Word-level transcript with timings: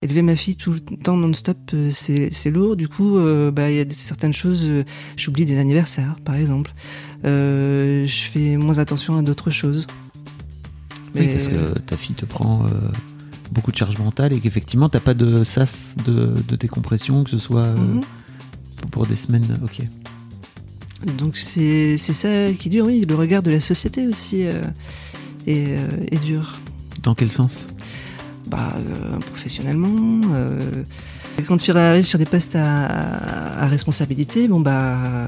Élever 0.00 0.22
ma 0.22 0.36
fille 0.36 0.54
tout 0.54 0.70
le 0.74 0.78
temps 0.80 1.16
non-stop, 1.16 1.58
euh, 1.74 1.90
c'est 1.90 2.50
lourd. 2.50 2.76
Du 2.76 2.86
coup, 2.86 3.16
euh, 3.18 3.50
bah, 3.50 3.68
il 3.68 3.78
y 3.78 3.80
a 3.80 3.84
certaines 3.90 4.32
choses, 4.32 4.64
euh, 4.68 4.84
j'oublie 5.16 5.44
des 5.44 5.58
anniversaires, 5.58 6.14
par 6.24 6.36
exemple. 6.36 6.72
Euh, 7.24 8.06
je 8.06 8.20
fais 8.30 8.56
moins 8.56 8.78
attention 8.78 9.18
à 9.18 9.22
d'autres 9.22 9.50
choses. 9.50 9.88
Oui, 11.16 11.26
parce 11.26 11.48
que 11.48 11.76
ta 11.80 11.96
fille 11.96 12.14
te 12.14 12.24
prend 12.26 12.64
beaucoup 13.50 13.72
de 13.72 13.76
charge 13.76 13.98
mentale 13.98 14.32
et 14.32 14.38
qu'effectivement, 14.38 14.88
t'as 14.88 15.00
pas 15.00 15.14
de 15.14 15.42
sas 15.42 15.94
de, 16.04 16.32
de 16.46 16.54
décompression, 16.54 17.24
que 17.24 17.30
ce 17.30 17.38
soit 17.38 17.72
Mhm. 17.72 18.02
pour 18.92 19.04
des 19.04 19.16
semaines. 19.16 19.58
Ok. 19.64 19.80
Donc 21.16 21.36
c'est 21.36 21.96
ça 21.96 22.52
qui 22.52 22.68
est 22.68 22.70
dur, 22.70 22.86
oui. 22.86 23.04
Le 23.08 23.16
regard 23.16 23.42
de 23.42 23.50
la 23.50 23.58
société 23.58 24.06
aussi 24.06 24.42
est, 24.42 24.60
est 25.48 26.24
dur. 26.24 26.56
Dans 27.02 27.16
quel 27.16 27.32
sens? 27.32 27.66
Bah, 28.48 28.74
euh, 28.76 29.18
professionnellement. 29.18 30.20
euh, 30.32 30.84
quand 31.46 31.56
tu 31.58 31.70
arrives 31.70 32.04
sur 32.06 32.18
des 32.18 32.24
postes 32.24 32.56
à, 32.56 33.62
à 33.62 33.66
responsabilité, 33.68 34.48
bon 34.48 34.60
bah. 34.60 34.96
euh, 34.96 35.26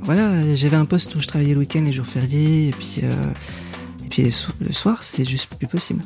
voilà, 0.00 0.54
j'avais 0.54 0.76
un 0.76 0.84
poste 0.86 1.14
où 1.14 1.20
je 1.20 1.26
travaillais 1.26 1.52
le 1.54 1.60
week-end, 1.60 1.82
les 1.84 1.92
jours 1.92 2.06
fériés, 2.06 2.68
et 2.68 2.70
puis, 2.72 3.00
euh, 3.04 3.12
et 4.04 4.08
puis 4.08 4.30
so- 4.32 4.52
le 4.60 4.72
soir, 4.72 5.02
c'est 5.04 5.24
juste 5.28 5.46
plus 5.54 5.66
possible. 5.68 6.02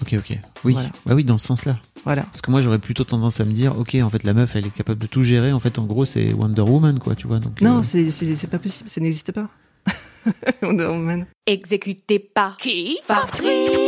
Ok, 0.00 0.14
ok. 0.16 0.38
Oui, 0.64 0.74
Voilà. 0.74 0.90
bah 1.06 1.14
oui, 1.14 1.24
dans 1.24 1.38
ce 1.38 1.46
sens-là. 1.48 1.78
Voilà. 2.04 2.22
Parce 2.22 2.40
que 2.40 2.50
moi, 2.52 2.62
j'aurais 2.62 2.78
plutôt 2.78 3.02
tendance 3.04 3.40
à 3.40 3.44
me 3.44 3.52
dire, 3.52 3.76
ok, 3.76 3.96
en 4.00 4.08
fait, 4.10 4.22
la 4.22 4.32
meuf, 4.32 4.54
elle 4.54 4.66
est 4.66 4.70
capable 4.74 5.00
de 5.00 5.06
tout 5.08 5.24
gérer. 5.24 5.52
En 5.52 5.58
fait, 5.58 5.78
en 5.80 5.84
gros, 5.86 6.04
c'est 6.04 6.32
Wonder 6.32 6.62
Woman, 6.62 7.00
quoi, 7.00 7.16
tu 7.16 7.26
vois. 7.26 7.40
Donc, 7.40 7.60
Non, 7.60 7.78
euh, 7.78 7.82
c'est 7.82 8.10
c'est- 8.12 8.36
c'est 8.36 8.46
pas 8.50 8.60
possible, 8.60 8.88
ça 8.88 9.00
n'existe 9.00 9.32
pas. 9.32 9.48
Wonder 10.62 10.84
Woman. 10.86 11.26
Exécuté 11.46 12.18
par 12.20 12.56
qui? 12.58 12.98
Fabrice 13.04 13.87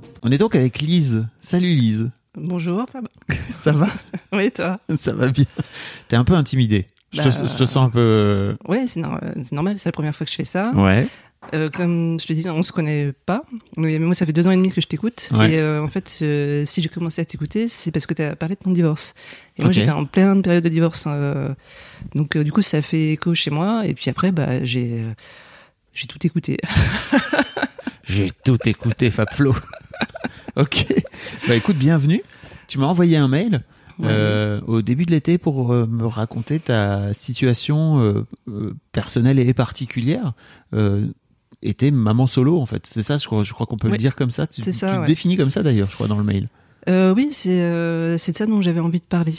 On 0.23 0.31
est 0.31 0.37
donc 0.37 0.55
avec 0.55 0.79
Lise. 0.79 1.25
Salut 1.41 1.73
Lise. 1.73 2.11
Bonjour, 2.35 2.85
Fab. 2.91 3.07
Ça 3.53 3.71
va 3.71 3.87
Oui, 4.33 4.51
toi? 4.51 4.79
Ça 4.95 5.13
va 5.13 5.29
bien. 5.29 5.45
T'es 6.07 6.15
un 6.15 6.23
peu 6.23 6.33
intimidé. 6.33 6.87
Je, 7.11 7.17
Bah, 7.17 7.23
te, 7.29 7.45
je 7.47 7.55
te 7.55 7.65
sens 7.65 7.87
un 7.87 7.89
peu... 7.89 7.99
euh, 7.99 8.55
c'est 8.87 8.99
nor- 9.01 9.19
c'est 9.43 9.51
normal, 9.53 9.77
c'est 9.79 9.89
la 9.89 9.91
première 9.91 10.15
fois 10.15 10.25
que 10.25 10.31
je 10.31 10.37
fais 10.37 10.45
ça. 10.45 10.71
Ouais. 10.75 11.07
Euh, 11.55 11.69
comme 11.69 12.19
je 12.19 12.27
te 12.27 12.33
dis, 12.33 12.47
on 12.49 12.61
se 12.63 12.71
connaît 12.71 13.11
pas. 13.25 13.41
Mais 13.75 13.97
moi, 13.99 14.13
ça 14.13 14.25
fait 14.27 14.31
deux 14.31 14.47
ans 14.47 14.51
et 14.51 14.55
demi 14.55 14.71
que 14.71 14.79
je 14.79 14.87
t'écoute. 14.87 15.27
Ouais. 15.33 15.53
Et 15.53 15.59
euh, 15.59 15.83
en 15.83 15.87
fait, 15.87 16.19
euh, 16.21 16.63
si 16.65 16.81
j'ai 16.81 16.87
commencé 16.87 17.19
à 17.19 17.25
t'écouter, 17.25 17.67
c'est 17.67 17.91
parce 17.91 18.05
que 18.05 18.13
tu 18.13 18.21
as 18.21 18.35
parlé 18.35 18.55
de 18.55 18.59
ton 18.63 18.71
divorce. 18.71 19.13
Et 19.57 19.63
moi, 19.63 19.71
j'étais 19.71 19.89
en 19.91 20.05
pleine 20.05 20.41
période 20.43 20.63
de 20.63 20.69
divorce. 20.69 21.05
euh, 21.07 21.49
donc, 22.15 22.35
euh, 22.37 22.43
du 22.43 22.51
coup, 22.51 22.61
ça 22.61 22.81
fait 22.83 23.09
écho 23.13 23.33
chez 23.33 23.49
moi. 23.49 23.83
Et 23.87 23.93
puis 23.95 24.09
après, 24.09 24.31
bah, 24.31 24.63
j'ai 24.63 25.01
euh, 25.01 25.11
j'ai 25.93 26.07
tout 26.07 26.19
écouté. 26.25 26.57
J'ai 28.03 28.29
tout 28.43 28.57
écouté, 28.65 29.09
Fabflo. 29.09 29.55
ok. 30.57 30.87
Bah 31.47 31.55
écoute, 31.55 31.77
bienvenue. 31.77 32.23
Tu 32.67 32.77
m'as 32.77 32.87
envoyé 32.87 33.17
un 33.17 33.27
mail 33.27 33.63
euh, 34.03 34.61
au 34.65 34.81
début 34.81 35.05
de 35.05 35.11
l'été 35.11 35.37
pour 35.37 35.73
euh, 35.73 35.85
me 35.85 36.05
raconter 36.05 36.59
ta 36.59 37.13
situation 37.13 38.25
euh, 38.47 38.73
personnelle 38.91 39.39
et 39.39 39.53
particulière. 39.53 40.33
T'es 41.77 41.91
maman 41.91 42.27
solo, 42.27 42.59
en 42.59 42.65
fait. 42.65 42.87
C'est 42.91 43.03
ça, 43.03 43.17
je 43.17 43.25
crois, 43.25 43.43
je 43.43 43.53
crois 43.53 43.67
qu'on 43.67 43.77
peut 43.77 43.89
le 43.89 43.97
dire 43.97 44.15
comme 44.15 44.31
ça. 44.31 44.47
Tu, 44.47 44.61
C'est 44.61 44.71
ça, 44.71 44.95
tu 44.95 45.01
te 45.01 45.05
définis 45.05 45.37
comme 45.37 45.51
ça, 45.51 45.63
d'ailleurs, 45.63 45.89
je 45.89 45.95
crois, 45.95 46.07
dans 46.07 46.17
le 46.17 46.23
mail. 46.23 46.47
Oui, 46.87 47.29
c'est 47.31 48.17
c'est 48.17 48.31
de 48.31 48.37
ça 48.37 48.45
dont 48.45 48.61
j'avais 48.61 48.79
envie 48.79 48.99
de 48.99 49.05
parler. 49.05 49.33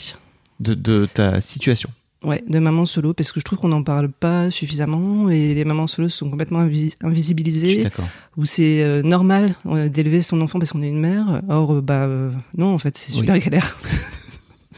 De, 0.59 0.73
de 0.73 1.07
ta 1.11 1.41
situation. 1.41 1.89
Ouais, 2.23 2.41
de 2.47 2.57
maman 2.59 2.85
solo, 2.85 3.13
parce 3.13 3.31
que 3.33 3.39
je 3.39 3.45
trouve 3.45 3.59
qu'on 3.59 3.67
n'en 3.67 3.83
parle 3.83 4.09
pas 4.09 4.49
suffisamment 4.49 5.29
et 5.29 5.53
les 5.53 5.65
mamans 5.65 5.87
solo 5.87 6.07
sont 6.07 6.29
complètement 6.29 6.63
invi- 6.65 6.95
invisibilisées, 7.01 7.83
d'accord. 7.83 8.07
où 8.37 8.45
c'est 8.45 8.81
euh, 8.83 9.01
normal 9.03 9.55
euh, 9.65 9.89
d'élever 9.89 10.21
son 10.21 10.39
enfant 10.41 10.57
parce 10.57 10.71
qu'on 10.71 10.81
est 10.81 10.87
une 10.89 11.01
mère. 11.01 11.41
Or, 11.49 11.73
euh, 11.73 11.81
bah 11.81 12.03
euh, 12.03 12.31
non, 12.57 12.73
en 12.73 12.77
fait, 12.77 12.97
c'est 12.97 13.11
super 13.11 13.35
Oui. 13.35 13.41
galère. 13.41 13.77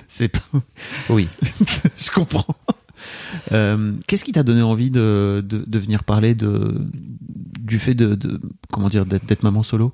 C'est 0.08 0.30
pas. 0.30 0.40
Oui, 1.10 1.28
je 1.98 2.10
comprends. 2.10 2.46
Euh, 3.52 3.94
Qu'est-ce 4.08 4.24
qui 4.24 4.32
t'a 4.32 4.44
donné 4.44 4.62
envie 4.62 4.90
de, 4.90 5.44
de, 5.46 5.66
de 5.68 5.80
venir 5.80 6.06
parler 6.06 6.34
de, 6.36 6.88
du 7.60 7.80
fait 7.80 7.96
de, 7.96 8.16
de 8.16 8.40
comment 8.72 8.88
dire 8.88 9.06
d'être 9.06 9.44
maman 9.44 9.62
solo 9.62 9.92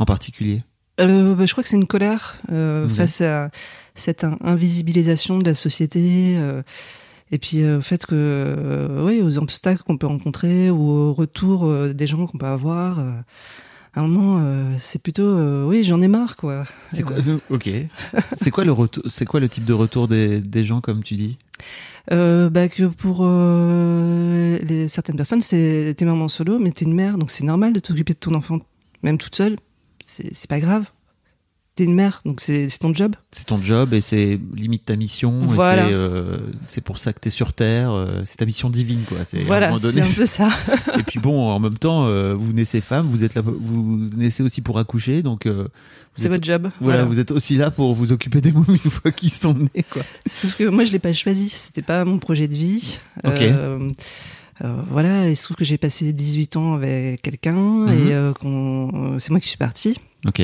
en 0.00 0.04
particulier? 0.04 0.62
Euh, 1.00 1.34
bah, 1.34 1.46
je 1.46 1.52
crois 1.52 1.62
que 1.62 1.68
c'est 1.68 1.76
une 1.76 1.86
colère 1.86 2.36
euh, 2.52 2.88
face 2.88 3.20
à 3.20 3.50
cette 3.94 4.24
in- 4.24 4.36
invisibilisation 4.42 5.38
de 5.38 5.44
la 5.44 5.54
société. 5.54 6.34
euh, 6.36 6.62
et 7.32 7.38
puis 7.38 7.62
euh, 7.62 7.78
au 7.78 7.80
fait 7.80 8.04
que, 8.06 8.14
euh, 8.14 9.06
oui, 9.06 9.20
aux 9.22 9.38
obstacles 9.38 9.82
qu'on 9.84 9.96
peut 9.96 10.06
rencontrer 10.08 10.68
ou 10.70 10.88
au 10.90 11.12
retour 11.12 11.64
euh, 11.66 11.92
des 11.92 12.06
gens 12.06 12.26
qu'on 12.26 12.38
peut 12.38 12.46
avoir. 12.46 12.98
euh, 12.98 13.12
à 13.94 14.00
un 14.02 14.06
moment, 14.06 14.38
euh, 14.40 14.70
c'est 14.78 15.02
plutôt, 15.02 15.22
euh, 15.24 15.64
oui, 15.66 15.82
j'en 15.82 16.00
ai 16.00 16.06
marre, 16.06 16.36
quoi. 16.36 16.62
C'est 16.92 17.02
quoi 17.02 17.16
Ok. 17.50 17.68
C'est 18.34 18.50
quoi 18.52 18.64
le 18.64 18.70
retour 18.70 19.02
C'est 19.08 19.24
quoi 19.24 19.40
le 19.40 19.48
type 19.48 19.64
de 19.64 19.72
retour 19.72 20.06
des, 20.06 20.38
des 20.40 20.62
gens 20.64 20.80
comme 20.80 21.02
tu 21.02 21.14
dis? 21.14 21.38
Euh, 22.12 22.50
bah 22.50 22.68
que 22.68 22.84
pour 22.84 23.20
euh, 23.24 24.58
les, 24.62 24.88
certaines 24.88 25.16
personnes, 25.16 25.42
c'est 25.42 25.94
t'es 25.96 26.04
maman 26.04 26.28
solo, 26.28 26.58
mais 26.60 26.70
t'es 26.70 26.84
une 26.84 26.94
mère, 26.94 27.18
donc 27.18 27.30
c'est 27.30 27.44
normal 27.44 27.72
de 27.72 27.80
t'occuper 27.80 28.12
de 28.12 28.18
ton 28.18 28.34
enfant, 28.34 28.58
même 29.02 29.18
toute 29.18 29.34
seule. 29.34 29.56
C'est 30.32 30.48
pas 30.48 30.60
grave. 30.60 30.84
t'es 31.76 31.84
une 31.84 31.94
mère, 31.94 32.20
donc 32.26 32.40
c'est 32.40 32.66
ton 32.78 32.92
job. 32.92 33.14
C'est 33.30 33.46
ton 33.46 33.62
job 33.62 33.94
et 33.94 34.00
c'est 34.00 34.38
limite 34.54 34.84
ta 34.84 34.96
mission. 34.96 35.46
Voilà. 35.46 35.86
c'est, 35.86 35.92
euh, 35.94 36.38
C'est 36.66 36.80
pour 36.82 36.98
ça 36.98 37.12
que 37.12 37.20
t'es 37.20 37.30
sur 37.30 37.52
Terre. 37.52 37.92
euh, 37.92 38.22
c'est 38.26 38.36
ta 38.36 38.44
mission 38.44 38.68
divine, 38.70 39.02
quoi. 39.08 39.24
C'est 39.24 39.38
à 39.38 39.42
un 39.42 39.46
Voilà, 39.46 39.78
c'est 39.78 40.00
un 40.00 40.14
peu 40.14 40.26
ça. 40.26 40.50
Et 40.98 41.02
puis 41.04 41.20
bon, 41.20 41.48
en 41.48 41.58
même 41.60 41.78
temps, 41.78 42.06
euh, 42.06 42.34
vous 42.34 42.52
naissez 42.52 42.80
femme, 42.80 43.06
vous 43.08 43.24
êtes 43.24 43.34
là, 43.34 43.42
vous 43.44 44.08
naissez 44.16 44.42
aussi 44.42 44.60
pour 44.60 44.78
accoucher, 44.78 45.22
donc 45.22 45.48
c'est 46.16 46.28
votre 46.28 46.44
job. 46.44 46.62
voilà, 46.80 46.98
Voilà. 46.98 47.04
vous 47.04 47.18
êtes 47.20 47.30
aussi 47.30 47.56
là 47.56 47.70
pour 47.70 47.94
vous 47.94 48.12
occuper 48.12 48.40
des 48.42 48.52
momies 48.52 48.80
une 48.84 48.90
fois 48.90 49.12
qu'ils 49.12 49.30
sont 49.30 49.54
nés, 49.54 49.84
quoi. 49.88 50.02
Sauf 50.28 50.56
que 50.56 50.64
moi, 50.64 50.84
je 50.84 50.92
l'ai 50.92 50.98
pas 50.98 51.12
choisi. 51.14 51.48
C'était 51.48 51.82
pas 51.82 52.04
mon 52.04 52.18
projet 52.18 52.48
de 52.48 52.54
vie. 52.54 52.98
Ok. 53.24 53.40
Euh, 54.62 54.66
euh, 54.66 54.82
voilà, 54.90 55.28
il 55.28 55.36
se 55.36 55.44
trouve 55.44 55.56
que 55.56 55.64
j'ai 55.64 55.78
passé 55.78 56.12
18 56.12 56.56
ans 56.56 56.74
avec 56.74 57.22
quelqu'un 57.22 57.54
Mhm. 57.54 57.88
et 57.88 58.12
euh, 58.12 58.32
qu'on- 58.32 59.14
euh, 59.14 59.18
c'est 59.18 59.30
moi 59.30 59.40
qui 59.40 59.48
suis 59.48 59.56
partie. 59.56 59.98
Ok. 60.26 60.42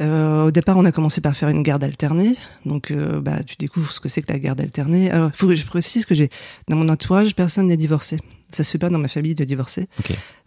Euh, 0.00 0.46
au 0.46 0.50
départ, 0.50 0.76
on 0.76 0.84
a 0.84 0.90
commencé 0.92 1.20
par 1.20 1.36
faire 1.36 1.48
une 1.48 1.62
garde 1.62 1.84
alternée. 1.84 2.34
Donc, 2.66 2.90
euh, 2.90 3.20
bah, 3.20 3.44
tu 3.44 3.54
découvres 3.58 3.92
ce 3.92 4.00
que 4.00 4.08
c'est 4.08 4.22
que 4.22 4.32
la 4.32 4.40
garde 4.40 4.60
alternée. 4.60 5.08
Alors, 5.10 5.30
faut 5.34 5.46
que 5.46 5.54
je 5.54 5.64
précise 5.66 6.04
que 6.04 6.16
j'ai, 6.16 6.30
dans 6.68 6.76
mon 6.76 6.88
entourage, 6.88 7.36
personne 7.36 7.68
n'est 7.68 7.76
divorcé. 7.76 8.18
Ça 8.50 8.64
se 8.64 8.70
fait 8.72 8.78
pas 8.78 8.90
dans 8.90 8.98
ma 8.98 9.06
famille 9.08 9.36
de 9.36 9.44
divorcer. 9.44 9.88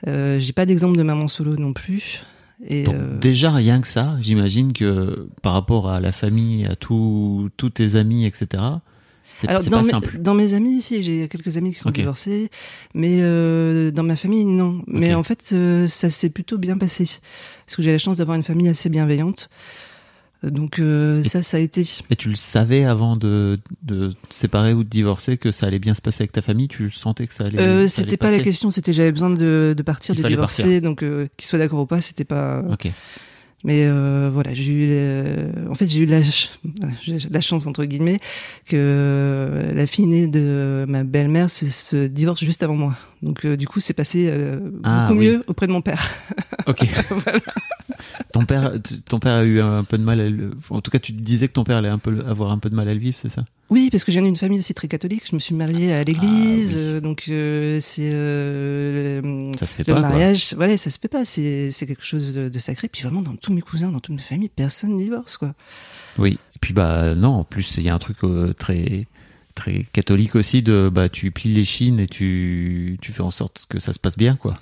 Euh, 0.07 0.39
j'ai 0.39 0.51
pas 0.53 0.65
d'exemple 0.65 0.97
de 0.97 1.03
maman 1.03 1.27
solo 1.29 1.55
non 1.55 1.71
plus. 1.73 2.23
Et 2.67 2.83
Donc 2.83 2.95
euh, 2.95 3.17
déjà 3.19 3.51
rien 3.51 3.79
que 3.81 3.87
ça, 3.87 4.17
j'imagine 4.19 4.73
que 4.73 5.29
par 5.43 5.53
rapport 5.53 5.89
à 5.89 5.99
la 6.01 6.11
famille, 6.11 6.65
à 6.65 6.75
tous 6.75 7.49
tous 7.55 7.69
tes 7.69 7.95
amis, 7.95 8.25
etc. 8.25 8.63
C'est 9.39 9.47
alors 9.49 9.63
dans 9.63 9.69
pas 9.69 9.83
mes, 9.83 9.89
simple. 9.89 10.17
dans 10.17 10.33
mes 10.33 10.53
amis, 10.55 10.81
si 10.81 11.03
j'ai 11.03 11.27
quelques 11.27 11.57
amis 11.57 11.71
qui 11.71 11.79
sont 11.79 11.91
divorcés, 11.91 12.49
mais 12.95 13.19
euh, 13.21 13.91
dans 13.91 14.03
ma 14.03 14.15
famille, 14.15 14.45
non. 14.45 14.81
Mais 14.87 15.13
en 15.13 15.21
fait, 15.23 15.49
euh, 15.53 15.87
ça 15.87 16.09
s'est 16.09 16.29
plutôt 16.29 16.57
bien 16.57 16.77
passé 16.77 17.05
parce 17.65 17.75
que 17.75 17.83
j'ai 17.83 17.91
la 17.91 17.99
chance 17.99 18.17
d'avoir 18.17 18.35
une 18.35 18.43
famille 18.43 18.67
assez 18.67 18.89
bienveillante. 18.89 19.49
Euh, 20.43 20.49
Donc 20.49 20.79
euh, 20.79 21.23
ça, 21.23 21.41
ça 21.41 21.57
a 21.57 21.59
été. 21.59 21.83
Et 22.09 22.15
tu 22.15 22.29
le 22.29 22.35
savais 22.35 22.83
avant 22.83 23.15
de, 23.15 23.59
de 23.83 24.11
te 24.29 24.33
séparer 24.33 24.73
ou 24.73 24.83
de 24.83 24.89
divorcer 24.89 25.37
que 25.37 25.51
ça 25.51 25.67
allait 25.67 25.79
bien 25.79 25.93
se 25.93 26.01
passer 26.01 26.23
avec 26.23 26.31
ta 26.31 26.41
famille? 26.41 26.67
Tu 26.67 26.89
sentais 26.91 27.27
que 27.27 27.33
ça 27.33 27.43
allait. 27.45 27.59
Euh, 27.59 27.87
c'était 27.87 28.17
pas 28.17 28.31
la 28.31 28.39
question, 28.39 28.71
c'était 28.71 28.93
j'avais 28.93 29.11
besoin 29.11 29.29
de, 29.29 29.75
de 29.77 29.83
partir, 29.83 30.15
Il 30.15 30.21
de 30.23 30.27
divorcer, 30.27 30.81
donc 30.81 31.03
euh, 31.03 31.27
qu'ils 31.37 31.47
soient 31.47 31.59
d'accord 31.59 31.81
ou 31.81 31.85
pas, 31.85 32.01
c'était 32.01 32.25
pas. 32.25 32.63
Ok. 32.71 32.91
Mais 33.67 33.85
euh, 33.85 34.29
voilà, 34.33 34.53
j'ai 34.53 34.71
eu, 34.71 34.87
euh, 34.89 35.51
en 35.69 35.75
fait, 35.75 35.87
j'ai 35.87 35.99
eu 35.99 36.05
la, 36.05 36.23
ch- 36.23 36.51
voilà, 36.79 36.93
j'ai 37.01 37.17
la 37.29 37.41
chance 37.41 37.67
entre 37.67 37.83
guillemets 37.83 38.19
que 38.65 38.77
euh, 38.77 39.73
la 39.73 39.85
fille 39.85 40.07
née 40.07 40.27
de 40.27 40.85
ma 40.87 41.03
belle-mère 41.03 41.49
se, 41.49 41.65
se 41.69 42.07
divorce 42.07 42.41
juste 42.41 42.63
avant 42.63 42.75
moi. 42.77 42.95
Donc 43.21 43.43
euh, 43.43 43.57
du 43.57 43.67
coup, 43.67 43.81
c'est 43.81 43.91
passé 43.93 44.29
euh, 44.31 44.59
Ah, 44.85 45.07
beaucoup 45.09 45.19
oui. 45.19 45.27
mieux 45.27 45.43
auprès 45.47 45.67
de 45.67 45.73
mon 45.73 45.81
père. 45.81 46.01
Ok. 46.65 46.85
Ton 48.33 48.45
père, 48.45 48.71
ton 49.07 49.19
père 49.19 49.33
a 49.35 49.43
eu 49.43 49.59
un 49.61 49.83
peu 49.83 49.97
de 49.97 50.03
mal. 50.03 50.19
À 50.19 50.29
le... 50.29 50.51
En 50.69 50.81
tout 50.81 50.91
cas, 50.91 50.99
tu 50.99 51.11
disais 51.13 51.47
que 51.47 51.53
ton 51.53 51.63
père 51.63 51.77
allait 51.77 51.87
un 51.89 51.97
peu 51.97 52.23
avoir 52.27 52.51
un 52.51 52.57
peu 52.59 52.69
de 52.69 52.75
mal 52.75 52.87
à 52.89 52.93
le 52.93 52.99
vivre, 52.99 53.17
c'est 53.17 53.29
ça? 53.29 53.45
Oui, 53.69 53.89
parce 53.91 54.03
que 54.05 54.11
je 54.13 54.17
viens 54.19 54.25
d'une 54.25 54.37
famille 54.37 54.59
aussi 54.59 54.73
très 54.73 54.87
catholique. 54.87 55.23
Je 55.29 55.35
me 55.35 55.39
suis 55.39 55.53
mariée 55.53 55.91
à 55.93 56.03
l'église, 56.03 56.73
Ah, 56.75 56.79
oui. 56.79 56.85
euh, 56.85 57.01
donc 57.01 57.25
euh, 57.27 57.79
c'est 57.81 58.09
euh, 58.13 59.21
le- 59.21 59.51
Ça 59.57 59.65
se 59.65 59.73
fait 59.75 59.85
le 59.87 59.93
pas. 59.93 59.99
quoi. 59.99 60.09
mariage. 60.09 60.53
Voilà, 60.55 60.77
ça 60.77 60.89
se 60.89 60.97
fait 60.99 61.07
pas. 61.09 61.25
C'est 61.25 61.69
quelque 61.79 62.05
chose 62.05 62.33
de, 62.33 62.47
de 62.49 62.59
sacré. 62.59 62.87
Puis 62.87 63.01
vraiment, 63.03 63.21
dans 63.21 63.35
tous 63.35 63.51
mes 63.53 63.61
cousins, 63.61 63.91
dans 63.91 63.99
toute 63.99 64.15
ma 64.15 64.21
famille, 64.21 64.49
personne 64.49 64.93
ne 64.93 64.97
divorce, 64.99 65.37
quoi. 65.37 65.53
Oui. 66.17 66.39
Et 66.55 66.59
puis 66.59 66.73
bah 66.73 67.13
non, 67.13 67.29
en 67.29 67.43
plus 67.43 67.75
il 67.77 67.83
y 67.83 67.89
a 67.89 67.93
un 67.93 67.99
truc 67.99 68.17
euh, 68.23 68.53
très 68.53 69.05
très 69.53 69.83
catholique 69.91 70.35
aussi 70.35 70.61
de 70.61 70.89
bah 70.91 71.09
tu 71.09 71.29
plies 71.31 71.53
les 71.53 71.65
chines 71.65 71.99
et 71.99 72.07
tu 72.07 72.97
tu 73.01 73.11
fais 73.11 73.21
en 73.21 73.31
sorte 73.31 73.65
que 73.69 73.79
ça 73.79 73.91
se 73.93 73.99
passe 73.99 74.17
bien 74.17 74.35
quoi. 74.35 74.57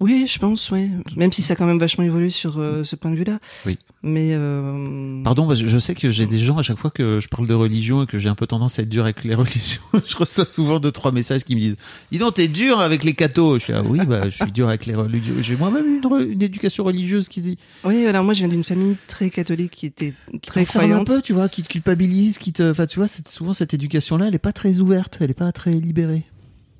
Oui, 0.00 0.26
je 0.26 0.38
pense, 0.38 0.70
oui. 0.70 0.88
Même 1.16 1.30
si 1.30 1.42
ça 1.42 1.52
a 1.52 1.56
quand 1.56 1.66
même 1.66 1.78
vachement 1.78 2.04
évolué 2.04 2.30
sur 2.30 2.58
euh, 2.58 2.84
ce 2.84 2.96
point 2.96 3.10
de 3.10 3.16
vue-là. 3.16 3.38
Oui. 3.66 3.78
Mais 4.02 4.30
euh, 4.32 5.22
Pardon, 5.22 5.54
je 5.54 5.78
sais 5.78 5.94
que 5.94 6.10
j'ai 6.10 6.26
des 6.26 6.38
gens 6.38 6.56
à 6.56 6.62
chaque 6.62 6.78
fois 6.78 6.90
que 6.90 7.20
je 7.20 7.28
parle 7.28 7.46
de 7.46 7.52
religion 7.52 8.02
et 8.04 8.06
que 8.06 8.18
j'ai 8.18 8.30
un 8.30 8.34
peu 8.34 8.46
tendance 8.46 8.78
à 8.78 8.82
être 8.82 8.88
dur 8.88 9.04
avec 9.04 9.24
les 9.24 9.34
religions. 9.34 9.82
je 10.06 10.16
reçois 10.16 10.46
souvent 10.46 10.80
deux 10.80 10.90
trois 10.90 11.12
messages 11.12 11.44
qui 11.44 11.54
me 11.54 11.60
disent 11.60 11.76
"Dis 12.10 12.16
donc, 12.18 12.34
t'es 12.34 12.48
dur 12.48 12.80
avec 12.80 13.04
les 13.04 13.12
cathos." 13.12 13.58
Je 13.58 13.64
suis 13.64 13.72
ah 13.74 13.82
oui, 13.84 14.00
bah 14.06 14.30
je 14.30 14.36
suis 14.36 14.50
dur 14.52 14.68
avec 14.68 14.86
les 14.86 14.94
religieux. 14.94 15.42
J'ai 15.42 15.54
moi-même 15.56 15.86
une, 15.86 16.00
re- 16.00 16.26
une 16.26 16.40
éducation 16.42 16.82
religieuse 16.84 17.28
qui 17.28 17.42
dit 17.42 17.58
oui, 17.84 18.06
alors 18.06 18.24
moi, 18.24 18.32
je 18.32 18.38
viens 18.40 18.48
d'une 18.48 18.64
famille 18.64 18.96
très 19.06 19.28
catholique 19.28 19.72
qui 19.72 19.84
était 19.84 20.14
très 20.40 20.64
t'enferme 20.64 20.92
un 20.92 21.04
peu, 21.04 21.20
tu 21.20 21.34
vois, 21.34 21.50
qui 21.50 21.62
te 21.62 21.68
culpabilise, 21.68 22.38
qui 22.38 22.54
te 22.54 22.70
enfin 22.70 22.86
tu 22.86 22.98
vois, 22.98 23.06
c'est 23.08 23.28
souvent 23.28 23.52
cette 23.52 23.74
éducation 23.74 24.16
là, 24.16 24.28
elle 24.28 24.34
est 24.34 24.38
pas 24.38 24.52
très 24.54 24.80
ouverte, 24.80 25.18
elle 25.20 25.30
est 25.30 25.34
pas 25.34 25.52
très 25.52 25.72
libérée. 25.72 26.24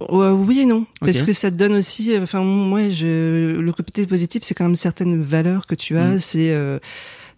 Ouais, 0.08 0.30
oui 0.30 0.60
et 0.60 0.66
non, 0.66 0.86
parce 1.00 1.22
que 1.22 1.32
ça 1.32 1.50
te 1.50 1.56
donne 1.56 1.74
aussi. 1.74 2.12
euh, 2.14 2.22
Enfin, 2.22 2.42
moi, 2.42 2.88
je, 2.88 3.58
le 3.60 3.72
côté 3.72 4.06
positif, 4.06 4.42
c'est 4.44 4.54
quand 4.54 4.64
même 4.64 4.76
certaines 4.76 5.20
valeurs 5.22 5.66
que 5.66 5.74
tu 5.74 5.96
as. 5.98 6.14
Mm. 6.14 6.18
C'est 6.18 6.50
euh, 6.52 6.78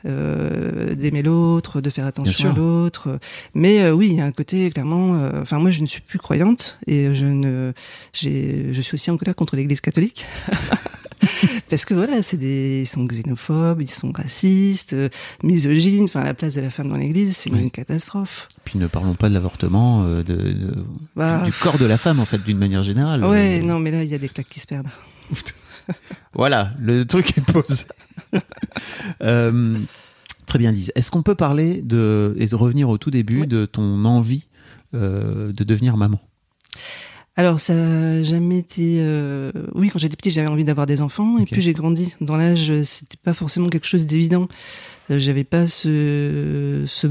euh, 0.07 0.95
d'aimer 0.95 1.23
l'autre, 1.23 1.81
de 1.81 1.91
faire 1.91 2.07
attention 2.07 2.51
à 2.53 2.55
l'autre. 2.57 3.19
Mais 3.55 3.83
euh, 3.83 3.93
oui, 3.93 4.09
il 4.11 4.17
y 4.17 4.21
a 4.21 4.25
un 4.25 4.33
côté 4.33 4.71
clairement. 4.71 5.15
euh, 5.21 5.43
Enfin, 5.43 5.59
moi, 5.59 5.71
je 5.71 5.81
ne 5.81 5.87
suis 5.87 6.01
plus 6.03 6.19
croyante 6.19 6.79
et 6.87 7.15
je 7.15 7.27
ne, 7.27 7.73
j'ai, 8.13 8.67
je 8.73 8.81
suis 8.81 8.95
aussi 8.95 9.11
en 9.11 9.17
colère 9.17 9.35
contre 9.35 9.57
l'Église 9.57 9.81
catholique. 9.81 10.25
Parce 11.69 11.85
que 11.85 11.95
voilà, 11.95 12.23
c'est 12.23 12.37
des, 12.37 12.83
ils 12.83 12.87
sont 12.87 13.05
xénophobes, 13.05 13.81
ils 13.83 13.91
sont 13.91 14.13
racistes, 14.13 14.93
euh, 14.93 15.09
misogynes. 15.43 16.05
Enfin, 16.05 16.23
la 16.25 16.35
place 16.35 16.55
de 16.55 16.61
la 16.61 16.71
femme 16.71 16.89
dans 16.89 16.97
l'Église, 16.97 17.37
c'est 17.37 17.51
Oui. 17.53 17.63
une 17.63 17.71
catastrophe. 17.71 18.49
Puis 18.65 18.79
ne 18.79 18.87
parlons 18.87 19.15
pas 19.15 19.29
de 19.29 19.35
l'avortement, 19.35 20.05
euh, 20.05 20.23
de, 20.23 20.35
de- 20.35 20.85
Bah, 21.17 21.43
du 21.45 21.53
corps 21.53 21.79
de 21.79 21.87
la 21.87 21.99
femme 21.99 22.21
en 22.21 22.25
fait, 22.25 22.43
d'une 22.45 22.59
manière 22.59 22.83
générale. 22.83 23.25
Ouais, 23.25 23.61
Euh, 23.61 23.67
non, 23.67 23.79
mais 23.79 23.91
là, 23.91 24.03
il 24.05 24.11
y 24.11 24.15
a 24.15 24.19
des 24.19 24.29
claques 24.29 24.49
qui 24.49 24.61
se 24.61 24.67
perdent. 24.67 24.89
Voilà, 26.35 26.73
le 26.81 27.05
truc 27.05 27.37
est 27.37 27.53
posé. 27.53 27.85
Euh, 29.23 29.79
très 30.47 30.59
bien 30.59 30.73
dit. 30.73 30.89
Est-ce 30.95 31.11
qu'on 31.11 31.23
peut 31.23 31.35
parler 31.35 31.83
de 31.83 32.35
et 32.39 32.47
de 32.47 32.55
revenir 32.55 32.89
au 32.89 32.99
tout 32.99 33.11
début 33.11 33.47
de 33.47 33.67
ton 33.67 34.05
envie 34.05 34.47
euh, 34.95 35.53
de 35.53 35.65
devenir 35.65 35.97
maman? 35.97 36.21
Alors, 37.35 37.59
ça 37.59 37.73
n'a 37.75 38.23
jamais 38.23 38.59
été. 38.59 38.99
euh, 39.01 39.51
Oui, 39.75 39.89
quand 39.91 39.99
j'étais 39.99 40.17
petite, 40.17 40.35
j'avais 40.35 40.49
envie 40.49 40.65
d'avoir 40.65 40.85
des 40.87 41.01
enfants. 41.01 41.39
Et 41.39 41.47
plus 41.47 41.63
j'ai 41.63 41.73
grandi. 41.73 42.15
Dans 42.21 42.37
l'âge, 42.37 42.71
euh, 42.71 42.83
c'était 42.83 43.17
pas 43.23 43.33
forcément 43.33 43.69
quelque 43.71 43.87
chose 43.87 44.05
d'évident. 44.07 44.49
Euh, 45.11 45.19
J'avais 45.19 45.43
pas 45.43 45.67
ce, 45.67 46.85
ce, 46.87 47.07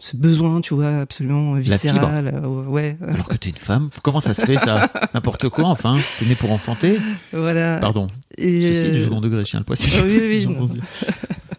ce 0.00 0.16
besoin, 0.16 0.60
tu 0.62 0.74
vois, 0.74 1.00
absolument 1.02 1.54
viscéral. 1.54 2.40
euh, 2.42 2.64
ouais, 2.64 2.96
Alors 3.06 3.28
que 3.28 3.36
t'es 3.36 3.50
une 3.50 3.56
femme, 3.56 3.90
comment 4.02 4.20
ça 4.20 4.32
se 4.34 4.44
fait 4.46 4.58
ça? 4.58 4.90
N'importe 5.14 5.48
quoi, 5.50 5.66
enfin. 5.66 5.98
T'es 6.18 6.24
né 6.24 6.34
pour 6.34 6.50
enfanter? 6.52 6.98
Voilà. 7.32 7.76
Pardon. 7.78 8.08
Et, 8.38 8.62
Ceci 8.72 8.90
du 8.92 8.98
euh, 9.00 9.04
second 9.04 9.20
degré, 9.20 9.44
chien 9.44 9.58
le 9.60 9.64
poisson. 9.66 10.02
Oui, 10.04 10.20
oui, 10.20 10.46
non. 10.58 10.66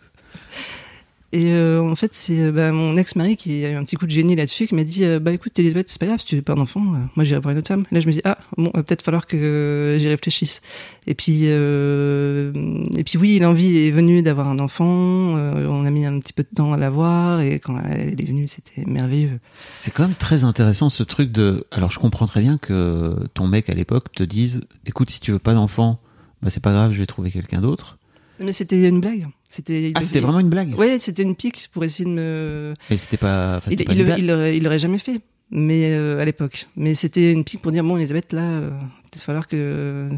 Et 1.33 1.53
euh, 1.53 1.81
en 1.81 1.95
fait, 1.95 2.13
c'est 2.13 2.41
euh, 2.41 2.51
bah, 2.51 2.73
mon 2.73 2.97
ex-mari 2.97 3.37
qui 3.37 3.63
a 3.63 3.71
eu 3.71 3.75
un 3.75 3.83
petit 3.83 3.95
coup 3.95 4.05
de 4.05 4.11
génie 4.11 4.35
là-dessus, 4.35 4.67
qui 4.67 4.75
m'a 4.75 4.83
dit 4.83 5.05
euh, 5.05 5.19
Bah 5.19 5.31
écoute, 5.31 5.57
Elisabeth, 5.57 5.87
c'est 5.87 5.99
pas 5.99 6.07
grave, 6.07 6.19
si 6.19 6.25
tu 6.25 6.35
veux 6.35 6.41
pas 6.41 6.55
d'enfant, 6.55 6.81
euh, 6.81 6.97
moi 7.15 7.23
j'irai 7.23 7.39
voir 7.39 7.53
une 7.53 7.59
autre 7.59 7.69
femme. 7.69 7.85
Là, 7.91 8.01
je 8.01 8.07
me 8.07 8.11
dis 8.11 8.21
Ah, 8.25 8.37
bon, 8.57 8.69
peut-être 8.71 9.01
falloir 9.01 9.27
que 9.27 9.95
j'y 9.97 10.09
réfléchisse. 10.09 10.61
Et 11.07 11.15
puis, 11.15 11.45
et 11.45 13.03
puis 13.05 13.17
oui, 13.17 13.39
l'envie 13.39 13.77
est 13.77 13.91
venue 13.91 14.21
d'avoir 14.21 14.49
un 14.49 14.59
enfant. 14.59 14.85
on 14.85 15.85
a 15.85 15.89
mis 15.89 16.05
un 16.05 16.19
petit 16.19 16.33
peu 16.33 16.43
de 16.43 16.53
temps 16.53 16.73
à 16.73 16.77
l'avoir, 16.77 17.41
et 17.41 17.59
quand 17.59 17.77
elle 17.89 18.19
est 18.19 18.27
venue, 18.27 18.47
c'était 18.47 18.85
merveilleux. 18.85 19.39
C'est 19.77 19.91
quand 19.91 20.03
même 20.03 20.15
très 20.15 20.43
intéressant 20.43 20.89
ce 20.89 21.03
truc 21.03 21.31
de. 21.31 21.65
Alors 21.71 21.91
je 21.91 21.99
comprends 21.99 22.27
très 22.27 22.41
bien 22.41 22.57
que 22.57 23.15
ton 23.33 23.47
mec 23.47 23.69
à 23.69 23.73
l'époque 23.73 24.11
te 24.11 24.23
dise 24.23 24.61
écoute, 24.85 25.09
si 25.09 25.21
tu 25.21 25.31
veux 25.31 25.39
pas 25.39 25.53
d'enfant, 25.53 26.01
bah 26.41 26.49
c'est 26.49 26.61
pas 26.61 26.73
grave, 26.73 26.91
je 26.91 26.99
vais 26.99 27.05
trouver 27.05 27.31
quelqu'un 27.31 27.61
d'autre. 27.61 27.97
Mais 28.41 28.53
c'était 28.53 28.87
une 28.87 28.99
blague. 28.99 29.27
C'était. 29.49 29.91
Ah, 29.95 30.01
c'était 30.01 30.19
vraiment 30.21 30.39
une 30.39 30.49
blague? 30.49 30.77
Ouais, 30.77 30.97
c'était 30.99 31.23
une 31.23 31.35
pique 31.35 31.69
pour 31.73 31.83
essayer 31.83 32.05
de 32.05 32.09
me. 32.11 32.73
Mais 32.89 32.97
c'était 32.97 33.17
pas. 33.17 33.57
enfin, 33.57 33.69
Il, 33.71 33.83
pas 33.83 33.93
il, 33.93 33.99
une 33.99 33.99
le- 33.99 34.05
blague. 34.05 34.19
il 34.19 34.27
l'aurait- 34.27 34.57
il 34.57 34.63
l'aurait 34.63 34.79
jamais 34.79 34.97
fait, 34.97 35.19
mais 35.51 35.91
euh, 35.93 36.19
à 36.21 36.25
l'époque. 36.25 36.67
Mais 36.75 36.95
c'était 36.95 37.31
une 37.31 37.43
pique 37.43 37.61
pour 37.61 37.71
dire 37.71 37.83
bon, 37.83 37.97
Elisabeth, 37.97 38.33
là, 38.33 38.41
euh, 38.43 38.69
peut-être 39.11 39.23
falloir 39.23 39.47
que 39.47 40.09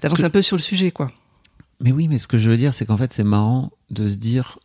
t'avances 0.00 0.20
que- 0.20 0.24
un 0.26 0.30
peu 0.30 0.42
sur 0.42 0.56
le 0.56 0.62
sujet, 0.62 0.90
quoi. 0.90 1.10
Mais 1.80 1.92
oui, 1.92 2.06
mais 2.08 2.18
ce 2.18 2.28
que 2.28 2.38
je 2.38 2.48
veux 2.48 2.56
dire, 2.56 2.72
c'est 2.72 2.86
qu'en 2.86 2.96
fait, 2.96 3.12
c'est 3.12 3.24
marrant 3.24 3.72
de 3.90 4.08
se 4.08 4.16
dire. 4.16 4.58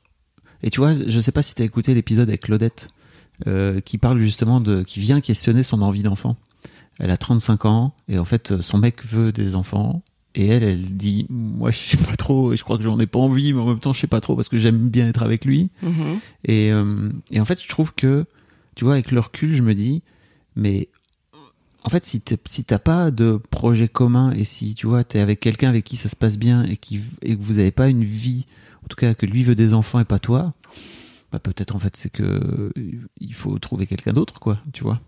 Et 0.62 0.69
tu 0.69 0.79
vois, 0.79 0.93
je 0.93 1.19
sais 1.19 1.31
pas 1.31 1.41
si 1.41 1.55
t'as 1.55 1.63
écouté 1.63 1.93
l'épisode 1.93 2.27
avec 2.29 2.41
Claudette, 2.41 2.89
euh, 3.48 3.79
qui 3.81 3.98
parle 3.98 4.19
justement 4.19 4.62
de. 4.62 4.83
qui 4.83 5.00
vient 5.00 5.19
questionner 5.21 5.63
son 5.63 5.81
envie 5.81 6.03
d'enfant. 6.03 6.38
Elle 7.00 7.12
a 7.12 7.17
35 7.17 7.65
ans, 7.65 7.93
et 8.09 8.19
en 8.19 8.25
fait, 8.25 8.59
son 8.62 8.77
mec 8.77 9.05
veut 9.05 9.31
des 9.31 9.55
enfants. 9.55 10.03
Et 10.36 10.48
elle, 10.48 10.63
elle 10.63 10.95
dit, 10.98 11.25
moi, 11.29 11.71
je 11.71 11.77
sais 11.77 11.98
pas 11.98 12.15
trop, 12.15 12.53
et 12.53 12.57
je 12.57 12.63
crois 12.63 12.77
que 12.77 12.83
j'en 12.83 13.00
ai 13.00 13.07
pas 13.07 13.19
envie, 13.19 13.51
mais 13.53 13.59
en 13.59 13.67
même 13.67 13.79
temps, 13.79 13.93
je 13.93 14.00
sais 14.00 14.07
pas 14.07 14.21
trop 14.21 14.36
parce 14.36 14.48
que 14.50 14.57
j'aime 14.57 14.89
bien 14.89 15.07
être 15.09 15.24
avec 15.24 15.43
lui. 15.45 15.69
Mhm. 15.81 16.19
Et, 16.45 16.71
euh, 16.71 17.09
et 17.31 17.39
en 17.39 17.45
fait, 17.45 17.62
je 17.62 17.67
trouve 17.67 17.93
que, 17.93 18.25
tu 18.75 18.83
vois, 18.86 18.93
avec 18.93 19.12
le 19.12 19.19
recul, 19.19 19.55
je 19.55 19.63
me 19.63 19.74
dis, 19.74 20.03
mais 20.55 20.88
en 21.83 21.89
fait, 21.89 22.05
si 22.05 22.21
t'es- 22.21 22.38
si 22.45 22.63
t'as 22.63 22.77
pas 22.79 23.09
de 23.09 23.41
projet 23.50 23.88
commun 23.88 24.31
et 24.33 24.43
si, 24.43 24.75
tu 24.75 24.86
vois, 24.86 25.03
t'es 25.03 25.19
avec 25.19 25.39
quelqu'un 25.39 25.69
avec 25.69 25.83
qui 25.86 25.98
ça 25.98 26.09
se 26.09 26.15
passe 26.15 26.38
bien 26.38 26.63
et, 26.63 26.77
qui, 26.77 27.01
et 27.24 27.36
que 27.36 27.41
vous 27.41 27.57
avez 27.57 27.71
pas 27.71 27.88
une 27.88 28.03
vie, 28.03 28.45
en 28.83 28.88
tout 28.88 28.95
cas 28.98 29.13
que 29.15 29.25
lui 29.25 29.43
veut 29.43 29.55
des 29.55 29.74
enfants 29.74 30.00
et 30.00 30.05
pas 30.05 30.19
toi, 30.19 30.53
bah 31.31 31.39
peut-être 31.39 31.75
en 31.75 31.79
fait 31.79 31.95
c'est 31.95 32.09
que 32.12 32.71
il 33.19 33.33
faut 33.33 33.57
trouver 33.59 33.86
quelqu'un 33.88 34.13
d'autre, 34.13 34.39
quoi, 34.39 34.59
tu 34.74 34.83
vois. 34.83 35.00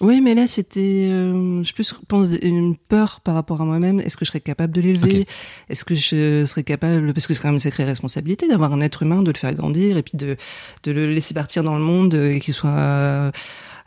Oui, 0.00 0.20
mais 0.22 0.34
là, 0.34 0.46
c'était, 0.46 1.08
euh, 1.10 1.62
je 1.62 1.72
plus 1.74 1.94
pense 2.08 2.28
une 2.42 2.74
peur 2.76 3.20
par 3.20 3.34
rapport 3.34 3.60
à 3.60 3.64
moi-même. 3.64 4.00
Est-ce 4.00 4.16
que 4.16 4.24
je 4.24 4.30
serais 4.30 4.40
capable 4.40 4.72
de 4.72 4.80
l'élever? 4.80 5.26
Est-ce 5.68 5.84
que 5.84 5.94
je 5.94 6.44
serais 6.46 6.62
capable, 6.62 7.12
parce 7.12 7.26
que 7.26 7.34
c'est 7.34 7.40
quand 7.40 7.48
même 7.48 7.54
une 7.56 7.60
sacrée 7.60 7.84
responsabilité 7.84 8.48
d'avoir 8.48 8.72
un 8.72 8.80
être 8.80 9.02
humain, 9.02 9.22
de 9.22 9.30
le 9.30 9.36
faire 9.36 9.54
grandir 9.54 9.96
et 9.98 10.02
puis 10.02 10.16
de, 10.16 10.36
de 10.84 10.92
le 10.92 11.12
laisser 11.12 11.34
partir 11.34 11.62
dans 11.62 11.74
le 11.76 11.82
monde 11.82 12.14
et 12.14 12.40
qu'il 12.40 12.54
soit, 12.54 12.70
euh, 12.70 13.30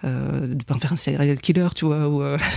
euh, 0.04 0.48
de 0.54 0.64
pas 0.64 0.76
en 0.76 0.80
faire 0.80 0.94
un 0.94 0.98
serial 0.98 1.40
killer, 1.40 1.68
tu 1.76 1.86
vois, 1.86 2.08
ou 2.08 2.22
euh, 2.22 2.38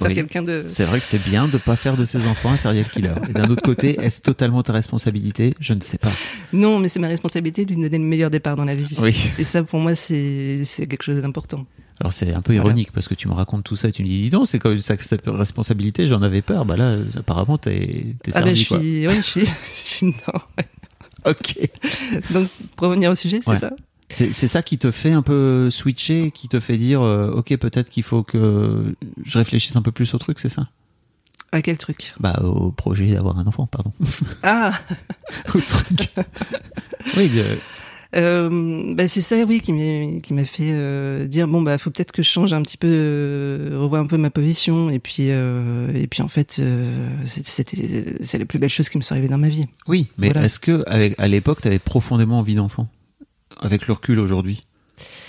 Oui. 0.00 0.14
quelqu'un 0.14 0.42
de. 0.42 0.64
C'est 0.68 0.84
vrai 0.84 1.00
que 1.00 1.04
c'est 1.04 1.22
bien 1.22 1.48
de 1.48 1.58
pas 1.58 1.74
faire 1.74 1.96
de 1.96 2.04
ses 2.04 2.24
enfants 2.28 2.50
un 2.50 2.56
serial 2.56 2.84
killer. 2.84 3.14
Et 3.28 3.32
d'un 3.32 3.48
autre 3.50 3.62
côté, 3.62 4.00
est-ce 4.00 4.20
totalement 4.20 4.62
ta 4.62 4.72
responsabilité? 4.72 5.54
Je 5.58 5.74
ne 5.74 5.80
sais 5.80 5.98
pas. 5.98 6.12
Non, 6.52 6.78
mais 6.78 6.88
c'est 6.88 7.00
ma 7.00 7.08
responsabilité 7.08 7.64
de 7.64 7.74
lui 7.74 7.80
donner 7.82 7.98
le 7.98 8.04
meilleur 8.04 8.30
départ 8.30 8.54
dans 8.54 8.64
la 8.64 8.76
vie. 8.76 8.96
Oui. 9.00 9.32
Et 9.38 9.44
ça, 9.44 9.62
pour 9.64 9.80
moi, 9.80 9.94
c'est 9.96 10.62
quelque 10.78 11.02
chose 11.02 11.20
d'important. 11.20 11.66
Alors 12.02 12.12
c'est 12.12 12.34
un 12.34 12.42
peu 12.42 12.52
Voilà. 12.54 12.70
ironique 12.70 12.90
parce 12.90 13.06
que 13.06 13.14
tu 13.14 13.28
me 13.28 13.32
racontes 13.32 13.62
tout 13.62 13.76
ça 13.76 13.86
et 13.88 13.92
tu 13.92 14.02
me 14.02 14.08
dis, 14.08 14.22
dis 14.22 14.30
donc, 14.30 14.48
c'est 14.48 14.58
quand 14.58 14.70
même 14.70 14.80
cette 14.80 15.22
responsabilité, 15.28 16.08
j'en 16.08 16.20
avais 16.22 16.42
peur. 16.42 16.64
Bah 16.64 16.76
là, 16.76 16.96
apparemment, 17.16 17.58
t'es 17.58 18.16
t'es 18.24 18.32
Ah 18.34 18.40
ben, 18.42 18.56
je 18.56 18.66
quoi. 18.66 18.80
suis, 18.80 19.06
ouais, 19.06 19.16
je 19.16 19.20
suis, 19.20 19.44
je 19.84 19.88
suis 19.88 20.06
ouais. 20.08 20.64
Ok. 21.24 21.58
Donc, 22.32 22.48
pour 22.76 22.88
revenir 22.88 23.12
au 23.12 23.14
sujet, 23.14 23.38
c'est 23.40 23.54
ça? 23.54 23.70
C'est 24.10 24.48
ça 24.48 24.62
qui 24.64 24.78
te 24.78 24.90
fait 24.90 25.12
un 25.12 25.22
peu 25.22 25.70
switcher, 25.70 26.32
qui 26.32 26.48
te 26.48 26.58
fait 26.58 26.76
dire, 26.76 27.02
euh, 27.02 27.30
ok, 27.30 27.56
peut-être 27.56 27.88
qu'il 27.88 28.02
faut 28.02 28.24
que 28.24 28.96
je 29.24 29.38
réfléchisse 29.38 29.76
un 29.76 29.82
peu 29.82 29.92
plus 29.92 30.12
au 30.12 30.18
truc, 30.18 30.40
c'est 30.40 30.48
ça? 30.48 30.66
À 31.52 31.62
quel 31.62 31.78
truc? 31.78 32.14
Bah 32.18 32.40
au 32.42 32.72
projet 32.72 33.12
d'avoir 33.12 33.38
un 33.38 33.46
enfant, 33.46 33.66
pardon. 33.68 33.92
Ah 34.42 34.72
au 35.54 35.60
truc. 35.60 36.08
oui, 37.16 37.28
le- 37.28 37.58
Euh, 38.14 38.94
bah, 38.94 39.08
c'est 39.08 39.22
ça, 39.22 39.36
oui, 39.48 39.60
qui 39.62 39.72
m'a 39.72 40.44
fait 40.44 40.70
euh, 40.72 41.26
dire 41.26 41.48
bon 41.48 41.62
bah 41.62 41.78
faut 41.78 41.90
peut-être 41.90 42.12
que 42.12 42.22
je 42.22 42.28
change 42.28 42.52
un 42.52 42.60
petit 42.60 42.76
peu, 42.76 42.88
euh, 42.90 43.70
revois 43.78 44.00
un 44.00 44.06
peu 44.06 44.18
ma 44.18 44.28
position 44.30 44.90
et 44.90 44.98
puis 44.98 45.28
euh, 45.30 45.90
et 45.94 46.06
puis 46.06 46.22
en 46.22 46.28
fait 46.28 46.56
euh, 46.58 47.08
c'était 47.24 48.18
c'est 48.22 48.38
la 48.38 48.44
plus 48.44 48.58
belle 48.58 48.68
chose 48.70 48.90
qui 48.90 48.98
me 48.98 49.02
soit 49.02 49.14
arrivée 49.14 49.28
dans 49.30 49.38
ma 49.38 49.48
vie. 49.48 49.64
oui, 49.88 50.08
mais 50.18 50.28
Voilà. 50.28 50.44
est-ce 50.44 50.58
que 50.60 50.84
avec, 50.88 51.14
à 51.18 51.26
l'époque, 51.26 51.62
t'avais 51.62 51.78
profondément 51.78 52.38
envie 52.38 52.54
d'enfant? 52.54 52.86
Avec 53.60 53.86
le 53.86 53.94
recul 53.94 54.18
aujourd'hui? 54.18 54.66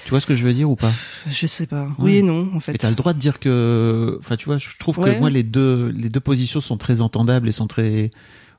Tu 0.06 0.10
vois 0.10 0.20
ce 0.20 0.26
que 0.26 0.36
je 0.36 0.44
veux 0.44 0.54
dire 0.54 0.70
ou 0.70 0.76
pas? 0.76 0.92
Je 1.30 1.48
sais 1.48 1.66
pas. 1.66 1.88
Oui 2.00 2.16
et 2.18 2.22
non 2.24 2.50
en 2.54 2.58
Et 2.58 2.62
fait. 2.62 2.74
t'as 2.74 2.90
le 2.90 2.96
droit 2.96 3.14
de 3.14 3.20
dire 3.20 3.40
que, 3.40 4.18
enfin, 4.20 4.36
tu 4.36 4.46
vois, 4.46 4.58
je 4.58 4.68
trouve 4.78 4.98
que 4.98 5.18
moi 5.20 5.30
les 5.30 5.44
deux 5.44 5.88
les 5.96 6.10
deux 6.10 6.20
positions 6.20 6.60
sont 6.60 6.76
très 6.78 7.00
entendables 7.00 7.48
et 7.48 7.54
sont 7.54 7.68
très. 7.68 8.12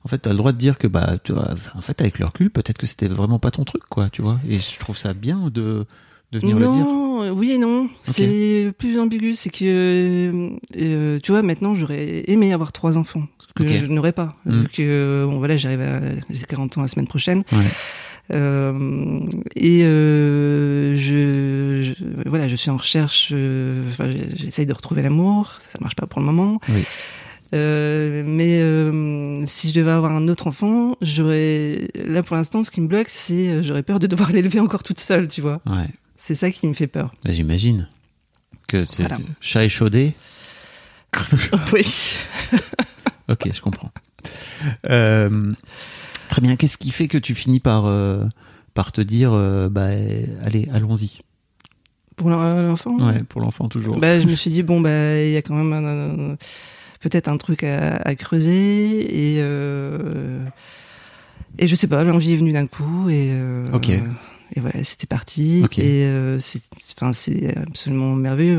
En 0.04 0.08
fait, 0.08 0.18
t'as 0.18 0.30
le 0.30 0.36
droit 0.36 0.52
de 0.52 0.58
dire 0.58 0.76
que 0.78 0.86
bah, 0.86 1.16
tu 1.24 1.32
vois, 1.32 1.48
en 1.74 1.80
fait, 1.80 2.00
avec 2.00 2.18
le 2.18 2.26
recul, 2.26 2.50
peut-être 2.50 2.76
que 2.78 2.86
c'était 2.86 3.08
vraiment 3.08 3.38
pas 3.38 3.50
ton 3.50 3.64
truc, 3.64 3.82
quoi, 3.88 4.08
tu 4.08 4.20
vois. 4.22 4.38
Et 4.48 4.58
je 4.60 4.78
trouve 4.78 4.96
ça 4.98 5.14
bien 5.14 5.48
de 5.52 5.86
de 6.32 6.38
venir 6.40 6.58
le 6.58 6.66
dire. 6.66 6.84
non, 6.84 7.22
euh, 7.22 7.30
oui 7.30 7.52
et 7.52 7.58
non. 7.58 7.88
C'est 8.02 8.72
plus 8.76 8.98
ambigu. 8.98 9.34
C'est 9.34 9.50
que, 9.50 10.50
euh, 10.76 11.18
tu 11.22 11.30
vois, 11.32 11.42
maintenant, 11.42 11.74
j'aurais 11.76 12.24
aimé 12.26 12.52
avoir 12.52 12.72
trois 12.72 12.98
enfants. 12.98 13.22
Ce 13.38 13.46
que 13.62 13.66
je 13.68 13.86
n'aurais 13.86 14.12
pas. 14.12 14.34
Mm. 14.44 14.60
Vu 14.62 14.68
que, 14.68 15.26
bon, 15.30 15.38
voilà, 15.38 15.56
j'arrive 15.56 15.80
à, 15.80 16.00
j'ai 16.30 16.44
40 16.44 16.76
ans 16.76 16.82
la 16.82 16.88
semaine 16.88 17.06
prochaine. 17.06 17.44
Ouais. 17.52 17.64
Euh, 18.34 19.20
et 19.54 19.84
euh, 19.84 20.96
je, 20.96 21.82
je- 21.82 22.28
voilà, 22.28 22.48
je 22.48 22.56
suis 22.56 22.70
en 22.70 22.76
recherche. 22.78 23.30
euh, 23.32 23.84
j'essaye 24.34 24.66
de 24.66 24.72
retrouver 24.72 25.02
l'amour. 25.02 25.52
Ça 25.70 25.78
marche 25.80 25.94
pas 25.96 26.06
pour 26.06 26.20
le 26.20 26.26
moment. 26.26 26.60
Oui. 26.68 26.84
Euh, 27.54 28.22
mais 28.26 28.58
euh, 28.60 29.44
si 29.46 29.68
je 29.68 29.74
devais 29.74 29.90
avoir 29.92 30.12
un 30.12 30.26
autre 30.28 30.46
enfant, 30.48 30.96
j'aurais. 31.00 31.88
Là, 31.94 32.22
pour 32.22 32.36
l'instant, 32.36 32.62
ce 32.62 32.70
qui 32.70 32.80
me 32.80 32.88
bloque, 32.88 33.08
c'est 33.08 33.48
euh, 33.48 33.62
j'aurais 33.62 33.82
peur 33.84 33.98
de 34.00 34.06
devoir 34.06 34.32
l'élever 34.32 34.60
encore 34.60 34.82
toute 34.82 34.98
seule, 35.00 35.28
tu 35.28 35.40
vois. 35.40 35.60
Ouais. 35.66 35.88
C'est 36.16 36.34
ça 36.34 36.50
qui 36.50 36.66
me 36.66 36.74
fait 36.74 36.86
peur. 36.86 37.12
Bah, 37.24 37.32
J'imagine 37.32 37.88
que 38.68 38.84
Voilà. 38.98 39.18
chat 39.40 39.64
échaudé. 39.64 40.14
oui. 41.72 42.14
Ok, 43.28 43.48
je 43.52 43.60
comprends. 43.60 43.90
Euh, 44.90 45.52
très 46.28 46.40
bien. 46.40 46.56
Qu'est-ce 46.56 46.76
qui 46.78 46.90
fait 46.90 47.08
que 47.08 47.18
tu 47.18 47.34
finis 47.34 47.60
par 47.60 47.84
euh, 47.86 48.24
par 48.74 48.90
te 48.90 49.00
dire, 49.00 49.32
euh, 49.32 49.68
bah, 49.68 49.90
allez, 50.44 50.68
allons-y? 50.72 51.20
Pour 52.16 52.30
l'en- 52.30 52.62
l'enfant? 52.62 52.96
Ouais, 52.98 53.22
pour 53.24 53.40
l'enfant 53.40 53.68
toujours. 53.68 53.98
Bah, 53.98 54.18
je 54.20 54.26
me 54.26 54.34
suis 54.34 54.50
dit 54.50 54.62
bon 54.62 54.80
bah 54.80 55.20
il 55.20 55.30
y 55.32 55.36
a 55.36 55.42
quand 55.42 55.54
même 55.54 55.72
un- 55.72 56.32
un- 56.32 56.36
peut-être 57.04 57.28
un 57.28 57.36
truc 57.36 57.62
à, 57.64 57.96
à 57.96 58.14
creuser 58.14 59.34
et 59.34 59.36
euh, 59.42 60.38
et 61.58 61.68
je 61.68 61.74
sais 61.74 61.86
pas 61.86 62.02
l'envie 62.02 62.32
est 62.32 62.36
venue 62.36 62.52
d'un 62.52 62.66
coup 62.66 63.10
et 63.10 63.28
euh, 63.30 63.68
et 64.56 64.60
voilà 64.60 64.82
c'était 64.84 65.06
parti 65.06 65.62
et 65.76 66.04
euh, 66.06 66.38
c'est 66.38 66.62
enfin 66.96 67.12
c'est 67.12 67.56
absolument 67.58 68.14
merveilleux 68.16 68.58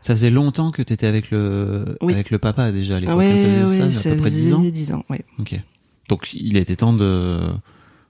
Ça 0.00 0.14
faisait 0.14 0.30
longtemps 0.30 0.70
que 0.70 0.80
tu 0.80 0.94
étais 0.94 1.06
avec 1.06 1.30
le 1.30 1.96
Oui. 2.00 2.14
avec 2.14 2.30
le 2.30 2.38
papa 2.38 2.72
déjà 2.72 2.96
à 2.96 3.00
l'époque. 3.00 3.14
ah 3.16 3.18
ouais, 3.18 3.32
hein, 3.32 3.36
ça 3.36 3.46
faisait 3.48 3.82
ouais, 3.84 3.90
ça, 3.90 4.08
à 4.08 4.12
peu 4.14 4.20
près 4.22 4.30
faisait 4.30 4.40
10 4.46 4.54
ans. 4.54 4.60
10 4.60 4.92
ans 4.92 5.04
ouais 5.10 5.20
Ok. 5.38 5.60
Donc 6.08 6.32
il 6.32 6.56
était 6.56 6.76
temps 6.76 6.94
de 6.94 7.38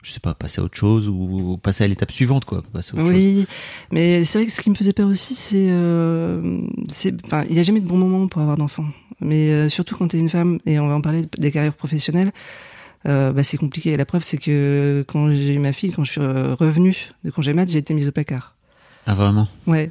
je 0.03 0.13
sais 0.13 0.21
pas 0.21 0.35
passer 0.35 0.61
à 0.61 0.65
autre 0.65 0.77
chose 0.77 1.09
ou 1.09 1.59
passer 1.63 1.85
à 1.85 1.87
l'étape 1.87 2.11
suivante 2.13 2.45
quoi, 2.45 2.63
passer 2.73 2.93
à 2.93 2.95
autre 3.01 3.07
chose. 3.07 3.15
oui 3.15 3.47
mais 3.93 4.25
c'est 4.25 4.39
vrai 4.39 4.47
que 4.47 4.53
ce 4.53 4.61
qui 4.61 4.71
me 4.71 4.75
faisait 4.75 4.93
peur 4.93 5.09
aussi 5.09 5.35
c'est 5.35 5.69
euh, 5.71 6.61
c'est 6.89 7.15
enfin 7.27 7.45
il 7.49 7.57
y 7.57 7.59
a 7.59 7.63
jamais 7.63 7.81
de 7.81 7.87
bon 7.87 7.99
moment 7.99 8.29
pour 8.29 8.41
avoir 8.43 8.57
d'enfants 8.57 8.87
mais 9.21 9.51
euh, 9.51 9.69
surtout 9.69 9.97
quand 9.97 10.09
tu 10.09 10.17
es 10.17 10.21
une 10.21 10.31
femme 10.31 10.59
et 10.67 10.79
on 10.79 10.89
va 10.89 10.95
en 10.95 11.01
parler 11.01 11.27
des 11.39 11.51
carrières 11.51 11.75
professionnelles 11.75 12.33
euh, 13.09 13.33
bah, 13.33 13.43
c'est 13.43 13.57
compliqué. 13.57 13.97
La 13.97 14.05
preuve, 14.05 14.23
c'est 14.25 14.37
que 14.37 15.05
quand 15.09 15.31
j'ai 15.33 15.55
eu 15.55 15.59
ma 15.59 15.73
fille, 15.73 15.91
quand 15.91 16.05
je 16.05 16.11
suis 16.11 16.21
revenue 16.21 16.95
de 17.25 17.31
congé 17.31 17.55
mat, 17.55 17.67
j'ai 17.67 17.79
été 17.79 17.95
mise 17.95 18.09
au 18.09 18.13
placard. 18.13 18.57
Ah 19.07 19.15
vraiment? 19.15 19.49
Ouais. 19.67 19.91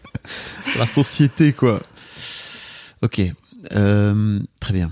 La 0.77 0.85
société, 0.85 1.53
quoi. 1.53 1.81
Ok. 3.01 3.21
Euh, 3.73 4.39
très 4.59 4.73
bien. 4.73 4.91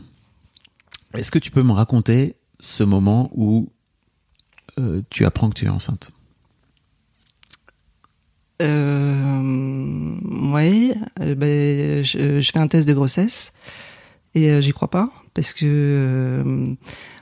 Est-ce 1.16 1.32
que 1.32 1.40
tu 1.40 1.52
peux 1.52 1.64
me 1.64 1.72
raconter 1.72 2.36
ce 2.60 2.84
moment 2.84 3.32
où 3.34 3.70
euh, 4.78 5.02
tu 5.10 5.26
apprends 5.26 5.50
que 5.50 5.56
tu 5.56 5.66
es 5.66 5.70
enceinte? 5.70 6.12
Euh, 8.62 9.42
euh, 11.22 11.36
ben, 11.36 12.04
je, 12.04 12.50
fais 12.52 12.60
un 12.60 12.68
test 12.68 12.88
de 12.88 12.94
grossesse 12.94 13.54
et 14.36 14.62
j'y 14.62 14.72
crois 14.72 14.90
pas 14.90 15.10
parce 15.40 15.54
que 15.54 15.66
euh, 15.66 16.76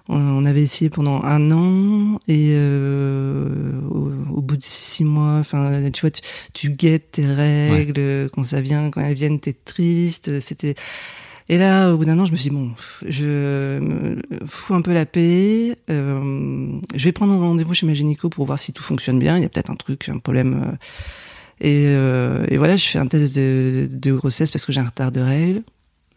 on, 0.09 0.43
avait 0.43 0.63
essayé 0.63 0.89
pendant 0.89 1.21
un 1.21 1.51
an 1.51 2.19
et 2.27 2.53
euh, 2.53 3.79
au, 3.91 4.11
au 4.37 4.41
bout 4.41 4.57
de 4.57 4.63
six 4.63 5.03
mois, 5.03 5.35
enfin, 5.35 5.71
tu 5.93 6.01
vois, 6.01 6.09
tu, 6.09 6.21
tu 6.51 6.71
guettes 6.71 7.11
tes 7.11 7.27
règles 7.27 8.27
quand 8.33 8.41
ça 8.41 8.59
vient, 8.59 8.89
quand 8.89 9.01
elles 9.01 9.13
viennent, 9.13 9.39
t'es 9.39 9.53
triste. 9.53 10.39
C'était 10.39 10.73
et 11.47 11.59
là, 11.59 11.93
au 11.93 11.97
bout 11.97 12.05
d'un 12.05 12.17
an, 12.17 12.25
je 12.25 12.31
me 12.31 12.37
suis 12.37 12.49
dit, 12.49 12.55
bon, 12.55 12.71
je 13.07 13.77
me 13.77 14.19
fous 14.47 14.73
un 14.73 14.81
peu 14.81 14.93
la 14.95 15.05
paix. 15.05 15.77
euh, 15.91 16.79
je 16.95 17.03
vais 17.03 17.11
prendre 17.11 17.33
un 17.33 17.37
rendez-vous 17.37 17.75
chez 17.75 17.85
ma 17.85 17.93
gynéco 17.93 18.29
pour 18.29 18.47
voir 18.47 18.57
si 18.57 18.73
tout 18.73 18.81
fonctionne 18.81 19.19
bien. 19.19 19.37
Il 19.37 19.43
y 19.43 19.45
a 19.45 19.49
peut-être 19.49 19.69
un 19.69 19.75
truc, 19.75 20.09
un 20.09 20.17
problème. 20.17 20.75
Et, 21.61 21.83
euh, 21.85 22.47
et 22.49 22.57
voilà, 22.57 22.77
je 22.77 22.87
fais 22.87 22.97
un 22.97 23.05
test 23.05 23.35
de, 23.35 23.87
de 23.91 24.11
grossesse 24.11 24.49
parce 24.49 24.65
que 24.65 24.71
j'ai 24.71 24.81
un 24.81 24.85
retard 24.85 25.11
de 25.11 25.21
règles. 25.21 25.61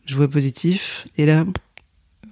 Je 0.06 0.16
vois 0.16 0.28
positif. 0.28 1.06
Et 1.18 1.26
là, 1.26 1.44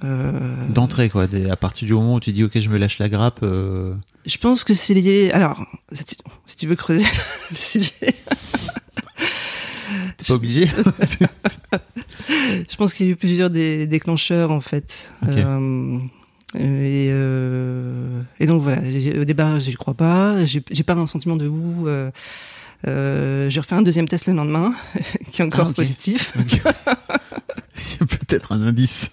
euh, 0.04 0.66
D'entrée, 0.68 1.08
quoi. 1.10 1.26
Des- 1.26 1.48
à 1.50 1.56
partir 1.56 1.86
du 1.86 1.94
moment 1.94 2.14
où 2.16 2.20
tu 2.20 2.32
dis, 2.32 2.44
OK, 2.44 2.58
je 2.58 2.68
me 2.68 2.78
lâche 2.78 2.98
la 2.98 3.08
grappe. 3.08 3.40
euh, 3.42 3.94
je 4.26 4.36
pense 4.38 4.64
que 4.64 4.74
c'est 4.74 4.94
lié. 4.94 5.30
Alors, 5.32 5.64
si 5.92 6.04
tu, 6.04 6.14
si 6.46 6.56
tu 6.56 6.66
veux 6.66 6.76
creuser 6.76 7.06
le 7.50 7.56
sujet, 7.56 7.92
T'es 10.16 10.24
pas 10.26 10.34
obligé. 10.34 10.66
je 12.28 12.76
pense 12.76 12.92
qu'il 12.94 13.06
y 13.06 13.08
a 13.08 13.12
eu 13.12 13.16
plusieurs 13.16 13.50
déclencheurs 13.50 14.50
en 14.50 14.60
fait. 14.60 15.10
Euh, 15.28 15.98
et, 16.58 17.06
et 18.40 18.46
donc 18.46 18.62
voilà, 18.62 18.80
au 19.20 19.24
départ, 19.24 19.60
j'y 19.60 19.72
crois 19.74 19.94
pas. 19.94 20.44
J'ai 20.44 20.60
pas 20.84 20.94
un 20.94 21.06
sentiment 21.06 21.36
de 21.36 21.46
ouf. 21.48 21.88
Euh, 22.86 23.46
euh, 23.48 23.50
j'ai 23.50 23.60
refait 23.60 23.74
un 23.74 23.82
deuxième 23.82 24.06
test 24.08 24.26
le 24.26 24.34
lendemain, 24.34 24.74
qui 25.32 25.42
est 25.42 25.44
encore 25.44 25.68
Ah, 25.70 25.72
positif. 25.74 26.36
Il 26.40 28.00
y 28.00 28.02
a 28.02 28.06
peut-être 28.06 28.52
un 28.52 28.62
indice. 28.62 29.10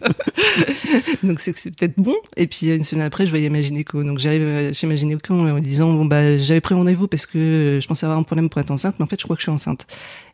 Donc 1.24 1.40
c'est 1.40 1.54
que 1.54 1.60
c'est 1.60 1.72
peut-être 1.72 1.96
bon. 1.98 2.16
Et 2.36 2.48
puis 2.48 2.68
une 2.76 2.84
semaine 2.84 3.06
après, 3.06 3.26
je 3.26 3.32
voyais 3.32 3.50
ma 3.50 3.62
gynéco. 3.62 4.04
Donc 4.04 4.20
j'arrive 4.20 4.42
euh, 4.42 4.74
chez 4.74 4.88
ma 4.88 4.96
gynéco 4.96 5.34
en 5.34 5.56
lui 5.56 5.62
disant 5.62 5.94
bon 5.94 6.06
bah 6.06 6.38
j'avais 6.38 6.62
pris 6.62 6.74
rendez-vous 6.76 7.08
parce 7.08 7.26
que 7.26 7.80
je 7.82 7.88
pensais 7.88 8.06
avoir 8.06 8.20
un 8.20 8.24
problème 8.24 8.50
pour 8.50 8.60
être 8.62 8.72
enceinte, 8.72 8.96
mais 9.00 9.06
en 9.06 9.08
fait 9.08 9.20
je 9.20 9.24
crois 9.24 9.36
que 9.36 9.42
je 9.42 9.46
suis 9.46 9.52
enceinte. 9.52 9.88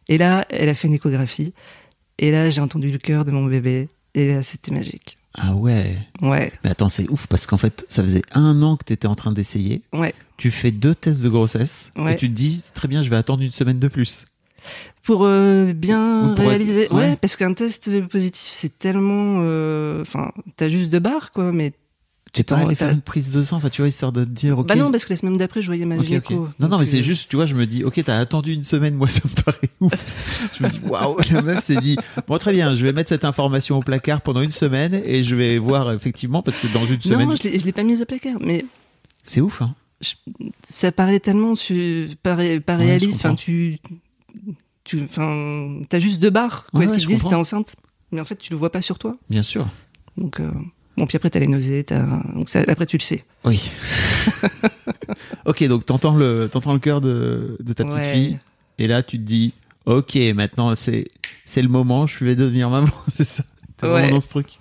Et 0.07 0.17
là, 0.17 0.45
elle 0.49 0.69
a 0.69 0.73
fait 0.73 0.87
une 0.87 0.93
échographie. 0.93 1.53
Et 2.19 2.31
là, 2.31 2.49
j'ai 2.49 2.61
entendu 2.61 2.91
le 2.91 2.97
cœur 2.97 3.25
de 3.25 3.31
mon 3.31 3.45
bébé. 3.45 3.89
Et 4.13 4.27
là, 4.27 4.43
c'était 4.43 4.71
magique. 4.73 5.17
Ah 5.37 5.53
ouais. 5.55 5.97
Ouais, 6.21 6.51
Mais 6.63 6.69
attends, 6.71 6.89
c'est 6.89 7.09
ouf 7.09 7.25
parce 7.27 7.45
qu'en 7.47 7.57
fait, 7.57 7.85
ça 7.87 8.01
faisait 8.03 8.21
un 8.33 8.61
an 8.63 8.75
que 8.75 8.83
t'étais 8.83 9.07
en 9.07 9.15
train 9.15 9.31
d'essayer. 9.31 9.81
ouais. 9.93 10.13
Tu 10.37 10.49
fais 10.49 10.71
deux 10.71 10.95
tests 10.95 11.21
de 11.21 11.29
grossesse 11.29 11.89
Ouais. 11.97 12.13
et 12.13 12.15
tu 12.15 12.27
te 12.27 12.33
dis, 12.33 12.63
très 12.73 12.87
bien, 12.87 13.03
je 13.03 13.09
vais 13.11 13.15
attendre 13.15 13.43
une 13.43 13.51
semaine 13.51 13.77
de 13.77 13.87
plus. 13.87 14.25
Pour 15.03 15.23
euh, 15.23 15.71
bien 15.73 16.33
être- 16.33 16.39
réaliser, 16.41 16.87
ouais. 16.89 16.95
ouais. 17.11 17.15
parce 17.15 17.35
qu'un 17.35 17.53
test 17.53 18.07
positif, 18.07 18.49
c'est 18.51 18.77
tellement, 18.77 19.37
euh, 19.41 20.01
enfin, 20.01 20.31
t'as 20.57 20.67
juste 20.69 20.91
deux 20.91 20.99
barres, 20.99 21.31
quoi, 21.31 21.51
mais 21.51 21.73
Tu 22.33 22.43
pas 22.45 22.57
allé 22.59 22.75
faire 22.75 22.91
une 22.91 23.01
prise 23.01 23.29
de 23.29 23.43
sang, 23.43 23.57
enfin, 23.57 23.69
tu 23.69 23.81
vois, 23.81 23.89
histoire 23.89 24.13
de 24.13 24.23
te 24.23 24.29
dire, 24.29 24.57
ok. 24.57 24.65
bah 24.67 24.75
non, 24.77 24.89
parce 24.89 25.03
que 25.03 25.09
la 25.11 25.17
semaine 25.17 25.35
d'après, 25.35 25.61
je 25.61 25.67
voyais 25.67 25.83
ma 25.83 25.95
Ok, 25.95 26.01
ok. 26.03 26.07
gynéco. 26.07 26.47
Non, 26.59 26.69
non, 26.69 26.79
mais 26.79 26.85
c'est 26.85 26.99
euh, 26.99 27.03
juste, 27.03 27.29
tu 27.29 27.35
vois, 27.35 27.45
je 27.45 27.55
me 27.55 27.65
dis, 27.65 27.83
ok, 27.83 28.01
t'as 28.05 28.17
attendu 28.19 28.53
une 28.53 28.63
semaine, 28.63 28.95
moi, 28.95 29.07
ça 29.09 29.19
me 29.25 29.41
paraît 29.43 29.59
ouf. 29.81 30.49
je 30.57 30.63
me 30.63 30.69
dis, 30.69 30.79
waouh, 30.79 31.17
la 31.29 31.41
meuf 31.41 31.61
s'est 31.63 31.75
dit, 31.77 31.97
bon, 32.27 32.37
très 32.37 32.53
bien, 32.53 32.73
je 32.73 32.83
vais 32.85 32.93
mettre 32.93 33.09
cette 33.09 33.25
information 33.25 33.77
au 33.79 33.81
placard 33.81 34.21
pendant 34.21 34.41
une 34.41 34.51
semaine 34.51 34.93
et 35.05 35.23
je 35.23 35.35
vais 35.35 35.57
voir, 35.57 35.91
effectivement, 35.91 36.41
parce 36.41 36.59
que 36.59 36.67
dans 36.67 36.85
une 36.85 37.01
semaine, 37.01 37.27
Non, 37.27 37.35
je 37.35 37.43
l'ai 37.43 37.59
je 37.59 37.65
l'ai 37.65 37.73
pas 37.73 37.83
mise 37.83 38.01
au 38.01 38.05
placard, 38.05 38.37
mais 38.39 38.63
c'est 39.23 39.41
ouf, 39.41 39.61
hein. 39.61 39.75
ça 40.63 40.93
paraît 40.93 41.19
tellement 41.19 41.55
su- 41.55 42.07
pas, 42.23 42.35
ré- 42.35 42.61
pas 42.61 42.77
Ouais, 42.77 42.83
je 42.83 42.87
réaliste. 42.87 43.25
Enfin, 43.25 43.35
tu, 43.35 43.77
tu, 44.85 45.01
enfin, 45.03 45.81
t'as 45.89 45.99
juste 45.99 46.21
deux 46.21 46.29
barres, 46.29 46.67
quoi, 46.71 46.79
Ouais, 46.79 46.85
qui 46.85 46.91
ouais, 46.91 46.97
te 46.97 47.01
je 47.03 47.07
disent 47.07 47.23
t'es 47.27 47.35
enceinte, 47.35 47.75
mais 48.13 48.21
en 48.21 48.25
fait, 48.25 48.37
tu 48.37 48.51
le 48.53 48.57
vois 48.57 48.71
pas 48.71 48.81
sur 48.81 48.97
toi. 48.99 49.11
Bien 49.29 49.43
sûr. 49.43 49.67
Donc, 50.17 50.39
euh, 50.39 50.49
bon, 50.97 51.05
puis 51.07 51.15
après, 51.17 51.29
t'as 51.29 51.39
les 51.39 51.47
nausées, 51.47 51.83
t'as, 51.83 52.05
donc 52.33 52.49
ça, 52.49 52.61
après, 52.67 52.85
tu 52.85 52.97
le 52.97 53.01
sais. 53.03 53.23
Oui. 53.43 53.71
ok, 55.45 55.63
donc 55.67 55.85
t'entends 55.85 56.15
le, 56.15 56.49
t'entends 56.51 56.73
le 56.73 56.79
cœur 56.79 57.01
de, 57.01 57.57
de 57.59 57.73
ta 57.73 57.83
petite 57.83 57.97
Ouais. 57.99 58.13
fille 58.13 58.39
et 58.77 58.87
là, 58.87 59.03
tu 59.03 59.17
te 59.17 59.23
dis, 59.23 59.53
ok, 59.85 60.15
maintenant, 60.35 60.73
c'est, 60.75 61.07
c'est 61.45 61.61
le 61.61 61.69
moment, 61.69 62.07
je 62.07 62.23
vais 62.23 62.35
devenir 62.35 62.69
maman, 62.69 62.89
c'est 63.13 63.23
ça. 63.23 63.43
T'es 63.77 63.87
vraiment 63.87 64.05
Ouais. 64.07 64.11
dans 64.11 64.19
ce 64.19 64.29
truc. 64.29 64.59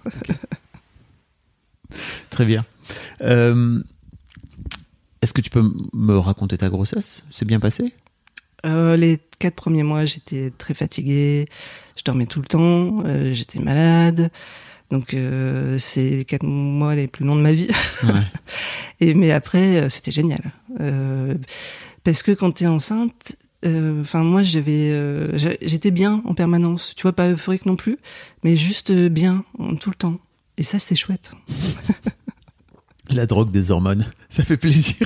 Très 2.31 2.45
bien. 2.45 2.65
Euh, 3.23 3.83
est-ce 5.23 5.33
que 5.33 5.41
tu 5.41 5.51
peux 5.51 5.71
me 5.93 6.17
raconter 6.17 6.57
ta 6.59 6.69
grossesse? 6.69 7.23
C'est 7.31 7.45
bien 7.45 7.61
passé? 7.61 7.93
Euh, 8.67 8.97
les 8.97 9.19
quatre 9.39 9.55
premiers 9.57 9.83
mois, 9.83 10.05
j'étais 10.05 10.51
très 10.51 10.75
fatiguée, 10.75 11.47
je 11.97 12.03
dormais 12.05 12.27
tout 12.27 12.41
le 12.41 12.47
temps, 12.47 13.03
euh, 13.07 13.33
j'étais 13.33 13.59
malade. 13.59 14.31
Donc, 14.91 15.15
euh, 15.15 15.79
c'est 15.79 16.03
les 16.11 16.25
quatre 16.25 16.45
mois 16.45 16.95
les 16.97 17.07
plus 17.07 17.25
longs 17.25 17.37
de 17.37 17.43
ma 17.43 17.53
vie. 17.53 17.69
Ouais. 18.03 18.11
Et 19.01 19.15
mais 19.15 19.31
après, 19.31 19.83
euh, 19.83 19.89
c'était 19.89 20.11
génial. 20.11 20.41
Euh, 20.81 21.35
parce 22.05 22.23
que 22.23 22.33
quand 22.33 22.51
t'es 22.53 22.67
enceinte, 22.67 23.37
euh, 23.65 24.01
enfin 24.01 24.23
moi 24.25 24.43
j'avais, 24.43 24.91
j'a- 25.39 25.57
j'étais 25.63 25.91
bien 25.91 26.23
en 26.25 26.35
permanence. 26.35 26.95
Tu 26.97 27.03
vois, 27.03 27.13
pas 27.13 27.31
euphorique 27.31 27.67
non 27.67 27.77
plus, 27.77 27.99
mais 28.43 28.57
juste 28.57 28.91
bien 28.93 29.45
en- 29.59 29.77
tout 29.77 29.91
le 29.91 29.97
temps. 29.97 30.19
Et 30.59 30.63
ça, 30.63 30.79
c'est 30.79 30.97
chouette. 30.97 31.31
La 33.11 33.27
drogue 33.27 33.51
des 33.51 33.71
hormones, 33.71 34.07
ça 34.31 34.43
fait 34.45 34.57
plaisir. 34.57 34.97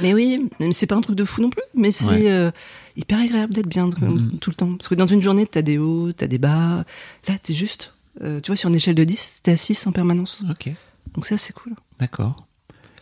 Mais 0.00 0.14
oui, 0.14 0.48
c'est 0.72 0.86
pas 0.86 0.94
un 0.94 1.00
truc 1.02 1.16
de 1.16 1.24
fou 1.24 1.42
non 1.42 1.50
plus, 1.50 1.62
mais 1.74 1.92
c'est 1.92 2.06
Ouais. 2.06 2.50
hyper 2.96 3.18
agréable 3.20 3.52
d'être 3.52 3.68
bien 3.68 3.86
Mhm. 3.88 4.38
tout 4.38 4.50
le 4.50 4.54
temps. 4.54 4.72
Parce 4.74 4.88
que 4.88 4.94
dans 4.94 5.06
une 5.06 5.20
journée, 5.20 5.46
t'as 5.46 5.60
des 5.62 5.76
hauts, 5.78 6.12
t'as 6.12 6.26
des 6.28 6.38
bas. 6.38 6.84
Là, 7.28 7.34
t'es 7.42 7.52
juste, 7.52 7.91
euh, 8.20 8.40
tu 8.40 8.48
vois, 8.50 8.56
sur 8.56 8.68
une 8.68 8.74
échelle 8.76 8.94
de 8.94 9.04
10, 9.04 9.40
t'es 9.42 9.52
à 9.52 9.56
6 9.56 9.86
en 9.86 9.92
permanence. 9.92 10.42
ok, 10.50 10.70
Donc 11.14 11.26
ça, 11.26 11.36
c'est 11.36 11.52
cool. 11.52 11.74
d'accord. 11.98 12.46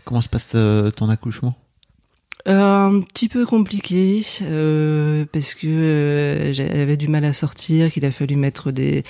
Comment 0.04 0.20
se 0.20 0.28
passe 0.28 0.48
euh, 0.54 0.90
ton 0.90 1.08
accouchement? 1.08 1.56
Euh, 2.48 2.58
un 2.88 3.00
petit 3.02 3.28
peu 3.28 3.44
compliqué 3.44 4.22
euh, 4.42 5.26
parce 5.30 5.52
que 5.54 5.66
euh, 5.66 6.52
j'avais 6.54 6.96
du 6.96 7.06
mal 7.06 7.24
à 7.26 7.34
sortir, 7.34 7.92
qu'il 7.92 8.04
a 8.06 8.10
fallu 8.10 8.34
mettre 8.36 8.70
des, 8.72 9.04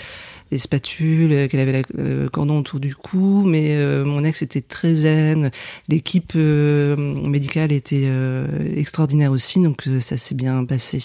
des 0.51 0.59
spatules, 0.59 1.33
euh, 1.33 1.49
qu'elle 1.49 1.61
avait 1.61 1.73
la- 1.73 2.03
le 2.03 2.29
cordon 2.29 2.59
autour 2.59 2.81
du 2.81 2.95
cou, 2.95 3.45
mais 3.47 3.77
euh, 3.77 4.05
mon 4.05 4.25
ex 4.25 4.43
était 4.43 4.61
très 4.61 4.95
zen, 4.95 5.51
l'équipe 5.89 6.33
euh, 6.37 6.97
médicale 6.97 7.73
était 7.73 8.03
euh, 8.07 8.47
extraordinaire 8.77 9.31
aussi, 9.33 9.61
donc 9.63 9.87
euh, 9.87 10.01
ça 10.01 10.17
s'est 10.17 10.35
bien 10.35 10.65
passé. 10.65 11.03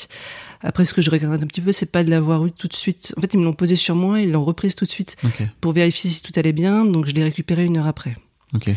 Après, 0.61 0.83
ce 0.85 0.93
que 0.95 1.01
je 1.01 1.11
regrette 1.11 1.31
un 1.43 1.45
petit 1.45 1.61
peu, 1.61 1.71
c'est 1.71 1.91
pas 1.91 2.03
de 2.03 2.09
l'avoir 2.09 2.45
eu 2.45 2.51
tout 2.51 2.67
de 2.67 2.73
suite. 2.73 3.13
En 3.17 3.21
fait, 3.21 3.33
ils 3.35 3.39
me 3.39 3.45
l'ont 3.45 3.53
posé 3.53 3.75
sur 3.75 3.95
moi, 3.95 4.19
ils 4.21 4.31
l'ont 4.31 4.43
reprise 4.43 4.73
tout 4.73 4.85
de 4.85 4.89
suite 4.89 5.15
pour 5.61 5.73
vérifier 5.73 6.09
si 6.09 6.23
tout 6.23 6.31
allait 6.37 6.53
bien, 6.53 6.85
donc 6.85 7.05
je 7.05 7.11
l'ai 7.13 7.23
récupéré 7.23 7.65
une 7.65 7.77
heure 7.77 7.87
après. 7.87 8.15
ok. 8.53 8.71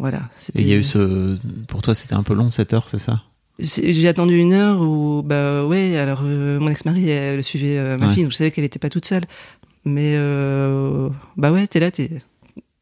Voilà. 0.00 0.28
Et 0.54 0.62
il 0.62 0.68
y 0.68 0.72
a 0.72 0.76
eu 0.76 0.84
ce, 0.84 1.36
pour 1.66 1.82
toi, 1.82 1.92
c'était 1.94 2.14
un 2.14 2.22
peu 2.22 2.32
long 2.34 2.52
cette 2.52 2.72
heure, 2.72 2.88
c'est 2.88 3.00
ça? 3.00 3.22
J'ai 3.58 4.06
attendu 4.06 4.38
une 4.38 4.52
heure 4.52 4.80
où, 4.80 5.22
bah 5.24 5.64
ouais, 5.66 5.96
alors 5.96 6.20
euh, 6.22 6.60
mon 6.60 6.68
ex-mari, 6.68 7.08
elle 7.10 7.42
suivait 7.42 7.76
euh, 7.78 7.98
ma 7.98 8.06
Ouais. 8.06 8.14
fille, 8.14 8.22
donc 8.22 8.30
je 8.30 8.36
savais 8.36 8.52
qu'elle 8.52 8.62
était 8.62 8.78
pas 8.78 8.90
toute 8.90 9.04
seule. 9.06 9.24
Mais 9.84 10.14
euh, 10.16 11.08
bah 11.36 11.52
ouais, 11.52 11.66
t'es 11.66 11.80
là, 11.80 11.90
t'es. 11.90 12.10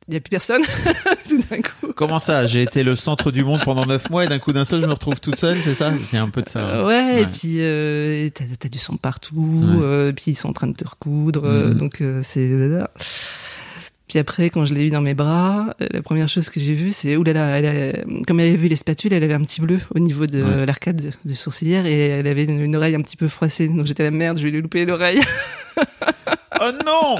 Il 0.08 0.14
y 0.14 0.16
a 0.16 0.20
plus 0.20 0.30
personne, 0.30 0.62
tout 1.28 1.38
d'un 1.50 1.56
coup. 1.56 1.92
Comment 1.96 2.20
ça? 2.20 2.46
J'ai 2.46 2.62
été 2.62 2.84
le 2.84 2.94
centre 2.94 3.32
du 3.32 3.42
monde 3.42 3.60
pendant 3.64 3.84
neuf 3.86 4.08
mois 4.08 4.24
et 4.24 4.28
d'un 4.28 4.38
coup 4.38 4.52
d'un 4.52 4.64
seul, 4.64 4.80
je 4.80 4.86
me 4.86 4.92
retrouve 4.92 5.18
toute 5.18 5.34
seule, 5.34 5.60
c'est 5.60 5.74
ça? 5.74 5.92
C'est 6.06 6.16
un 6.16 6.28
peu 6.28 6.42
de 6.42 6.48
ça. 6.48 6.60
Euh, 6.60 6.86
ouais, 6.86 7.22
et 7.22 7.26
puis 7.26 7.56
euh, 7.58 8.28
t'as 8.32 8.44
as 8.64 8.68
du 8.68 8.78
sang 8.78 8.96
partout, 8.96 9.34
Ouais. 9.34 9.82
euh, 9.82 10.12
puis 10.12 10.26
ils 10.30 10.34
sont 10.36 10.48
en 10.48 10.52
train 10.52 10.68
de 10.68 10.74
te 10.74 10.88
recoudre, 10.88 11.42
Mhm. 11.48 11.74
donc 11.74 12.02
c'est. 12.22 12.48
Puis 14.08 14.20
après, 14.20 14.50
quand 14.50 14.64
je 14.64 14.72
l'ai 14.74 14.84
eu 14.84 14.90
dans 14.90 15.00
mes 15.00 15.14
bras, 15.14 15.74
la 15.80 16.00
première 16.02 16.28
chose 16.28 16.48
que 16.50 16.60
j'ai 16.60 16.74
vue, 16.74 16.92
c'est 16.92 17.16
oulala, 17.16 17.58
elle 17.58 17.66
a- 17.66 18.04
comme 18.28 18.38
elle 18.38 18.46
avait 18.50 18.56
vu 18.56 18.68
les 18.68 18.76
spatules, 18.76 19.12
elle 19.12 19.24
avait 19.24 19.34
un 19.34 19.42
petit 19.42 19.60
bleu 19.60 19.80
au 19.92 19.98
niveau 19.98 20.26
de 20.26 20.40
Ouais. 20.44 20.64
l'arcade 20.66 21.00
de, 21.02 21.10
de 21.28 21.34
sourcilière 21.34 21.84
et 21.86 22.06
elle 22.10 22.28
avait 22.28 22.44
une, 22.44 22.60
une 22.60 22.76
oreille 22.76 22.94
un 22.94 23.02
petit 23.02 23.16
peu 23.16 23.26
froissée. 23.26 23.66
Donc 23.66 23.84
j'étais 23.86 24.04
la 24.04 24.12
merde, 24.12 24.38
je 24.38 24.44
vais 24.44 24.52
lui 24.52 24.62
louper 24.62 24.84
l'oreille. 24.84 25.20
Oh 26.68 26.72
non 26.84 27.16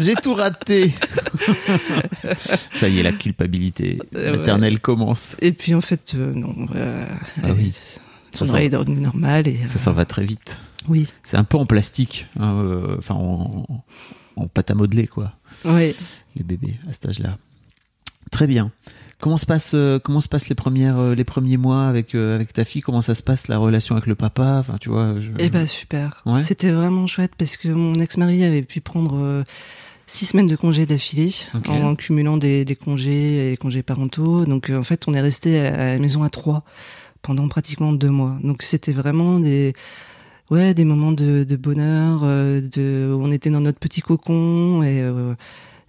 J'ai 0.00 0.14
tout 0.14 0.34
raté 0.34 0.92
Ça 2.74 2.88
y 2.88 2.98
est, 2.98 3.02
la 3.02 3.12
culpabilité 3.12 3.98
Euh, 4.14 4.32
ouais. 4.32 4.38
maternelle 4.38 4.80
commence. 4.80 5.36
Et 5.40 5.52
puis 5.52 5.74
en 5.74 5.80
fait, 5.80 6.12
euh, 6.14 6.32
non. 6.34 6.54
Euh, 6.74 7.04
Ah 7.42 7.48
elle- 7.48 7.52
oui. 7.52 7.72
Son 8.32 8.46
Ça 8.46 8.52
oreille 8.52 8.66
est 8.66 8.70
sent- 8.70 8.78
devenue 8.78 9.00
normale 9.00 9.46
et. 9.48 9.58
Ça 9.66 9.78
s'en 9.78 9.92
va 9.92 10.04
très 10.04 10.24
vite. 10.24 10.58
oui. 10.88 11.06
C'est 11.22 11.36
un 11.36 11.44
peu 11.44 11.58
en 11.58 11.66
plastique, 11.66 12.26
hein, 12.38 12.60
euh, 12.62 12.96
enfin 12.98 13.14
en, 13.14 13.66
en 14.36 14.46
pâte 14.48 14.70
à 14.70 14.74
modeler, 14.74 15.06
quoi, 15.06 15.32
Ouais. 15.64 15.94
les 16.34 16.42
bébés 16.42 16.76
à 16.88 16.92
cet 16.92 17.06
âge-là. 17.06 17.36
Très 18.32 18.48
bien. 18.48 18.72
Comment 19.20 19.38
se 19.38 19.46
passe, 19.46 19.72
euh, 19.74 20.00
comment 20.00 20.20
se 20.20 20.28
passent 20.28 20.48
les 20.48 20.56
premières, 20.56 20.98
euh, 20.98 21.14
les 21.14 21.22
premiers 21.22 21.56
mois 21.56 21.86
avec 21.86 22.16
euh, 22.16 22.34
avec 22.34 22.52
ta 22.52 22.64
fille? 22.64 22.82
Comment 22.82 23.02
ça 23.02 23.14
se 23.14 23.22
passe 23.22 23.46
la 23.46 23.56
relation 23.56 23.94
avec 23.94 24.08
le 24.08 24.16
papa? 24.16 24.56
Enfin, 24.58 24.78
tu 24.80 24.88
vois. 24.88 25.14
Je... 25.20 25.30
Eh 25.38 25.48
ben 25.48 25.64
super. 25.64 26.22
Ouais. 26.26 26.42
C'était 26.42 26.72
vraiment 26.72 27.06
chouette 27.06 27.30
parce 27.38 27.56
que 27.56 27.68
mon 27.68 27.94
ex-mari 28.00 28.42
avait 28.42 28.62
pu 28.62 28.80
prendre 28.80 29.44
six 30.06 30.26
semaines 30.26 30.48
de 30.48 30.56
congés 30.56 30.86
d'affilée 30.86 31.30
en 31.68 31.94
cumulant 31.94 32.36
des, 32.36 32.64
des 32.64 32.74
congés 32.74 33.46
et 33.46 33.50
les 33.50 33.56
congés 33.56 33.84
parentaux. 33.84 34.44
Donc 34.44 34.70
en 34.70 34.82
fait, 34.82 35.06
on 35.06 35.14
est 35.14 35.20
resté 35.20 35.60
à, 35.60 35.92
la 35.92 35.98
maison 36.00 36.24
à 36.24 36.28
trois 36.28 36.64
pendant 37.20 37.46
pratiquement 37.46 37.92
deux 37.92 38.10
mois. 38.10 38.36
Donc 38.42 38.62
c'était 38.62 38.90
vraiment 38.90 39.38
des 39.38 39.72
ouais 40.50 40.74
des 40.74 40.84
moments 40.84 41.12
de, 41.12 41.44
de 41.44 41.56
bonheur. 41.56 42.22
de 42.22 43.16
on 43.16 43.30
était 43.30 43.50
dans 43.50 43.60
notre 43.60 43.78
petit 43.78 44.00
cocon 44.00 44.82
et, 44.82 45.08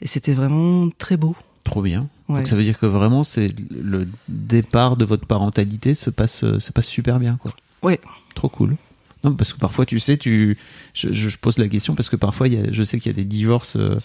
et 0.02 0.08
c'était 0.08 0.34
vraiment 0.34 0.90
très 1.00 1.18
beau. 1.18 1.36
Trop 1.64 1.82
bien. 1.82 2.10
Ouais. 2.30 2.40
Donc 2.40 2.48
ça 2.48 2.56
veut 2.56 2.64
dire 2.64 2.80
que 2.80 2.86
vraiment, 2.86 3.24
c'est 3.24 3.54
le 3.72 4.08
départ 4.28 4.96
de 4.96 5.06
votre 5.06 5.26
parentalité 5.26 5.96
se 5.96 6.10
passe, 6.10 6.44
euh, 6.44 6.60
se 6.60 6.72
passe 6.72 6.88
super 6.88 7.20
bien, 7.20 7.38
quoi. 7.38 7.52
Ouais. 7.82 8.00
Trop 8.36 8.50
cool. 8.50 8.76
Non, 9.24 9.34
parce 9.34 9.54
que 9.54 9.60
parfois, 9.60 9.86
tu 9.86 10.00
sais, 10.00 10.18
tu, 10.18 10.58
je, 10.94 11.38
pose 11.38 11.58
la 11.58 11.70
question 11.70 11.96
parce 11.96 12.10
que 12.10 12.16
parfois, 12.16 12.48
y 12.48 12.58
a, 12.58 12.72
je 12.72 12.84
sais 12.84 13.00
qu'il 13.00 13.12
y 13.12 13.16
a 13.16 13.16
des 13.16 13.26
divorces 13.26 13.78
euh, 13.78 14.00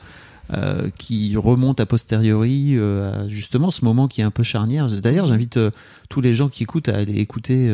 euh, 0.55 0.89
qui 0.99 1.37
remonte 1.37 1.79
a 1.79 1.85
posteriori 1.85 2.75
euh, 2.75 3.27
à 3.27 3.29
justement 3.29 3.71
ce 3.71 3.85
moment 3.85 4.09
qui 4.09 4.23
est 4.23 4.25
un 4.25 4.31
peu 4.31 4.43
charnière. 4.43 4.87
D'ailleurs, 4.87 5.27
j'invite 5.27 5.59
euh, 5.59 5.71
tous 6.09 6.23
les 6.23 6.33
gens 6.33 6.49
qui 6.49 6.63
écoutent 6.63 6.89
à 6.89 6.97
aller 6.97 7.19
écouter 7.19 7.71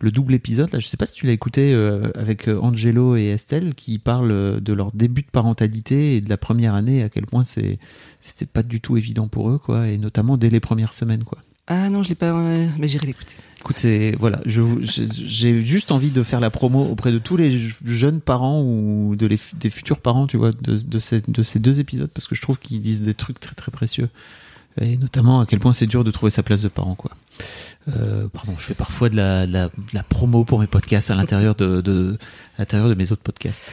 le 0.00 0.10
double 0.10 0.34
épisode. 0.34 0.72
Là, 0.72 0.78
je 0.78 0.86
sais 0.86 0.96
pas 0.96 1.06
si 1.06 1.14
tu 1.14 1.26
l'as 1.26 1.32
écouté 1.32 1.72
euh, 1.72 2.10
avec 2.14 2.48
euh, 2.48 2.58
Angelo 2.60 3.16
et 3.16 3.26
Estelle 3.26 3.74
qui 3.74 3.98
parlent 3.98 4.30
euh, 4.30 4.60
de 4.60 4.72
leur 4.72 4.92
début 4.92 5.22
de 5.22 5.30
parentalité 5.30 6.16
et 6.16 6.20
de 6.20 6.28
la 6.28 6.36
première 6.36 6.74
année, 6.74 7.02
à 7.02 7.08
quel 7.08 7.26
point 7.26 7.44
c'est 7.44 7.78
c'était 8.20 8.46
pas 8.46 8.62
du 8.62 8.80
tout 8.80 8.96
évident 8.96 9.28
pour 9.28 9.50
eux, 9.50 9.58
quoi, 9.58 9.88
et 9.88 9.98
notamment 9.98 10.36
dès 10.36 10.50
les 10.50 10.60
premières 10.60 10.92
semaines, 10.92 11.24
quoi. 11.24 11.38
Ah 11.68 11.90
non, 11.90 12.02
je 12.04 12.10
l'ai 12.10 12.14
pas. 12.14 12.32
euh, 12.32 12.68
mais 12.78 12.86
j'irai 12.88 13.08
l'écouter. 13.08 13.34
Écoute, 13.60 13.78
c'est- 13.78 14.14
voilà, 14.20 14.40
je 14.46 14.62
j'ai 14.82 15.06
j'ai 15.10 15.60
juste 15.62 15.90
envie 15.90 16.10
de 16.10 16.22
faire 16.22 16.38
la 16.38 16.50
promo 16.50 16.84
auprès 16.84 17.10
de 17.10 17.18
tous 17.18 17.36
les 17.36 17.58
jeunes 17.84 18.20
parents 18.20 18.62
ou 18.62 19.16
de 19.16 19.26
les, 19.26 19.38
des 19.58 19.70
futurs 19.70 19.98
parents, 19.98 20.28
tu 20.28 20.36
vois, 20.36 20.52
de, 20.52 20.76
de, 20.78 20.98
ces, 21.00 21.22
de 21.26 21.42
ces 21.42 21.58
deux 21.58 21.80
épisodes, 21.80 22.10
parce 22.14 22.28
que 22.28 22.36
je 22.36 22.42
trouve 22.42 22.58
qu'ils 22.58 22.80
disent 22.80 23.02
des 23.02 23.14
trucs 23.14 23.40
très 23.40 23.54
très 23.56 23.72
précieux, 23.72 24.08
et 24.80 24.96
notamment 24.96 25.40
à 25.40 25.46
quel 25.46 25.58
point 25.58 25.72
c'est 25.72 25.86
dur 25.86 26.04
de 26.04 26.10
trouver 26.10 26.30
sa 26.30 26.42
place 26.42 26.62
de 26.62 26.68
parent, 26.68 26.94
quoi. 26.94 27.12
Euh, 27.88 28.28
pardon, 28.32 28.54
je 28.58 28.64
fais 28.66 28.74
parfois 28.74 29.08
de 29.08 29.16
la, 29.16 29.46
de 29.46 29.52
la, 29.52 29.66
de 29.66 29.72
la 29.92 30.02
promo 30.02 30.44
pour 30.44 30.58
mes 30.58 30.66
podcasts 30.66 31.10
à 31.10 31.14
l'intérieur 31.14 31.54
de, 31.54 31.80
de, 31.80 32.18
à 32.56 32.62
l'intérieur 32.62 32.88
de 32.88 32.94
mes 32.94 33.12
autres 33.12 33.22
podcasts. 33.22 33.72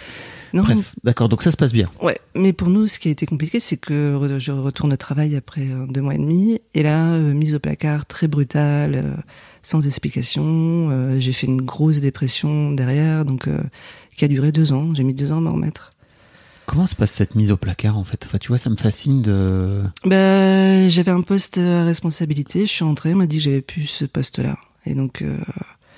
Non, 0.54 0.62
Bref, 0.62 0.94
d'accord, 1.04 1.30
donc 1.30 1.42
ça 1.42 1.50
se 1.50 1.58
passe 1.58 1.74
bien. 1.74 1.90
Ouais, 2.02 2.20
mais 2.36 2.54
pour 2.54 2.70
nous, 2.70 2.86
ce 2.86 3.00
qui 3.00 3.08
a 3.08 3.12
été 3.12 3.26
compliqué, 3.26 3.60
c'est 3.60 3.78
que 3.78 4.38
je 4.38 4.52
retourne 4.52 4.94
au 4.94 4.98
travail 4.98 5.36
après 5.36 5.62
euh, 5.62 5.88
deux 5.88 6.02
mois 6.02 6.14
et 6.14 6.20
demi, 6.20 6.62
et 6.76 6.84
là, 6.84 7.14
euh, 7.14 7.34
mise 7.34 7.56
au 7.56 7.60
placard, 7.60 8.06
très 8.06 8.28
brutale, 8.28 8.94
euh, 8.94 9.16
sans 9.64 9.88
explication. 9.88 11.20
j'ai 11.20 11.32
fait 11.32 11.48
une 11.48 11.62
grosse 11.62 12.02
dépression 12.02 12.72
derrière, 12.72 13.26
donc 13.26 13.48
euh, 13.48 13.64
qui 14.16 14.26
a 14.26 14.28
duré 14.28 14.52
deux 14.52 14.74
ans. 14.74 14.94
J'ai 14.94 15.04
mis 15.04 15.14
deux 15.14 15.32
ans 15.32 15.38
à 15.38 15.42
m'en 15.42 15.54
remettre. 15.54 15.93
Comment 16.66 16.88
se 16.88 16.96
passe 16.96 17.12
cette 17.12 17.36
mise 17.36 17.52
au 17.52 17.58
placard 17.58 17.98
en 17.98 18.04
fait? 18.04 18.24
Enfin, 18.26 18.38
tu 18.38 18.48
vois, 18.48 18.58
ça 18.58 18.70
me 18.70 18.76
fascine 18.78 19.22
de. 19.22 19.82
Bah, 20.06 20.88
j'avais 20.88 21.12
un 21.12 21.22
poste 21.22 21.58
à 21.58 21.84
responsabilité. 21.86 22.66
Je 22.66 22.72
suis 22.72 22.84
entrée, 22.84 23.14
on 23.14 23.18
m'a 23.18 23.28
dit 23.28 23.38
que 23.38 23.44
j'avais 23.44 23.62
plus 23.62 23.86
ce 23.86 24.06
poste-là, 24.06 24.58
et 24.86 24.96
donc 24.96 25.22
euh, 25.22 25.38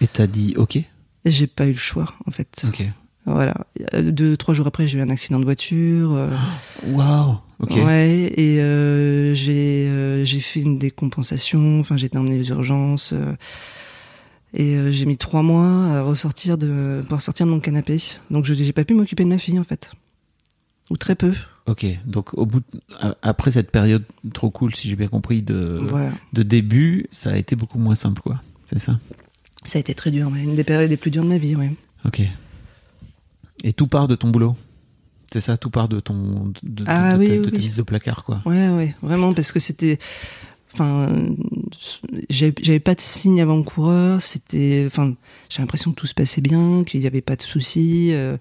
Et 0.01 0.07
t'as 0.07 0.27
dit 0.27 0.53
ok, 0.57 0.79
j'ai 1.25 1.47
pas 1.47 1.65
eu 1.67 1.71
le 1.73 1.77
choix, 1.77 2.13
en 2.27 2.31
fait. 2.31 2.65
ok. 2.67 2.83
Voilà. 3.27 3.55
Euh, 3.95 4.11
Deux, 4.11 4.37
trois 4.37 4.53
jours 4.53 4.67
après, 4.67 4.87
j'ai 4.87 4.99
eu 4.99 5.01
un 5.01 5.09
accident 5.09 5.39
de 5.39 5.45
voiture. 5.45 6.13
euh, 6.13 6.29
Waouh, 6.87 7.37
ok. 7.59 7.71
Ouais, 7.83 8.31
et 8.35 8.59
euh, 8.59 9.33
j'ai 9.33 9.87
euh, 9.87 10.23
j'ai 10.25 10.39
fait 10.39 10.61
une 10.61 10.77
décompensation. 10.77 11.79
Enfin, 11.79 11.97
j'ai 11.97 12.07
été 12.07 12.17
emmenée 12.17 12.39
aux 12.39 12.43
urgences. 12.43 13.13
et 14.53 14.75
euh, 14.75 14.91
j'ai 14.91 15.05
mis 15.05 15.17
trois 15.17 15.41
mois 15.41 15.85
à 15.95 16.01
ressortir 16.03 16.57
de 16.57 17.03
pour 17.09 17.19
sortir 17.21 17.45
de 17.45 17.51
mon 17.51 17.59
canapé. 17.59 17.97
Donc, 18.31 18.45
je 18.45 18.53
j'ai 18.53 18.73
pas 18.73 18.83
pu 18.85 18.93
m'occuper 18.93 19.23
de 19.23 19.29
ma 19.29 19.37
fille 19.39 19.57
en 19.59 19.63
fait, 19.63 19.91
ou 20.89 20.97
très 20.97 21.15
peu. 21.15 21.33
Ok, 21.67 21.85
donc 22.05 22.33
au 22.35 22.45
bout 22.45 22.59
de- 22.59 22.95
a- 22.99 23.15
après 23.23 23.49
cette 23.51 23.71
période 23.71 24.03
trop 24.33 24.51
cool, 24.51 24.75
si 24.75 24.87
j'ai 24.89 24.95
bien 24.95 25.07
compris, 25.07 25.41
de, 25.41 25.79
Voilà. 25.89 26.11
de 26.33 26.43
début, 26.43 27.07
ça 27.11 27.31
a 27.31 27.37
été 27.37 27.55
beaucoup 27.55 27.79
moins 27.79 27.95
simple, 27.95 28.21
quoi. 28.21 28.41
C'est 28.67 28.79
ça? 28.79 28.99
Ça 29.65 29.77
a 29.77 29.79
été 29.79 29.95
très 29.95 30.11
dur, 30.11 30.29
mais 30.29 30.43
une 30.43 30.53
des 30.55 30.63
périodes 30.63 30.91
les 30.91 30.97
plus 30.97 31.09
dures 31.09 31.23
de 31.23 31.29
ma 31.29 31.39
vie, 31.39 31.55
ouais. 31.55 31.73
Ok. 32.05 32.21
Et 33.63 33.73
tout 33.73 33.87
part 33.87 34.07
de 34.07 34.15
ton 34.15 34.29
boulot? 34.29 34.55
C'est 35.33 35.41
ça, 35.41 35.57
tout 35.57 35.71
part 35.71 35.87
de 35.89 35.99
ton 35.99 36.53
de, 36.61 36.83
Ah 36.87 37.13
de 37.15 37.19
oui, 37.19 37.27
ta, 37.27 37.31
oui, 37.33 37.39
de 37.39 37.49
ta 37.49 37.57
oui. 37.57 37.65
mise 37.67 37.79
au 37.79 37.83
placard, 37.83 38.23
quoi. 38.23 38.41
Ouais, 38.45 38.69
ouais, 38.69 38.95
vraiment, 39.01 39.33
parce 39.33 39.51
que 39.51 39.59
c'était. 39.59 39.97
Enfin, 40.73 41.09
j'avais 42.29 42.53
j'avais 42.61 42.79
pas 42.79 42.95
de 42.95 43.01
signe 43.01 43.41
avant-coureur. 43.41 44.21
C'était. 44.21 44.83
Enfin, 44.85 45.15
j'ai 45.49 45.61
l'impression 45.61 45.91
que 45.91 45.95
tout 45.95 46.05
se 46.05 46.13
passait 46.13 46.41
bien, 46.41 46.83
qu'il 46.85 46.99
n'y 46.99 47.07
avait 47.07 47.21
pas 47.21 47.35
de 47.35 47.41
soucis. 47.41 48.09
euh, 48.13 48.37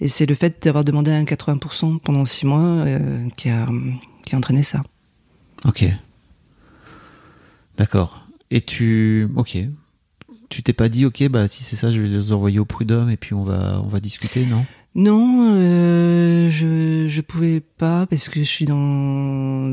et 0.00 0.08
c'est 0.08 0.26
le 0.26 0.34
fait 0.34 0.62
d'avoir 0.62 0.84
demandé 0.84 1.10
un 1.10 1.24
80% 1.24 1.98
pendant 1.98 2.24
six 2.24 2.46
mois 2.46 2.60
euh, 2.60 3.28
qui, 3.36 3.48
a, 3.50 3.66
qui 4.24 4.34
a 4.34 4.38
entraîné 4.38 4.62
ça. 4.62 4.82
Ok. 5.64 5.84
D'accord. 7.76 8.26
Et 8.50 8.60
tu, 8.60 9.28
ok. 9.36 9.58
Tu 10.48 10.62
t'es 10.62 10.72
pas 10.72 10.88
dit, 10.88 11.04
ok, 11.04 11.28
bah 11.28 11.46
si 11.48 11.62
c'est 11.62 11.76
ça, 11.76 11.90
je 11.90 12.00
vais 12.00 12.08
les 12.08 12.32
envoyer 12.32 12.58
au 12.58 12.64
prud'homme 12.64 13.10
et 13.10 13.16
puis 13.18 13.34
on 13.34 13.44
va, 13.44 13.80
on 13.84 13.88
va 13.88 14.00
discuter, 14.00 14.46
non? 14.46 14.64
Non, 14.94 15.52
euh, 15.54 16.48
je 16.48 17.06
je 17.06 17.20
pouvais 17.20 17.60
pas 17.60 18.06
parce 18.06 18.28
que 18.30 18.40
je 18.40 18.48
suis 18.48 18.64
dans 18.64 18.74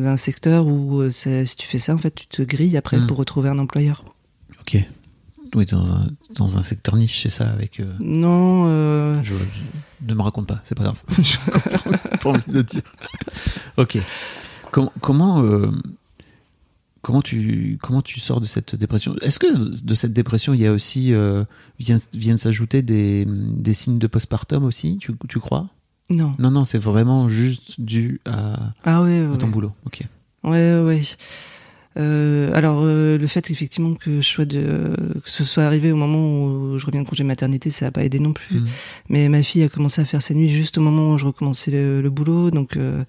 un 0.05 0.17
secteur 0.17 0.67
où 0.67 0.99
euh, 0.99 1.09
ça- 1.11 1.45
si 1.45 1.55
tu 1.55 1.67
fais 1.67 1.79
ça, 1.79 1.93
en 1.95 1.97
fait, 1.97 2.13
tu 2.13 2.27
te 2.27 2.41
grilles 2.41 2.75
après 2.77 2.97
Mm. 2.97 3.07
pour 3.07 3.17
retrouver 3.17 3.49
un 3.49 3.57
employeur. 3.57 4.03
Ok. 4.59 4.77
Oui, 5.55 5.65
dans 5.65 5.85
un, 5.91 6.07
dans 6.35 6.57
un 6.57 6.61
secteur 6.61 6.95
niche, 6.97 7.23
c'est 7.23 7.29
ça, 7.29 7.49
avec. 7.49 7.79
euh, 7.79 7.93
Non, 7.99 8.65
euh, 8.67 9.23
Je, 9.23 9.35
je- 9.35 10.05
ne 10.07 10.13
me 10.13 10.21
raconte 10.21 10.47
pas, 10.47 10.59
c'est 10.65 10.75
pas 10.75 10.83
grave. 10.83 11.01
J'ai 11.19 11.37
pas 12.21 12.29
envie 12.29 12.51
de 12.51 12.61
dire. 12.61 12.81
Ok. 13.77 13.97
Com- 14.71 14.89
comment 15.01 15.41
euh, 15.41 15.71
comment 17.01 17.21
tu 17.21 17.77
comment 17.81 18.01
tu 18.01 18.19
sors 18.19 18.41
de 18.41 18.45
cette 18.45 18.75
dépression? 18.75 19.15
Est-ce 19.21 19.39
que 19.39 19.81
de 19.83 19.95
cette 19.95 20.13
dépression 20.13 20.53
il 20.53 20.59
y 20.61 20.67
a 20.67 20.71
aussi 20.73 21.13
viennent 22.13 22.37
s'ajouter 22.37 22.81
des, 22.81 23.25
des 23.27 23.73
signes 23.73 23.99
de 23.99 24.07
postpartum 24.07 24.63
aussi 24.65 24.97
Tu, 24.97 25.13
tu 25.29 25.39
crois? 25.39 25.69
Non. 26.09 26.35
Non 26.37 26.51
non, 26.51 26.65
c'est 26.65 26.77
vraiment 26.77 27.29
juste 27.29 27.79
dû 27.79 28.19
à, 28.25 28.73
Ah 28.83 29.01
ouais, 29.01 29.19
à 29.19 29.29
ouais, 29.29 29.37
ton 29.37 29.45
ouais. 29.47 29.51
boulot. 29.51 29.71
Ok. 29.85 30.01
Ouais, 30.43 30.79
ouais. 30.79 31.01
Euh, 31.97 32.51
alors 32.53 32.81
euh, 32.83 33.17
le 33.17 33.27
fait 33.27 33.49
effectivement 33.51 33.93
que 33.93 34.19
je 34.19 34.27
sois 34.27 34.43
de 34.43 34.93
que 35.23 35.29
ce 35.29 35.45
soit 35.45 35.63
arrivé 35.63 35.93
au 35.93 35.95
moment 35.95 36.19
où 36.19 36.77
je 36.77 36.85
reviens 36.85 37.03
de 37.03 37.07
congé 37.07 37.23
maternité, 37.23 37.71
ça 37.71 37.87
a 37.87 37.91
pas 37.91 38.03
aidé 38.03 38.19
non 38.19 38.33
plus. 38.33 38.59
Mhm. 38.59 38.67
Mais 39.09 39.29
ma 39.29 39.43
fille 39.43 39.63
a 39.63 39.69
commencé 39.69 40.01
à 40.01 40.05
faire 40.05 40.21
ses 40.21 40.35
nuits 40.35 40.49
juste 40.49 40.77
au 40.77 40.81
moment 40.81 41.11
où 41.11 41.17
je 41.17 41.25
recommençais 41.25 41.71
le, 41.71 42.01
le 42.01 42.09
boulot, 42.09 42.51
donc 42.51 42.75
euh, 42.75 43.03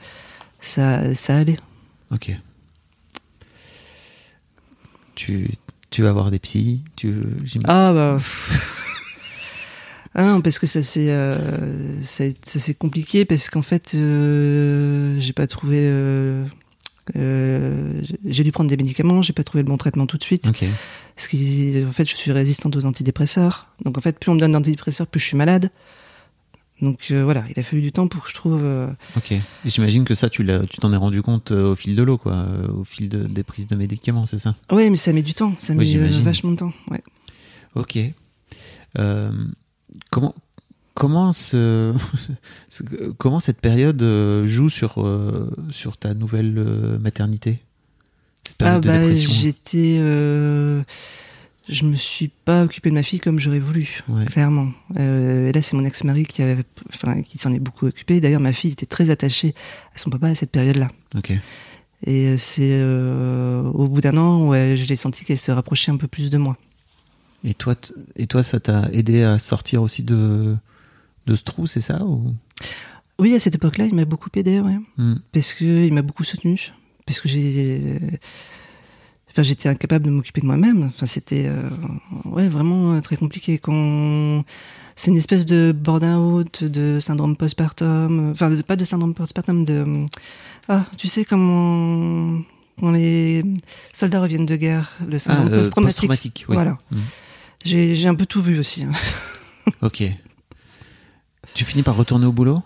ça 0.61 1.15
ça 1.15 1.37
allait. 1.37 1.57
Ok. 2.13 2.31
Tu 5.17 5.51
tu 5.91 6.03
vas 6.03 6.13
voir 6.13 6.31
des 6.31 6.39
psys. 6.39 6.85
Tu 6.95 7.13
Ah 7.65 7.93
bah. 7.93 8.19
Ah 10.15 10.23
non, 10.27 10.41
parce 10.43 10.59
que 10.59 10.67
ça 10.67 10.83
c'est 10.83 11.11
euh, 11.11 12.01
ça, 12.03 12.25
compliqué 12.79 13.25
parce 13.25 13.51
qu'en 13.51 13.63
fait 13.63 13.95
euh, 13.95 15.19
j'ai 15.19 15.33
pas 15.33 15.47
trouvé 15.47 15.79
euh, 15.81 16.45
euh, 17.15 18.03
j'ai 18.25 18.43
dû 18.43 18.51
prendre 18.53 18.69
des 18.69 18.77
médicaments, 18.77 19.23
j'ai 19.23 19.33
pas 19.33 19.45
trouvé 19.45 19.63
le 19.63 19.69
bon 19.69 19.77
traitement 19.77 20.07
tout 20.07 20.17
de 20.19 20.25
suite. 20.25 20.49
Ok. 20.49 20.65
Parce 21.15 21.29
que 21.29 21.87
en 21.89 21.93
fait, 21.93 22.09
je 22.09 22.15
suis 22.17 22.33
résistante 22.33 22.75
aux 22.77 22.85
antidépresseurs. 22.85 23.69
Donc 23.85 23.97
en 23.97 24.01
fait, 24.01 24.19
plus 24.19 24.31
on 24.31 24.35
me 24.35 24.41
donne 24.41 24.53
d'antidépresseurs, 24.53 25.07
plus 25.07 25.21
je 25.21 25.27
suis 25.27 25.37
malade. 25.37 25.71
Donc 26.83 27.07
euh, 27.11 27.25
voilà, 27.25 27.45
il 27.55 27.59
a 27.59 27.63
fallu 27.63 27.81
du 27.81 27.91
temps 27.93 28.07
pour 28.07 28.25
que 28.25 28.29
je 28.29 28.35
trouve. 28.35 28.61
euh, 28.63 28.89
Ok. 29.17 29.33
Et 29.33 29.41
j'imagine 29.65 30.05
que 30.05 30.15
ça, 30.15 30.29
tu 30.29 30.47
t'en 30.81 30.93
es 30.93 30.97
rendu 30.97 31.23
compte 31.23 31.53
euh, 31.53 31.71
au 31.73 31.75
fil 31.77 31.97
de 31.97 32.03
l'eau, 32.03 32.19
quoi, 32.19 32.47
au 32.75 32.85
fil 32.85 33.09
de- 33.09 33.25
des 33.25 33.43
prises 33.45 33.67
de 33.69 33.77
médicaments, 33.77 34.27
c'est 34.27 34.39
ça? 34.39 34.55
Ouais, 34.71 34.91
mais 34.91 34.97
ça 34.97 35.13
met 35.15 35.23
du 35.23 35.33
temps. 35.33 35.55
Ça 35.59 35.73
Oui, 35.75 35.97
met 35.97 36.09
vachement 36.11 36.51
de 36.51 36.57
temps. 36.57 36.73
Ouais. 36.91 37.03
Ok. 37.77 37.99
Comment 40.11 40.35
comment 40.97 41.33
ce, 41.33 41.95
comment 43.19 43.39
cette 43.41 43.61
période 43.61 44.03
euh, 44.03 44.47
joue 44.47 44.69
sur 44.69 44.95
euh, 45.05 45.51
sur 45.71 45.97
ta 45.97 46.15
nouvelle 46.15 46.55
euh, 46.59 46.99
maternité? 46.99 47.61
Ah 48.61 48.81
bah 48.81 49.15
j'étais. 49.15 49.99
euh, 50.01 50.83
je 51.69 51.85
me 51.85 51.95
suis 51.97 52.29
pas 52.29 52.63
occupée 52.63 52.91
de 52.91 52.95
ma 52.95 53.03
fille 53.03 53.19
comme 53.19 53.41
j'aurais 53.41 53.59
voulu, 53.59 54.03
Ouais. 54.09 54.25
clairement. 54.27 54.69
Euh, 55.01 55.49
et 55.49 55.53
là, 55.53 55.61
c'est 55.63 55.75
mon 55.77 55.83
ex-mari 55.85 56.25
qui 56.25 56.41
avait, 56.41 56.63
enfin, 56.95 57.23
qui 57.23 57.39
s'en 57.39 57.53
est 57.53 57.59
beaucoup 57.59 57.87
occupé. 57.87 58.21
D'ailleurs, 58.21 58.41
ma 58.41 58.53
fille 58.53 58.71
était 58.71 58.87
très 58.87 59.11
attachée 59.11 59.53
à 59.93 59.99
son 59.99 60.09
papa 60.11 60.29
à 60.29 60.35
cette 60.37 60.53
période-là. 60.53 60.87
Et 62.07 62.37
c'est 62.37 62.71
euh, 62.73 63.63
au 63.63 63.89
bout 63.89 64.01
d'un 64.01 64.17
an 64.17 64.47
où 64.47 64.55
elle- 64.55 64.77
je 64.77 64.87
l'ai 64.87 64.95
senti 64.97 65.25
qu'elle 65.25 65.39
se 65.39 65.51
rapprochait 65.51 65.91
un 65.91 65.97
peu 65.97 66.07
plus 66.07 66.31
de 66.31 66.39
moi. 66.39 66.57
Et 67.43 67.55
toi, 67.55 67.75
et 68.15 68.27
toi, 68.29 68.43
ça 68.45 68.61
t'a 68.61 68.89
aidé 68.93 69.23
à 69.25 69.39
sortir 69.41 69.83
aussi 69.83 70.05
de 70.05 70.57
de 71.27 71.35
ce 71.37 71.43
trou, 71.43 71.67
c'est 71.67 71.81
ça 71.81 72.05
ou? 72.05 72.35
Oui, 73.19 73.35
à 73.35 73.39
cette 73.39 73.55
époque-là, 73.55 73.87
il 73.87 73.95
m'a 73.95 74.05
beaucoup 74.05 74.29
aidé, 74.37 74.61
ouais. 74.61 74.79
Hmm. 74.99 75.17
parce 75.33 75.55
que 75.55 75.65
il 75.87 75.93
m'a 75.95 76.03
beaucoup 76.03 76.23
soutenu, 76.25 76.73
parce 77.07 77.19
que 77.21 77.29
j'ai, 77.29 77.99
enfin, 79.31 79.43
j'étais 79.43 79.69
incapable 79.69 80.05
de 80.05 80.11
m'occuper 80.11 80.41
de 80.43 80.47
moi-même. 80.47 80.85
Enfin, 80.85 81.07
c'était, 81.07 81.47
euh, 81.47 81.69
ouais, 82.27 82.49
vraiment 82.49 82.93
euh, 82.95 83.01
très 83.01 83.17
compliqué. 83.17 83.59
Quand 83.59 84.45
c'est 84.97 85.11
une 85.11 85.17
espèce 85.17 85.47
de 85.47 85.73
burn-out, 85.77 86.65
de 86.65 87.01
syndrome 87.01 87.37
postpartum, 87.37 88.29
euh, 88.29 88.33
enfin, 88.33 88.51
de- 88.51 88.63
pas 88.63 88.77
de 88.77 88.85
syndrome 88.85 89.15
postpartum, 89.15 89.65
de, 89.65 89.85
ah, 90.69 90.85
tu 90.99 91.07
sais 91.07 91.25
comment 91.25 92.39
quand 92.79 92.91
les 92.91 93.43
soldats 93.95 94.21
reviennent 94.21 94.45
de 94.45 94.57
guerre, 94.57 94.99
le 95.09 95.19
syndrome 95.19 95.47
euh, 95.49 95.59
post-traumatique. 95.59 96.09
post-traumatique, 96.09 96.45
oui. 96.51 96.55
Voilà. 96.55 96.79
Hmm. 96.91 96.99
J'ai, 97.65 97.95
j'ai 97.95 98.09
un 98.09 98.15
peu 98.15 98.27
tout 98.27 98.43
vu 98.43 98.59
aussi. 98.59 98.83
hein. 98.85 98.91
Ok. 99.81 100.05
Tu 101.57 101.65
finis 101.65 101.83
par 101.83 101.97
retourner 101.97 102.27
au 102.27 102.33
boulot? 102.33 102.63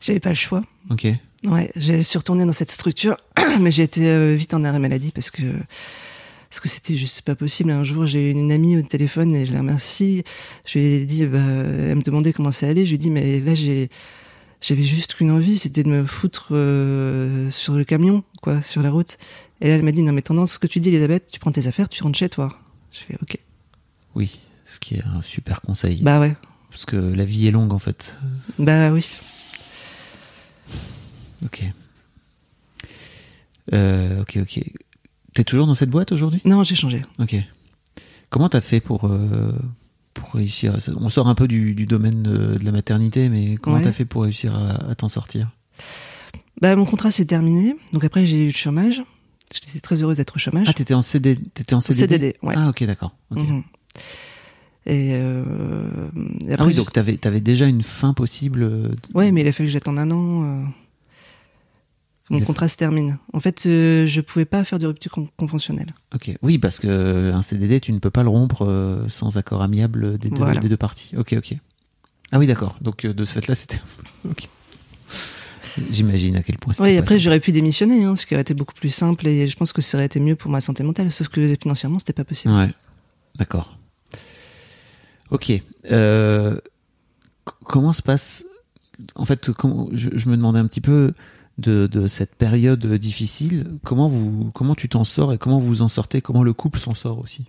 J'avais 0.00 0.18
pas 0.18 0.30
le 0.30 0.34
choix. 0.34 0.62
Ok. 0.90 1.06
Ouais, 1.44 1.70
j'ai 1.76 2.02
suis 2.02 2.18
retournée 2.18 2.44
dans 2.44 2.52
cette 2.52 2.72
structure, 2.72 3.16
mais 3.60 3.70
j'ai 3.70 3.84
été 3.84 4.08
euh, 4.08 4.34
vite 4.34 4.52
en 4.52 4.64
arrêt 4.64 4.80
maladie 4.80 5.12
parce 5.12 5.30
que 5.30 5.42
parce 6.50 6.58
que 6.58 6.68
c'était 6.68 6.96
juste 6.96 7.22
pas 7.22 7.36
possible. 7.36 7.70
Un 7.70 7.84
jour, 7.84 8.04
j'ai 8.04 8.30
eu 8.30 8.32
une 8.32 8.50
amie 8.50 8.76
au 8.76 8.82
téléphone 8.82 9.32
et 9.36 9.46
je 9.46 9.52
la 9.52 9.60
remercie. 9.60 10.24
Je 10.64 10.80
lui 10.80 10.86
ai 10.86 11.04
dit, 11.06 11.24
bah, 11.24 11.38
elle 11.38 11.94
me 11.94 12.02
demandait 12.02 12.32
comment 12.32 12.50
ça 12.50 12.66
allait. 12.66 12.84
Je 12.84 12.90
lui 12.90 12.94
ai 12.96 12.98
dit, 12.98 13.10
mais 13.10 13.38
là, 13.38 13.54
j'ai 13.54 13.90
J'avais 14.60 14.82
juste 14.82 15.14
qu'une 15.14 15.30
envie, 15.30 15.56
c'était 15.56 15.84
de 15.84 15.88
me 15.88 16.04
foutre 16.04 16.48
euh, 16.50 17.48
sur 17.50 17.74
le 17.74 17.84
camion, 17.84 18.24
quoi, 18.42 18.60
sur 18.60 18.82
la 18.82 18.90
route. 18.90 19.18
Et 19.60 19.68
là, 19.68 19.76
elle 19.76 19.82
m'a 19.82 19.92
dit, 19.92 20.02
non 20.02 20.12
mais 20.12 20.22
tendance, 20.22 20.54
ce 20.54 20.58
que 20.58 20.66
tu 20.66 20.80
dis, 20.80 20.88
Elisabeth, 20.88 21.30
tu 21.30 21.38
prends 21.38 21.52
tes 21.52 21.68
affaires, 21.68 21.88
tu 21.88 22.02
rentres 22.02 22.18
chez 22.18 22.28
toi. 22.28 22.48
Je 22.90 22.98
fais, 22.98 23.16
ok. 23.22 23.38
Oui, 24.16 24.40
ce 24.64 24.80
qui 24.80 24.96
est 24.96 25.04
un 25.04 25.22
super 25.22 25.60
conseil. 25.60 26.02
Bah 26.02 26.18
ouais, 26.18 26.34
Parce 26.72 26.86
que 26.86 26.96
la 26.96 27.24
vie 27.24 27.46
est 27.46 27.50
longue 27.50 27.72
en 27.72 27.78
fait. 27.78 28.18
bah 28.58 28.90
oui. 28.90 29.06
Ok. 31.44 31.62
Euh, 33.72 34.20
ok, 34.22 34.38
ok. 34.42 34.60
T'es 35.34 35.44
toujours 35.44 35.66
dans 35.66 35.74
cette 35.74 35.90
boîte 35.90 36.12
aujourd'hui? 36.12 36.40
Non, 36.44 36.62
j'ai 36.64 36.74
changé. 36.74 37.02
Ok. 37.18 37.36
Comment 38.30 38.48
t'as 38.48 38.60
fait 38.60 38.80
pour, 38.80 39.06
euh, 39.06 39.52
pour 40.14 40.32
réussir? 40.32 40.74
À- 40.74 40.78
On 40.98 41.08
sort 41.08 41.28
un 41.28 41.34
peu 41.34 41.46
du, 41.48 41.74
du 41.74 41.86
domaine 41.86 42.22
de, 42.22 42.56
de 42.58 42.64
la 42.64 42.72
maternité, 42.72 43.28
mais 43.28 43.56
comment 43.56 43.76
Ouais. 43.76 43.82
t'as 43.82 43.92
fait 43.92 44.04
pour 44.04 44.22
réussir 44.22 44.54
à, 44.54 44.90
à 44.90 44.94
t'en 44.94 45.08
sortir? 45.08 45.50
Bah 46.60 46.76
mon 46.76 46.84
contrat 46.84 47.10
s'est 47.10 47.24
terminé, 47.24 47.74
donc 47.92 48.04
après 48.04 48.26
j'ai 48.26 48.42
eu 48.42 48.46
le 48.46 48.52
chômage. 48.52 49.02
J'étais 49.52 49.80
très 49.80 50.02
heureuse 50.02 50.18
d'être 50.18 50.36
au 50.36 50.38
chômage. 50.38 50.66
Ah, 50.68 50.72
t'étais 50.72 50.94
en, 50.94 51.02
CD, 51.02 51.38
en 51.72 51.80
CDD 51.80 52.00
CDD, 52.00 52.36
ouais. 52.42 52.54
Ah, 52.56 52.68
ok, 52.68 52.84
d'accord. 52.84 53.14
ok. 53.30 53.38
Mhm. 53.40 53.62
Et, 54.86 55.10
euh, 55.12 55.44
et 56.48 56.54
Ah 56.58 56.64
oui, 56.66 56.74
donc 56.74 56.92
t'avais 56.92 57.18
avais 57.26 57.40
déjà 57.40 57.66
une 57.66 57.82
fin 57.82 58.14
possible. 58.14 58.62
euh, 58.62 58.88
Ouais, 59.14 59.30
mais 59.30 59.42
il 59.42 59.48
a 59.48 59.52
fallu 59.52 59.68
que 59.68 59.72
j'attende 59.72 59.98
un 59.98 60.10
an. 60.10 60.44
euh, 60.44 60.64
mon 62.30 62.40
contrat 62.40 62.66
se 62.68 62.76
termine. 62.76 63.18
En 63.34 63.40
fait, 63.40 63.64
euh, 63.66 64.06
je 64.06 64.20
pouvais 64.22 64.44
pas 64.46 64.64
faire 64.64 64.78
de 64.78 64.86
rupture 64.86 65.12
con- 65.12 65.28
conventionnelle. 65.36 65.94
Ok. 66.14 66.34
Oui, 66.40 66.56
parce 66.58 66.78
que 66.78 67.30
un 67.32 67.42
CDD, 67.42 67.78
tu 67.80 67.92
ne 67.92 67.98
peux 67.98 68.10
pas 68.10 68.22
le 68.22 68.30
rompre 68.30 68.62
euh, 68.66 69.06
sans 69.08 69.36
accord 69.36 69.60
amiable 69.62 70.16
des 70.18 70.30
deux, 70.30 70.36
Voilà. 70.36 70.60
des 70.60 70.68
deux 70.70 70.76
parties. 70.78 71.12
Ok, 71.16 71.34
ok. 71.36 71.54
Ah 72.32 72.38
oui, 72.38 72.46
d'accord. 72.46 72.76
Donc 72.80 73.04
euh, 73.04 73.12
de 73.12 73.24
ce 73.24 73.34
fait-là, 73.34 73.54
c'était. 73.54 73.80
ok. 74.28 74.48
J'imagine 75.90 76.36
à 76.36 76.42
quel 76.42 76.56
point 76.58 76.72
c'était. 76.72 76.84
Oui, 76.90 76.96
après 76.96 77.18
j'aurais 77.18 77.40
pu 77.40 77.52
démissionner, 77.52 78.04
hein, 78.04 78.16
ce 78.16 78.24
qui 78.26 78.34
aurait 78.34 78.42
été 78.42 78.54
beaucoup 78.54 78.74
plus 78.74 78.90
simple 78.90 79.26
et 79.26 79.46
je 79.46 79.56
pense 79.56 79.72
que 79.72 79.80
ça 79.82 79.96
aurait 79.98 80.06
été 80.06 80.18
mieux 80.20 80.36
pour 80.36 80.50
ma 80.50 80.60
santé 80.60 80.82
mentale. 80.82 81.10
Sauf 81.10 81.28
que 81.28 81.54
financièrement, 81.60 81.98
c'était 81.98 82.12
pas 82.12 82.24
possible. 82.24 82.52
Ouais, 82.54 82.70
d'accord. 83.36 83.78
Ok. 85.32 85.52
Euh, 85.90 86.56
comment 87.64 87.92
se 87.92 88.02
passe 88.02 88.44
En 89.16 89.24
fait, 89.24 89.50
comment- 89.52 89.88
je, 89.92 90.10
je 90.14 90.28
me 90.28 90.36
demandais 90.36 90.58
un 90.60 90.66
petit 90.66 90.80
peu 90.80 91.12
de, 91.58 91.86
de 91.86 92.06
cette 92.06 92.34
période 92.36 92.86
difficile. 92.86 93.66
Comment 93.84 94.08
vous, 94.08 94.50
comment 94.54 94.74
tu 94.74 94.88
t'en 94.88 95.04
sors 95.04 95.32
et 95.32 95.38
comment 95.38 95.58
vous 95.58 95.82
en 95.82 95.88
sortez? 95.88 96.20
Comment 96.20 96.42
le 96.44 96.52
couple 96.52 96.78
s'en 96.78 96.94
sort 96.94 97.18
aussi? 97.18 97.46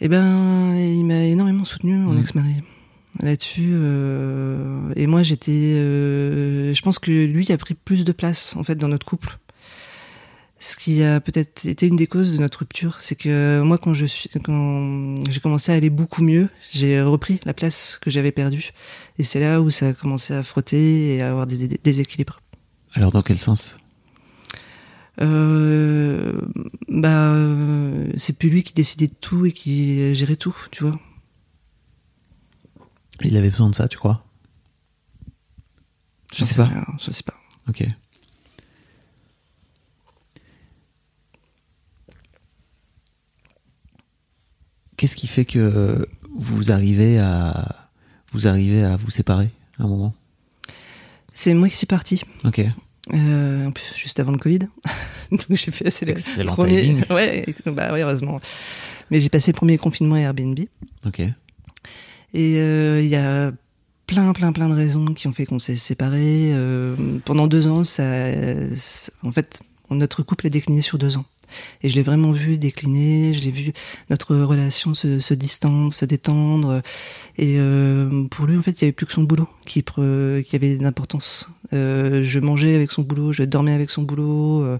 Eh 0.00 0.08
ben, 0.08 0.76
il 0.76 1.04
m'a 1.04 1.22
énormément 1.24 1.64
soutenu, 1.64 1.96
mon 1.96 2.12
Mhm. 2.12 2.18
ex-mari, 2.18 2.54
là-dessus. 3.22 3.70
euh, 3.72 4.92
et 4.96 5.06
moi, 5.06 5.22
j'étais. 5.22 5.52
euh, 5.76 6.74
je 6.74 6.82
pense 6.82 6.98
que 6.98 7.10
lui 7.10 7.50
a 7.52 7.56
pris 7.58 7.74
plus 7.74 8.04
de 8.04 8.12
place, 8.12 8.56
en 8.56 8.64
fait, 8.64 8.74
dans 8.74 8.88
notre 8.88 9.06
couple. 9.06 9.38
Ce 10.62 10.76
qui 10.76 11.02
a 11.02 11.20
peut-être 11.20 11.66
été 11.66 11.88
une 11.88 11.96
des 11.96 12.06
causes 12.06 12.34
de 12.34 12.38
notre 12.38 12.60
rupture, 12.60 13.00
c'est 13.00 13.16
que 13.16 13.60
moi, 13.62 13.78
quand 13.78 13.94
je 13.94 14.06
suis, 14.06 14.28
quand 14.28 15.16
j'ai 15.28 15.40
commencé 15.40 15.72
à 15.72 15.74
aller 15.74 15.90
beaucoup 15.90 16.22
mieux, 16.22 16.48
j'ai 16.70 17.02
repris 17.02 17.40
la 17.44 17.52
place 17.52 17.98
que 18.00 18.10
j'avais 18.10 18.30
perdue. 18.30 18.70
Et 19.18 19.24
c'est 19.24 19.40
là 19.40 19.60
où 19.60 19.70
ça 19.70 19.88
a 19.88 19.92
commencé 19.92 20.34
à 20.34 20.44
frotter 20.44 21.16
et 21.16 21.20
à 21.20 21.32
avoir 21.32 21.48
des, 21.48 21.66
déséquilibres. 21.66 22.40
Alors, 22.94 23.10
dans 23.10 23.22
quel 23.22 23.38
sens? 23.38 23.76
Euh, 25.20 26.40
bah, 26.86 27.34
c'est 28.16 28.38
plus 28.38 28.48
lui 28.48 28.62
qui 28.62 28.72
décidait 28.72 29.08
de 29.08 29.16
tout 29.20 29.44
et 29.44 29.50
qui 29.50 30.14
gérait 30.14 30.36
tout, 30.36 30.56
tu 30.70 30.84
vois. 30.84 30.96
Il 33.20 33.36
avait 33.36 33.50
besoin 33.50 33.68
de 33.68 33.74
ça, 33.74 33.88
tu 33.88 33.98
crois? 33.98 34.24
Je 36.32 36.44
sais 36.44 36.54
pas. 36.54 36.66
rien, 36.66 36.86
je 37.00 37.10
sais 37.10 37.24
pas. 37.24 37.34
Ok. 37.68 37.84
Qu'est-ce 45.02 45.16
qui 45.16 45.26
fait 45.26 45.44
que 45.44 46.06
vous 46.32 46.70
arrivez 46.70 47.18
à 47.18 47.74
vous 48.30 48.46
arrivez 48.46 48.84
à 48.84 48.94
vous 48.96 49.10
séparer 49.10 49.50
à 49.80 49.82
un 49.82 49.88
moment? 49.88 50.14
C'est 51.34 51.54
moi 51.54 51.68
qui 51.68 51.74
suis 51.74 51.88
partie. 51.88 52.22
Ok. 52.44 52.60
Euh, 53.12 53.66
en 53.66 53.72
plus, 53.72 53.96
juste 53.96 54.20
avant 54.20 54.30
le 54.30 54.38
Covid. 54.38 54.60
Donc 55.32 55.44
j'ai 55.50 55.72
fait 55.72 55.90
c'est 55.90 56.04
le 56.04 56.12
Excellent 56.12 56.52
premier. 56.54 56.82
timing. 56.82 57.04
Ouais, 57.10 57.44
bah 57.66 57.90
oui, 57.92 58.02
heureusement. 58.02 58.40
Mais 59.10 59.20
j'ai 59.20 59.28
passé 59.28 59.50
le 59.50 59.56
premier 59.56 59.76
confinement 59.76 60.14
à 60.14 60.20
Airbnb. 60.20 60.60
Ok. 61.04 61.18
Et 61.18 61.34
euh, 62.60 63.00
il 63.02 63.08
y 63.08 63.16
a 63.16 63.50
plein, 64.06 64.32
plein, 64.32 64.52
plein 64.52 64.68
de 64.68 64.74
raisons 64.74 65.06
qui 65.14 65.26
ont 65.26 65.32
fait 65.32 65.46
qu'on 65.46 65.58
s'est 65.58 65.74
séparés. 65.74 66.52
Euh, 66.54 66.94
pendant 67.24 67.48
deux 67.48 67.66
ans, 67.66 67.82
ça, 67.82 68.04
ça- 68.76 69.10
en 69.24 69.32
fait, 69.32 69.62
notre 69.90 70.22
couple 70.22 70.46
a 70.46 70.50
décliné 70.50 70.80
sur 70.80 70.96
deux 70.96 71.16
ans. 71.16 71.24
Et 71.82 71.88
je 71.88 71.96
l'ai 71.96 72.02
vraiment 72.02 72.32
vu 72.32 72.58
décliner, 72.58 73.32
je 73.32 73.42
l'ai 73.42 73.50
vu 73.50 73.72
notre 74.10 74.36
relation 74.36 74.94
se, 74.94 75.18
se 75.18 75.34
distendre, 75.34 75.92
se 75.92 76.04
détendre. 76.04 76.82
Et 77.38 77.56
euh, 77.58 78.24
pour 78.28 78.46
lui, 78.46 78.56
en 78.56 78.62
fait, 78.62 78.72
il 78.72 78.82
y 78.82 78.84
avait 78.84 78.92
plus 78.92 79.06
que 79.06 79.12
son 79.12 79.22
boulot 79.22 79.48
qui, 79.64 79.84
avait 80.52 80.76
d'importance. 80.76 81.48
Euh, 81.72 82.22
je 82.22 82.38
mangeais 82.40 82.74
avec 82.74 82.90
son 82.90 83.02
boulot, 83.02 83.32
je 83.32 83.42
dormais 83.44 83.72
avec 83.72 83.90
son 83.90 84.02
boulot. 84.02 84.62
euh, 84.62 84.78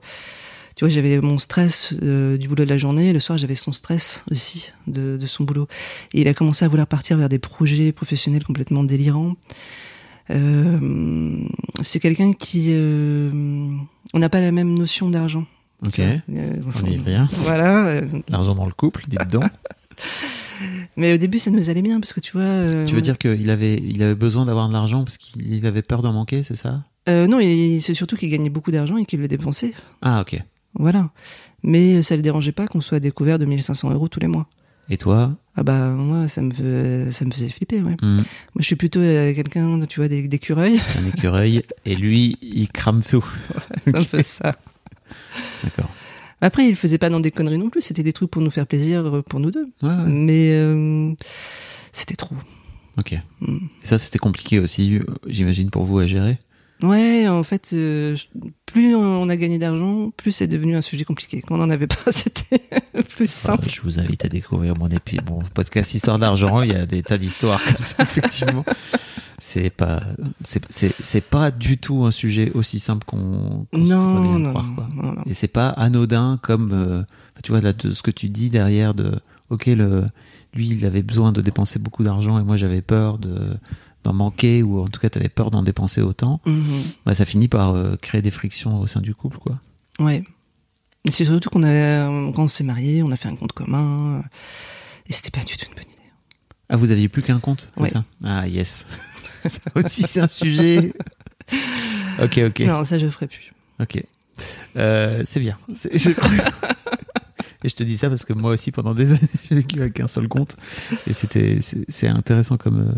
tu 0.76 0.84
vois, 0.84 0.90
j'avais 0.90 1.20
mon 1.20 1.38
stress 1.38 1.92
du 1.92 2.48
boulot 2.48 2.64
de 2.64 2.70
la 2.70 2.78
journée. 2.78 3.10
et 3.10 3.12
Le 3.12 3.18
soir, 3.18 3.36
j'avais 3.36 3.54
son 3.54 3.72
stress 3.72 4.24
aussi 4.30 4.72
de, 4.86 5.18
son 5.26 5.44
boulot. 5.44 5.68
Et 6.14 6.22
il 6.22 6.28
a 6.28 6.34
commencé 6.34 6.64
à 6.64 6.68
vouloir 6.68 6.86
partir 6.86 7.18
vers 7.18 7.28
des 7.28 7.38
projets 7.38 7.92
professionnels 7.92 8.44
complètement 8.44 8.82
délirants. 8.82 9.36
C'est 10.30 12.00
quelqu'un 12.00 12.32
qui... 12.32 12.72
on 12.72 14.18
n'a 14.18 14.28
pas 14.30 14.40
la 14.40 14.50
même 14.50 14.72
notion 14.72 15.10
d'argent. 15.10 15.44
Ok. 15.84 15.98
Euh, 15.98 16.20
On 16.30 16.86
y 16.86 16.96
revient. 16.98 17.26
Voilà. 17.38 17.86
euh, 17.86 18.02
L'argent 18.28 18.54
dans 18.54 18.66
le 18.66 18.72
couple, 18.72 19.04
dites 19.08 19.28
donc. 19.28 19.44
Mais 20.96 21.12
au 21.14 21.16
début, 21.16 21.38
ça 21.38 21.50
nous 21.50 21.70
allait 21.70 21.82
bien 21.82 21.98
parce 22.00 22.12
que 22.12 22.20
tu 22.20 22.32
vois. 22.32 22.42
euh, 22.42 22.84
tu 22.86 22.94
veux 22.94 23.00
dire 23.00 23.18
qu'il 23.18 23.50
avait 23.50 23.74
il 23.76 24.02
avait 24.02 24.14
besoin 24.14 24.44
d'avoir 24.44 24.68
de 24.68 24.72
l'argent 24.72 25.02
parce 25.04 25.16
qu'il 25.18 25.66
avait 25.66 25.82
peur 25.82 26.02
d'en 26.02 26.12
manquer, 26.12 26.42
c'est 26.42 26.56
ça? 26.56 26.84
Euh, 27.08 27.26
Non, 27.26 27.38
c'est 27.80 27.94
surtout 27.94 28.16
qu'il 28.16 28.30
gagnait 28.30 28.48
beaucoup 28.50 28.70
d'argent 28.70 28.96
et 28.96 29.04
qu'il 29.04 29.20
le 29.20 29.28
dépensait. 29.28 29.72
Ah 30.02 30.20
ok. 30.20 30.40
Voilà. 30.74 31.10
Mais 31.64 32.00
ça 32.02 32.14
le 32.16 32.22
dérangeait 32.22 32.52
pas 32.52 32.66
qu'on 32.66 32.80
soit 32.80 33.00
découvert 33.00 33.38
de 33.38 33.44
1500 33.44 33.90
euros 33.92 34.08
tous 34.08 34.20
les 34.20 34.26
mois. 34.28 34.46
Et 34.88 34.96
toi? 34.96 35.36
Ah 35.56 35.62
bah 35.62 35.90
moi, 35.90 36.28
ça 36.28 36.42
me, 36.42 36.50
fait- 36.52 37.10
ça 37.12 37.24
me 37.24 37.30
faisait 37.30 37.48
flipper, 37.48 37.80
ouais. 37.82 37.96
Hmm, 38.02 38.16
Moi, 38.16 38.24
je 38.60 38.64
suis 38.64 38.76
plutôt 38.76 39.00
euh, 39.00 39.32
quelqu'un, 39.34 39.78
tu 39.86 40.00
vois, 40.00 40.08
des- 40.08 40.26
d'écureuil. 40.28 40.80
Un 40.98 41.06
écureuil 41.08 41.62
et 41.84 41.94
lui 41.94 42.36
il 42.42 42.68
crame 42.70 43.02
tout. 43.02 43.24
C'est 43.86 43.96
un 43.96 44.04
peu 44.04 44.22
ça. 44.22 44.52
D'accord. 45.64 45.90
Après, 46.40 46.66
il 46.66 46.74
faisait 46.74 46.98
pas 46.98 47.08
dans 47.08 47.20
des 47.20 47.30
conneries 47.30 47.58
non 47.58 47.70
plus. 47.70 47.82
C'était 47.82 48.02
des 48.02 48.12
trucs 48.12 48.30
pour 48.30 48.42
nous 48.42 48.50
faire 48.50 48.66
plaisir, 48.66 49.06
euh, 49.06 49.22
pour 49.22 49.38
nous 49.40 49.50
deux. 49.50 49.64
Ouais, 49.82 49.88
ouais. 49.88 50.04
Mais 50.06 50.50
euh, 50.50 51.12
c'était 51.92 52.16
trop. 52.16 52.36
Ok. 52.98 53.14
Mm. 53.40 53.56
Et 53.82 53.86
ça 53.86 53.98
c'était 53.98 54.18
compliqué 54.18 54.58
aussi, 54.58 54.98
euh, 54.98 55.04
j'imagine 55.26 55.70
pour 55.70 55.84
vous 55.84 55.98
à 55.98 56.06
gérer? 56.06 56.38
Ouais, 56.82 57.28
en 57.28 57.44
fait, 57.44 57.70
euh, 57.72 58.16
plus 58.66 58.94
on 58.94 59.28
a 59.28 59.36
gagné 59.36 59.58
d'argent, 59.58 60.10
plus 60.16 60.32
c'est 60.32 60.48
devenu 60.48 60.74
un 60.76 60.80
sujet 60.80 61.04
compliqué. 61.04 61.40
Quand 61.40 61.56
on 61.56 61.62
en 61.62 61.70
avait 61.70 61.86
pas, 61.86 61.96
c'était 62.10 62.60
plus 63.10 63.30
simple. 63.30 63.66
Euh, 63.66 63.70
je 63.70 63.82
vous 63.82 64.00
invite 64.00 64.24
à 64.24 64.28
découvrir 64.28 64.76
mon 64.76 64.88
épi 64.88 65.18
mon 65.28 65.40
podcast 65.54 65.94
Histoire 65.94 66.18
d'argent. 66.18 66.62
Il 66.62 66.72
y 66.72 66.74
a 66.74 66.86
des 66.86 67.02
tas 67.02 67.18
d'histoires 67.18 67.62
comme 67.62 67.76
ça, 67.76 67.94
effectivement. 68.02 68.64
C'est 69.38 69.70
pas, 69.70 70.02
c'est, 70.70 71.24
pas 71.24 71.50
du 71.50 71.78
tout 71.78 72.04
un 72.04 72.12
sujet 72.12 72.52
aussi 72.54 72.78
simple 72.78 73.04
qu'on, 73.04 73.66
Non, 73.72 74.38
non, 74.38 74.50
croire, 74.50 74.64
non, 74.64 74.74
quoi. 74.74 74.88
non, 74.94 75.12
non. 75.14 75.22
Et 75.26 75.34
c'est 75.34 75.48
pas 75.48 75.68
anodin 75.68 76.38
comme, 76.42 76.70
euh, 76.72 77.02
tu 77.42 77.50
vois, 77.50 77.60
là, 77.60 77.72
de 77.72 77.90
ce 77.90 78.02
que 78.02 78.12
tu 78.12 78.28
dis 78.28 78.50
derrière 78.50 78.94
de, 78.94 79.18
ok, 79.50 79.66
le, 79.66 80.04
lui, 80.54 80.68
il 80.68 80.86
avait 80.86 81.02
besoin 81.02 81.32
de 81.32 81.40
dépenser 81.40 81.80
beaucoup 81.80 82.04
d'argent 82.04 82.38
et 82.38 82.44
moi, 82.44 82.56
j'avais 82.56 82.82
peur 82.82 83.18
de, 83.18 83.56
d'en 84.04 84.12
manquer 84.12 84.62
ou 84.62 84.80
en 84.80 84.88
tout 84.88 85.00
cas, 85.00 85.08
t'avais 85.10 85.28
peur 85.28 85.50
d'en 85.50 85.62
dépenser 85.62 86.00
autant. 86.02 86.40
Mhm. 86.46 86.82
Bah, 87.06 87.14
ça 87.14 87.24
finit 87.24 87.48
par 87.48 87.74
euh, 87.74 87.96
créer 87.96 88.22
des 88.22 88.30
frictions 88.30 88.80
au 88.80 88.86
sein 88.86 89.00
du 89.00 89.14
couple, 89.14 89.38
quoi. 89.38 89.54
Ouais. 89.98 90.24
C'est 91.10 91.24
surtout 91.24 91.50
qu'on 91.50 91.62
avait, 91.64 92.06
quand 92.34 92.44
on 92.44 92.48
s'est 92.48 92.64
mariés, 92.64 93.02
on 93.02 93.10
a 93.10 93.16
fait 93.16 93.28
un 93.28 93.36
compte 93.36 93.52
commun. 93.52 94.18
euh, 94.18 94.22
Et 95.08 95.12
c'était 95.12 95.30
pas 95.30 95.44
du 95.44 95.56
tout 95.56 95.66
une 95.68 95.74
bonne 95.74 95.84
idée. 95.90 95.98
Ah, 96.68 96.76
vous 96.76 96.90
aviez 96.90 97.08
plus 97.08 97.22
qu'un 97.22 97.40
compte, 97.40 97.70
c'est 97.74 97.82
Ouais. 97.82 97.88
ça? 97.88 98.04
Ah, 98.24 98.46
yes. 98.48 98.86
ça 99.46 99.60
aussi, 99.74 100.02
c'est 100.04 100.20
un 100.20 100.28
sujet. 100.28 100.92
ok, 102.22 102.40
ok. 102.46 102.60
Non, 102.60 102.84
ça 102.84 102.98
je 102.98 103.08
ferai 103.08 103.26
plus. 103.26 103.50
Ok. 103.80 104.02
Euh, 104.76 105.22
c'est 105.26 105.40
bien. 105.40 105.56
C'est- 105.74 105.96
je 105.98 106.10
Et 107.64 107.68
je 107.68 107.76
te 107.76 107.84
dis 107.84 107.96
ça 107.96 108.08
parce 108.08 108.24
que 108.24 108.32
moi 108.32 108.50
aussi, 108.52 108.72
pendant 108.72 108.92
des 108.94 109.12
années, 109.12 109.20
j'ai 109.48 109.54
vécu 109.54 109.80
avec 109.80 110.00
un 110.00 110.08
seul 110.08 110.26
compte. 110.28 110.56
Et 111.06 111.12
c'était, 111.12 111.58
c'est 111.88 112.08
intéressant 112.08 112.56
comme. 112.56 112.92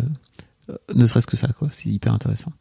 Euh, 0.70 0.76
ne 0.94 1.06
serait-ce 1.06 1.26
que 1.26 1.36
ça, 1.36 1.48
quoi. 1.58 1.68
C'est 1.72 1.88
hyper 1.88 2.12
intéressant. 2.12 2.52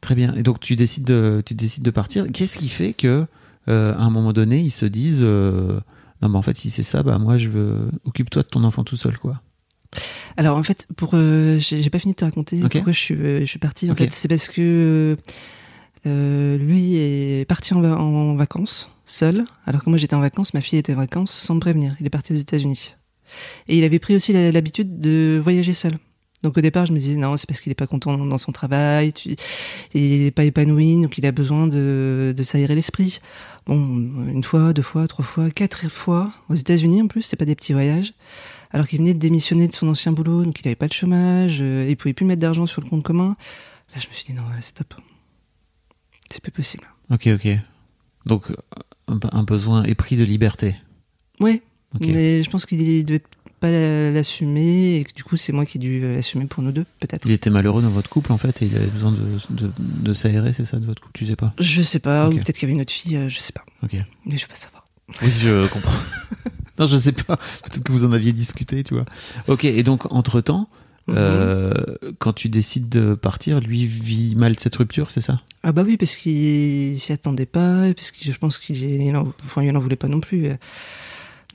Très 0.00 0.14
bien. 0.14 0.34
Et 0.34 0.42
donc, 0.42 0.60
tu 0.60 0.76
décides 0.76 1.04
de, 1.04 1.42
tu 1.44 1.54
décides 1.54 1.82
de 1.82 1.90
partir. 1.90 2.26
Qu'est-ce 2.32 2.58
qui 2.58 2.68
fait 2.68 2.92
que, 2.92 3.26
euh, 3.68 3.94
à 3.94 4.02
un 4.02 4.10
moment 4.10 4.32
donné, 4.32 4.60
ils 4.60 4.70
se 4.70 4.84
disent 4.86 5.22
euh, 5.22 5.80
Non, 6.22 6.28
mais 6.28 6.36
en 6.36 6.42
fait, 6.42 6.56
si 6.56 6.68
c'est 6.70 6.82
ça, 6.82 7.02
bah, 7.02 7.18
moi, 7.18 7.38
je 7.38 7.48
veux. 7.48 7.90
Occupe-toi 8.04 8.42
de 8.42 8.48
ton 8.48 8.64
enfant 8.64 8.84
tout 8.84 8.96
seul, 8.96 9.16
quoi. 9.18 9.40
Alors 10.36 10.56
en 10.58 10.62
fait, 10.64 10.88
pour 10.96 11.10
euh, 11.14 11.56
j'ai 11.60 11.88
pas 11.88 12.00
fini 12.00 12.14
de 12.14 12.16
te 12.16 12.24
raconter 12.24 12.60
pourquoi 12.78 12.92
je 12.92 12.98
suis 12.98 13.14
je 13.16 13.44
suis 13.44 13.60
partie. 13.60 13.88
En 13.88 13.94
fait, 13.94 14.12
c'est 14.12 14.26
parce 14.26 14.48
que 14.48 15.16
lui 16.04 16.96
est 16.96 17.44
parti 17.48 17.74
en, 17.74 17.80
va- 17.80 17.96
en 17.98 18.34
vacances 18.34 18.90
seul, 19.06 19.44
alors 19.66 19.84
que 19.84 19.90
moi 19.90 19.96
j'étais 19.98 20.14
en 20.16 20.20
vacances, 20.20 20.52
ma 20.54 20.60
fille 20.60 20.78
était 20.78 20.94
en 20.94 20.98
vacances 20.98 21.30
sans 21.30 21.54
me 21.54 21.60
prévenir. 21.60 21.94
Il 22.00 22.06
est 22.06 22.10
parti 22.10 22.32
aux 22.32 22.36
États-Unis 22.36 22.96
et 23.68 23.78
il 23.78 23.84
avait 23.84 23.98
pris 24.00 24.16
aussi 24.16 24.32
l'habitude 24.32 24.98
de 24.98 25.40
voyager 25.42 25.72
seul. 25.72 25.92
Donc 26.44 26.58
au 26.58 26.60
départ, 26.60 26.84
je 26.86 26.92
me 26.92 26.98
disais 26.98 27.16
non, 27.16 27.36
c'est 27.38 27.46
parce 27.48 27.60
qu'il 27.60 27.72
est 27.72 27.74
pas 27.74 27.86
content 27.86 28.16
dans 28.18 28.38
son 28.38 28.52
travail, 28.52 29.14
tu- 29.14 29.34
il 29.94 30.22
est 30.26 30.30
pas 30.30 30.44
épanoui, 30.44 31.00
donc 31.00 31.16
il 31.18 31.24
a 31.24 31.32
besoin 31.32 31.66
de, 31.66 32.34
de 32.36 32.42
s'aérer 32.42 32.74
l'esprit. 32.74 33.18
Bon, 33.66 33.78
une 34.28 34.44
fois, 34.44 34.74
deux 34.74 34.82
fois, 34.82 35.08
trois 35.08 35.24
fois, 35.24 35.50
quatre 35.50 35.88
fois 35.90 36.32
aux 36.50 36.54
États-Unis 36.54 37.00
en 37.00 37.06
plus, 37.06 37.22
c'est 37.22 37.36
pas 37.36 37.46
des 37.46 37.54
petits 37.54 37.72
voyages. 37.72 38.12
Alors 38.72 38.86
qu'il 38.86 38.98
venait 38.98 39.14
de 39.14 39.18
démissionner 39.18 39.68
de 39.68 39.72
son 39.72 39.88
ancien 39.88 40.12
boulot, 40.12 40.44
donc 40.44 40.60
il 40.60 40.68
avait 40.68 40.74
pas 40.74 40.88
de 40.88 40.92
chômage, 40.92 41.58
euh, 41.62 41.86
il 41.88 41.96
pouvait 41.96 42.12
plus 42.12 42.26
mettre 42.26 42.42
d'argent 42.42 42.66
sur 42.66 42.82
le 42.82 42.90
compte 42.90 43.02
commun. 43.04 43.36
Là, 43.94 44.00
je 44.00 44.08
me 44.08 44.12
suis 44.12 44.24
dit 44.26 44.34
non, 44.34 44.42
c'est 44.60 44.74
top. 44.74 44.94
C'est 46.30 46.42
plus 46.42 46.52
possible. 46.52 46.84
Ok, 47.10 47.26
ok. 47.28 47.48
Donc, 48.26 48.52
un, 49.08 49.42
besoin 49.44 49.84
épris 49.84 50.16
de 50.16 50.24
liberté. 50.24 50.74
Ouais, 51.40 51.62
mais 52.00 52.42
je 52.42 52.50
pense 52.50 52.66
qu'il 52.66 53.04
devait 53.04 53.22
pas 53.64 54.10
l'assumer 54.12 54.96
et 54.96 55.04
que 55.04 55.12
du 55.14 55.24
coup, 55.24 55.36
c'est 55.36 55.52
moi 55.52 55.64
qui 55.66 55.78
ai 55.78 55.80
dû 55.80 56.00
l'assumer 56.00 56.46
pour 56.46 56.62
nous 56.62 56.72
deux, 56.72 56.84
peut-être. 57.00 57.26
Il 57.26 57.32
était 57.32 57.50
malheureux 57.50 57.82
dans 57.82 57.88
votre 57.90 58.08
couple, 58.10 58.32
en 58.32 58.38
fait, 58.38 58.62
et 58.62 58.66
il 58.66 58.76
avait 58.76 58.86
besoin 58.86 59.12
de, 59.12 59.20
de, 59.50 59.70
de 59.78 60.12
s'aérer, 60.14 60.52
c'est 60.52 60.64
ça, 60.64 60.78
de 60.78 60.84
votre 60.84 61.00
couple 61.02 61.12
Tu 61.14 61.26
sais 61.26 61.36
pas 61.36 61.52
Je 61.58 61.82
sais 61.82 61.98
pas, 61.98 62.28
Ok. 62.28 62.32
ou 62.34 62.36
peut-être 62.36 62.56
qu'il 62.56 62.62
y 62.62 62.64
avait 62.66 62.72
une 62.74 62.80
autre 62.82 62.92
fille, 62.92 63.16
euh, 63.16 63.28
je 63.28 63.38
sais 63.38 63.52
pas. 63.52 63.64
Ok. 63.82 63.92
Mais 64.26 64.36
je 64.36 64.42
veux 64.42 64.48
pas 64.48 64.54
savoir. 64.56 64.86
Oui, 65.22 65.28
je 65.40 65.66
comprends. 65.68 65.92
non, 66.78 66.86
je 66.86 66.96
sais 66.96 67.12
pas. 67.12 67.36
Peut-être 67.36 67.84
que 67.84 67.92
vous 67.92 68.04
en 68.04 68.12
aviez 68.12 68.32
discuté, 68.32 68.82
tu 68.84 68.94
vois. 68.94 69.04
Ok, 69.48 69.64
et 69.64 69.82
donc, 69.82 70.12
entre-temps, 70.12 70.68
Mhm. 71.06 71.14
euh, 71.18 71.74
quand 72.18 72.32
tu 72.32 72.48
décides 72.48 72.88
de 72.88 73.14
partir, 73.14 73.60
lui 73.60 73.84
vit 73.84 74.34
mal 74.36 74.58
cette 74.58 74.74
rupture, 74.76 75.10
c'est 75.10 75.20
ça? 75.20 75.36
Ah 75.62 75.70
bah 75.72 75.82
oui, 75.86 75.98
parce 75.98 76.16
qu'il 76.16 76.98
s'y 76.98 77.12
attendait 77.12 77.44
pas, 77.44 77.92
parce 77.94 78.10
que 78.10 78.18
je 78.24 78.38
pense 78.38 78.56
qu'il 78.56 78.82
il 78.82 79.14
en, 79.14 79.26
enfin, 79.44 79.62
il 79.62 79.76
en 79.76 79.80
voulait 79.80 79.96
pas 79.96 80.08
non 80.08 80.20
plus. 80.20 80.46
euh. 80.46 80.56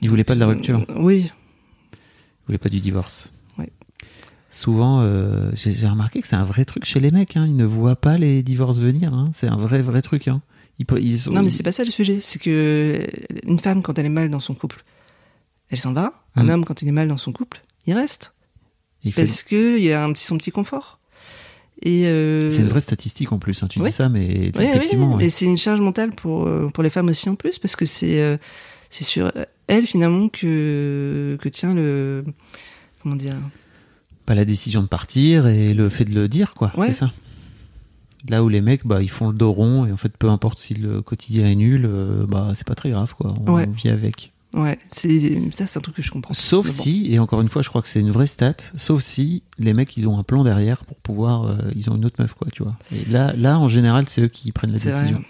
Il 0.02 0.08
voulait 0.08 0.22
pas 0.22 0.36
de 0.36 0.40
la 0.40 0.46
rupture? 0.46 0.86
Oui, 0.96 1.30
Il 2.42 2.46
voulait 2.46 2.58
pas 2.58 2.68
du 2.68 2.80
divorce 2.80 3.32
Ouais. 3.58 3.70
Souvent, 4.50 5.00
euh, 5.00 5.50
j'ai 5.54 5.86
remarqué 5.86 6.20
que 6.20 6.26
c'est 6.28 6.36
un 6.36 6.44
vrai 6.44 6.64
truc 6.64 6.84
chez 6.84 6.98
les 7.00 7.10
mecs. 7.10 7.36
Hein. 7.36 7.46
Ils 7.46 7.56
ne 7.56 7.64
voient 7.64 7.96
pas 7.96 8.18
les 8.18 8.42
divorces 8.42 8.78
venir. 8.78 9.14
Hein. 9.14 9.30
C'est 9.32 9.46
un 9.48 9.56
vrai, 9.56 9.82
vrai 9.82 10.02
truc. 10.02 10.26
Hein. 10.28 10.42
Ils, 10.78 10.86
ils 10.98 11.30
Non, 11.32 11.42
mais 11.42 11.50
c'est 11.50 11.62
pas 11.62 11.72
ça 11.72 11.84
le 11.84 11.90
sujet. 11.90 12.18
C'est 12.20 12.40
que 12.40 13.06
une 13.46 13.58
femme, 13.60 13.82
quand 13.82 13.98
elle 13.98 14.06
est 14.06 14.10
mal 14.10 14.30
dans 14.30 14.40
son 14.40 14.54
couple, 14.54 14.82
elle 15.68 15.78
s'en 15.78 15.92
va. 15.92 16.14
Un 16.36 16.44
Mm. 16.44 16.50
homme, 16.50 16.64
quand 16.64 16.82
il 16.82 16.88
est 16.88 16.92
mal 16.92 17.08
dans 17.08 17.16
son 17.16 17.32
couple, 17.32 17.62
il 17.86 17.94
reste. 17.94 18.32
il 19.04 19.12
Parce 19.12 19.42
que 19.42 19.78
il 19.78 19.92
a 19.92 20.02
un 20.04 20.12
petit, 20.12 20.24
son 20.24 20.36
petit 20.38 20.50
confort. 20.50 20.98
Euh, 21.86 22.50
C'est 22.50 22.60
une 22.60 22.68
vraie 22.68 22.80
statistique 22.80 23.32
en 23.32 23.38
plus. 23.38 23.62
Hein. 23.62 23.68
Tu 23.68 23.80
Oui. 23.80 23.86
dis 23.86 23.92
ça, 23.92 24.08
mais 24.08 24.50
Oui, 24.58 24.64
effectivement. 24.64 25.14
oui. 25.16 25.24
Et 25.24 25.28
c'est 25.28 25.46
une 25.46 25.56
charge 25.56 25.80
mentale 25.80 26.10
pour, 26.10 26.46
euh, 26.46 26.68
pour 26.74 26.82
les 26.82 26.90
femmes 26.90 27.08
aussi 27.08 27.28
en 27.28 27.36
plus, 27.36 27.58
parce 27.58 27.74
que 27.76 27.84
c'est 27.84 28.20
euh, 28.20 28.36
c'est 28.90 29.04
sur 29.04 29.32
elle 29.70 29.86
finalement 29.86 30.28
que, 30.28 31.38
que 31.40 31.48
tient 31.48 31.74
le. 31.74 32.24
Comment 33.02 33.16
dire? 33.16 33.36
Pas 34.26 34.34
la 34.34 34.44
décision 34.44 34.82
de 34.82 34.86
partir 34.88 35.46
et 35.46 35.72
le 35.74 35.88
fait 35.88 36.04
de 36.04 36.14
le 36.14 36.28
dire, 36.28 36.54
quoi. 36.54 36.72
Ouais. 36.76 36.88
C'est 36.88 36.92
ça. 37.00 37.12
Là 38.28 38.44
où 38.44 38.48
les 38.50 38.60
mecs, 38.60 38.86
bah, 38.86 39.02
ils 39.02 39.08
font 39.10 39.28
le 39.30 39.34
dos 39.34 39.50
rond 39.52 39.86
et 39.86 39.92
en 39.92 39.96
fait, 39.96 40.14
peu 40.16 40.28
importe 40.28 40.58
si 40.58 40.74
le 40.74 41.00
quotidien 41.00 41.46
est 41.48 41.54
nul, 41.54 41.86
euh, 41.86 42.26
bah, 42.26 42.52
c'est 42.54 42.66
pas 42.66 42.74
très 42.74 42.90
grave, 42.90 43.14
quoi. 43.16 43.32
On 43.46 43.54
Ouais. 43.54 43.66
vit 43.66 43.88
avec. 43.88 44.32
Ouais, 44.52 44.78
c'est 44.90 45.50
ça, 45.52 45.66
c'est 45.68 45.78
un 45.78 45.80
truc 45.80 45.94
que 45.94 46.02
je 46.02 46.10
comprends. 46.10 46.34
Sauf 46.34 46.66
bon. 46.66 46.72
si, 46.72 47.06
et 47.12 47.18
encore 47.20 47.40
une 47.40 47.48
fois, 47.48 47.62
je 47.62 47.68
crois 47.68 47.80
que 47.82 47.88
c'est 47.88 48.00
une 48.00 48.10
vraie 48.10 48.26
stat, 48.26 48.56
sauf 48.76 49.00
si 49.00 49.44
les 49.58 49.72
mecs, 49.74 49.96
ils 49.96 50.08
ont 50.08 50.18
un 50.18 50.24
plan 50.24 50.42
derrière 50.42 50.84
pour 50.84 50.96
pouvoir, 50.96 51.44
euh, 51.46 51.70
ils 51.76 51.88
ont 51.88 51.96
une 51.96 52.04
autre 52.04 52.16
meuf, 52.18 52.34
quoi, 52.34 52.48
tu 52.52 52.64
vois. 52.64 52.76
Et 52.92 53.08
là, 53.10 53.32
là, 53.36 53.58
en 53.60 53.68
général, 53.68 54.08
c'est 54.08 54.22
eux 54.22 54.28
qui 54.28 54.50
prennent 54.50 54.72
la 54.72 54.78
décision. 54.80 55.22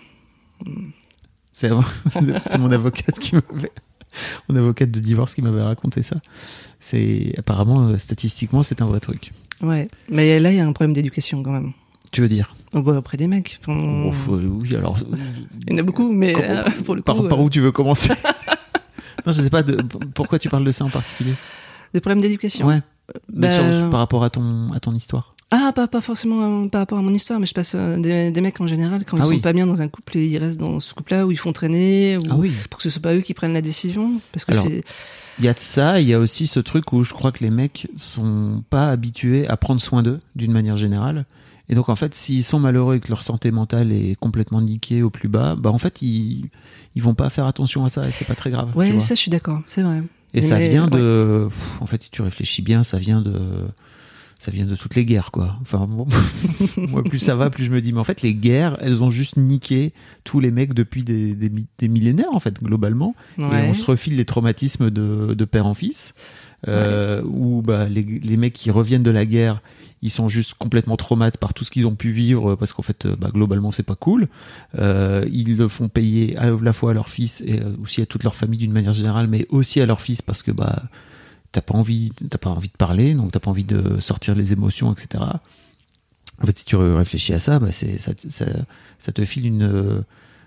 C'est 1.53 2.59
mon 2.59 2.73
avocate 2.73 3.19
qui 3.19 3.35
m'avait, 3.35 3.71
mon 4.49 4.57
avocate 4.57 4.91
de 4.91 5.01
divorce 5.01 5.35
qui 5.35 5.43
m'avait 5.43 5.63
raconté 5.63 6.03
ça. 6.03 6.17
C'est 6.79 7.35
apparemment, 7.39 7.89
euh, 7.89 7.99
statistiquement, 7.99 8.63
c'est 8.63 8.81
un 8.83 8.87
vrai 8.87 9.01
truc. 9.01 9.33
Ouais, 9.63 9.89
mais 10.09 10.41
là 10.41 10.51
il 10.51 10.57
y 10.57 10.61
a 10.61 10.67
un 10.67 10.73
problème 10.73 10.95
d'éducation 10.95 11.43
quand 11.43 11.51
même. 11.53 11.73
Tu 12.13 12.21
veux 12.23 12.29
dire? 12.29 12.55
On 12.73 12.81
voit 12.83 12.97
auprès 12.97 13.17
des 13.17 13.27
mecs. 13.27 13.61
Oh, 13.69 14.11
faut- 14.13 14.37
Oui, 14.37 14.75
alors. 14.75 14.97
Il 15.69 15.73
y 15.73 15.77
en 15.77 15.79
a 15.79 15.83
beaucoup, 15.83 16.11
mais 16.13 16.35
euh, 16.37 16.65
pour 16.85 16.95
le 16.97 17.03
coup, 17.03 17.05
Par, 17.05 17.29
par 17.29 17.39
euh, 17.39 17.43
où 17.43 17.51
tu 17.51 17.61
veux 17.61 17.71
commencer 17.73 18.13
Non, 19.27 19.33
je 19.33 19.43
sais 19.43 19.51
pas. 19.51 19.63
De, 19.63 19.81
pourquoi 20.15 20.39
tu 20.39 20.49
parles 20.49 20.65
de 20.65 20.73
ça 20.73 20.85
en 20.85 20.89
particulier? 20.91 21.35
Des 21.93 22.01
problèmes 22.01 22.21
d'éducation? 22.23 22.67
Ouais. 22.67 22.81
Mais 23.33 23.49
Bah, 23.49 23.51
sur- 23.79 23.91
par 23.91 24.01
rapport 24.01 24.25
à 24.25 24.31
ton, 24.31 24.73
à 24.73 24.81
ton 24.81 24.93
histoire. 24.93 25.35
Ah, 25.53 25.73
pas, 25.75 25.89
pas 25.89 26.01
forcément 26.01 26.65
euh, 26.65 26.69
par 26.69 26.81
rapport 26.83 26.99
à 26.99 27.03
mon 27.03 27.13
histoire, 27.13 27.41
mais 27.41 27.47
je 27.47 27.55
passe 27.55 27.73
euh, 27.75 27.97
des, 27.99 28.31
des 28.31 28.41
mecs 28.41 28.61
en 28.61 28.67
général, 28.69 29.05
quand 29.05 29.17
ils 29.17 29.21
Ah 29.21 29.25
sont 29.25 29.31
oui. 29.31 29.41
pas 29.41 29.53
bien 29.53 29.67
dans 29.67 29.83
un 29.83 29.89
couple, 29.89 30.19
et 30.19 30.27
ils 30.27 30.39
restent 30.39 30.61
dans 30.61 30.79
ce 30.79 30.95
couple-là 30.95 31.27
où 31.27 31.33
ils 31.33 31.37
font 31.39 31.53
traîner, 31.53 32.17
ou 32.19 32.23
Ah 32.31 32.37
oui. 32.37 32.53
pour 32.71 32.77
que 32.79 32.85
ce 32.85 32.91
soit 32.91 33.03
pas 33.03 33.15
eux 33.15 33.21
qui 33.21 33.35
prennent 33.35 33.53
la 33.53 33.61
décision. 33.63 34.21
Parce 34.33 34.45
que 34.45 34.55
c'est. 34.55 34.85
Il 35.39 35.45
y 35.45 35.49
a 35.49 35.55
de 35.55 35.59
ça, 35.59 36.01
il 36.01 36.07
y 36.09 36.15
a 36.15 36.19
aussi 36.19 36.47
ce 36.47 36.61
truc 36.61 36.93
où 36.93 37.03
je 37.03 37.13
crois 37.15 37.33
que 37.33 37.43
les 37.43 37.51
mecs 37.51 37.89
sont 37.97 38.63
pas 38.71 38.91
habitués 38.91 39.49
à 39.49 39.57
prendre 39.57 39.81
soin 39.81 40.03
d'eux 40.03 40.21
d'une 40.37 40.53
manière 40.53 40.77
générale. 40.77 41.25
Et 41.69 41.75
donc 41.75 41.89
en 41.89 41.97
fait, 41.97 42.15
s'ils 42.15 42.43
sont 42.45 42.59
malheureux 42.59 42.97
et 42.97 43.01
que 43.01 43.09
leur 43.09 43.23
santé 43.23 43.51
mentale 43.51 43.91
est 43.93 44.17
complètement 44.17 44.61
niquée 44.61 45.03
au 45.03 45.09
plus 45.11 45.29
bas, 45.29 45.55
bah 45.57 45.71
en 45.71 45.79
fait 45.79 46.03
ils 46.03 46.51
ils 46.97 47.03
vont 47.03 47.15
pas 47.15 47.31
faire 47.31 47.47
attention 47.47 47.85
à 47.85 47.89
ça 47.89 48.07
et 48.07 48.11
c'est 48.11 48.25
pas 48.27 48.35
très 48.35 48.51
grave. 48.51 48.77
Ouais, 48.77 48.99
ça, 49.01 49.15
je 49.15 49.21
suis 49.21 49.31
d'accord, 49.31 49.63
c'est 49.67 49.83
vrai. 49.83 50.03
et 50.35 50.43
ça 50.43 50.59
mais- 50.59 50.69
vient 50.69 50.89
de, 50.89 51.49
en 51.81 51.87
fait, 51.87 52.03
si 52.03 52.11
tu 52.11 52.21
réfléchis 52.23 52.61
bien, 52.63 52.83
ça 52.85 52.99
vient 52.99 53.21
de, 53.23 53.41
ça 54.43 54.51
vient 54.51 54.65
de 54.65 54.75
toutes 54.75 54.95
les 54.95 55.05
guerres 55.05 55.31
quoi. 55.33 55.59
Enfin 55.61 55.87
bon, 55.87 56.07
moi 56.89 57.05
plus 57.05 57.19
ça 57.19 57.37
va, 57.37 57.51
plus 57.51 57.65
je 57.65 57.71
me 57.71 57.81
dis, 57.83 57.93
mais 57.93 58.01
en 58.01 58.05
fait 58.05 58.23
les 58.23 58.35
guerres, 58.35 58.79
elles 58.81 59.03
ont 59.03 59.11
juste 59.11 59.37
niqué 59.37 59.93
tous 60.25 60.41
les 60.41 60.51
mecs 60.51 60.73
depuis 60.73 61.05
des, 61.05 61.35
des, 61.35 61.51
mi- 61.51 61.67
des 61.79 61.89
millénaires 61.89 62.33
en 62.33 62.41
fait 62.41 62.61
globalement. 62.63 63.15
Et 63.39 63.43
on 63.69 63.75
se 63.75 63.85
refile 63.85 64.17
les 64.17 64.25
traumatismes 64.25 64.91
de, 64.91 65.35
de 65.35 65.45
père 65.45 65.67
en 65.67 65.75
fils. 65.75 66.15
Euh, 66.69 67.23
Où 67.25 67.63
bah, 67.63 67.89
les, 67.89 68.03
les 68.03 68.37
mecs 68.37 68.53
qui 68.53 68.71
reviennent 68.71 69.03
de 69.03 69.11
la 69.11 69.25
guerre, 69.25 69.63
ils 70.03 70.11
sont 70.11 70.29
juste 70.29 70.55
complètement 70.55 70.97
traumates 70.97 71.39
par 71.39 71.55
tout 71.55 71.65
ce 71.65 71.71
qu'ils 71.71 71.87
ont 71.87 71.95
pu 71.95 72.11
vivre 72.11 72.55
parce 72.55 72.73
qu'en 72.75 72.83
fait, 72.83 73.07
euh, 73.07 73.17
bah, 73.19 73.31
globalement, 73.33 73.71
c'est 73.71 73.83
pas 73.83 73.95
cool. 73.95 74.29
Euh, 74.79 75.25
ils 75.33 75.57
le 75.57 75.69
font 75.69 75.89
payer 75.89 76.37
à 76.37 76.51
la 76.51 76.73
fois 76.75 76.91
à 76.91 76.95
leur 76.95 77.09
fils 77.09 77.43
et 77.47 77.61
euh, 77.61 77.73
aussi 77.83 78.03
à 78.03 78.07
toute 78.07 78.25
leur 78.25 78.35
famille 78.35 78.59
d'une 78.59 78.73
manière 78.73 78.93
générale, 78.95 79.27
mais 79.27 79.47
aussi 79.49 79.81
à 79.81 79.87
leur 79.87 80.01
fils 80.03 80.21
parce 80.23 80.43
que 80.43 80.51
bah 80.51 80.83
t'as 81.53 81.63
pas 81.63 81.75
envie, 81.75 82.13
t'as 82.31 82.39
pas 82.39 82.51
envie 82.51 82.69
de 82.69 82.77
parler, 82.77 83.15
donc 83.15 83.33
t'as 83.33 83.41
pas 83.41 83.51
envie 83.51 83.65
de 83.65 83.99
sortir 83.99 84.35
les 84.35 84.53
émotions, 84.53 84.93
etc. 84.93 85.25
En 86.43 86.47
fait, 86.47 86.59
si 86.59 86.65
tu 86.65 86.77
réfléchis 86.77 87.35
à 87.35 87.41
ça, 87.41 87.59
bah, 87.59 87.73
c'est 87.73 87.99
ça, 87.99 88.13
ça, 88.29 88.47
ça 88.99 89.13
te 89.13 89.25
file 89.25 89.47
une 89.47 90.05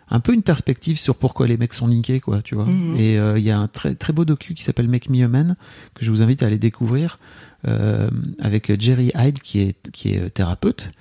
un 0.10 0.20
peu 0.20 0.34
une 0.34 0.44
perspective 0.44 1.00
sur 1.00 1.16
pourquoi 1.16 1.48
les 1.48 1.58
mecs 1.58 1.74
sont 1.74 1.88
niqués, 1.88 2.20
quoi, 2.20 2.42
tu 2.42 2.56
vois. 2.56 2.66
Mhm. 2.66 2.96
Et 2.98 3.18
euh, 3.18 3.39
il 3.39 3.44
y 3.44 3.52
a 3.52 3.58
un 3.58 3.68
très 3.68 3.96
très 3.96 4.13
beau 4.13 4.26
docu 4.26 4.54
qui 4.54 4.63
s'appelle 4.63 4.88
Make 4.88 5.10
Me 5.10 5.24
a 5.24 5.28
Man 5.28 5.56
que 5.96 6.06
je 6.06 6.12
vous 6.12 6.22
invite 6.22 6.44
à 6.44 6.48
aller 6.48 6.58
découvrir 6.58 7.20
euh, 7.68 8.10
avec 8.39 8.80
Jerry 8.80 9.12
Hyde 9.16 9.39
qui 9.39 9.62
est 9.62 9.92
qui 9.92 10.13
est 10.13 10.20
euh, 10.20 10.30
thérapeute. 10.30 10.92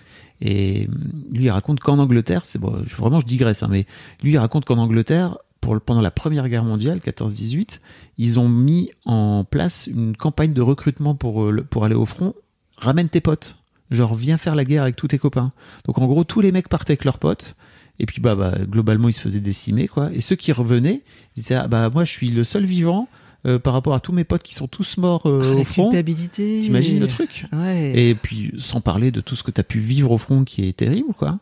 Et 0.40 0.88
lui, 1.30 1.44
il 1.44 1.50
raconte 1.50 1.78
qu'en 1.80 1.98
Angleterre, 1.98 2.44
c'est 2.44 2.58
bon, 2.58 2.82
vraiment 2.96 3.20
je 3.20 3.26
digresse, 3.26 3.62
hein, 3.62 3.68
mais 3.70 3.86
lui, 4.22 4.32
il 4.32 4.38
raconte 4.38 4.64
qu'en 4.64 4.78
Angleterre, 4.78 5.38
pour 5.62 5.80
pendant 5.80 6.02
la 6.02 6.10
Première 6.10 6.46
Guerre 6.50 6.64
mondiale, 6.64 6.98
14-18, 6.98 7.78
ils 8.18 8.38
ont 8.38 8.48
mis 8.50 8.90
en 9.06 9.44
place 9.44 9.86
une 9.86 10.14
campagne 10.14 10.52
de 10.52 10.60
recrutement 10.60 11.14
pour 11.14 11.44
euh, 11.44 11.64
pour 11.70 11.86
aller 11.86 11.94
au 11.94 12.04
front. 12.04 12.34
Ramène 12.76 13.08
tes 13.08 13.20
potes, 13.22 13.56
genre 13.90 14.14
viens 14.14 14.36
faire 14.36 14.54
la 14.54 14.64
guerre 14.66 14.82
avec 14.82 14.96
tous 14.96 15.08
tes 15.08 15.18
copains. 15.18 15.52
Donc 15.86 15.96
en 15.98 16.06
gros, 16.06 16.24
tous 16.24 16.40
les 16.42 16.52
mecs 16.52 16.68
partaient 16.68 16.90
avec 16.92 17.04
leurs 17.04 17.18
potes. 17.18 17.54
Et 17.98 18.06
puis 18.06 18.20
bah, 18.20 18.34
bah 18.34 18.54
globalement 18.68 19.08
ils 19.08 19.12
se 19.12 19.20
faisaient 19.20 19.40
décimer 19.40 19.86
quoi. 19.88 20.10
Et 20.12 20.20
ceux 20.20 20.36
qui 20.36 20.50
revenaient, 20.52 21.02
ils 21.36 21.42
disaient 21.42 21.54
ah, 21.54 21.68
bah 21.68 21.88
moi 21.90 22.04
je 22.04 22.10
suis 22.10 22.30
le 22.30 22.42
seul 22.42 22.64
vivant 22.64 23.06
euh, 23.46 23.58
par 23.58 23.72
rapport 23.74 23.94
à 23.94 24.00
tous 24.00 24.12
mes 24.12 24.24
potes 24.24 24.42
qui 24.42 24.54
sont 24.54 24.66
tous 24.66 24.96
morts 24.96 25.26
euh, 25.26 25.42
Ah, 25.44 25.48
au 25.54 25.58
la 25.58 25.64
front. 25.64 25.84
culpabilité. 25.90 26.60
T'imagines 26.60 26.98
le 26.98 27.06
truc? 27.06 27.46
Ouais. 27.52 27.92
Et 27.94 28.14
puis 28.14 28.52
sans 28.58 28.80
parler 28.80 29.10
de 29.12 29.20
tout 29.20 29.36
ce 29.36 29.42
que 29.42 29.50
t'as 29.52 29.62
pu 29.62 29.78
vivre 29.78 30.10
au 30.10 30.18
front 30.18 30.42
qui 30.44 30.64
est 30.66 30.72
terrible 30.76 31.12
quoi. 31.16 31.38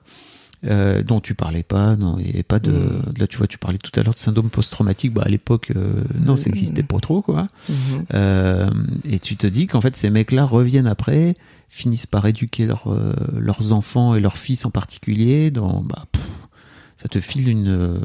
Euh, 0.67 1.03
dont 1.03 1.21
tu 1.21 1.35
parlais 1.35 1.63
pas, 1.63 1.97
non, 1.97 2.19
et 2.19 2.43
pas 2.43 2.59
de, 2.59 2.71
Mm. 2.71 3.03
là 3.19 3.27
tu 3.27 3.39
vois, 3.39 3.47
tu 3.47 3.57
parlais 3.57 3.79
tout 3.79 3.99
à 3.99 4.03
l'heure 4.03 4.13
de 4.13 4.19
syndrome 4.19 4.51
post-traumatique, 4.51 5.15
bah 5.15 5.23
à 5.25 5.29
l'époque, 5.31 5.73
euh, 5.75 6.05
non, 6.23 6.37
ça 6.37 6.51
Mm. 6.51 6.53
existait 6.53 6.83
pas 6.83 6.99
trop, 7.01 7.23
quoi. 7.23 7.47
Mhm. 7.71 7.77
Euh, 8.13 8.71
et 9.05 9.19
tu 9.21 9.37
te 9.37 9.47
dis 9.47 9.67
qu'en 9.67 9.81
fait 9.81 9.97
ces 9.97 10.11
mecs-là 10.11 10.45
reviennent 10.45 10.87
après, 10.87 11.35
finissent 11.71 12.07
par 12.07 12.27
éduquer 12.27 12.67
leurs 12.67 12.89
euh, 12.93 13.15
leurs 13.39 13.73
enfants 13.73 14.15
et 14.15 14.21
leurs 14.21 14.37
fils 14.37 14.67
en 14.67 14.71
particulier. 14.71 15.51
Dans, 15.51 15.81
bah, 15.81 16.05
pff, 16.13 16.23
ça 16.99 17.09
te 17.09 17.21
file 17.21 17.49
une, 17.49 17.69
euh, 17.69 17.99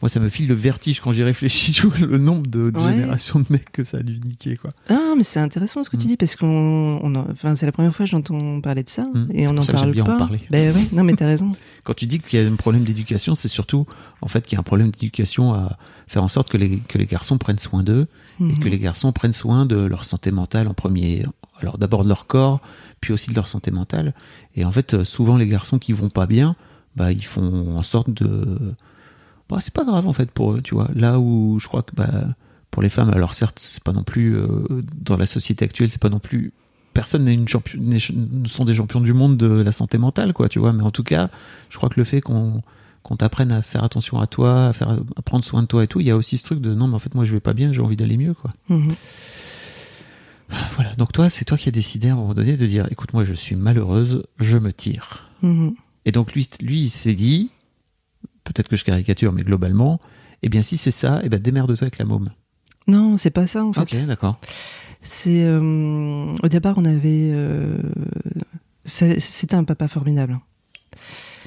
Moi, 0.00 0.08
ça 0.08 0.20
me 0.20 0.28
file 0.28 0.46
le 0.46 0.54
vertige 0.54 1.00
quand 1.00 1.10
j'y 1.10 1.24
réfléchis, 1.24 1.72
tu 1.72 1.86
vois, 1.88 2.06
le 2.06 2.18
nombre 2.18 2.46
de, 2.46 2.70
de 2.70 2.78
Ouais. 2.78 2.90
générations 2.92 3.40
de 3.40 3.46
mecs 3.50 3.72
que 3.72 3.82
ça 3.82 3.98
a 3.98 4.02
dû 4.02 4.20
niquer, 4.20 4.56
quoi. 4.56 4.70
Ah, 4.88 5.14
mais 5.16 5.24
c'est 5.24 5.40
intéressant 5.40 5.82
ce 5.82 5.90
que 5.90 5.96
tu 5.96 6.04
Mm. 6.04 6.08
dis 6.08 6.16
parce 6.16 6.36
qu'on, 6.36 7.00
on 7.02 7.14
en- 7.16 7.26
enfin, 7.32 7.56
c'est 7.56 7.66
la 7.66 7.72
première 7.72 7.92
fois 7.94 8.04
que 8.06 8.10
j'entends 8.10 8.60
parler 8.60 8.84
de 8.84 8.88
ça 8.88 9.02
Mm. 9.02 9.26
et 9.32 9.48
on 9.48 9.52
n'en 9.54 9.62
ça 9.62 9.72
parle 9.72 9.90
bien 9.90 10.04
en 10.04 10.16
parler. 10.16 10.40
Ben 10.50 10.72
ouais, 10.74 10.86
non 10.92 11.02
mais 11.02 11.14
t'as 11.14 11.26
raison. 11.26 11.50
Quand 11.84 11.94
tu 11.94 12.06
dis 12.06 12.20
qu'il 12.20 12.38
y 12.40 12.42
a 12.42 12.46
un 12.48 12.54
problème 12.54 12.84
d'éducation, 12.84 13.34
c'est 13.34 13.48
surtout, 13.48 13.86
en 14.20 14.28
fait, 14.28 14.44
qu'il 14.46 14.52
y 14.54 14.56
a 14.56 14.60
un 14.60 14.62
problème 14.62 14.90
d'éducation 14.90 15.52
à 15.54 15.78
faire 16.06 16.22
en 16.22 16.28
sorte 16.28 16.48
que 16.48 16.56
les, 16.56 16.78
que 16.78 16.96
les 16.98 17.06
garçons 17.06 17.36
prennent 17.38 17.58
soin 17.58 17.82
d'eux 17.82 18.06
et 18.40 18.44
Mhm. 18.44 18.58
que 18.60 18.68
les 18.68 18.78
garçons 18.78 19.10
prennent 19.12 19.32
soin 19.32 19.66
de 19.66 19.76
leur 19.76 20.04
santé 20.04 20.30
mentale 20.30 20.68
en 20.68 20.74
premier. 20.74 21.26
Alors 21.60 21.76
d'abord 21.76 22.04
de 22.04 22.08
leur 22.08 22.28
corps, 22.28 22.60
puis 23.00 23.12
aussi 23.12 23.30
de 23.30 23.34
leur 23.34 23.48
santé 23.48 23.72
mentale. 23.72 24.14
Et 24.54 24.64
en 24.64 24.70
fait, 24.70 25.02
souvent 25.02 25.36
les 25.36 25.48
garçons 25.48 25.80
qui 25.80 25.92
vont 25.92 26.08
pas 26.08 26.26
bien, 26.26 26.54
bah 26.94 27.10
ils 27.10 27.24
font 27.24 27.76
en 27.76 27.82
sorte 27.82 28.10
de, 28.10 28.74
bah 29.48 29.58
c'est 29.60 29.72
pas 29.72 29.84
grave 29.84 30.06
en 30.06 30.12
fait 30.12 30.30
pour 30.30 30.52
eux, 30.52 30.60
tu 30.62 30.74
vois. 30.74 30.88
Là 30.94 31.18
où 31.18 31.58
je 31.58 31.66
crois 31.68 31.82
que 31.82 31.94
bah 31.94 32.34
pour 32.70 32.82
les 32.82 32.88
femmes, 32.88 33.10
alors 33.10 33.34
certes 33.34 33.58
c'est 33.58 33.82
pas 33.82 33.92
non 33.92 34.02
plus 34.02 34.36
euh, 34.36 34.82
dans 34.94 35.16
la 35.16 35.26
société 35.26 35.64
actuelle, 35.64 35.90
c'est 35.90 36.00
pas 36.00 36.10
non 36.10 36.18
plus 36.18 36.52
personne 36.98 37.24
n'est 37.24 37.34
une 37.34 37.46
champion, 37.46 37.80
ne 37.80 38.48
sont 38.48 38.64
des 38.64 38.74
champions 38.74 39.00
du 39.00 39.12
monde 39.12 39.36
de 39.36 39.46
la 39.46 39.70
santé 39.70 39.98
mentale, 39.98 40.32
quoi, 40.32 40.48
tu 40.48 40.58
vois. 40.58 40.72
Mais 40.72 40.82
en 40.82 40.90
tout 40.90 41.04
cas, 41.04 41.30
je 41.70 41.76
crois 41.76 41.88
que 41.88 42.00
le 42.00 42.04
fait 42.04 42.20
qu'on 42.20 42.62
qu'on 43.04 43.16
t'apprenne 43.16 43.52
à 43.52 43.62
faire 43.62 43.84
attention 43.84 44.18
à 44.18 44.26
toi, 44.26 44.66
à 44.66 44.72
faire 44.72 44.98
à 45.16 45.22
prendre 45.22 45.44
soin 45.44 45.62
de 45.62 45.68
toi 45.68 45.84
et 45.84 45.86
tout, 45.86 46.00
il 46.00 46.06
y 46.06 46.10
a 46.10 46.16
aussi 46.16 46.36
ce 46.36 46.42
truc 46.42 46.60
de 46.60 46.74
non 46.74 46.88
mais 46.88 46.96
en 46.96 46.98
fait 46.98 47.14
moi 47.14 47.24
je 47.24 47.32
vais 47.32 47.40
pas 47.40 47.54
bien, 47.54 47.72
j'ai 47.72 47.80
envie 47.80 47.96
d'aller 47.96 48.16
mieux, 48.16 48.34
quoi. 48.34 48.50
Mhm. 48.68 48.88
Voilà, 50.74 50.94
donc 50.96 51.12
toi, 51.12 51.28
c'est 51.28 51.44
toi 51.44 51.58
qui 51.58 51.68
as 51.68 51.72
décidé 51.72 52.08
à 52.08 52.12
un 52.12 52.16
moment 52.16 52.34
donné 52.34 52.56
de 52.56 52.66
dire, 52.66 52.86
écoute, 52.90 53.12
moi 53.12 53.24
je 53.24 53.34
suis 53.34 53.54
malheureuse, 53.54 54.24
je 54.38 54.58
me 54.58 54.72
tire. 54.72 55.30
Mhm. 55.42 55.74
Et 56.04 56.12
donc 56.12 56.32
lui, 56.32 56.48
lui 56.62 56.80
il 56.80 56.90
s'est 56.90 57.14
dit, 57.14 57.50
peut-être 58.48 58.68
que 58.68 58.76
je 58.76 58.84
caricature, 58.84 59.32
mais 59.32 59.42
globalement, 59.42 60.00
eh 60.42 60.48
bien 60.48 60.62
si 60.62 60.76
c'est 60.76 60.90
ça, 60.90 61.20
eh 61.22 61.28
ben 61.28 61.40
démerde-toi 61.40 61.82
avec 61.84 61.98
la 61.98 62.04
môme. 62.04 62.28
Non, 62.86 63.16
c'est 63.16 63.30
pas 63.30 63.46
ça 63.46 63.64
en 63.64 63.72
fait. 63.72 63.80
Ok, 63.82 64.06
d'accord. 64.06 64.38
C'est 65.02 65.44
euh, 65.44 66.34
au 66.42 66.48
départ 66.48 66.74
on 66.78 66.84
avait, 66.84 67.30
euh, 67.32 67.78
c'était 68.84 69.54
un 69.54 69.64
papa 69.64 69.88
formidable. 69.88 70.38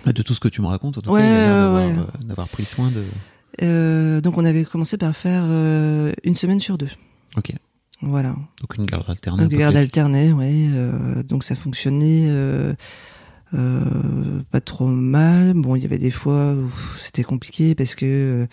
De 0.05 0.21
tout 0.23 0.33
ce 0.33 0.39
que 0.39 0.47
tu 0.47 0.61
me 0.61 0.67
racontes, 0.67 0.97
en 0.97 1.01
tout 1.01 1.11
Ouais, 1.11 1.21
cas, 1.21 1.27
il 1.27 1.31
a 1.31 1.37
l'air 1.37 1.55
d'avoir, 1.63 1.85
ouais. 1.87 1.95
euh, 1.97 2.23
d'avoir 2.25 2.47
pris 2.47 2.65
soin 2.65 2.89
de... 2.89 3.03
Euh, 3.61 4.21
donc 4.21 4.37
on 4.37 4.45
avait 4.45 4.63
commencé 4.63 4.97
par 4.97 5.15
faire 5.15 5.43
une 6.23 6.35
semaine 6.35 6.59
sur 6.59 6.77
deux. 6.77 6.89
Ok, 7.37 7.51
Voilà. 8.01 8.29
donc 8.61 8.77
une 8.77 8.85
garde 8.85 9.09
alternée. 9.09 9.41
un 9.41 9.43
Donc 9.43 9.51
peu 9.51 9.57
garde 9.57 9.75
alternée, 9.75 10.31
euh, 10.33 11.21
donc 11.23 11.43
ça 11.43 11.55
fonctionnait 11.55 12.25
pas 13.51 14.61
trop 14.61 14.87
mal. 14.87 15.53
Bon, 15.53 15.75
il 15.75 15.81
y 15.83 15.85
avait 15.85 15.97
des 15.97 16.11
fois 16.11 16.53
où 16.53 16.71
c'était 16.99 17.23
compliqué 17.23 17.75
parce 17.75 17.95
que 17.95 18.05
euh, 18.05 18.47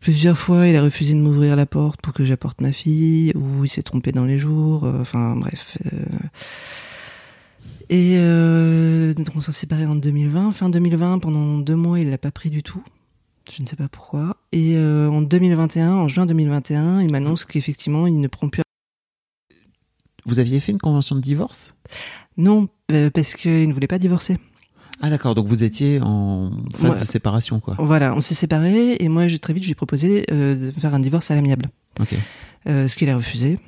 plusieurs 0.00 0.38
fois 0.38 0.66
il 0.68 0.76
a 0.76 0.82
refusé 0.82 1.14
de 1.14 1.20
m'ouvrir 1.20 1.56
la 1.56 1.66
porte 1.66 2.00
pour 2.00 2.12
que 2.12 2.24
j'apporte 2.24 2.60
ma 2.60 2.72
fille, 2.72 3.32
ou 3.34 3.64
il 3.64 3.68
s'est 3.68 3.82
trompé 3.82 4.12
dans 4.12 4.24
les 4.24 4.38
jours. 4.38 4.84
euh, 4.84 5.00
Enfin 5.00 5.36
bref. 5.36 5.76
euh. 5.92 6.04
Et 7.88 8.14
euh, 8.16 9.12
donc 9.12 9.26
on 9.34 9.40
s'est 9.40 9.52
séparés 9.52 9.86
en 9.86 9.94
2020. 9.94 10.52
Fin 10.52 10.70
2020, 10.70 11.18
pendant 11.18 11.58
deux 11.58 11.76
mois, 11.76 12.00
il 12.00 12.08
l'a 12.10 12.18
pas 12.18 12.30
pris 12.30 12.50
du 12.50 12.62
tout. 12.62 12.82
Je 13.54 13.60
ne 13.60 13.66
sais 13.66 13.76
pas 13.76 13.88
pourquoi. 13.88 14.36
Et 14.52 14.76
euh, 14.76 15.10
en 15.10 15.20
2021, 15.20 15.92
en 15.94 16.08
juin 16.08 16.24
2021, 16.26 17.02
il 17.02 17.10
m'annonce 17.10 17.44
qu'effectivement, 17.44 18.06
il 18.06 18.18
ne 18.20 18.28
prend 18.28 18.48
plus 18.48 18.62
Vous 20.24 20.38
aviez 20.38 20.60
fait 20.60 20.72
une 20.72 20.78
convention 20.78 21.16
de 21.16 21.20
divorce? 21.20 21.74
Non, 22.36 22.68
euh, 22.92 23.10
parce 23.10 23.34
qu'il 23.34 23.68
ne 23.68 23.72
voulait 23.74 23.86
pas 23.86 23.98
divorcer. 23.98 24.38
Ah 25.00 25.10
d'accord, 25.10 25.34
donc 25.34 25.46
vous 25.46 25.64
étiez 25.64 26.00
en 26.00 26.50
phase 26.76 26.94
Ouais. 26.94 27.00
de 27.00 27.04
séparation, 27.04 27.58
quoi. 27.60 27.74
Voilà, 27.78 28.14
on 28.14 28.20
s'est 28.20 28.34
séparés 28.34 28.96
et 29.00 29.08
moi, 29.08 29.26
très 29.40 29.52
vite, 29.52 29.64
je 29.64 29.68
lui 29.68 29.72
ai 29.72 29.74
proposé 29.74 30.24
euh, 30.30 30.70
de 30.72 30.80
faire 30.80 30.94
un 30.94 31.00
divorce 31.00 31.30
à 31.30 31.34
l'amiable. 31.34 31.66
Ok. 32.00 32.14
Euh, 32.68 32.86
ce 32.86 32.94
qu'il 32.96 33.10
a 33.10 33.16
refusé. 33.16 33.58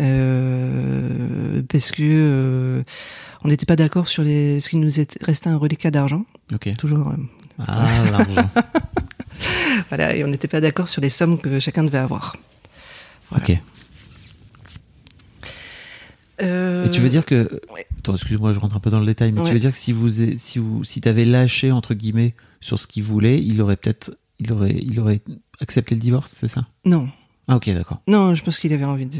Euh, 0.00 1.62
parce 1.70 1.90
que 1.90 2.84
on 3.42 3.48
n'était 3.48 3.66
pas 3.66 3.76
d'accord 3.76 4.08
sur 4.08 4.22
les. 4.22 4.60
Ce 4.60 4.68
qui 4.68 4.76
nous 4.76 5.00
est 5.00 5.18
restait 5.22 5.48
un 5.48 5.56
reliquat 5.56 5.90
d'argent, 5.90 6.24
Ok. 6.52 6.70
toujours. 6.76 7.12
Ah, 7.58 7.88
l'argent. 8.10 8.50
voilà, 9.88 10.14
et 10.16 10.24
on 10.24 10.28
n'était 10.28 10.48
pas 10.48 10.60
d'accord 10.60 10.88
sur 10.88 11.00
les 11.00 11.08
sommes 11.08 11.38
que 11.40 11.60
chacun 11.60 11.84
devait 11.84 11.98
avoir. 11.98 12.36
Voilà. 13.30 13.44
Ok. 13.44 13.58
Euh, 16.42 16.86
Et 16.86 16.90
tu 16.90 17.00
veux 17.00 17.08
dire 17.08 17.24
que 17.24 17.60
attends, 17.98 18.14
excuse-moi, 18.14 18.52
je 18.52 18.58
rentre 18.58 18.76
un 18.76 18.80
peu 18.80 18.90
dans 18.90 19.00
le 19.00 19.06
détail, 19.06 19.32
mais 19.32 19.40
Ouais. 19.40 19.46
tu 19.48 19.52
veux 19.54 19.60
dire 19.60 19.72
que 19.72 19.78
si 19.78 19.92
vous 19.92 20.08
si 20.36 20.58
vous 20.58 20.82
si 20.84 21.00
t'avais 21.00 21.24
lâché 21.24 21.70
entre 21.72 21.94
guillemets 21.94 22.34
sur 22.60 22.78
ce 22.78 22.86
qu'il 22.86 23.02
voulait, 23.04 23.40
il 23.42 23.60
aurait 23.62 23.76
peut-être 23.76 24.16
il 24.40 24.52
aurait 24.52 24.76
il 24.80 24.98
aurait 25.00 25.20
accepté 25.60 25.94
le 25.94 26.00
divorce, 26.00 26.32
c'est 26.34 26.48
ça? 26.48 26.66
Non, 26.84 27.08
Ah 27.46 27.56
ok, 27.56 27.70
d'accord. 27.70 28.00
non, 28.08 28.34
je 28.34 28.42
pense 28.42 28.58
qu'il 28.58 28.72
avait 28.72 28.84
envie 28.84 29.06
de 29.06 29.18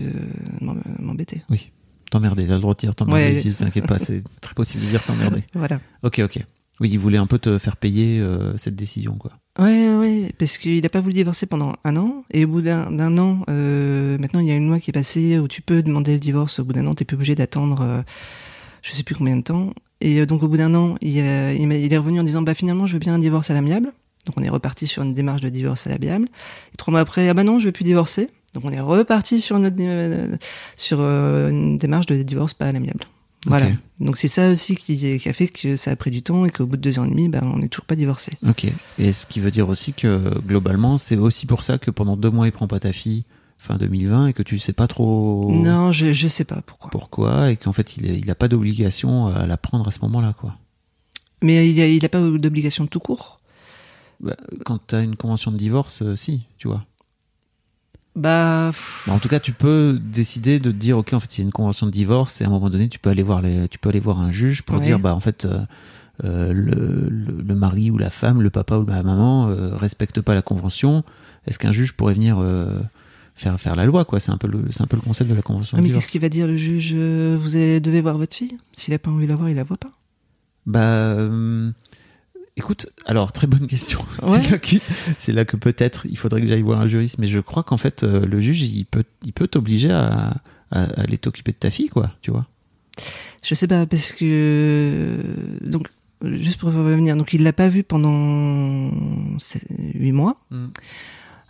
m'em- 0.61 0.83
m'embêter. 0.99 1.43
Oui. 1.51 1.71
T'emmerder, 2.11 2.47
t'as 2.47 2.55
le 2.55 2.61
droit 2.61 2.75
de 2.75 2.79
dire 2.81 2.95
t'emmerder 2.95 3.35
Ouais. 3.35 3.41
ici, 3.41 3.53
t'inquiète 3.53 3.87
pas, 3.87 3.99
c'est 3.99 4.23
très 4.41 4.55
possible 4.55 4.85
de 4.85 4.89
dire 4.89 5.03
t'emmerder. 5.05 5.43
Voilà. 5.55 5.81
Ok, 6.03 6.21
ok. 6.25 6.39
Oui, 6.81 6.91
il 6.91 6.99
voulait 6.99 7.19
un 7.19 7.27
peu 7.27 7.39
te 7.39 7.59
faire 7.59 7.77
payer 7.77 8.21
euh, 8.21 8.57
cette 8.57 8.77
décision, 8.77 9.17
quoi. 9.17 9.33
Ouais, 9.57 9.95
ouais, 9.95 10.33
parce 10.37 10.59
qu'il 10.59 10.83
n'a 10.83 10.89
pas 10.89 11.01
voulu 11.01 11.15
divorcer 11.15 11.47
pendant 11.47 11.75
un 11.85 11.97
an, 11.97 12.25
et 12.33 12.45
au 12.45 12.49
bout 12.49 12.61
d'un 12.61 13.19
an, 13.19 13.45
euh, 13.49 14.19
maintenant 14.19 14.41
il 14.41 14.49
y 14.49 14.51
a 14.51 14.55
une 14.57 14.67
loi 14.67 14.81
qui 14.81 14.91
est 14.91 14.93
passée 14.93 15.39
où 15.39 15.47
tu 15.47 15.63
peux 15.63 15.81
demander 15.81 16.13
le 16.13 16.19
divorce. 16.19 16.59
Au 16.59 16.65
bout 16.65 16.73
d'un 16.73 16.89
an, 16.89 16.95
t'es 16.95 17.05
plus 17.05 17.15
obligé 17.15 17.37
d'attendre, 17.37 17.83
euh, 17.83 18.03
je 18.83 18.93
sais 18.95 19.05
plus 19.05 19.15
combien 19.15 19.37
de 19.37 19.43
temps. 19.43 19.73
Et 20.01 20.21
euh, 20.21 20.27
donc 20.27 20.43
au 20.43 20.49
bout 20.49 20.57
d'un 20.57 20.75
an, 20.75 20.97
il, 21.01 21.19
il, 21.19 21.93
est 21.93 21.97
revenu 21.97 22.19
en 22.19 22.25
disant, 22.25 22.43
bah 22.43 22.55
finalement, 22.55 22.89
je 22.89 22.95
veux 22.95 22.99
bien 22.99 23.15
un 23.15 23.21
divorce 23.21 23.49
à 23.51 23.55
l'amiable. 23.55 23.93
Donc 24.27 24.37
on 24.37 24.43
est 24.43 24.49
reparti 24.49 24.89
sur 24.89 25.05
une 25.05 25.15
démarche 25.15 25.41
de 25.41 25.51
divorce 25.51 25.87
à 25.87 25.91
l'amiable. 25.91 26.27
Et 26.73 26.77
trois 26.77 26.91
mois 26.91 27.01
après, 27.01 27.29
ah 27.29 27.35
bah 27.35 27.45
non, 27.45 27.61
je 27.61 27.67
veux 27.67 27.73
plus 27.73 27.85
divorcer. 27.85 28.29
Donc 28.55 28.65
on 28.65 28.73
est 28.73 28.81
reparti 28.81 29.41
sur 29.41 29.57
sur 30.77 31.01
une 31.01 31.77
démarche 31.77 32.07
de 32.07 32.23
divorce 32.25 32.55
pas 32.55 32.67
à 32.67 32.73
l'amiable. 32.73 33.05
Voilà. 33.47 33.69
Donc 34.01 34.17
c'est 34.17 34.29
ça 34.29 34.49
aussi 34.51 34.75
qui, 34.77 34.97
qui 35.19 35.29
a 35.29 35.33
fait 35.33 35.49
que 35.49 35.77
ça 35.77 35.91
a 35.91 35.97
pris 35.97 36.11
du 36.11 36.23
temps 36.23 36.45
et 36.47 36.51
qu'au 36.51 36.67
bout 36.67 36.77
de 36.77 36.83
deux 36.83 36.99
ans 36.99 37.05
et 37.05 37.11
demi, 37.11 37.29
bah, 37.29 37.41
on 37.43 37.59
n'est 37.59 37.69
toujours 37.69 37.85
pas 37.87 37.95
divorcé. 37.97 38.33
Ok. 38.47 38.67
Et 38.99 39.13
ce 39.13 39.27
qui 39.27 39.41
veut 39.41 39.51
dire 39.51 39.69
aussi 39.69 39.93
que 39.93 40.39
globalement, 40.41 40.97
c'est 40.99 41.17
aussi 41.17 41.47
pour 41.47 41.63
ça 41.63 41.79
que 41.79 41.91
pendant 41.91 42.17
deux 42.17 42.31
mois, 42.31 42.47
il 42.47 42.53
prend 42.53 42.67
pas 42.67 42.81
ta 42.81 42.93
fille 42.93 43.25
fin 43.59 43.77
2020 43.77 44.29
et 44.29 44.33
que 44.33 44.43
tu 44.43 44.59
sais 44.59 44.73
pas 44.73 44.87
trop 44.87 45.51
Non, 45.53 45.93
je 45.93 46.13
je 46.13 46.29
sais 46.29 46.45
pas 46.45 46.61
pourquoi. 46.67 46.91
pourquoi 46.91 47.51
et 47.51 47.57
qu'en 47.57 47.73
fait, 47.73 47.97
il, 47.97 48.07
est- 48.11 48.19
il 48.19 48.31
a 48.31 48.35
pas 48.35 48.49
d'obligation 48.49 49.27
à 49.27 49.47
la 49.47 49.57
prendre 49.57 49.87
à 49.89 49.91
ce 49.91 50.01
moment-là, 50.03 50.35
quoi. 50.39 50.55
Mais 51.43 51.69
il 51.71 51.81
a, 51.81 51.87
il 51.87 52.05
a 52.05 52.09
pas 52.09 52.21
d'obligation 52.21 52.85
de 52.85 52.89
tout 52.89 53.01
court. 53.01 53.41
Bah, 54.21 54.37
quand 54.65 54.79
tu 54.87 54.95
as 54.95 55.01
une 55.03 55.17
convention 55.17 55.51
de 55.53 55.57
divorce, 55.59 56.01
euh, 56.03 56.17
si, 56.17 56.45
tu 56.59 56.69
vois. 56.69 56.85
Bah, 58.17 58.71
Bah, 59.07 59.13
en 59.13 59.19
tout 59.19 59.29
cas, 59.29 59.41
tu 59.41 59.53
peux 59.53 59.99
décider 60.03 60.59
de 60.61 60.71
te 60.71 60.77
dire, 60.77 60.97
ok, 60.99 61.13
en 61.15 61.21
fait, 61.21 61.37
il 61.37 61.41
y 61.41 61.43
a 61.43 61.47
une 61.47 61.53
convention 61.53 61.87
de 61.87 61.91
divorce, 61.91 62.41
et 62.41 62.45
à 62.45 62.47
un 62.47 62.51
moment 62.51 62.71
donné, 62.71 62.89
tu 62.89 62.99
peux 62.99 63.11
aller 63.11 63.23
voir 63.25 63.43
les, 63.43 63.67
tu 63.69 63.79
peux 63.79 63.89
aller 63.89 64.01
voir 64.01 64.21
un 64.21 64.31
juge 64.31 64.63
pour 64.63 64.77
Ouais. 64.77 64.83
dire, 64.83 64.99
bah, 65.01 65.15
en 65.15 65.21
fait, 65.21 65.45
euh, 65.45 65.59
euh, 66.23 66.53
le, 66.53 67.09
le, 67.09 67.43
le 67.43 67.55
mari 67.57 67.91
ou 67.91 67.99
la 67.99 68.11
femme, 68.11 68.41
le 68.41 68.51
papa 68.51 68.77
ou 68.77 68.87
la 68.87 69.03
maman 69.03 69.49
euh, 69.49 69.75
respecte 69.75 70.21
pas 70.21 70.35
la 70.35 70.43
convention. 70.43 71.03
Est-ce 71.47 71.59
qu'un 71.59 71.73
juge 71.73 71.93
pourrait 71.95 72.15
venir 72.15 72.39
euh, 72.39 72.79
faire 73.35 73.59
faire 73.59 73.75
la 73.75 73.85
loi, 73.85 74.05
quoi? 74.05 74.21
C'est 74.21 74.31
un 74.31 74.39
peu 74.39 74.47
le, 74.47 74.63
c'est 74.71 74.83
un 74.83 74.87
peu 74.87 74.97
le 74.97 75.03
concept 75.03 75.29
de 75.29 75.35
la 75.35 75.43
convention 75.43 75.77
ah, 75.77 75.83
mais 75.83 75.91
qu'est-ce 75.91 76.07
qu'il 76.07 76.21
va 76.21 76.29
dire 76.29 76.47
le 76.47 76.57
juge 76.57 76.95
Vous 76.95 77.51
devez 77.51 78.01
voir 78.01 78.17
votre 78.17 78.37
fille? 78.37 78.57
S'il 78.73 78.95
a 78.95 78.99
pas 79.01 79.11
envie 79.11 79.25
de 79.27 79.31
la 79.31 79.37
voir, 79.37 79.49
il 79.51 79.57
la 79.57 79.65
voit 79.65 79.77
pas. 79.77 79.91
Bah, 80.67 81.17
écoute, 82.57 82.87
alors 83.07 83.33
très 83.33 83.47
bonne 83.47 83.67
question. 83.67 83.99
Ouais. 84.23 84.41
C'est 85.19 85.33
là 85.33 85.45
que, 85.45 85.57
peut-être 85.57 86.07
il 86.09 86.17
faudrait 86.19 86.41
que 86.41 86.47
j'aille 86.47 86.63
voir 86.63 86.81
un 86.81 86.89
juriste, 86.89 87.19
mais 87.19 87.27
je 87.27 87.39
crois 87.41 87.63
qu'en 87.63 87.77
fait 87.77 88.03
euh, 88.05 88.25
le 88.25 88.41
juge 88.41 88.63
il 88.63 88.85
peut, 88.87 89.05
il 89.25 89.33
peut 89.33 89.49
t'obliger 89.49 89.91
à, 89.91 90.35
à, 90.71 90.83
à 90.85 91.01
aller 91.03 91.19
t'occuper 91.19 91.53
de 91.53 91.57
ta 91.59 91.71
fille, 91.71 91.89
quoi, 91.89 92.11
tu 92.23 92.31
vois. 92.31 92.47
Je 93.43 93.55
sais 93.55 93.67
pas 93.67 93.87
parce 93.87 94.13
que 94.13 95.19
donc 95.63 95.89
juste 96.23 96.59
pour 96.61 96.71
revenir, 96.73 97.17
donc 97.17 97.33
il 97.35 97.43
l'a 97.43 97.53
pas 97.53 97.69
vu 97.69 97.83
pendant 97.83 98.91
sept- 99.39 99.67
huit 99.95 100.13
mois. 100.13 100.41
Mm. 100.51 100.67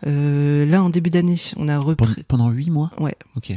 Euh, 0.07 0.67
là, 0.67 0.83
en 0.83 0.91
début 0.91 1.11
d'année, 1.11 1.37
on 1.57 1.69
a 1.69 1.79
repris. 1.79 2.25
pendant 2.29 2.51
huit 2.51 2.71
mois? 2.71 2.91
Ouais. 2.99 3.15
Ok. 3.37 3.53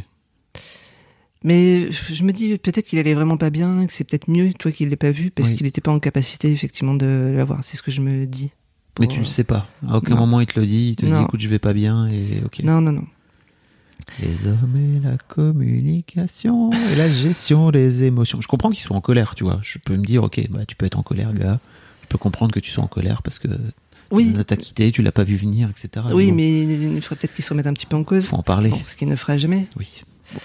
Mais 1.47 1.89
je 1.91 2.23
me 2.25 2.33
dis 2.33 2.57
peut-être 2.57 2.85
qu'il 2.85 2.99
allait 2.99 3.13
vraiment 3.13 3.37
pas 3.37 3.49
bien, 3.49 3.85
que 3.85 3.93
c'est 3.93 4.03
peut-être 4.03 4.29
mieux, 4.29 4.49
tu 4.53 4.63
vois, 4.63 4.73
qu'il 4.73 4.89
l'ait 4.89 4.97
pas 4.97 5.11
vu 5.11 5.31
parce 5.31 5.47
Oui. 5.49 5.55
qu'il 5.55 5.65
n'était 5.65 5.79
pas 5.79 5.91
en 5.93 5.99
capacité 5.99 6.51
effectivement 6.51 6.93
de 6.93 7.31
la 7.33 7.45
voir. 7.45 7.63
C'est 7.63 7.77
ce 7.77 7.81
que 7.81 7.89
je 7.89 8.01
me 8.01 8.25
dis. 8.25 8.51
Mais 8.99 9.07
tu 9.07 9.19
le 9.19 9.25
sais 9.25 9.45
pas. 9.45 9.69
À 9.87 9.95
aucun 9.97 10.15
Non. 10.15 10.21
moment 10.21 10.41
il 10.41 10.47
te 10.47 10.59
le 10.59 10.65
dit. 10.65 10.89
Il 10.89 10.95
te 10.97 11.05
dit, 11.05 11.11
écoute, 11.23 11.39
je 11.39 11.47
vais 11.47 11.59
pas 11.59 11.71
bien 11.71 12.07
et 12.09 12.41
ok. 12.43 12.59
Non, 12.65 12.81
non, 12.81 12.91
non. 12.91 13.05
Les 14.21 14.45
hommes 14.47 14.75
et 14.75 14.99
la 15.07 15.17
communication 15.17 16.71
et 16.91 16.95
la 16.95 17.09
gestion 17.09 17.71
des 17.71 18.03
émotions. 18.03 18.41
Je 18.41 18.47
comprends 18.47 18.69
qu'ils 18.69 18.83
soient 18.83 18.97
en 18.97 19.01
colère, 19.01 19.33
tu 19.35 19.43
vois. 19.45 19.59
Je 19.63 19.77
peux 19.79 19.95
me 19.95 20.03
dire, 20.05 20.23
ok, 20.23 20.49
bah 20.49 20.65
tu 20.67 20.75
peux 20.75 20.85
être 20.85 20.97
en 20.99 21.03
colère, 21.03 21.33
gars. 21.33 21.59
Je 22.03 22.07
peux 22.07 22.17
comprendre 22.17 22.53
que 22.53 22.59
tu 22.59 22.71
sois 22.71 22.83
en 22.83 22.87
colère 22.87 23.21
parce 23.21 23.39
que 23.39 23.47
Oui. 24.11 24.33
on 24.37 24.43
t'a 24.43 24.55
quitté, 24.57 24.91
tu 24.91 25.01
l'as 25.01 25.11
pas 25.11 25.23
vu 25.23 25.35
venir, 25.35 25.69
etc. 25.69 26.05
Oui, 26.13 26.29
Bon, 26.29 26.35
mais 26.35 26.63
il 26.63 27.01
faudrait 27.01 27.15
peut-être 27.17 27.33
qu'il 27.33 27.43
se 27.43 27.49
remette 27.49 27.67
un 27.67 27.73
petit 27.73 27.85
peu 27.85 27.95
en 27.97 28.03
cause. 28.03 28.27
Faut 28.27 28.35
en 28.37 28.43
parler. 28.43 28.69
Bon, 28.69 28.79
ce 28.83 28.95
qu'il 28.95 29.07
ne 29.07 29.15
fera 29.15 29.37
jamais. 29.37 29.67
Oui. 29.77 30.03
Bon, 30.33 30.39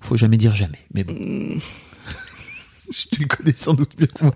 faut 0.00 0.16
jamais 0.16 0.36
dire 0.38 0.54
jamais. 0.54 0.78
Mais 0.94 1.04
bon, 1.04 1.12
Mm. 1.14 1.58
tu 3.12 3.20
le 3.22 3.26
connais 3.26 3.54
sans 3.56 3.74
doute 3.74 3.98
mieux 3.98 4.06
que 4.06 4.22
moi. 4.24 4.34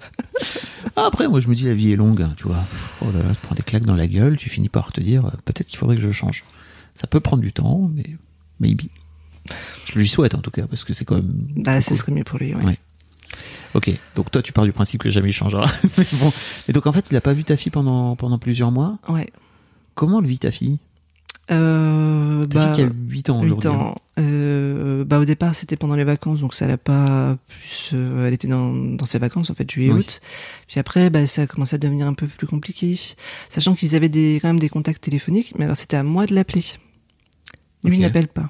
Ah, 0.96 1.04
Après, 1.06 1.28
moi, 1.28 1.40
je 1.40 1.48
me 1.48 1.54
dis, 1.54 1.64
la 1.64 1.74
vie 1.74 1.92
est 1.92 1.96
longue, 1.96 2.22
hein, 2.22 2.32
tu 2.36 2.44
vois. 2.44 2.64
Oh 3.02 3.06
là 3.12 3.22
là, 3.22 3.30
tu 3.30 3.40
prends 3.42 3.54
des 3.54 3.62
claques 3.62 3.84
dans 3.84 3.94
la 3.96 4.06
gueule, 4.06 4.36
tu 4.38 4.48
finis 4.48 4.68
par 4.70 4.92
te 4.92 5.00
dire, 5.00 5.26
euh, 5.26 5.30
peut-être 5.44 5.66
qu'il 5.66 5.78
faudrait 5.78 5.96
que 5.96 6.02
je 6.02 6.10
change. 6.10 6.42
Ça 6.94 7.06
peut 7.06 7.20
prendre 7.20 7.42
du 7.42 7.52
temps, 7.52 7.82
mais 7.94 8.16
maybe. 8.60 8.82
Je 9.92 9.98
lui 9.98 10.08
souhaite 10.08 10.34
en 10.34 10.40
tout 10.40 10.50
cas, 10.50 10.66
parce 10.66 10.84
que 10.84 10.92
c'est 10.94 11.04
quand 11.04 11.16
même. 11.16 11.32
Bah, 11.56 11.80
ce 11.82 11.88
cool. 11.88 11.96
serait 11.98 12.12
mieux 12.12 12.24
pour 12.24 12.38
lui, 12.38 12.54
ouais. 12.54 12.64
Ouais. 12.64 12.78
Ok, 13.74 13.90
donc 14.14 14.30
toi, 14.30 14.42
tu 14.42 14.52
pars 14.52 14.64
du 14.64 14.72
principe 14.72 15.02
que 15.02 15.10
jamais 15.10 15.28
il 15.30 15.32
changera. 15.32 15.66
mais 15.98 16.06
bon. 16.14 16.32
Et 16.68 16.72
donc, 16.72 16.86
en 16.86 16.92
fait, 16.92 17.08
il 17.10 17.16
a 17.16 17.20
pas 17.20 17.32
vu 17.34 17.44
ta 17.44 17.56
fille 17.56 17.70
pendant, 17.72 18.16
pendant 18.16 18.38
plusieurs 18.38 18.70
mois. 18.70 18.98
Ouais. 19.08 19.28
Comment 19.94 20.20
le 20.20 20.26
vit 20.28 20.38
ta 20.38 20.50
fille 20.50 20.78
Euh, 21.50 22.44
Ta 22.46 22.54
bah, 22.58 22.74
fille 22.74 22.84
qui 22.86 22.90
a 22.90 22.94
8 22.94 23.30
ans 23.30 23.42
8 23.42 23.50
aujourd'hui. 23.52 23.68
hein. 23.70 23.72
ans. 23.72 23.94
Euh, 24.18 25.04
bah, 25.04 25.18
au 25.18 25.24
départ, 25.26 25.54
c'était 25.54 25.76
pendant 25.76 25.94
les 25.94 26.04
vacances, 26.04 26.40
donc 26.40 26.54
ça 26.54 26.66
l'a 26.66 26.78
pas 26.78 27.36
plus. 27.48 27.90
euh, 27.92 28.26
elle 28.26 28.32
était 28.34 28.48
dans, 28.48 28.72
dans 28.74 29.04
ses 29.06 29.18
vacances, 29.18 29.50
en 29.50 29.54
fait, 29.54 29.70
juillet, 29.70 29.92
Oui. 29.92 30.00
août. 30.00 30.20
Puis 30.68 30.80
après, 30.80 31.10
bah, 31.10 31.26
ça 31.26 31.42
a 31.42 31.46
commencé 31.46 31.74
à 31.76 31.78
devenir 31.78 32.06
un 32.06 32.14
peu 32.14 32.26
plus 32.26 32.46
compliqué. 32.46 32.94
Sachant 33.50 33.74
qu'ils 33.74 33.94
avaient 33.94 34.08
des, 34.08 34.38
quand 34.40 34.48
même 34.48 34.58
des 34.58 34.68
contacts 34.70 35.02
téléphoniques, 35.02 35.52
mais 35.58 35.64
alors 35.64 35.76
c'était 35.76 35.96
à 35.96 36.02
moi 36.02 36.24
de 36.26 36.34
l'appeler. 36.34 36.62
Lui, 37.84 37.92
Ok. 37.92 37.94
il 37.94 38.00
n'appelle 38.00 38.28
pas. 38.28 38.48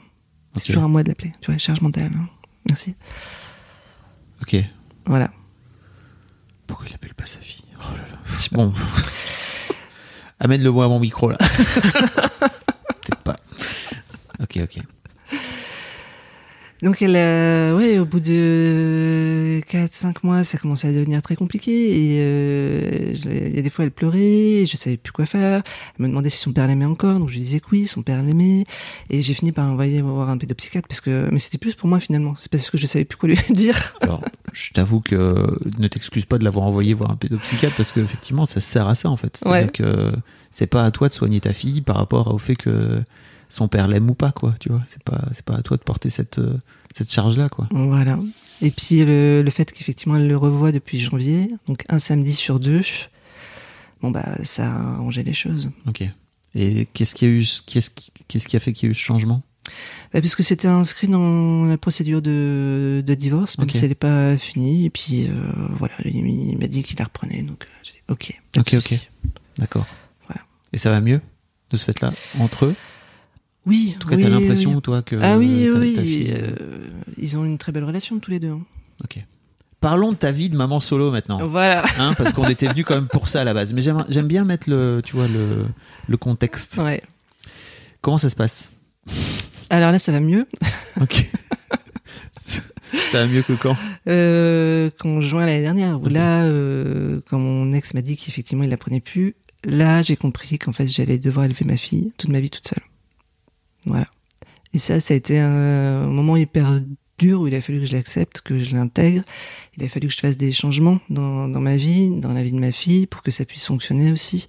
C'est 0.57 0.67
toujours 0.67 0.85
à 0.85 0.89
moi 0.89 1.03
de 1.03 1.09
l'appeler. 1.09 1.33
Tu 1.41 1.51
vois, 1.51 1.59
charge 1.59 1.81
mentale. 1.83 2.13
hein. 2.17 2.29
Merci. 2.69 2.95
Ok. 4.43 4.57
Voilà. 5.07 5.31
Pourquoi 6.67 6.87
il 6.89 6.95
appelle 6.95 7.15
pas 7.15 7.27
sa 7.27 7.39
fille? 7.39 7.65
Oh 7.81 7.93
là 7.93 8.03
là. 8.13 8.19
Bon. 8.53 8.73
Amène-le 10.41 10.71
moi 10.71 10.85
à 10.85 10.89
mon 10.89 11.01
micro 11.01 11.31
là. 11.31 11.39
Peut-être 11.39 13.23
pas. 13.25 13.37
Ok, 14.41 14.59
ok. 14.63 14.83
Donc 16.83 17.01
elle, 17.01 17.17
euh, 17.17 17.77
ouais, 17.77 17.99
au 17.99 18.05
bout 18.05 18.21
de 18.21 19.61
4-5 19.71 20.17
mois, 20.23 20.45
ça 20.45 20.59
commençait 20.59 20.89
à 20.89 20.93
devenir 20.93 21.23
très 21.23 21.35
compliqué. 21.37 21.73
Et 21.73 22.21
euh, 22.21 23.15
je- 23.15 23.31
il 23.31 23.57
y 23.57 23.59
a 23.59 23.63
des 23.63 23.71
fois, 23.71 23.85
elle 23.85 23.91
pleurait, 23.91 24.21
et 24.21 24.67
je 24.67 24.77
savais 24.77 24.97
plus 24.97 25.13
quoi 25.13 25.25
faire. 25.27 25.63
Elle 25.99 26.03
me 26.05 26.09
demandait 26.09 26.29
si 26.29 26.39
son 26.39 26.53
père 26.53 26.67
l'aimait 26.67 26.85
encore, 26.85 27.19
donc 27.19 27.29
je 27.29 27.35
lui 27.35 27.41
disais 27.41 27.61
que 27.61 27.67
oui, 27.73 27.87
son 27.87 28.03
père 28.03 28.23
l'aimait. 28.23 28.65
Et 29.11 29.23
j'ai 29.23 29.35
fini 29.35 29.53
par 29.53 29.67
l'envoyer 29.67 30.03
voir 30.03 30.29
un 30.29 30.37
pédopsychiatre 30.39 30.87
parce 30.87 31.01
que, 31.01 31.29
mais 31.33 31.39
c'était 31.39 31.59
plus 31.59 31.75
pour 31.75 31.89
moi 31.89 31.99
finalement. 32.01 32.35
C'est 32.37 32.51
parce 32.51 32.69
que 32.71 32.77
je 32.79 32.87
savais 32.87 33.05
plus 33.05 33.17
quoi 33.17 33.29
lui 33.31 33.39
dire. 33.55 33.95
Alors, 34.03 34.21
je 34.53 34.71
t'avoue 34.73 35.01
que 35.01 35.47
ne 35.79 35.89
t'excuse 35.89 36.25
pas 36.27 36.39
de 36.39 36.45
l'avoir 36.45 36.67
envoyé 36.67 36.93
voir 36.95 37.11
un 37.11 37.17
pédopsychiatre 37.17 37.77
parce 37.77 37.91
que 37.93 38.01
effectivement, 38.01 38.45
ça 38.47 38.61
sert 38.61 38.87
à 38.89 38.95
ça 38.95 39.09
en 39.09 39.17
fait. 39.17 39.37
C'est-à-dire 39.37 39.67
Ouais. 39.67 39.73
que 39.73 40.13
c'est 40.51 40.67
pas 40.67 40.85
à 40.85 40.91
toi 40.91 41.09
de 41.09 41.15
soigner 41.15 41.41
ta 41.41 41.53
fille 41.53 41.81
par 41.81 41.97
rapport 41.97 42.33
au 42.35 42.39
fait 42.39 42.57
que 42.57 43.01
son 43.49 43.69
père 43.69 43.89
l'aime 43.89 44.09
ou 44.11 44.15
pas, 44.15 44.33
quoi. 44.33 44.55
Tu 44.61 44.69
vois, 44.71 44.83
c'est 44.87 45.03
pas, 45.03 45.23
c'est 45.33 45.45
pas 45.45 45.57
à 45.57 45.63
toi 45.63 45.77
de 45.77 45.83
porter 45.83 46.11
cette, 46.11 46.39
euh, 46.39 46.59
cette 46.95 47.13
charge-là, 47.13 47.49
quoi. 47.49 47.69
Voilà. 47.71 48.19
Et 48.63 48.71
puis 48.71 49.05
le, 49.05 49.43
le 49.43 49.51
fait 49.51 49.71
qu'effectivement 49.73 50.17
elle 50.17 50.29
le 50.29 50.37
revoit 50.37 50.73
depuis 50.73 50.99
janvier, 50.99 51.49
donc 51.69 51.85
un 51.89 51.99
samedi 51.99 52.33
sur 52.33 52.59
deux, 52.59 52.81
bon 54.01 54.11
bah 54.11 54.37
ça 54.43 54.73
a 54.73 54.95
arrangé 54.95 55.23
les 55.23 55.35
choses. 55.35 55.71
Ok. 55.87 56.09
Et 56.55 56.87
qu'est-ce 56.95 57.15
qui 57.15 57.27
a 57.27 57.29
eu, 57.29 57.45
qu'est-ce 57.67 57.91
qui, 57.91 58.11
qu'est-ce 58.29 58.49
qui 58.49 58.57
a 58.57 58.61
fait 58.61 58.73
qu'il 58.73 58.87
y 58.87 58.89
a 58.89 58.93
eu 58.93 58.95
ce 58.95 59.03
changement? 59.03 59.43
Bah, 60.13 60.21
puisque 60.21 60.43
c'était 60.43 60.69
inscrit 60.69 61.09
dans 61.09 61.65
la 61.67 61.77
procédure 61.77 62.23
de, 62.23 63.03
de 63.05 63.15
divorce, 63.15 63.59
même 63.59 63.67
Ok. 63.67 63.73
si 63.73 63.79
elle 63.79 63.89
n'est 63.89 63.95
pas 63.95 64.37
finie. 64.39 64.87
Et 64.87 64.91
puis, 64.91 65.27
euh, 65.27 65.33
voilà, 65.73 65.95
il, 66.05 66.57
m'a 66.59 66.69
dit 66.69 66.83
qu'il 66.83 66.97
la 66.99 67.05
reprenait. 67.05 67.43
Donc, 67.43 67.65
euh, 67.65 67.83
j'ai 67.83 67.93
dit, 67.93 67.99
ok. 68.09 68.41
Ok, 68.59 68.75
ok. 68.75 69.09
D'accord. 69.59 69.87
Voilà. 70.29 70.43
Et 70.73 70.79
ça 70.79 70.91
va 70.91 71.01
mieux 71.01 71.21
de 71.71 71.77
ce 71.77 71.85
fait-là 71.85 72.13
entre 72.39 72.67
eux? 72.67 72.77
Oui, 73.67 73.95
En 73.97 73.99
tout 74.01 74.09
cas, 74.09 74.17
oui, 74.17 74.23
t'as 74.23 74.29
l'impression, 74.29 74.75
oui. 74.77 74.81
toi, 74.83 75.03
que 75.03 75.17
Ah 75.21 75.37
oui, 75.39 75.69
ta, 75.73 75.79
oui. 75.79 75.95
ta 75.95 76.03
fille. 76.03 76.33
euh, 76.37 76.53
ils 77.19 77.37
ont 77.37 77.45
une 77.45 77.59
très 77.59 77.73
belle 77.73 77.85
relation 77.85 78.19
tous 78.21 78.31
les 78.31 78.39
deux. 78.41 78.51
hein. 78.51 78.61
Ok. 79.05 79.19
Parlons 79.81 80.13
de 80.13 80.17
ta 80.17 80.31
vie 80.33 80.49
de 80.51 80.57
maman 80.57 80.81
solo 80.81 81.11
maintenant. 81.11 81.47
Voilà. 81.49 81.85
Hein, 81.99 82.15
parce 82.17 82.33
qu'on 82.33 82.49
était 82.49 82.69
venu 82.69 82.85
quand 82.85 82.95
même 82.95 83.09
pour 83.09 83.29
ça 83.29 83.41
à 83.43 83.45
la 83.45 83.53
base. 83.55 83.73
Mais 83.73 83.83
j'aime, 83.83 84.27
bien 84.27 84.45
mettre 84.45 84.71
le, 84.71 85.01
tu 85.05 85.17
vois, 85.17 85.29
le, 85.29 85.63
le 86.09 86.17
contexte. 86.17 86.77
Ouais. 86.79 87.03
Comment 88.01 88.19
ça 88.19 88.31
se 88.31 88.37
passe? 88.37 88.69
Alors 89.69 89.91
là, 89.93 89.99
ça 89.99 90.13
va 90.13 90.21
mieux. 90.21 90.47
Ok. 91.01 91.27
ça 93.11 93.21
va 93.21 93.27
mieux 93.27 93.43
que 93.43 93.53
quand? 93.53 93.77
Euh, 94.09 94.89
quand 94.99 95.21
juin 95.21 95.45
l'année 95.45 95.61
dernière, 95.61 96.01
où 96.01 96.09
là, 96.09 96.45
euh, 96.45 97.21
quand 97.29 97.39
mon 97.39 97.73
ex 97.73 97.93
m'a 97.95 98.01
dit 98.01 98.17
qu'effectivement 98.17 98.65
il 98.65 98.71
la 98.71 98.77
prenait 98.79 99.01
plus, 99.01 99.35
là 99.65 100.01
j'ai 100.03 100.17
compris 100.17 100.59
qu'en 100.59 100.73
fait 100.73 100.87
j'allais 100.87 101.19
devoir 101.19 101.45
élever 101.45 101.65
ma 101.67 101.77
fille 101.77 102.13
toute 102.17 102.31
ma 102.31 102.41
vie 102.41 102.49
toute 102.51 102.67
seule. 102.67 102.83
Voilà. 103.87 104.07
Et 104.75 104.79
ça, 104.79 105.01
ça 105.01 105.15
a 105.15 105.17
été 105.17 105.39
un 105.39 106.07
moment 106.07 106.37
hyper 106.37 106.81
dur 107.19 107.41
où 107.41 107.47
il 107.47 107.55
a 107.55 107.61
fallu 107.61 107.81
que 107.81 107.87
je 107.87 107.93
l'accepte, 107.93 108.41
que 108.43 108.59
je 108.59 108.75
l'intègre. 108.75 109.23
Il 109.77 109.85
a 109.85 109.89
fallu 109.89 110.09
que 110.09 110.13
je 110.13 110.19
fasse 110.19 110.37
des 110.37 110.53
changements 110.53 110.99
dans, 111.11 111.49
dans 111.49 111.61
ma 111.61 111.77
vie, 111.77 112.11
dans 112.11 112.33
la 112.33 112.43
vie 112.43 112.53
de 112.53 112.59
ma 112.59 112.73
fille, 112.73 113.07
pour 113.07 113.23
que 113.23 113.31
ça 113.31 113.45
puisse 113.45 113.65
fonctionner 113.65 114.13
aussi. 114.13 114.47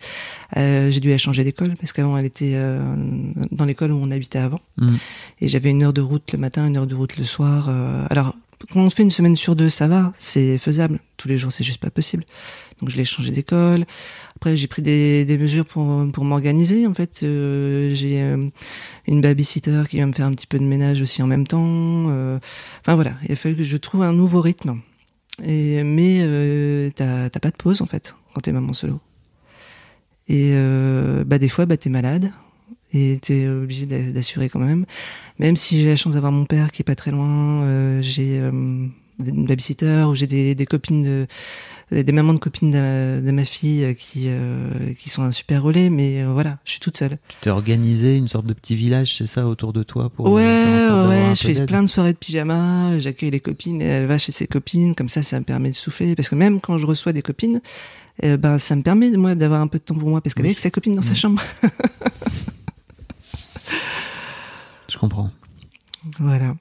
Euh, 0.58 0.92
j'ai 0.92 1.00
dû 1.00 1.10
la 1.10 1.18
changer 1.18 1.44
d'école 1.44 1.76
parce 1.80 1.94
qu'avant 1.94 2.18
elle 2.18 2.26
était 2.26 2.54
euh, 2.56 2.96
dans 3.52 3.66
l'école 3.66 3.92
où 3.92 3.98
on 3.98 4.12
habitait 4.12 4.40
avant. 4.40 4.60
Mm. 4.78 4.96
Et 5.42 5.48
j'avais 5.48 5.70
une 5.70 5.84
heure 5.84 5.94
de 5.94 6.02
route 6.02 6.32
le 6.34 6.40
matin, 6.40 6.68
une 6.68 6.78
heure 6.78 6.88
de 6.88 6.96
route 6.96 7.18
le 7.18 7.24
soir. 7.24 7.68
euh, 7.70 8.06
alors, 8.10 8.36
quand 8.74 8.82
on 8.82 8.90
fait 8.90 9.04
une 9.04 9.12
semaine 9.12 9.36
sur 9.36 9.56
deux, 9.56 9.70
ça 9.70 9.88
va, 9.88 10.14
c'est 10.18 10.58
faisable. 10.58 11.00
Tous 11.18 11.28
les 11.28 11.38
jours, 11.38 11.52
c'est 11.52 11.64
juste 11.64 11.80
pas 11.80 11.92
possible. 11.92 12.26
Donc, 12.80 12.90
je 12.90 12.98
l'ai 12.98 13.06
changé 13.06 13.32
d'école. 13.32 13.86
Après, 14.36 14.56
j'ai 14.56 14.68
pris 14.68 14.82
des, 14.82 15.26
des 15.26 15.38
mesures 15.38 15.66
pour, 15.66 16.06
pour 16.12 16.24
m'organiser. 16.24 16.86
En 16.86 16.94
fait, 16.94 17.22
euh, 17.24 17.94
j'ai 17.94 18.22
euh, 18.22 18.48
une 19.08 19.22
babysitter 19.22 19.84
qui 19.90 20.00
va 20.00 20.06
me 20.06 20.14
faire 20.14 20.28
un 20.28 20.34
petit 20.34 20.48
peu 20.48 20.60
de 20.60 20.64
ménage 20.64 21.02
aussi 21.02 21.22
en 21.24 21.28
même 21.28 21.48
temps. 21.48 21.66
euh, 22.10 22.38
Enfin, 22.82 22.96
voilà, 22.96 23.14
il 23.26 23.32
a 23.32 23.36
fallu 23.36 23.56
que 23.56 23.64
je 23.64 23.78
trouve 23.78 24.04
un 24.04 24.14
nouveau 24.14 24.42
rythme. 24.42 24.80
Et, 25.44 25.84
mais 25.84 26.20
euh, 26.22 26.90
t'as 26.96 27.30
pas 27.30 27.50
de 27.52 27.56
pause, 27.58 27.82
en 27.82 27.86
fait, 27.86 28.16
quand 28.34 28.42
t'es 28.42 28.52
maman 28.52 28.74
solo. 28.74 29.00
Et 30.28 30.52
euh, 30.54 31.24
bah, 31.24 31.40
des 31.40 31.50
fois, 31.50 31.66
bah, 31.66 31.78
t'es 31.78 31.90
malade 31.90 32.32
et 32.94 33.20
t'es 33.22 33.48
obligé 33.48 33.86
d'a- 33.86 34.12
d'assurer 34.12 34.50
quand 34.50 34.60
même. 34.60 34.86
Même 35.40 35.56
si 35.56 35.80
j'ai 35.80 35.88
la 35.88 35.96
chance 35.96 36.14
d'avoir 36.16 36.32
mon 36.32 36.46
père 36.46 36.72
qui 36.72 36.82
est 36.82 36.86
pas 36.86 36.96
très 36.96 37.12
loin, 37.12 37.64
euh, 37.64 38.02
j'ai 38.02 38.40
euh, 38.40 38.52
une 38.52 39.46
babysitter 39.46 40.06
ou 40.10 40.16
j'ai 40.16 40.28
des, 40.28 40.54
des 40.56 40.66
copines 40.66 41.04
de 41.04 41.28
des 41.90 42.12
mamans 42.12 42.34
de 42.34 42.40
copines 42.40 42.72
de, 42.72 43.22
de 43.26 43.32
ma 43.32 43.46
fille 43.46 43.84
euh, 43.86 43.94
qui 43.94 44.26
euh, 44.28 44.94
qui 45.00 45.10
sont 45.10 45.24
un 45.24 45.32
super 45.32 45.64
relais, 45.64 45.90
mais 45.90 46.22
euh, 46.22 46.32
voilà, 46.34 46.58
je 46.66 46.72
suis 46.72 46.80
toute 46.82 46.98
seule. 46.98 47.18
Tu 47.30 47.36
t'es 47.42 47.50
organisé 47.50 48.16
une 48.18 48.28
sorte 48.28 48.46
de 48.46 48.54
petit 48.54 48.76
village, 48.76 49.16
c'est 49.18 49.26
ça, 49.26 49.48
autour 49.48 49.72
de 49.72 49.84
toi 49.84 50.10
pour 50.10 50.30
ouais, 50.30 50.44
ouais, 50.44 51.34
je 51.34 51.48
fais 51.48 51.66
plein 51.66 51.84
de 51.84 51.88
soirées 51.88 52.12
de 52.14 52.18
pyjama, 52.18 53.00
j'accueille 53.00 53.32
les 53.32 53.40
copines, 53.40 53.82
et 53.82 53.86
elle 53.86 54.06
va 54.06 54.18
chez 54.18 54.34
ses 54.34 54.48
copines, 54.48 54.96
comme 54.96 55.08
ça, 55.08 55.22
ça 55.24 55.40
me 55.40 55.46
permet 55.46 55.70
de 55.70 55.76
souffler. 55.76 56.14
Parce 56.16 56.28
que 56.28 56.36
même 56.36 56.60
quand 56.60 56.78
je 56.78 56.86
reçois 56.86 57.14
des 57.14 57.22
copines, 57.22 57.62
euh, 58.26 58.36
ben 58.36 58.58
ça 58.58 58.76
me 58.76 58.82
permet 58.84 59.10
moi 59.12 59.36
d'avoir 59.36 59.62
un 59.62 59.68
peu 59.68 59.78
de 59.78 59.84
temps 59.84 59.96
pour 59.96 60.10
moi, 60.10 60.20
parce 60.20 60.34
qu'elle 60.34 60.46
est 60.46 60.50
Oui. 60.50 60.54
avec 60.56 60.60
sa 60.60 60.72
copine 60.72 60.94
dans 60.94 61.02
sa 61.02 61.14
chambre. 61.14 61.42
Je 64.90 64.98
comprends. 64.98 65.32
Voilà. 66.20 66.56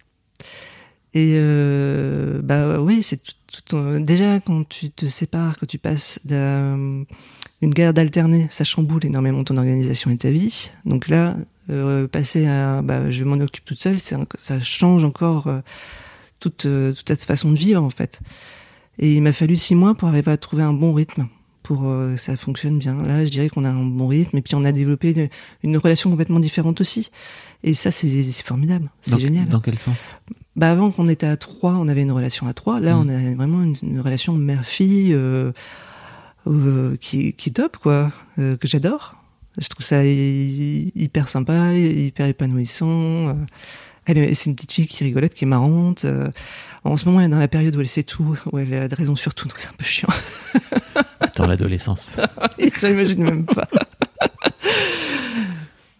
Et 1.15 1.35
euh, 1.37 2.41
bah 2.43 2.81
oui, 2.81 3.03
c'est 3.03 3.17
tout, 3.23 3.33
tout, 3.53 3.99
déjà 4.01 4.41
quand 4.41 4.69
tu 4.69 4.91
te 4.91 5.07
sépares, 5.07 5.59
quand 5.59 5.67
tu 5.67 5.79
passes 5.79 6.21
d'une 6.25 7.07
garde 7.63 7.99
alternée, 7.99 8.47
ça 8.51 8.65
chamboule 8.65 9.05
énormément 9.05 9.45
ton 9.45 9.57
organisation 9.57 10.11
et 10.11 10.17
ta 10.17 10.31
vie. 10.31 10.71
Donc 10.85 11.09
là, 11.09 11.37
euh, 11.71 12.07
passer 12.07 12.47
à 12.47 12.83
bah, 12.83 13.11
je 13.11 13.25
m'en 13.25 13.37
occupe 13.37 13.65
toute 13.65 13.79
seule, 13.79 13.99
ça 14.01 14.61
change 14.61 15.05
encore 15.05 15.47
euh, 15.47 15.61
toute 16.41 16.67
euh, 16.67 16.93
toute 16.93 17.09
cette 17.09 17.25
façon 17.25 17.51
de 17.51 17.57
vivre 17.57 17.83
en 17.83 17.91
fait. 17.91 18.21
Et 18.99 19.15
il 19.15 19.23
m'a 19.23 19.33
fallu 19.33 19.57
six 19.57 19.75
mois 19.75 19.95
pour 19.95 20.09
arriver 20.09 20.31
à 20.31 20.37
trouver 20.37 20.63
un 20.63 20.73
bon 20.73 20.95
rythme 20.95 21.29
pour 21.63 21.87
euh, 21.87 22.15
que 22.15 22.21
ça 22.21 22.37
fonctionne 22.37 22.79
bien. 22.79 23.03
Là, 23.03 23.25
je 23.25 23.31
dirais 23.31 23.49
qu'on 23.49 23.65
a 23.65 23.71
un 23.71 23.85
bon 23.85 24.07
rythme 24.07 24.39
et 24.39 24.43
puis 24.43 24.55
on 24.55 24.65
a 24.65 24.73
développé 24.73 25.11
une, 25.13 25.29
une 25.65 25.77
relation 25.77 26.11
complètement 26.11 26.41
différente 26.41 26.81
aussi. 26.81 27.11
Et 27.65 27.75
ça, 27.75 27.91
c'est 27.91 28.09
formidable, 28.45 28.91
c'est 29.01 29.19
génial. 29.19 29.49
Dans 29.49 29.61
quel 29.61 29.79
sens? 29.79 30.17
Bah 30.57 30.71
avant 30.71 30.91
qu'on 30.91 31.07
était 31.07 31.27
à 31.27 31.37
trois, 31.37 31.73
on 31.75 31.87
avait 31.87 32.03
une 32.03 32.13
relation 32.13 32.47
à 32.49 32.55
trois. 32.55 32.81
Là, 32.81 32.95
Mm. 32.97 32.99
on 33.01 33.09
a 33.09 33.35
vraiment 33.35 33.63
une, 33.63 33.75
une 33.83 34.01
relation 34.01 34.33
mère-fille 34.33 35.13
euh, 35.13 35.53
euh, 36.47 36.97
qui, 36.97 37.35
qui 37.35 37.51
est 37.51 37.53
top, 37.53 37.77
quoi, 37.77 38.11
euh, 38.39 38.57
que 38.57 38.67
j'adore. 38.67 39.17
Je 39.59 39.69
trouve 39.69 39.85
ça 39.85 40.03
hy- 40.05 40.93
hyper 40.95 41.29
sympa, 41.29 41.75
hyper 41.75 42.27
épanouissant. 42.27 43.37
Elle, 44.07 44.19
est- 44.19 44.35
c'est 44.35 44.51
une 44.51 44.57
petite 44.57 44.73
fille 44.73 44.87
qui 44.87 45.05
rigolote, 45.05 45.35
qui 45.35 45.45
est 45.45 45.49
marrante. 45.49 46.07
En 46.85 46.97
ce 46.97 47.05
moment, 47.07 47.21
elle 47.21 47.27
est 47.27 47.31
dans 47.31 47.39
la 47.39 47.49
période 47.49 47.75
où 47.77 47.81
elle 47.81 47.89
sait 47.89 48.03
tout, 48.05 48.39
où 48.53 48.59
elle 48.59 48.73
a 48.75 48.89
de 48.89 48.95
raison 48.95 49.17
sur 49.17 49.35
tout, 49.35 49.49
donc 49.49 49.59
c'est 49.59 49.69
un 49.69 49.73
peu 49.77 49.85
chiant. 49.85 50.09
Dans 51.37 51.47
l'adolescence. 51.47 52.17
J'imagine 52.81 53.25
même 53.25 53.45
pas. 53.45 53.67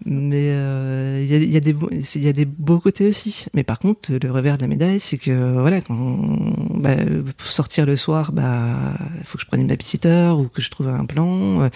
Mais 0.09 0.51
euh, 0.53 1.21
il 1.21 1.29
y, 1.29 1.35
a, 1.35 1.39
il 1.39 1.51
y, 1.53 1.57
a 1.57 1.61
des 1.61 1.75
il 2.15 2.23
y 2.23 2.29
a 2.29 2.33
des 2.33 2.45
beaux 2.45 2.79
côtés 2.79 3.09
aussi. 3.09 3.47
Mais 3.55 3.65
par 3.65 3.81
contre, 3.81 4.13
le 4.13 4.31
revers 4.31 4.57
de 4.57 4.63
la 4.63 4.69
médaille, 4.69 5.01
c'est 5.01 5.19
que 5.19 5.59
voilà, 5.59 5.81
quand 5.81 5.95
on- 5.95 6.79
bah, 6.79 6.95
pour 7.37 7.49
sortir 7.49 7.87
le 7.87 7.97
soir, 7.97 8.31
bah, 8.31 8.95
il 9.19 9.25
faut 9.25 9.37
que 9.37 9.43
je 9.43 9.49
prenne 9.49 9.63
une 9.63 9.67
babysitter 9.67 10.33
ou 10.39 10.49
que 10.49 10.63
je 10.63 10.71
trouve 10.71 10.89
un 10.89 11.07
plan. 11.07 11.69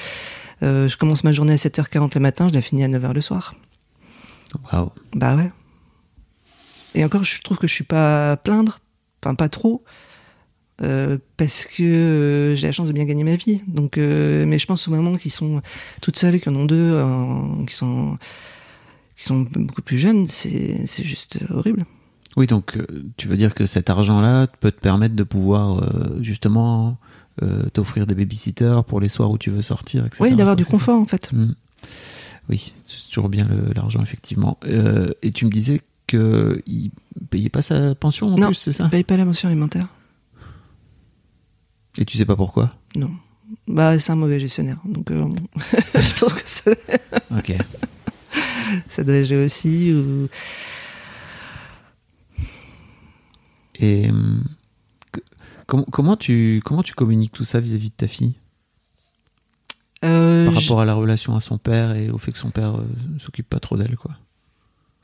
Euh, 0.62 0.88
je 0.88 0.96
commence 0.96 1.24
ma 1.24 1.32
journée 1.32 1.54
à 1.54 1.56
7h40 1.56 2.12
le 2.14 2.20
matin, 2.20 2.46
je 2.48 2.54
la 2.54 2.62
finis 2.62 2.84
à 2.84 2.88
9h 2.88 3.12
le 3.14 3.20
soir. 3.20 3.54
Waouh. 4.72 4.90
Bah 5.14 5.34
ouais. 5.34 5.50
Et 6.94 7.04
encore, 7.04 7.24
je 7.24 7.40
trouve 7.42 7.58
que 7.58 7.66
je 7.66 7.72
suis 7.74 7.84
pas 7.84 8.32
à 8.32 8.36
plaindre, 8.36 8.78
enfin 9.24 9.34
pas 9.34 9.48
trop. 9.48 9.82
Euh, 10.82 11.18
parce 11.36 11.66
que 11.66 11.82
euh, 11.82 12.54
j'ai 12.54 12.66
la 12.66 12.72
chance 12.72 12.88
de 12.88 12.92
bien 12.92 13.04
gagner 13.04 13.24
ma 13.24 13.36
vie. 13.36 13.62
Donc, 13.66 13.98
euh, 13.98 14.46
mais 14.46 14.58
je 14.58 14.66
pense 14.66 14.88
aux 14.88 14.90
mamans 14.90 15.16
qui 15.16 15.28
sont 15.30 15.60
toutes 16.00 16.18
seules, 16.18 16.40
qui 16.40 16.48
en 16.48 16.56
ont 16.56 16.64
deux, 16.64 17.02
qui 17.66 17.74
sont 17.76 18.18
qui 19.16 19.24
sont 19.24 19.40
beaucoup 19.40 19.82
plus 19.82 19.98
jeunes, 19.98 20.26
c'est 20.26 20.86
c'est 20.86 21.04
juste 21.04 21.38
horrible. 21.50 21.84
Oui, 22.36 22.46
donc 22.46 22.78
tu 23.16 23.28
veux 23.28 23.36
dire 23.36 23.54
que 23.54 23.66
cet 23.66 23.90
argent-là 23.90 24.46
peut 24.46 24.70
te 24.70 24.80
permettre 24.80 25.14
de 25.14 25.24
pouvoir 25.24 25.84
justement 26.22 26.96
t'offrir 27.74 28.06
des 28.06 28.14
babysitters 28.14 28.84
pour 28.86 29.00
les 29.00 29.08
soirs 29.08 29.30
où 29.30 29.36
tu 29.36 29.50
veux 29.50 29.62
sortir, 29.62 30.06
etc. 30.06 30.22
Oui, 30.22 30.34
d'avoir 30.34 30.56
du 30.56 30.64
ça 30.64 30.70
confort 30.70 30.98
en 30.98 31.06
fait. 31.06 31.32
Mm. 31.32 31.54
Oui, 32.48 32.72
c'est 32.86 33.08
toujours 33.10 33.28
bien 33.28 33.46
l'argent, 33.74 34.00
effectivement. 34.02 34.58
Et 35.22 35.30
tu 35.32 35.44
me 35.44 35.50
disais 35.50 35.82
qu'il 36.06 36.90
payait 37.28 37.50
pas 37.50 37.62
sa 37.62 37.94
pension 37.94 38.28
en 38.28 38.36
Non. 38.36 38.46
plus, 38.46 38.54
c'est 38.54 38.72
ça 38.72 38.84
Je 38.84 38.90
paye 38.90 39.04
pas 39.04 39.16
la 39.18 39.24
mention 39.26 39.48
alimentaire. 39.48 39.86
Et 42.00 42.04
tu 42.06 42.16
sais 42.16 42.24
pas 42.24 42.36
pourquoi 42.36 42.70
Non. 42.96 43.10
Bah, 43.68 43.98
c'est 43.98 44.10
un 44.10 44.16
mauvais 44.16 44.40
gestionnaire. 44.40 44.78
Donc, 44.84 45.10
euh, 45.10 45.28
je 45.94 46.18
pense 46.18 46.32
que 46.32 46.48
ça, 46.48 46.70
Ok. 47.30 47.52
ça 48.88 49.04
doit 49.04 49.22
jouer 49.22 49.44
aussi. 49.44 49.92
Ou... 49.92 50.28
Et 53.76 54.08
hum, 54.10 54.44
que- 55.12 55.20
comment, 55.66 55.84
comment, 55.90 56.16
tu, 56.16 56.62
comment 56.64 56.82
tu 56.82 56.94
communiques 56.94 57.32
tout 57.32 57.44
ça 57.44 57.60
vis-à-vis 57.60 57.90
de 57.90 57.94
ta 57.94 58.08
fille? 58.08 58.34
Euh, 60.02 60.46
Par 60.46 60.54
rapport 60.54 60.80
à 60.80 60.86
la 60.86 60.94
relation 60.94 61.36
à 61.36 61.40
son 61.40 61.58
père 61.58 61.94
et 61.94 62.08
au 62.08 62.16
fait 62.16 62.32
que 62.32 62.38
son 62.38 62.50
père 62.50 62.76
euh, 62.76 62.86
s'occupe 63.18 63.48
pas 63.48 63.60
trop 63.60 63.76
d'elle, 63.76 63.96
quoi? 63.96 64.12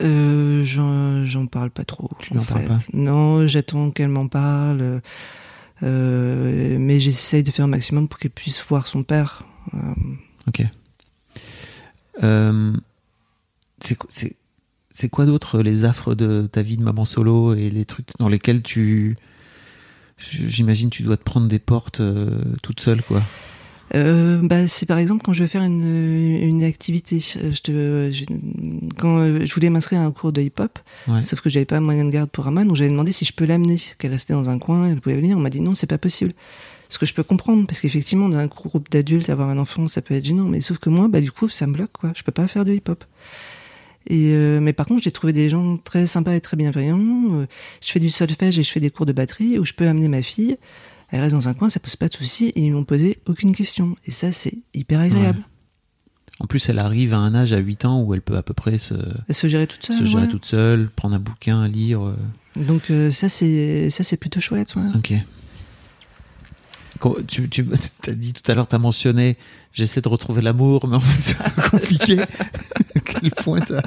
Euh, 0.01 0.63
j'en, 0.63 1.45
parle 1.47 1.69
pas 1.69 1.85
trop. 1.85 2.09
Tu 2.19 2.33
lui 2.33 2.39
en 2.39 2.43
en 2.43 2.45
parles 2.45 2.65
pas? 2.65 2.79
Non, 2.93 3.45
j'attends 3.45 3.91
qu'elle 3.91 4.09
m'en 4.09 4.27
parle. 4.27 5.01
Euh, 5.83 6.77
mais 6.79 6.99
j'essaye 6.99 7.43
de 7.43 7.51
faire 7.51 7.65
un 7.65 7.69
maximum 7.69 8.07
pour 8.07 8.19
qu'elle 8.19 8.31
puisse 8.31 8.61
voir 8.67 8.87
son 8.87 9.03
père. 9.03 9.43
Euh, 9.73 9.77
Ok. 10.47 10.63
Euh, 12.23 12.73
c'est 13.79 13.95
qu- 13.97 14.07
c'est 14.09 14.35
c'est 14.91 15.09
quoi 15.09 15.25
d'autre 15.27 15.61
les 15.61 15.85
affres 15.85 16.15
de 16.15 16.47
ta 16.51 16.63
vie 16.63 16.77
de 16.77 16.83
maman 16.83 17.05
solo 17.05 17.53
et 17.53 17.69
les 17.69 17.85
trucs 17.85 18.07
dans 18.17 18.29
lesquels 18.29 18.63
tu 18.63 19.15
j'imagine 20.17 20.89
tu 20.89 21.03
dois 21.03 21.17
te 21.17 21.23
prendre 21.23 21.47
des 21.47 21.59
portes 21.59 22.01
toute 22.63 22.79
seule 22.79 23.03
quoi? 23.03 23.21
Euh, 23.95 24.39
bah, 24.43 24.67
c'est 24.67 24.85
par 24.85 24.97
exemple 24.97 25.23
quand 25.23 25.31
je 25.33 25.43
vais 25.43 25.47
faire 25.47 25.63
une, 25.63 25.83
une 26.41 26.63
activité. 26.63 27.19
Euh, 27.37 27.51
Je 27.53 27.61
te, 27.61 28.11
je- 28.11 28.25
quand 28.97 29.19
euh, 29.19 29.45
je 29.45 29.53
voulais 29.53 29.69
m'inscrire 29.69 30.01
à 30.01 30.03
un 30.03 30.11
cours 30.11 30.31
de 30.33 30.41
hip-hop, 30.41 30.77
Ouais. 31.07 31.23
sauf 31.23 31.39
que 31.41 31.49
j'avais 31.49 31.65
pas 31.65 31.79
moyen 31.79 32.03
de 32.05 32.09
garde 32.09 32.29
pour 32.29 32.45
Aman, 32.47 32.65
donc 32.65 32.75
j'avais 32.75 32.89
demandé 32.89 33.11
si 33.13 33.23
je 33.23 33.31
peux 33.33 33.45
l'amener, 33.45 33.77
qu'elle 33.97 34.11
restait 34.11 34.33
dans 34.33 34.49
un 34.49 34.59
coin, 34.59 34.89
elle 34.89 34.99
pouvait 34.99 35.15
venir. 35.15 35.37
On 35.37 35.39
m'a 35.39 35.49
dit 35.49 35.61
non, 35.61 35.73
c'est 35.73 35.87
pas 35.87 35.97
possible. 35.97 36.33
Ce 36.89 36.97
que 36.97 37.05
je 37.05 37.13
peux 37.13 37.23
comprendre, 37.23 37.65
parce 37.67 37.79
qu'effectivement, 37.81 38.29
dans 38.29 38.37
un 38.37 38.45
groupe 38.47 38.89
d'adultes, 38.89 39.29
avoir 39.29 39.49
un 39.49 39.57
enfant, 39.57 39.87
ça 39.87 40.01
peut 40.01 40.13
être 40.15 40.25
gênant. 40.25 40.45
Mais 40.45 40.61
sauf 40.61 40.77
que 40.77 40.89
moi, 40.89 41.07
bah 41.09 41.19
du 41.21 41.31
coup, 41.31 41.49
ça 41.49 41.67
me 41.67 41.73
bloque, 41.73 41.91
quoi. 41.97 42.11
Je 42.15 42.23
peux 42.23 42.31
pas 42.31 42.47
faire 42.47 42.63
de 42.65 42.73
hip-hop. 42.73 43.03
Et 44.09 44.31
euh, 44.33 44.61
mais 44.61 44.71
par 44.71 44.85
contre, 44.85 45.03
j'ai 45.03 45.11
trouvé 45.11 45.33
des 45.33 45.49
gens 45.49 45.77
très 45.77 46.07
sympas 46.07 46.33
et 46.33 46.39
très 46.41 46.55
bienveillants. 46.55 46.99
Euh, 47.33 47.45
je 47.85 47.91
fais 47.91 47.99
du 47.99 48.09
solfège 48.09 48.57
et 48.57 48.63
je 48.63 48.71
fais 48.71 48.79
des 48.79 48.89
cours 48.89 49.05
de 49.05 49.11
batterie 49.11 49.59
où 49.59 49.65
je 49.65 49.73
peux 49.73 49.85
amener 49.87 50.07
ma 50.07 50.21
fille. 50.21 50.57
Elle 51.09 51.21
reste 51.21 51.35
dans 51.35 51.47
un 51.47 51.53
coin, 51.53 51.69
ça 51.69 51.79
pose 51.79 51.95
pas 51.95 52.07
de 52.07 52.13
soucis 52.13 52.47
et 52.49 52.61
ils 52.65 52.71
m'ont 52.71 52.83
posé 52.83 53.19
aucune 53.27 53.53
question. 53.53 53.95
Et 54.05 54.11
ça, 54.11 54.31
c'est 54.31 54.53
hyper 54.73 54.99
agréable. 54.99 55.41
En 56.39 56.45
plus 56.45 56.69
elle 56.69 56.77
arrive 56.77 57.15
à 57.15 57.17
un 57.17 57.33
âge 57.33 57.51
à 57.51 57.57
8 57.57 57.85
ans 57.85 58.03
où 58.03 58.13
elle 58.13 58.21
peut 58.21 58.37
à 58.37 58.43
peu 58.43 58.53
près 58.53 58.77
se, 58.77 58.93
se 59.31 59.47
gérer 59.47 59.65
toute 59.65 59.83
seule. 59.85 59.97
se 59.97 60.05
gérer 60.05 60.23
ouais. 60.23 60.29
toute 60.29 60.45
seule, 60.45 60.87
prendre 60.89 61.15
un 61.15 61.19
bouquin, 61.19 61.67
lire. 61.67 62.05
euh, 62.05 62.15
Donc 62.55 62.91
euh, 62.91 63.09
ça, 63.09 63.27
c'est 63.27 63.89
ça, 63.89 64.03
c'est 64.03 64.17
plutôt 64.17 64.39
chouette. 64.39 64.75
Ouais. 64.75 64.83
Ok. 64.95 65.13
Quand 66.99 67.15
Tu, 67.27 67.49
tu 67.49 67.65
as 68.07 68.11
dit 68.13 68.33
tout 68.33 68.51
à 68.51 68.55
l'heure, 68.55 68.67
tu 68.67 68.75
as 68.75 68.79
mentionné, 68.79 69.37
j'essaie 69.73 70.01
de 70.01 70.07
retrouver 70.09 70.41
l'amour, 70.43 70.87
mais 70.87 70.95
en 70.97 70.99
fait 70.99 71.21
c'est 71.55 71.69
compliqué. 71.71 72.19
à 72.95 72.99
quel 73.03 73.31
point 73.31 73.59
ta, 73.61 73.81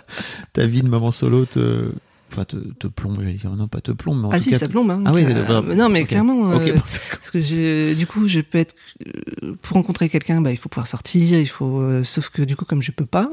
ta 0.52 0.66
vie 0.66 0.82
de 0.82 0.88
maman 0.88 1.12
solo 1.12 1.46
te, 1.46 1.92
enfin, 2.32 2.44
te, 2.44 2.56
te 2.56 2.86
plombe, 2.86 3.16
j'allais 3.20 3.32
dire, 3.34 3.50
non 3.56 3.68
pas 3.68 3.80
te 3.80 3.92
plombe, 3.92 4.20
mais 4.20 4.26
en 4.26 4.30
Ah 4.30 4.38
tout 4.38 4.44
si, 4.44 4.50
cas... 4.50 4.58
ça 4.58 4.68
plombe. 4.68 4.90
Hein, 4.90 5.02
Ah 5.06 5.12
oui, 5.12 5.24
Euh, 5.26 5.74
non, 5.74 5.88
mais 5.88 6.04
clairement. 6.04 6.50
Euh, 6.52 6.74
Parce 7.10 7.30
que 7.30 7.94
du 7.94 8.06
coup, 8.06 8.28
je 8.28 8.40
peux 8.40 8.58
être 8.58 8.74
euh, 9.06 9.54
pour 9.62 9.74
rencontrer 9.76 10.08
quelqu'un, 10.08 10.40
bah, 10.40 10.50
il 10.52 10.56
faut 10.56 10.68
pouvoir 10.68 10.86
sortir, 10.86 11.38
il 11.38 11.46
faut. 11.48 11.80
euh, 11.80 12.02
sauf 12.02 12.28
que 12.30 12.42
du 12.42 12.56
coup, 12.56 12.64
comme 12.64 12.82
je 12.82 12.92
peux 12.92 13.06
pas, 13.06 13.28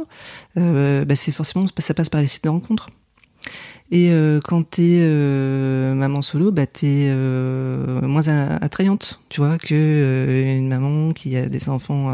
bah, 0.56 1.16
c'est 1.16 1.32
forcément 1.32 1.66
ça 1.78 1.94
passe 1.94 2.10
par 2.10 2.22
les 2.22 2.28
sites 2.28 2.44
de 2.44 2.50
rencontres. 2.50 2.88
Et 3.90 4.12
quand 4.44 4.64
t'es 4.70 5.00
maman 5.96 6.22
solo, 6.22 6.52
bah 6.52 6.66
t'es 6.66 7.10
moins 8.02 8.28
attrayante, 8.28 9.22
tu 9.30 9.40
vois, 9.40 9.58
que 9.58 10.56
une 10.58 10.68
maman 10.68 11.14
qui 11.14 11.38
a 11.38 11.48
des 11.48 11.70
enfants 11.70 12.10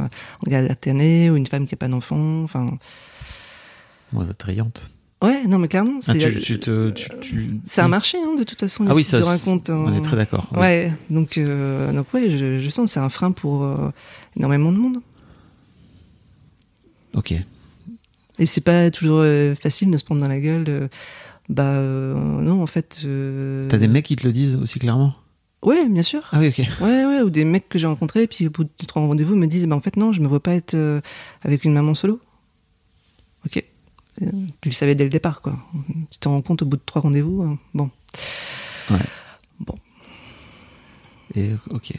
en 0.45 0.51
alternée 0.51 1.31
ou 1.31 1.35
une 1.35 1.47
femme 1.47 1.65
qui 1.65 1.73
a 1.73 1.77
pas 1.77 1.87
d'enfants. 1.87 2.43
Enfin, 2.43 2.77
moins 4.11 4.29
attrayante. 4.29 4.91
Ouais, 5.23 5.47
non, 5.47 5.57
mais 5.57 5.67
clairement, 5.67 5.99
Ah, 6.07 6.13
c'est 6.13 6.19
tu, 6.31 6.39
tu 6.39 6.59
te- 6.59 6.91
tu- 6.91 7.09
tu- 7.21 7.59
c'est 7.65 7.81
un 7.81 7.87
marché 7.87 8.17
hein, 8.19 8.35
de 8.37 8.43
toute 8.43 8.59
façon. 8.59 8.85
Ah 8.87 8.93
oui, 8.93 9.03
ça, 9.03 9.19
de 9.19 9.23
rencontres. 9.23 9.71
on 9.71 9.91
est 9.91 9.97
hein. 9.97 10.01
très 10.01 10.15
d'accord. 10.17 10.47
Ouais, 10.55 10.93
donc, 11.09 11.37
euh, 11.37 11.91
donc 11.91 12.13
ouais, 12.13 12.29
je, 12.29 12.59
je 12.59 12.69
sens 12.69 12.85
que 12.89 12.93
c'est 12.93 12.99
un 12.99 13.09
frein 13.09 13.31
pour 13.31 13.63
euh, 13.63 13.89
énormément 14.37 14.71
de 14.71 14.77
monde. 14.77 14.97
Ok. 17.13 17.33
Et 18.39 18.45
c'est 18.45 18.61
pas 18.61 18.89
toujours 18.91 19.19
euh, 19.21 19.55
facile 19.55 19.91
de 19.91 19.97
se 19.97 20.03
prendre 20.03 20.21
dans 20.21 20.27
la 20.27 20.39
gueule. 20.39 20.65
euh, 20.67 20.87
bah 21.49 21.77
non, 21.81 22.61
en 22.63 22.67
fait. 22.67 22.99
T'as 23.69 23.77
des 23.77 23.87
mecs 23.87 24.05
qui 24.05 24.15
te 24.15 24.25
le 24.25 24.31
disent 24.33 24.55
aussi 24.55 24.79
clairement? 24.79 25.13
Ouais, 25.61 25.87
bien 25.87 26.03
sûr. 26.03 26.23
Ah 26.31 26.39
oui, 26.39 26.47
ok. 26.49 26.59
Ouais, 26.81 27.05
ouais, 27.05 27.21
ou 27.21 27.29
des 27.29 27.45
mecs 27.45 27.69
que 27.69 27.77
j'ai 27.79 27.87
rencontrés, 27.87 28.27
puis 28.27 28.47
au 28.47 28.49
bout 28.49 28.63
de 28.65 28.69
trois 28.87 29.01
rendez-vous, 29.05 29.35
me 29.35 29.45
disent, 29.47 29.65
bah 29.65 29.75
en 29.75 29.81
fait 29.81 29.95
non, 29.97 30.11
je 30.11 30.21
me 30.21 30.27
vois 30.27 30.41
pas 30.41 30.53
être 30.53 30.75
avec 31.43 31.63
une 31.63 31.73
maman 31.73 31.93
solo. 31.93 32.19
Ok. 33.45 33.63
Tu 34.61 34.69
le 34.69 34.73
savais 34.73 34.95
dès 34.95 35.03
le 35.03 35.09
départ, 35.09 35.41
quoi. 35.41 35.57
Tu 36.11 36.19
t'en 36.19 36.31
rends 36.31 36.41
compte 36.41 36.61
au 36.61 36.65
bout 36.65 36.77
de 36.77 36.81
trois 36.85 37.01
rendez-vous. 37.01 37.43
hein. 37.43 37.57
Bon. 37.73 37.89
Ouais. 38.91 38.97
Bon. 39.59 39.75
Et 41.35 41.51
ok. 41.71 41.93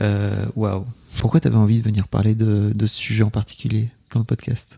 Euh, 0.00 0.46
Waouh. 0.56 0.84
Pourquoi 1.18 1.40
t'avais 1.40 1.56
envie 1.56 1.78
de 1.78 1.84
venir 1.84 2.08
parler 2.08 2.34
de, 2.34 2.72
de 2.74 2.86
ce 2.86 2.96
sujet 2.96 3.22
en 3.22 3.30
particulier 3.30 3.88
dans 4.12 4.18
le 4.20 4.24
podcast? 4.24 4.76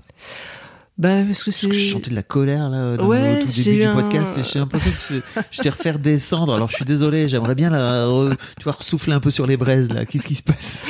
Bah 0.97 1.24
parce 1.24 1.42
que 1.42 1.51
Parce 1.51 1.61
que 1.66 1.72
je 1.72 1.78
c'est. 1.80 1.88
chantais 1.88 2.11
de 2.11 2.14
la 2.14 2.22
colère 2.22 2.70
là 2.70 2.97
dans 2.97 3.09
Ouais, 3.09 3.40
le 3.40 3.45
tout 3.45 3.51
début 3.53 3.78
du 3.78 3.82
un- 3.82 3.95
podcast 3.97 4.38
et 4.38 4.42
j'ai 4.45 4.61
l'impression 4.61 4.90
que 4.92 4.97
je, 4.97 5.40
je 5.51 5.61
t'ai 5.61 5.68
refaire 5.68 5.99
descendre. 5.99 6.55
Alors 6.55 6.70
je 6.70 6.76
suis 6.76 6.84
désolé, 6.84 7.26
j'aimerais 7.26 7.57
bien 7.57 7.70
re- 7.72 8.36
tu 8.59 8.62
vois, 8.62 8.74
ressouffler 8.74 9.12
un 9.12 9.18
peu 9.18 9.30
sur 9.30 9.45
les 9.49 9.57
braises 9.57 9.88
là. 9.92 10.05
Qu'est-ce 10.07 10.28
qui 10.28 10.36
se 10.36 10.42
passe? 10.45 10.84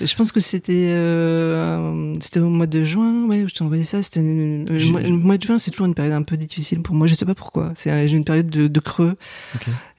Je 0.00 0.12
pense 0.16 0.32
que 0.32 0.40
c'était 0.40 0.88
euh, 0.90 2.12
c'était 2.20 2.40
au 2.40 2.48
mois 2.48 2.66
de 2.66 2.82
juin, 2.82 3.26
ouais, 3.28 3.44
où 3.44 3.48
je 3.48 3.54
t'ai 3.54 3.62
envoyé 3.62 3.84
ça. 3.84 4.02
C'était 4.02 4.64
J'ai- 4.78 4.90
mois- 4.90 5.00
le 5.00 5.10
mois 5.10 5.36
de 5.38 5.42
juin, 5.44 5.58
c'est 5.58 5.70
toujours 5.70 5.86
une 5.86 5.94
période 5.94 6.14
un 6.14 6.22
peu 6.22 6.36
difficile 6.36 6.82
pour 6.82 6.96
moi. 6.96 7.06
Je 7.06 7.14
sais 7.14 7.24
pas 7.24 7.36
pourquoi. 7.36 7.72
C'est 7.76 7.92
euh, 7.92 8.04
j'ai 8.08 8.16
une 8.16 8.24
période 8.24 8.48
de, 8.50 8.66
de 8.66 8.80
creux 8.80 9.14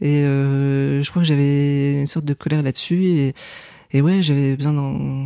et 0.01 0.23
euh, 0.25 1.01
je 1.01 1.09
crois 1.09 1.21
que 1.21 1.27
j'avais 1.27 1.93
une 2.01 2.07
sorte 2.07 2.25
de 2.25 2.33
colère 2.33 2.63
là-dessus 2.63 3.05
et 3.05 3.33
et 3.93 4.01
ouais, 4.01 4.21
j'avais 4.21 4.57
besoin 4.57 4.73
d'en 4.73 5.25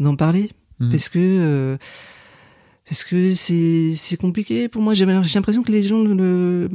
d'en 0.00 0.16
parler 0.16 0.50
Mhm. 0.80 0.90
parce 0.90 1.08
que 1.08 1.18
euh, 1.18 1.76
parce 2.88 3.04
que 3.04 3.34
c'est 3.34 3.92
c'est 3.94 4.16
compliqué 4.16 4.68
pour 4.68 4.80
moi. 4.82 4.94
J'ai 4.94 5.04
l'impression 5.06 5.62
que 5.62 5.70
les 5.72 5.82
gens 5.82 5.98
ne 5.98 6.14
le 6.14 6.68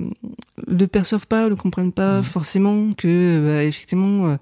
le 0.68 0.88
perçoivent 0.88 1.28
pas, 1.28 1.50
le 1.50 1.56
comprennent 1.56 1.92
pas 1.92 2.20
Mhm. 2.20 2.24
forcément 2.24 2.94
que 2.94 3.46
bah, 3.46 3.64
effectivement. 3.64 4.28
euh, 4.30 4.38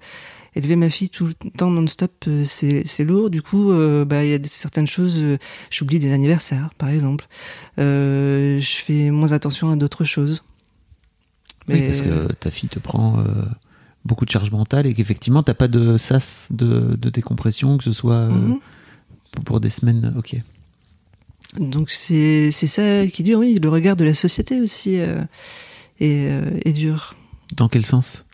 élever 0.54 0.76
ma 0.76 0.90
fille 0.90 1.08
tout 1.08 1.24
le 1.28 1.32
temps 1.56 1.70
non-stop, 1.70 2.12
euh, 2.28 2.44
c'est 2.44 2.86
c'est 2.86 3.04
lourd. 3.04 3.30
Du 3.30 3.40
coup, 3.40 3.70
euh, 3.70 4.04
bah 4.04 4.22
il 4.22 4.30
y 4.32 4.34
a 4.34 4.38
certaines 4.44 4.86
choses. 4.86 5.18
euh, 5.22 5.38
J'oublie 5.70 5.98
des 5.98 6.12
anniversaires, 6.12 6.68
par 6.76 6.90
exemple. 6.90 7.26
Euh, 7.78 8.60
je 8.60 8.74
fais 8.84 9.10
moins 9.10 9.32
attention 9.32 9.70
à 9.72 9.76
d'autres 9.76 10.04
choses. 10.04 10.42
Oui, 11.68 11.80
parce 11.86 12.02
que 12.02 12.30
ta 12.34 12.50
fille 12.50 12.68
te 12.68 12.78
prend 12.78 13.24
beaucoup 14.04 14.26
de 14.26 14.30
charge 14.30 14.50
mentale 14.50 14.86
et 14.86 14.92
qu'effectivement 14.92 15.42
t'as 15.42 15.54
pas 15.54 15.68
de 15.68 15.96
sas 15.96 16.48
de, 16.50 16.96
de 17.00 17.08
décompression, 17.08 17.78
que 17.78 17.84
ce 17.84 17.92
soit 17.92 18.28
pour- 19.30 19.44
pour 19.44 19.60
des 19.60 19.70
semaines. 19.70 20.12
Ok. 20.18 20.36
Donc 21.58 21.90
c'est 21.90 22.50
c'est 22.50 22.66
ça 22.66 23.06
qui 23.06 23.22
est 23.22 23.24
dur. 23.24 23.38
Oui, 23.40 23.58
le 23.62 23.68
regard 23.68 23.96
de 23.96 24.04
la 24.04 24.14
société 24.14 24.60
aussi 24.60 24.98
euh, 24.98 25.20
est, 26.00 26.26
euh, 26.30 26.58
est 26.64 26.72
dur. 26.72 27.14
Dans 27.56 27.68
quel 27.68 27.84
sens? 27.84 28.24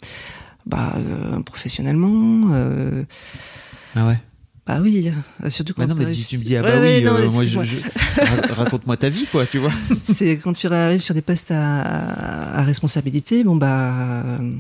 Bah 0.67 0.95
euh, 0.99 1.41
professionnellement. 1.43 2.51
euh, 2.53 3.05
Ah 3.97 4.07
ouais? 4.07 4.19
bah 4.67 4.81
oui, 4.83 5.11
euh, 5.43 5.49
surtout 5.51 5.73
quand 5.73 5.83
Bah 5.83 5.89
non, 5.89 5.95
mais 5.95 6.05
t'arrives- 6.05 6.23
tu, 6.27 6.29
tu 6.29 6.39
me 6.39 6.45
dis 6.45 6.55
ah 6.57 6.63
bah 6.63 6.79
ouais, 6.79 6.99
oui, 6.99 7.03
non, 7.03 7.15
euh, 7.17 7.31
moi 7.31 7.43
je, 7.43 7.63
je- 7.65 7.81
ra- 8.21 8.55
raconte-moi 8.55 8.99
ta 8.99 9.09
vie 9.09 9.25
quoi, 9.33 9.47
tu 9.47 9.57
vois. 9.59 9.73
c'est 10.13 10.37
quand 10.37 10.53
tu 10.53 10.67
arrives 10.67 11.01
sur 11.01 11.15
des 11.15 11.23
postes 11.23 11.51
à, 11.51 12.59
à 12.59 12.63
responsabilité, 12.65 13.43
bon 13.45 13.57
bah 13.57 14.25
euh, 14.27 14.53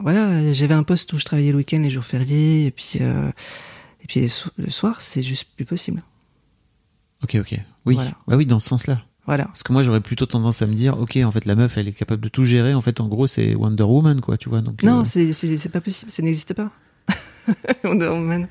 voilà, 0.00 0.52
j'avais 0.54 0.74
un 0.74 0.82
poste 0.84 1.12
où 1.12 1.18
je 1.18 1.24
travaillais 1.24 1.50
le 1.52 1.58
week-end, 1.58 1.78
les 1.80 1.90
jours 1.90 2.04
fériés, 2.04 2.64
et 2.66 2.70
puis 2.70 2.98
euh, 3.02 3.28
et 4.02 4.06
puis 4.08 4.20
les 4.20 4.28
so- 4.28 4.50
le 4.56 4.70
soir, 4.70 5.00
c'est 5.02 5.22
juste 5.22 5.44
plus 5.54 5.66
possible. 5.66 6.02
Ok, 7.24 7.34
ok. 7.40 7.58
Oui, 7.86 7.94
Voilà. 7.96 8.12
bah 8.28 8.36
oui, 8.36 8.46
dans 8.46 8.60
ce 8.60 8.68
sens-là. 8.68 9.02
Voilà. 9.26 9.44
Parce 9.46 9.62
que 9.62 9.72
moi, 9.72 9.82
j'aurais 9.82 10.00
plutôt 10.02 10.26
tendance 10.26 10.60
à 10.62 10.66
me 10.66 10.74
dire, 10.74 10.98
ok, 11.00 11.16
en 11.24 11.30
fait, 11.30 11.46
la 11.46 11.54
meuf, 11.54 11.76
elle 11.78 11.88
est 11.88 11.92
capable 11.92 12.20
de 12.22 12.28
tout 12.28 12.44
gérer. 12.44 12.74
En 12.74 12.80
fait, 12.82 13.00
en 13.00 13.08
gros, 13.08 13.26
c'est 13.26 13.54
Wonder 13.54 13.82
Woman, 13.84 14.20
quoi, 14.20 14.36
tu 14.36 14.48
vois. 14.50 14.60
Donc, 14.60 14.82
Non, 14.82 15.00
euh, 15.00 15.04
c'est 15.04 15.32
c'est 15.32 15.56
c'est 15.56 15.70
pas 15.70 15.80
possible, 15.80 16.10
ça 16.10 16.22
n'existe 16.22 16.52
pas. 16.54 16.70
Wonder 17.84 18.08
Woman. 18.08 18.46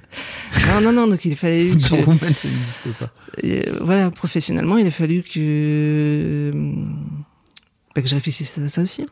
Non, 0.68 0.82
non, 0.82 0.92
non, 0.92 1.08
donc 1.08 1.24
il 1.26 1.36
fallait 1.36 1.66
eu 1.68 1.72
Wonder 1.74 1.90
que, 1.90 1.96
Woman, 1.96 2.18
ça 2.36 2.48
n'existe 2.48 2.94
pas. 3.00 3.12
euh, 3.44 3.80
voilà, 3.82 4.10
professionnellement, 4.10 4.78
il 4.78 4.88
a 4.88 4.92
fallu 4.92 5.22
que, 5.24 6.52
bah, 7.96 8.02
que 8.02 8.08
je 8.08 8.16
réfléchisse 8.16 8.58
à 8.58 8.68
ça 8.68 8.82
aussi. 8.82 9.06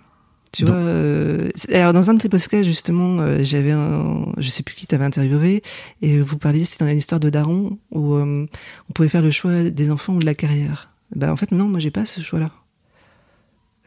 Tu 0.53 0.63
Donc- 0.63 0.71
vois, 0.75 0.83
euh, 0.83 1.49
alors 1.71 1.93
dans 1.93 2.09
un 2.09 2.13
de 2.13 2.19
tes 2.19 2.27
podcasts 2.27 2.67
justement, 2.67 3.19
euh, 3.21 3.39
j'avais 3.41 3.71
un, 3.71 4.25
je 4.37 4.49
sais 4.49 4.63
plus 4.63 4.75
qui 4.75 4.85
t'avait 4.85 5.05
interviewé, 5.05 5.63
et 6.01 6.19
vous 6.19 6.37
parliez, 6.37 6.65
c'était 6.65 6.83
dans 6.83 6.91
une 6.91 6.97
histoire 6.97 7.21
de 7.21 7.29
Daron 7.29 7.77
où 7.91 8.15
euh, 8.15 8.45
on 8.89 8.93
pouvait 8.93 9.07
faire 9.07 9.21
le 9.21 9.31
choix 9.31 9.63
des 9.63 9.91
enfants 9.91 10.15
ou 10.15 10.19
de 10.19 10.25
la 10.25 10.35
carrière. 10.35 10.91
Bah 11.15 11.31
en 11.31 11.37
fait 11.37 11.51
non, 11.53 11.65
moi 11.69 11.79
j'ai 11.79 11.91
pas 11.91 12.03
ce 12.03 12.19
choix-là. 12.19 12.51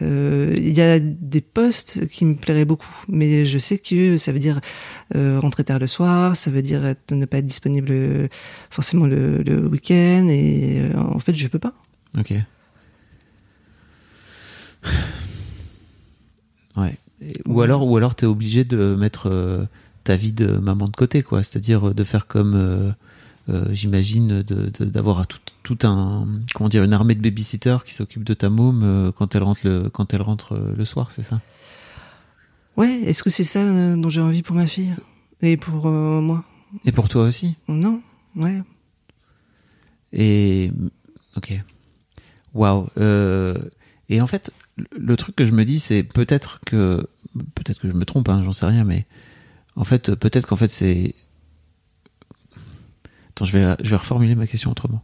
Euh, 0.02 0.54
Il 0.56 0.72
y 0.72 0.80
a 0.80 0.98
des 0.98 1.40
postes 1.42 2.08
qui 2.08 2.24
me 2.24 2.34
plairaient 2.34 2.64
beaucoup, 2.64 3.04
mais 3.08 3.44
je 3.44 3.58
sais 3.58 3.76
que 3.78 4.16
ça 4.16 4.32
veut 4.32 4.38
dire 4.38 4.60
rentrer 5.14 5.64
tard 5.64 5.78
le 5.78 5.86
soir, 5.86 6.34
ça 6.34 6.50
veut 6.50 6.62
dire 6.62 6.84
être- 6.86 7.14
ne 7.14 7.26
pas 7.26 7.38
être 7.38 7.46
disponible 7.46 8.28
forcément 8.70 9.06
le, 9.06 9.42
le 9.42 9.66
week-end, 9.68 10.26
et 10.30 10.80
en 10.96 11.18
fait 11.18 11.34
je 11.34 11.46
peux 11.48 11.58
pas. 11.58 11.74
Ok. 12.18 12.32
Ouais. 16.76 16.98
Et- 17.22 17.32
Ou 17.46 17.60
alors, 17.62 17.86
ou 17.86 17.96
alors, 17.96 18.14
t'es 18.14 18.26
obligé 18.26 18.64
de 18.64 18.94
mettre 18.96 19.28
euh, 19.30 19.64
ta 20.04 20.16
vie 20.16 20.32
de 20.32 20.46
maman 20.58 20.86
de 20.88 20.96
côté, 20.96 21.22
quoi. 21.22 21.42
C'est-à-dire 21.42 21.88
euh, 21.88 21.94
de 21.94 22.04
faire 22.04 22.26
comme, 22.26 22.54
euh, 22.54 22.90
euh, 23.48 23.66
j'imagine, 23.72 24.42
de- 24.42 24.70
de- 24.78 24.84
d'avoir 24.84 25.26
tout, 25.26 25.38
tout 25.62 25.78
un, 25.86 26.26
comment 26.54 26.68
dire, 26.68 26.82
une 26.84 26.92
armée 26.92 27.14
de 27.14 27.20
babysitters 27.22 27.84
qui 27.84 27.92
s'occupe 27.94 28.24
de 28.24 28.34
ta 28.34 28.50
môme 28.50 28.82
euh, 28.82 29.12
quand 29.12 29.34
elle 29.34 29.42
rentre 29.44 29.60
le, 29.64 29.88
quand 29.90 30.12
elle 30.14 30.22
rentre 30.22 30.56
le 30.76 30.84
soir, 30.84 31.12
c'est 31.12 31.22
ça? 31.22 31.40
Ouais, 32.76 33.00
est-ce 33.04 33.22
que 33.22 33.30
c'est 33.30 33.44
ça 33.44 33.62
dont 33.96 34.08
j'ai 34.10 34.20
envie 34.20 34.42
pour 34.42 34.56
ma 34.56 34.66
fille? 34.66 34.94
Et 35.42 35.56
pour 35.56 35.86
euh, 35.86 36.20
moi? 36.20 36.42
Et 36.84 36.90
pour 36.92 37.08
toi 37.08 37.22
aussi? 37.24 37.56
Non, 37.68 38.00
ouais. 38.34 38.60
Et 40.12 40.70
ok, 41.36 41.52
waouh. 42.54 42.86
Et 44.08 44.20
en 44.20 44.26
fait, 44.26 44.52
le- 44.76 45.16
truc 45.16 45.36
que 45.36 45.44
je 45.44 45.52
me 45.52 45.64
dis, 45.64 45.78
c'est 45.78 46.02
peut-être 46.02 46.60
que 46.66 47.06
peut-être 47.54 47.80
que 47.80 47.88
je 47.88 47.94
me 47.94 48.04
trompe, 48.04 48.28
hein, 48.28 48.42
j'en 48.44 48.52
sais 48.52 48.66
rien, 48.66 48.84
mais 48.84 49.06
en 49.76 49.84
fait, 49.84 50.14
peut-être 50.14 50.46
qu'en 50.46 50.56
fait 50.56 50.68
c'est. 50.68 51.14
Attends, 53.30 53.44
je 53.44 53.58
vais 53.58 53.96
reformuler 53.96 54.34
ma 54.34 54.46
question 54.46 54.70
autrement. 54.70 55.02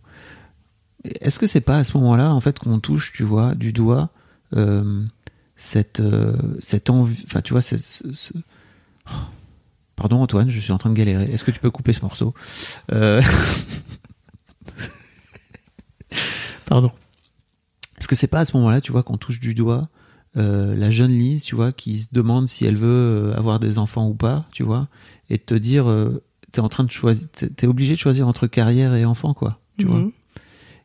Est-ce 1.04 1.38
que 1.38 1.46
c'est 1.46 1.62
pas 1.62 1.78
à 1.78 1.84
ce 1.84 1.96
moment-là, 1.96 2.32
en 2.34 2.40
fait, 2.40 2.58
qu'on 2.58 2.78
touche, 2.78 3.12
tu 3.12 3.22
vois, 3.24 3.54
du 3.54 3.72
doigt 3.72 4.10
euh, 4.54 5.04
cette 5.56 6.00
euh, 6.00 6.36
cette 6.60 6.90
envie, 6.90 7.22
enfin, 7.26 7.40
tu 7.40 7.52
vois, 7.54 7.62
Oh. 9.06 9.12
Pardon 9.96 10.22
Antoine, 10.22 10.50
je 10.50 10.60
suis 10.60 10.72
en 10.72 10.78
train 10.78 10.90
de 10.90 10.94
galérer. 10.94 11.24
Est-ce 11.24 11.44
que 11.44 11.50
tu 11.50 11.58
peux 11.60 11.70
couper 11.70 11.92
ce 11.92 12.00
morceau? 12.02 12.34
Euh, 12.92 13.20
Pardon. 16.66 16.90
Est-ce 18.00 18.08
que 18.08 18.16
c'est 18.16 18.26
pas 18.26 18.40
à 18.40 18.44
ce 18.44 18.56
moment-là, 18.56 18.80
tu 18.80 18.92
vois, 18.92 19.02
qu'on 19.02 19.18
touche 19.18 19.40
du 19.40 19.54
doigt 19.54 19.88
euh, 20.36 20.76
la 20.76 20.90
jeune 20.90 21.10
Lise, 21.10 21.42
tu 21.42 21.56
vois, 21.56 21.72
qui 21.72 21.98
se 21.98 22.08
demande 22.12 22.48
si 22.48 22.64
elle 22.64 22.76
veut 22.76 23.32
euh, 23.32 23.36
avoir 23.36 23.58
des 23.58 23.78
enfants 23.78 24.08
ou 24.08 24.14
pas, 24.14 24.46
tu 24.52 24.62
vois, 24.62 24.88
et 25.28 25.38
te 25.38 25.54
dire, 25.54 25.88
euh, 25.88 26.22
t'es 26.52 26.60
en 26.60 26.68
train 26.68 26.84
de 26.84 26.90
choisir, 26.90 27.26
t'es 27.32 27.48
t'es 27.48 27.66
obligé 27.66 27.94
de 27.94 27.98
choisir 27.98 28.28
entre 28.28 28.46
carrière 28.46 28.94
et 28.94 29.04
enfant, 29.04 29.34
quoi, 29.34 29.58
tu 29.76 29.86
vois. 29.86 29.98
Mhm. 29.98 30.12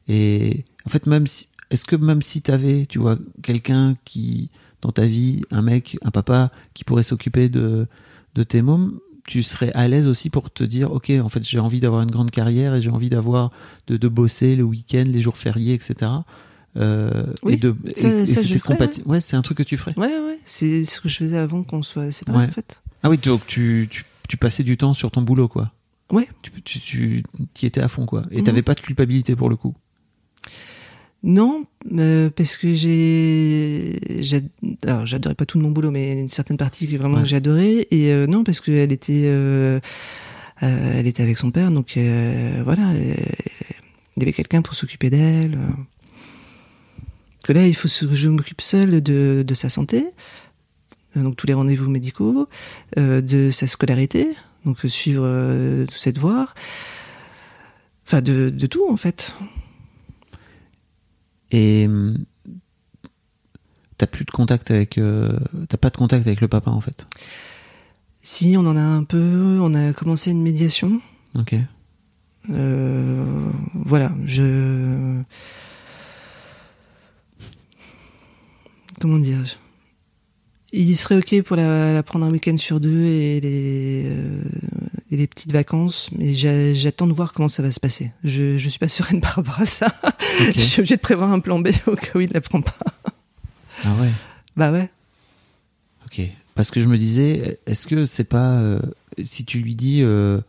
Et 0.07 0.65
en 0.85 0.89
fait, 0.89 1.05
même 1.05 1.27
si, 1.27 1.47
est-ce 1.69 1.85
que 1.85 1.95
même 1.95 2.23
si 2.23 2.41
t'avais, 2.41 2.87
tu 2.87 2.97
vois, 2.97 3.17
quelqu'un 3.43 3.95
qui, 4.03 4.49
dans 4.81 4.91
ta 4.91 5.05
vie, 5.05 5.41
un 5.51 5.61
mec, 5.61 5.97
un 6.03 6.11
papa, 6.11 6.51
qui 6.73 6.83
pourrait 6.83 7.03
s'occuper 7.03 7.47
de, 7.47 7.87
de 8.33 8.43
tes 8.43 8.63
mômes, 8.63 8.99
tu 9.27 9.43
serais 9.43 9.71
à 9.73 9.87
l'aise 9.87 10.07
aussi 10.07 10.31
pour 10.31 10.51
te 10.51 10.63
dire, 10.63 10.91
ok, 10.91 11.11
en 11.21 11.29
fait, 11.29 11.43
j'ai 11.43 11.59
envie 11.59 11.79
d'avoir 11.79 12.01
une 12.01 12.11
grande 12.11 12.31
carrière 12.31 12.73
et 12.73 12.81
j'ai 12.81 12.91
envie 12.91 13.09
d'avoir, 13.09 13.51
de, 13.87 13.97
de 13.97 14.07
bosser 14.07 14.55
le 14.55 14.63
week-end, 14.63 15.03
les 15.05 15.21
jours 15.21 15.37
fériés, 15.37 15.73
etc. 15.75 16.11
Euh, 16.77 17.25
Oui, 17.43 17.53
et 17.53 17.55
de, 17.57 17.75
ça- 17.95 18.09
et- 18.09 18.25
je 18.25 18.57
ferais. 18.59 18.77
Ouais, 19.05 19.21
c'est 19.21 19.35
un 19.35 19.41
truc 19.41 19.57
que 19.59 19.63
tu 19.63 19.77
ferais. 19.77 19.93
Ouais, 19.97 20.07
ouais, 20.07 20.39
c'est 20.45 20.83
ce 20.83 20.99
que 20.99 21.07
je 21.09 21.15
faisais 21.17 21.37
avant 21.37 21.63
qu'on 21.63 21.81
soit 21.83 22.11
séparés, 22.11 22.37
Ouais. 22.39 22.45
en 22.49 22.51
fait. 22.51 22.81
Ah 23.03 23.09
oui, 23.09 23.17
donc 23.17 23.45
tu, 23.47 23.87
tu, 23.89 24.03
tu 24.27 24.37
passais 24.37 24.63
du 24.63 24.75
temps 24.77 24.93
sur 24.93 25.09
ton 25.11 25.21
boulot, 25.21 25.47
quoi. 25.47 25.71
Ouais. 26.11 26.27
Tu, 26.41 26.51
tu, 26.61 27.23
tu 27.53 27.63
y 27.63 27.65
étais 27.65 27.81
à 27.81 27.87
fond, 27.87 28.05
quoi. 28.05 28.23
Et 28.31 28.37
Mhm. 28.39 28.43
t'avais 28.43 28.61
pas 28.61 28.73
de 28.75 28.81
culpabilité 28.81 29.35
pour 29.35 29.49
le 29.49 29.55
coup. 29.55 29.73
Non, 31.23 31.65
euh, 31.97 32.29
parce 32.29 32.55
que 32.55 32.73
j'ai, 32.73 33.95
alors 34.85 35.07
j'adorais 35.07 35.33
pas 35.33 35.45
tout 35.47 35.57
de 35.57 35.63
mon 35.63 35.71
boulot, 35.71 35.89
mais 35.89 36.11
une 36.19 36.27
certaine 36.27 36.57
partie 36.57 36.87
que 36.87 36.97
vraiment 36.97 37.17
Ouais. 37.17 37.23
que 37.27 37.33
adoré. 37.35 37.87
Et 37.89 38.11
euh, 38.11 38.27
non, 38.27 38.43
parce 38.43 38.59
qu'elle 38.59 38.91
était, 38.91 39.23
euh, 39.25 39.79
elle 40.61 41.07
était 41.07 41.23
avec 41.23 41.37
son 41.39 41.49
père, 41.49 41.71
donc 41.71 41.97
voilà, 42.63 42.93
il 42.93 44.19
y 44.19 44.21
avait 44.21 44.33
quelqu'un 44.33 44.61
pour 44.61 44.75
s'occuper 44.75 45.09
d'elle. 45.09 45.57
Que 47.45 47.53
là, 47.53 47.67
il 47.67 47.75
faut 47.75 47.87
que 47.87 48.15
je 48.15 48.27
m'occupe 48.27 48.59
seule 48.59 49.03
de, 49.03 49.43
de 49.45 49.53
sa 49.53 49.69
santé, 49.69 50.07
euh, 51.15 51.21
donc 51.21 51.35
tous 51.35 51.45
les 51.45 51.53
rendez-vous 51.53 51.91
médicaux, 51.91 52.49
euh, 52.97 53.21
de 53.21 53.51
sa 53.51 53.67
scolarité, 53.67 54.29
donc 54.65 54.83
euh, 54.83 54.89
suivre 54.89 55.21
euh, 55.23 55.85
tous 55.85 55.99
ses 55.99 56.11
devoirs, 56.11 56.55
enfin 58.03 58.23
de, 58.23 58.49
de 58.49 58.65
tout 58.65 58.89
en 58.89 58.97
fait. 58.97 59.35
Et 61.51 61.85
hum, 61.85 62.25
t'as 63.99 64.07
plus 64.07 64.25
de 64.25 64.31
contact 64.31 64.71
avec, 64.71 64.97
euh, 64.97 65.37
t'as 65.69 65.77
pas 65.77 65.91
de 65.91 65.97
contact 65.97 66.25
avec 66.25 66.41
le 66.41 66.47
papa 66.47 66.71
en 66.71 66.81
fait? 66.81 67.05
Si, 68.23 68.55
on 68.57 68.65
en 68.65 68.75
a 68.75 68.81
un 68.81 69.03
peu. 69.03 69.59
On 69.61 69.75
a 69.75 69.93
commencé 69.93 70.31
une 70.31 70.41
médiation. 70.41 70.99
Ok. 71.35 71.53
Voilà, 72.47 74.11
je. 74.25 75.21
Comment 78.99 79.19
dire 79.19 79.39
Il 80.73 80.95
serait 80.95 81.17
ok 81.17 81.41
pour 81.43 81.55
la, 81.55 81.93
la 81.93 82.03
prendre 82.03 82.25
un 82.25 82.31
week-end 82.31 82.57
sur 82.57 82.79
deux 82.79 83.03
et 83.05 83.39
les, 83.41 84.03
euh, 84.05 84.43
et 85.11 85.17
les 85.17 85.27
petites 85.27 85.51
vacances, 85.51 86.09
mais 86.17 86.33
j'a- 86.33 86.73
j'attends 86.73 87.07
de 87.07 87.13
voir 87.13 87.33
comment 87.33 87.47
ça 87.47 87.61
va 87.61 87.71
se 87.71 87.79
passer. 87.79 88.11
Je, 88.23 88.57
je 88.57 88.69
suis 88.69 88.79
pas 88.79 88.87
sereine 88.87 89.21
par 89.21 89.33
rapport 89.35 89.59
à 89.59 89.65
ça. 89.65 89.87
Ok. 90.03 90.53
je 90.55 90.59
suis 90.59 90.79
obligée 90.81 90.95
de 90.95 91.01
prévoir 91.01 91.31
un 91.31 91.39
plan 91.39 91.59
B 91.59 91.69
au 91.87 91.95
cas 91.95 92.11
où 92.15 92.21
il 92.21 92.31
la 92.33 92.41
prend 92.41 92.61
pas. 92.61 92.77
Ah 93.83 93.95
ouais. 93.99 94.11
Bah 94.55 94.71
ouais. 94.71 94.89
Ok. 96.05 96.21
Parce 96.55 96.71
que 96.71 96.81
je 96.81 96.87
me 96.87 96.97
disais, 96.97 97.59
est-ce 97.65 97.85
que 97.85 98.05
c'est 98.05 98.23
pas 98.23 98.53
euh, 98.59 98.79
si 99.23 99.43
tu 99.43 99.59
lui 99.59 99.75
dis, 99.75 100.01
euh, 100.01 100.39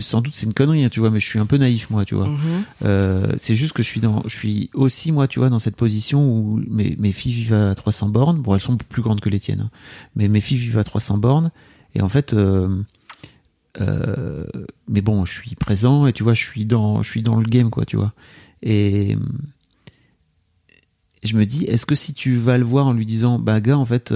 sans 0.00 0.20
doute 0.20 0.34
c'est 0.34 0.46
une 0.46 0.54
connerie, 0.54 0.84
hein, 0.84 0.88
tu 0.88 1.00
vois, 1.00 1.10
mais 1.10 1.20
je 1.20 1.26
suis 1.26 1.38
un 1.38 1.46
peu 1.46 1.56
naïf 1.56 1.90
moi, 1.90 2.04
tu 2.04 2.14
vois. 2.14 2.28
Mhm. 2.28 2.38
Euh, 2.84 3.32
c'est 3.38 3.54
juste 3.54 3.72
que 3.72 3.82
je 3.82 3.88
suis 3.88 4.00
dans, 4.00 4.22
je 4.26 4.36
suis 4.36 4.70
aussi 4.74 5.12
moi, 5.12 5.28
tu 5.28 5.38
vois, 5.38 5.50
dans 5.50 5.58
cette 5.58 5.76
position 5.76 6.28
où 6.28 6.60
mes, 6.68 6.96
mes 6.98 7.12
filles 7.12 7.32
vivent 7.32 7.54
à 7.54 7.74
300 7.74 8.08
bornes. 8.08 8.40
Bon, 8.40 8.54
elles 8.54 8.60
sont 8.60 8.76
plus 8.76 9.02
grandes 9.02 9.20
que 9.20 9.28
les 9.28 9.40
tiennes, 9.40 9.62
hein. 9.62 9.70
mais 10.16 10.28
mes 10.28 10.40
filles 10.40 10.58
vivent 10.58 10.78
à 10.78 10.84
300 10.84 11.18
bornes. 11.18 11.50
Et 11.94 12.02
en 12.02 12.08
fait, 12.08 12.32
euh, 12.34 12.76
euh, 13.80 14.44
mais 14.88 15.00
bon, 15.00 15.24
je 15.24 15.32
suis 15.32 15.54
présent 15.54 16.06
et 16.06 16.12
tu 16.12 16.22
vois, 16.22 16.34
je 16.34 16.42
suis 16.42 16.64
dans, 16.64 17.02
je 17.02 17.10
suis 17.10 17.22
dans 17.22 17.36
le 17.36 17.44
game, 17.44 17.70
quoi, 17.70 17.84
tu 17.84 17.96
vois. 17.96 18.12
Et 18.62 19.16
je 21.22 21.36
me 21.36 21.44
dis, 21.44 21.64
est-ce 21.64 21.86
que 21.86 21.94
si 21.94 22.14
tu 22.14 22.36
vas 22.36 22.58
le 22.58 22.64
voir 22.64 22.86
en 22.86 22.92
lui 22.92 23.06
disant, 23.06 23.38
bah 23.38 23.60
gars, 23.60 23.78
en 23.78 23.84
fait, 23.84 24.12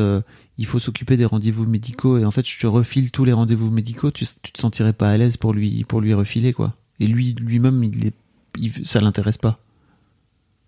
il 0.59 0.67
faut 0.67 0.79
s'occuper 0.79 1.17
des 1.17 1.25
rendez-vous 1.27 1.67
médicaux 1.67 2.19
et 2.19 2.25
en 2.25 2.31
fait, 2.31 2.47
je 2.47 2.59
te 2.59 2.67
refile 2.67 3.11
tous 3.11 3.25
les 3.25 3.33
rendez-vous 3.33 3.71
médicaux, 3.71 4.11
tu, 4.11 4.25
tu 4.43 4.53
te 4.53 4.59
sentirais 4.61 4.93
pas 4.93 5.11
à 5.11 5.17
l'aise 5.19 5.37
pour 5.37 5.53
lui, 5.53 5.85
pour 5.85 6.01
lui 6.01 6.15
refiler, 6.15 6.53
quoi. 6.53 6.75
Et 7.01 7.07
lui, 7.07 7.35
lui-même, 7.35 7.83
il 7.85 8.07
est, 8.07 8.15
il- 8.59 8.87
ça 8.87 9.01
l'intéresse 9.01 9.37
pas. 9.39 9.59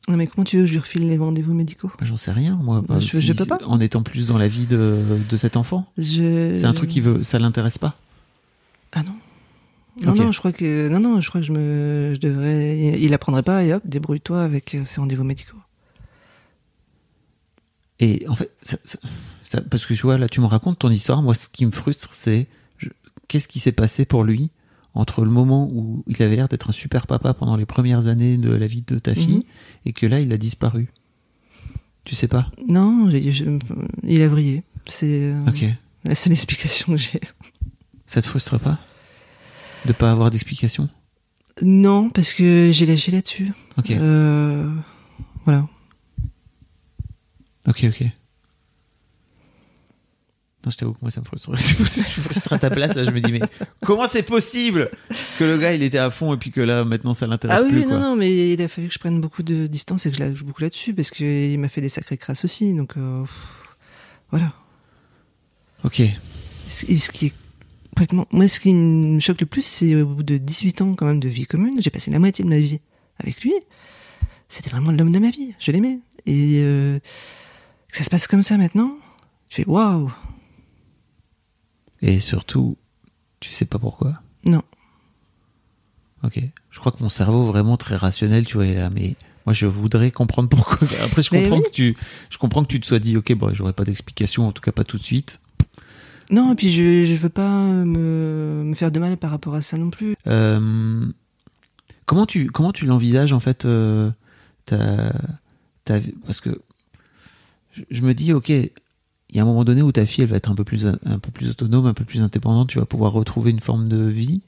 Non, 0.09 0.17
mais 0.17 0.27
comment 0.27 0.45
tu 0.45 0.57
veux 0.57 0.63
que 0.63 0.67
je 0.69 0.73
lui 0.73 0.81
refile 0.81 1.07
les 1.07 1.17
rendez-vous 1.19 1.53
médicaux? 1.55 1.91
Bah, 1.99 2.07
J'en 2.07 2.17
sais 2.17 2.33
rien, 2.33 2.57
moi. 2.57 2.83
Bah, 2.87 2.99
je- 3.01 3.19
je 3.21 3.33
peux 3.33 3.45
pas. 3.47 3.59
En 3.67 3.79
étant 3.81 4.03
plus 4.03 4.27
dans 4.27 4.39
la 4.39 4.49
vie 4.49 4.67
de, 4.67 5.03
de 5.29 5.37
cet 5.37 5.57
enfant. 5.57 5.91
je... 5.99 6.53
C'est 6.55 6.65
un 6.65 6.73
truc 6.75 6.89
qui 6.91 7.01
veut, 7.01 7.23
ça 7.23 7.39
l'intéresse 7.39 7.79
pas. 7.79 7.95
Ah 8.93 9.03
non. 9.03 9.13
Non, 10.01 10.15
non, 10.15 10.31
je 10.33 10.39
crois 10.39 10.53
que 10.53 10.89
non, 10.89 11.01
non, 11.01 11.21
je 11.21 11.29
crois 11.29 11.41
que 11.41 11.47
je 11.47 11.53
me, 11.53 12.13
je 12.15 12.21
devrais. 12.21 12.99
Il 13.01 13.13
apprendrait 13.15 13.43
pas 13.43 13.65
et 13.65 13.73
hop, 13.75 13.83
débrouille-toi 13.85 14.43
avec 14.43 14.75
euh, 14.77 14.85
ses 14.85 15.01
rendez-vous 15.01 15.25
médicaux. 15.25 15.57
Et 18.01 18.25
en 18.29 18.35
fait, 18.37 18.51
ça- 18.63 18.77
ça- 18.85 18.99
ça- 19.51 19.61
parce 19.63 19.87
que 19.87 19.95
tu 19.95 20.03
vois, 20.03 20.19
là, 20.19 20.29
tu 20.29 20.41
me 20.41 20.47
racontes 20.47 20.79
ton 20.79 20.91
histoire. 20.91 21.23
Moi, 21.23 21.35
ce 21.35 21.49
qui 21.49 21.65
me 21.67 21.71
frustre, 21.71 22.11
c'est 22.15 22.47
qu'est-ce 23.29 23.49
qui 23.49 23.59
s'est 23.61 23.73
passé 23.73 24.05
pour 24.05 24.25
lui 24.25 24.51
entre 24.95 25.25
le 25.25 25.31
moment 25.31 25.69
où 25.73 26.03
il 26.07 26.23
avait 26.23 26.37
l'air 26.37 26.49
d'être 26.49 26.71
un 26.71 26.73
super 26.73 27.07
papa 27.07 27.35
pendant 27.35 27.57
les 27.57 27.67
premières 27.67 28.07
années 28.07 28.37
de 28.37 28.51
la 28.51 28.67
vie 28.67 28.83
de 28.87 28.99
ta 28.99 29.15
fille 29.15 29.37
Mhm. 29.37 29.43
et 29.87 29.93
que 29.93 30.07
là, 30.07 30.21
il 30.21 30.33
a 30.33 30.39
disparu. 30.39 30.89
Tu 32.05 32.15
sais 32.15 32.29
pas? 32.29 32.51
Non, 32.67 33.11
je- 33.11 33.59
il 34.03 34.23
a 34.23 34.29
vrillé. 34.29 34.63
C'est 34.87 35.25
euh, 35.33 35.41
Ok. 35.47 35.65
la 36.05 36.15
seule 36.15 36.33
explication 36.33 36.93
que 36.95 36.99
j'ai. 36.99 37.21
Ça 38.07 38.23
te 38.23 38.27
frustre 38.27 38.59
pas? 38.59 38.79
De 39.85 39.93
pas 39.93 40.11
avoir 40.11 40.31
d'explication? 40.31 40.89
Non, 41.61 42.09
parce 42.11 42.33
que 42.33 42.71
j'ai 42.73 42.87
lâché 42.87 43.13
là-dessus. 43.13 43.53
Ok. 43.77 43.91
Euh, 43.91 44.73
voilà. 45.45 45.67
Ok, 47.67 47.85
ok. 47.85 48.05
Non, 50.65 50.73
je 50.73 50.77
t'avoue 50.77 50.93
que 50.93 50.99
moi, 51.03 51.11
ça 51.11 51.21
me 51.21 51.25
frustre. 51.25 51.55
je 51.55 51.85
suis 51.85 52.21
frustré 52.21 52.57
à 52.57 52.59
ta 52.59 52.71
place. 52.71 52.95
Là, 52.97 53.05
je 53.05 53.11
me 53.11 53.21
dis, 53.21 53.31
mais 53.31 53.41
comment 53.85 54.09
c'est 54.09 54.25
possible 54.25 54.91
que 55.39 55.45
le 55.45 55.57
gars, 55.57 55.73
il 55.73 55.83
était 55.85 55.99
à 55.99 56.11
fond 56.11 56.35
et 56.35 56.37
puis 56.37 56.51
que 56.51 56.61
là, 56.61 56.85
maintenant, 56.85 57.15
ça 57.15 57.27
l'intéresse 57.29 57.59
Ah 57.61 57.63
oui, 57.63 57.71
plus, 57.71 57.79
oui, 57.81 57.87
quoi. 57.87 57.95
non, 57.99 58.11
non, 58.11 58.17
mais 58.17 58.53
il 58.53 58.61
a 58.63 58.67
fallu 58.69 58.89
que 58.89 58.95
je 58.95 58.99
prenne 58.99 59.21
beaucoup 59.21 59.45
de 59.45 59.69
distance 59.69 60.05
et 60.07 60.11
que 60.11 60.17
je 60.17 60.21
la 60.21 60.35
joue 60.35 60.45
beaucoup 60.45 60.63
là-dessus 60.63 60.95
parce 60.95 61.11
qu'il 61.11 61.59
m'a 61.61 61.69
fait 61.69 61.81
des 61.81 61.89
sacrées 61.89 62.17
crasses 62.17 62.45
aussi. 62.45 62.75
Donc 62.75 62.97
euh, 62.97 63.25
voilà. 64.31 64.53
Ok. 65.85 66.01
Et 66.01 66.97
ce 66.97 67.11
qui 67.11 67.27
est 67.27 67.35
complètement. 67.91 68.27
Moi, 68.31 68.49
ce 68.49 68.61
qui 68.61 68.73
me 68.75 69.19
choque 69.21 69.41
le 69.41 69.47
plus, 69.47 69.63
c'est 69.63 69.95
au 69.95 70.07
bout 70.07 70.23
de 70.23 70.39
18 70.39 70.83
ans, 70.83 70.95
quand 70.95 71.07
même, 71.07 71.21
de 71.21 71.29
vie 71.29 71.47
commune, 71.47 71.81
j'ai 71.81 71.91
passé 71.91 72.11
la 72.11 72.19
moitié 72.19 72.45
de 72.45 72.49
ma 72.51 72.59
vie 72.59 72.81
avec 73.19 73.43
lui. 73.43 73.53
C'était 74.49 74.71
vraiment 74.71 74.93
l'homme 74.93 75.11
de 75.11 75.19
ma 75.19 75.31
vie. 75.31 75.55
Je 75.59 75.73
l'aimais. 75.73 75.99
Et 76.27 76.61
euh, 76.63 76.99
que 77.89 77.97
ça 77.97 78.05
se 78.05 78.11
passe 78.11 78.27
comme 78.27 78.43
ça 78.43 78.57
maintenant, 78.57 78.93
tu 79.49 79.63
fais 79.63 79.69
waouh. 79.69 80.13
Et 82.03 82.19
surtout, 82.19 82.77
tu 83.41 83.51
sais 83.51 83.65
pas 83.65 83.79
pourquoi? 83.79 84.21
Non. 84.45 84.63
Ok. 86.23 86.41
Je 86.71 86.79
crois 86.81 86.93
que 86.93 87.03
mon 87.03 87.09
cerveau, 87.09 87.45
vraiment 87.45 87.77
très 87.77 87.97
rationnel, 87.97 88.45
tu 88.45 88.55
vois, 88.55 88.67
est 88.67 88.75
là, 88.75 88.91
mais 88.91 89.17
moi, 89.47 89.53
je 89.53 89.67
voudrais 89.67 90.11
comprendre 90.11 90.49
pourquoi. 90.49 90.87
Après, 91.05 91.23
je 91.23 91.31
comprends 91.31 91.59
oui. 91.59 91.63
que 91.65 91.71
tu, 91.71 91.97
je 92.31 92.39
comprends 92.39 92.63
que 92.63 92.69
tu 92.69 92.81
te 92.81 92.87
sois 92.87 92.99
dit, 92.99 93.17
ok, 93.17 93.33
bon, 93.35 93.53
j'aurais 93.53 93.73
pas 93.73 93.85
d'explication, 93.85 94.47
en 94.47 94.53
tout 94.53 94.63
cas 94.63 94.73
pas 94.73 94.85
tout 94.85 94.99
de 94.99 95.03
suite. 95.03 95.41
Non, 96.31 96.53
et 96.53 96.55
puis 96.55 96.71
je, 96.71 97.05
je 97.05 97.15
veux 97.15 97.31
pas 97.31 97.49
me, 97.49 98.63
me 98.65 98.75
faire 98.75 98.93
de 98.93 99.01
mal 99.01 99.17
par 99.17 99.31
rapport 99.31 99.55
à 99.55 99.63
ça 99.63 99.79
non 99.79 99.91
plus. 99.91 100.15
Euh, 100.27 101.07
comment 102.05 102.27
tu 102.27 102.51
comment 102.51 102.73
tu 102.73 102.85
l'envisages 102.85 103.33
en 103.33 103.41
fait 103.41 103.65
euh, 103.65 104.11
ta, 104.67 105.11
parce 106.27 106.43
que 106.43 106.61
je, 107.73 107.83
je 107.91 108.03
me 108.03 108.13
dis 108.13 108.35
ok 108.35 108.53
il 109.31 109.37
y 109.37 109.39
a 109.39 109.43
un 109.43 109.47
moment 109.47 109.65
donné 109.65 109.83
où 109.83 109.93
ta 109.93 110.07
fille 110.07 110.25
elle 110.25 110.31
va 110.31 110.37
être 110.37 110.51
un 110.51 110.55
peu 110.55 110.65
plus 110.65 110.87
un 110.87 111.19
peu 111.19 111.31
plus 111.31 111.51
autonome 111.51 111.87
un 111.87 111.95
peu 111.95 112.05
plus 112.05 112.23
indépendante. 112.23 112.69
Tu 112.69 112.79
vas 112.79 112.87
pouvoir 112.87 113.13
retrouver 113.13 113.51
une 113.51 113.61
forme 113.61 113.89
de 113.89 114.05
vie. 114.09 114.41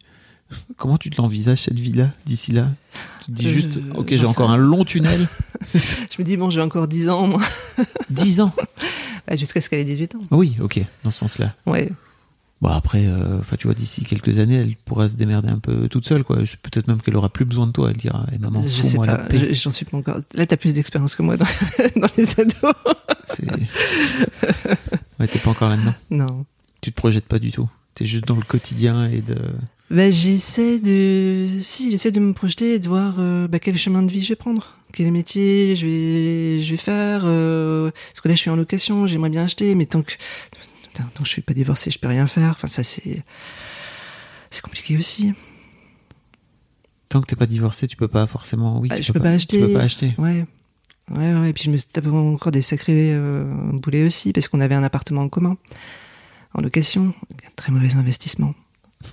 Comment 0.76 0.98
tu 0.98 1.10
te 1.10 1.20
l'envisages 1.22 1.62
cette 1.62 1.78
vie 1.78 1.92
là 1.92 2.10
d'ici 2.26 2.50
là? 2.52 2.68
Tu 3.24 3.26
te 3.26 3.36
dis 3.36 3.46
Euh, 3.46 3.52
juste 3.52 3.80
ok 3.94 4.08
j'ai 4.10 4.26
encore 4.26 4.50
un 4.50 4.56
long 4.56 4.84
tunnel. 4.84 5.28
Ça. 5.64 5.78
Je 6.10 6.16
me 6.20 6.24
dis, 6.24 6.36
bon, 6.38 6.48
j'ai 6.50 6.60
encore 6.62 6.88
10 6.88 7.08
ans, 7.10 7.26
moi, 7.28 7.42
10 8.10 8.40
ans? 8.40 8.52
Bah, 9.28 9.36
jusqu'à 9.36 9.60
ce 9.60 9.68
qu'elle 9.68 9.80
ait 9.80 9.84
18 9.84 10.14
ans. 10.16 10.20
oui 10.30 10.56
ok 10.60 10.80
dans 11.04 11.10
ce 11.10 11.18
sens 11.18 11.38
là 11.38 11.54
Ouais. 11.66 11.90
Bon 12.60 12.68
après, 12.68 13.06
euh, 13.06 13.38
enfin 13.38 13.56
tu 13.56 13.66
vois, 13.66 13.74
d'ici 13.74 14.04
quelques 14.04 14.38
années, 14.38 14.56
elle 14.56 14.76
pourra 14.84 15.08
se 15.08 15.14
démerder 15.14 15.48
un 15.48 15.58
peu 15.58 15.88
toute 15.88 16.06
seule, 16.06 16.24
quoi. 16.24 16.36
Peut-être 16.62 16.88
même 16.88 17.00
qu'elle 17.00 17.16
aura 17.16 17.30
plus 17.30 17.46
besoin 17.46 17.66
de 17.66 17.72
toi. 17.72 17.90
Elle 17.90 17.96
dira, 17.96 18.26
eh, 18.32 18.38
maman, 18.38 18.62
je 18.62 18.82
sais 18.82 18.98
pas, 18.98 19.26
j'en 19.52 19.70
suis 19.70 19.86
pas 19.86 19.96
encore. 19.96 20.18
Là, 20.34 20.44
t'as 20.44 20.58
plus 20.58 20.74
d'expérience 20.74 21.16
que 21.16 21.22
moi 21.22 21.38
dans, 21.38 21.46
dans 21.96 22.08
les 22.18 22.38
ados. 22.38 22.74
Ouais, 25.18 25.26
t'es 25.26 25.38
pas 25.38 25.50
encore 25.50 25.70
là-dedans. 25.70 25.94
Non. 26.10 26.44
Tu 26.80 26.92
te 26.92 26.96
projettes 26.96 27.26
pas 27.26 27.38
du 27.38 27.52
tout. 27.52 27.68
T'es 27.94 28.06
juste 28.06 28.26
dans 28.26 28.36
le 28.36 28.42
quotidien 28.42 29.08
et 29.08 29.20
de. 29.20 29.36
Bah, 29.90 30.10
j'essaie 30.10 30.78
de, 30.78 31.46
si, 31.58 31.90
j'essaie 31.90 32.12
de 32.12 32.20
me 32.20 32.32
projeter 32.32 32.74
et 32.74 32.78
de 32.78 32.88
voir 32.88 33.16
euh, 33.18 33.48
bah, 33.48 33.58
quel 33.58 33.76
chemin 33.76 34.02
de 34.02 34.12
vie 34.12 34.22
je 34.22 34.28
vais 34.28 34.36
prendre, 34.36 34.76
quel 34.92 35.10
métier 35.10 35.74
je 35.74 35.86
vais, 35.86 36.62
je 36.62 36.70
vais 36.70 36.76
faire. 36.76 37.22
Euh, 37.24 37.90
parce 37.90 38.20
que 38.20 38.28
là, 38.28 38.34
je 38.34 38.40
suis 38.40 38.50
en 38.50 38.56
location, 38.56 39.06
j'aimerais 39.08 39.30
bien 39.30 39.44
acheter, 39.44 39.74
mais 39.74 39.86
tant 39.86 40.02
que, 40.02 40.12
putain, 40.92 41.04
tant 41.14 41.22
que 41.22 41.28
je 41.28 41.32
suis 41.32 41.42
pas 41.42 41.54
divorcée, 41.54 41.90
je 41.90 41.98
peux 41.98 42.08
rien 42.08 42.26
faire. 42.26 42.50
Enfin, 42.50 42.66
ça, 42.68 42.82
c'est, 42.82 43.22
c'est 44.50 44.62
compliqué 44.62 44.96
aussi. 44.96 45.32
Tant 47.08 47.20
que 47.20 47.26
t'es 47.26 47.36
pas 47.36 47.46
divorcé, 47.46 47.88
tu 47.88 47.96
peux 47.96 48.08
pas 48.08 48.26
forcément. 48.26 48.78
Oui, 48.80 48.88
Bah, 48.88 48.96
tu 48.96 49.02
je 49.02 49.12
peux 49.12 49.18
peux 49.18 49.24
pas 49.24 49.30
acheter. 49.32 49.58
Tu 49.60 49.66
peux 49.66 49.72
pas 49.72 49.80
acheter. 49.82 50.14
Ouais. 50.18 50.46
Ouais, 51.10 51.34
ouais. 51.34 51.50
Et 51.50 51.52
puis 51.52 51.64
je 51.64 51.70
me 51.70 51.76
tape 51.78 52.06
encore 52.06 52.52
des 52.52 52.62
sacrés 52.62 53.12
euh, 53.12 53.44
boulets 53.72 54.04
aussi, 54.04 54.32
parce 54.32 54.46
qu'on 54.46 54.60
avait 54.60 54.76
un 54.76 54.84
appartement 54.84 55.22
en 55.22 55.28
commun, 55.28 55.56
en 56.54 56.60
location. 56.60 57.12
Un 57.32 57.50
très 57.56 57.72
mauvais 57.72 57.94
investissement. 57.96 58.54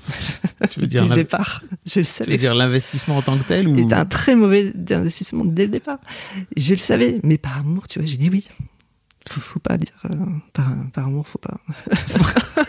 Tu 0.72 0.80
veux 0.82 0.88
Dès 0.88 0.96
dire, 1.00 1.04
le 1.04 1.10
l'in- 1.10 1.16
départ. 1.16 1.64
Je 1.86 2.00
le 2.00 2.06
tu 2.06 2.12
savais. 2.12 2.32
veux 2.32 2.38
dire 2.38 2.54
l'investissement 2.56 3.18
en 3.18 3.22
tant 3.22 3.38
que 3.38 3.44
tel 3.44 3.68
ou 3.68 3.78
C'était 3.78 3.94
un 3.94 4.06
très 4.06 4.36
mauvais 4.36 4.74
investissement 4.92 5.46
dès 5.46 5.64
le 5.66 5.70
départ. 5.72 6.00
Je 6.58 6.72
le 6.72 6.78
savais, 6.78 7.20
mais 7.24 7.38
par 7.38 7.60
amour, 7.60 7.88
tu 7.88 8.00
vois, 8.00 8.08
j'ai 8.08 8.18
dit 8.18 8.30
oui. 8.30 8.48
Faut, 9.30 9.42
faut 9.42 9.60
pas 9.60 9.78
dire 9.78 9.94
euh, 10.06 10.16
par, 10.54 10.68
par 10.94 11.08
amour, 11.08 11.28
faut 11.28 11.40
pas. 11.40 11.60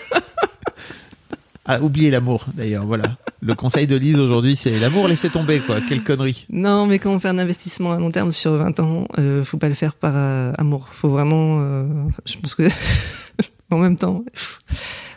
Ah, 1.70 1.82
oubliez 1.82 2.11
l'amour, 2.11 2.46
d'ailleurs. 2.54 2.86
Voilà. 2.86 3.18
Le 3.42 3.54
conseil 3.54 3.86
de 3.86 3.94
Lise 3.94 4.18
aujourd'hui, 4.18 4.56
c'est 4.56 4.78
l'amour, 4.78 5.06
laissez 5.06 5.28
tomber, 5.28 5.61
quoi. 5.61 5.82
Quelle 5.82 6.02
connerie. 6.02 6.46
Non, 6.50 6.86
mais 6.86 6.98
quand 6.98 7.11
on 7.12 7.20
fait 7.20 7.28
un 7.28 7.38
investissement 7.38 7.92
à 7.92 7.98
long 7.98 8.11
terme 8.11 8.32
sur 8.32 8.52
20 8.52 8.80
ans, 8.80 9.06
euh, 9.18 9.44
faut 9.44 9.59
pas 9.59 9.68
le 9.68 9.74
faire 9.74 9.94
par 9.94 10.14
euh, 10.16 10.52
amour. 10.56 10.88
Faut 10.92 11.11
vraiment. 11.11 11.59
euh, 11.61 11.84
je 12.24 12.38
pense 12.38 12.54
que 12.54 12.62
en 13.70 13.76
même 13.76 13.96
temps, 13.96 14.24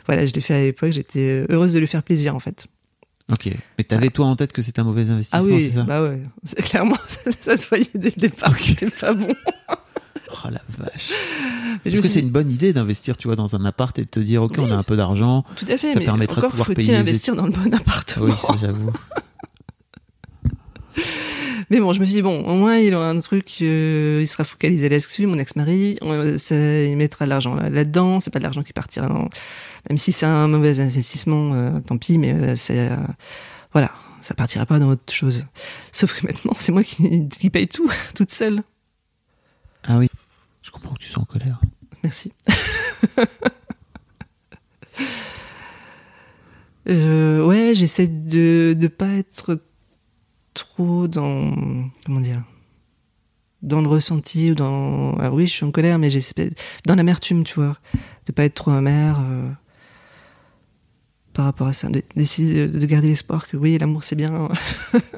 voilà, 0.07 0.25
je 0.25 0.33
l'ai 0.33 0.41
fait 0.41 0.53
à 0.53 0.59
l'époque. 0.61 0.91
J'étais 0.91 1.45
heureuse 1.49 1.71
de 1.71 1.79
lui 1.79 1.87
faire 1.87 2.03
plaisir, 2.03 2.35
en 2.35 2.39
fait. 2.41 2.65
Ok. 3.31 3.47
Mais 3.77 3.85
t'avais 3.85 4.09
toi 4.09 4.25
en 4.25 4.35
tête 4.35 4.51
que 4.51 4.61
c'était 4.61 4.81
un 4.81 4.83
mauvais 4.83 5.09
investissement, 5.09 5.39
Ah 5.41 5.55
oui, 5.55 5.61
c'est 5.61 5.77
ça 5.77 5.83
bah 5.83 6.03
ouais. 6.03 6.21
Clairement, 6.63 6.97
ça, 7.07 7.31
ça 7.31 7.55
se 7.55 7.65
voyait 7.69 7.85
dès 7.95 8.09
le 8.13 8.19
départ. 8.23 8.57
C'était 8.57 8.89
pas 8.89 9.13
bon. 9.13 9.33
Oh 10.31 10.49
la 10.49 10.61
vache. 10.77 11.09
Me 11.85 11.99
que 12.01 12.07
c'est 12.07 12.19
une 12.19 12.29
bonne 12.29 12.51
idée 12.51 12.73
d'investir, 12.73 13.17
tu 13.17 13.27
vois, 13.27 13.35
dans 13.35 13.55
un 13.55 13.65
appart 13.65 13.97
et 13.99 14.03
de 14.03 14.07
te 14.09 14.19
dire, 14.19 14.43
ok, 14.43 14.55
on 14.59 14.71
a 14.71 14.75
un 14.75 14.83
peu 14.83 14.95
d'argent. 14.95 15.43
Tout 15.55 15.65
à 15.67 15.77
fait. 15.77 15.93
ça 15.93 15.99
mais 15.99 16.05
permettra 16.05 16.35
de 16.35 16.39
encore 16.45 16.51
pouvoir 16.51 16.67
faut-il 16.67 16.75
payer 16.85 16.95
investir 16.95 17.35
dans 17.35 17.45
le 17.45 17.51
bon 17.51 17.73
appartement. 17.73 18.25
Oui, 18.27 18.33
ça 18.39 18.53
j'avoue. 18.59 18.91
Mais 21.69 21.79
bon, 21.79 21.93
je 21.93 22.01
me 22.01 22.05
suis 22.05 22.15
dit, 22.15 22.21
bon, 22.21 22.41
au 22.43 22.55
moins, 22.55 22.77
il 22.77 22.93
aura 22.93 23.07
un 23.09 23.19
truc, 23.21 23.59
euh, 23.61 24.19
il 24.21 24.27
sera 24.27 24.43
focalisé 24.43 24.89
là-dessus, 24.89 25.25
mon 25.25 25.37
ex-mari, 25.37 25.97
il 26.01 26.97
mettra 26.97 27.23
de 27.23 27.29
l'argent 27.29 27.55
là- 27.55 27.69
là-dedans, 27.69 28.19
c'est 28.19 28.29
pas 28.29 28.39
de 28.39 28.43
l'argent 28.43 28.61
qui 28.61 28.73
partira 28.73 29.07
dans... 29.07 29.29
Même 29.89 29.97
si 29.97 30.11
c'est 30.11 30.25
un 30.25 30.49
mauvais 30.49 30.81
investissement, 30.81 31.53
euh, 31.53 31.79
tant 31.79 31.97
pis, 31.97 32.17
mais 32.17 32.33
euh, 32.33 32.55
c'est... 32.57 32.89
euh, 32.91 32.97
voilà, 33.71 33.91
ça 34.19 34.33
partira 34.33 34.65
pas 34.65 34.79
dans 34.79 34.89
autre 34.89 35.13
chose. 35.13 35.45
Sauf 35.93 36.19
que 36.19 36.27
maintenant, 36.27 36.51
c'est 36.57 36.73
moi 36.73 36.83
qui, 36.83 37.29
qui 37.29 37.49
paye 37.49 37.69
tout, 37.69 37.89
toute 38.15 38.31
seule. 38.31 38.63
Ah 39.87 39.97
oui. 39.97 40.09
Je 40.61 40.71
comprends 40.71 40.93
que 40.93 40.99
tu 40.99 41.09
sois 41.09 41.21
en 41.21 41.25
colère. 41.25 41.59
Merci. 42.03 42.31
Euh, 46.89 47.45
ouais, 47.45 47.73
j'essaie 47.75 48.07
de 48.07 48.75
de 48.77 48.87
pas 48.87 49.09
être 49.13 49.59
trop 50.55 51.07
dans 51.07 51.53
comment 52.05 52.19
dire 52.19 52.43
dans 53.61 53.81
le 53.81 53.87
ressenti 53.87 54.49
ou 54.51 54.55
dans 54.55 55.13
alors 55.17 55.35
oui 55.35 55.45
je 55.45 55.51
suis 55.51 55.63
en 55.63 55.69
colère 55.69 55.99
mais 55.99 56.09
j'essaie 56.09 56.33
dans 56.87 56.95
l'amertume 56.95 57.43
tu 57.43 57.53
vois 57.53 57.77
de 58.25 58.31
pas 58.31 58.45
être 58.45 58.55
trop 58.55 58.71
amère 58.71 59.19
euh, 59.23 59.51
par 61.33 61.45
rapport 61.45 61.67
à 61.67 61.73
ça 61.73 61.87
de- 61.87 62.01
d'essayer 62.15 62.67
de, 62.67 62.79
de 62.79 62.85
garder 62.87 63.09
l'espoir 63.09 63.47
que 63.47 63.55
oui 63.57 63.77
l'amour 63.77 64.03
c'est 64.03 64.15
bien 64.15 64.49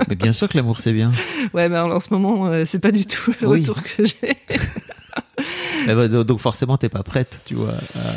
Mais 0.09 0.15
bien 0.15 0.33
sûr 0.33 0.49
que 0.49 0.57
l'amour 0.57 0.79
c'est 0.81 0.91
bien. 0.93 1.13
ouais 1.53 1.69
mais 1.69 1.79
en 1.79 1.99
ce 2.01 2.13
moment 2.13 2.47
euh, 2.47 2.65
c'est 2.65 2.79
pas 2.79 2.91
du 2.91 3.05
tout 3.05 3.33
le 3.41 3.47
Oui. 3.47 3.59
retour 3.61 3.81
que 3.81 4.03
j'ai 4.05 4.35
bah, 5.87 6.07
donc 6.07 6.39
forcément 6.39 6.77
t'es 6.77 6.89
pas 6.89 7.03
prête, 7.03 7.41
tu 7.45 7.55
vois, 7.55 7.73
à, 7.95 7.99
à- 7.99 8.11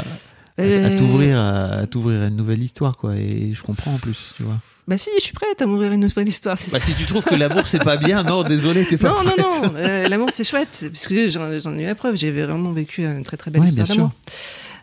à 0.59 0.63
Euh, 0.63 0.99
t'ouvrir, 0.99 1.39
à, 1.39 1.65
à 1.81 1.87
t'ouvrir 1.87 2.23
à 2.23 2.27
une 2.29 2.37
nouvelle 2.37 2.63
histoire, 2.63 2.97
quoi. 2.97 3.15
Et 3.17 3.53
je 3.53 3.63
comprends 3.63 3.93
en 3.95 3.99
plus, 3.99 4.33
tu 4.37 4.43
vois. 4.43 4.59
bah 4.89 4.97
si 4.97 5.11
je 5.19 5.23
suis 5.25 5.35
prête 5.35 5.61
à 5.61 5.67
mourir 5.67 5.93
une 5.93 6.01
nouvelle 6.01 6.29
histoire 6.29 6.57
c'est 6.59 6.71
Bah, 6.73 6.79
ça 6.79 6.87
si 6.87 6.95
tu 6.95 7.05
trouves 7.05 7.25
que 7.25 7.35
l'amour 7.35 7.67
c'est 7.67 7.83
pas 7.85 7.97
bien, 7.99 8.23
non, 8.23 8.43
désolé, 8.43 8.87
t'es 8.87 8.97
pas 8.97 9.09
Non, 9.11 9.23
non, 9.25 9.33
prête. 9.37 9.73
non, 9.73 9.73
euh, 9.77 10.09
l'amour 10.09 10.29
c'est 10.33 10.45
chouette, 10.45 10.87
parce 10.93 11.07
que 11.09 11.29
j'en 11.29 11.59
j'en 11.59 11.77
ai 11.79 11.83
eu 11.83 11.87
la 11.87 11.95
preuve, 11.95 12.17
j'ai 12.17 12.31
vraiment 12.33 12.73
vécu 12.73 13.05
une 13.05 13.23
très 13.25 13.37
très 13.37 13.51
belle 13.51 13.63
Ouais, 13.63 13.69
histoire 13.69 13.87
bien 13.87 13.95
sûr. 13.95 14.03
d'amour. 14.05 14.13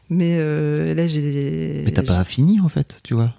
Mais 0.10 0.36
euh, 0.38 0.94
là 0.94 1.08
j'ai. 1.08 1.82
Mais 1.86 1.92
t'as 1.92 2.04
pas 2.04 2.24
fini 2.24 2.60
en 2.60 2.70
fait, 2.70 3.00
tu 3.04 3.14
vois. 3.16 3.34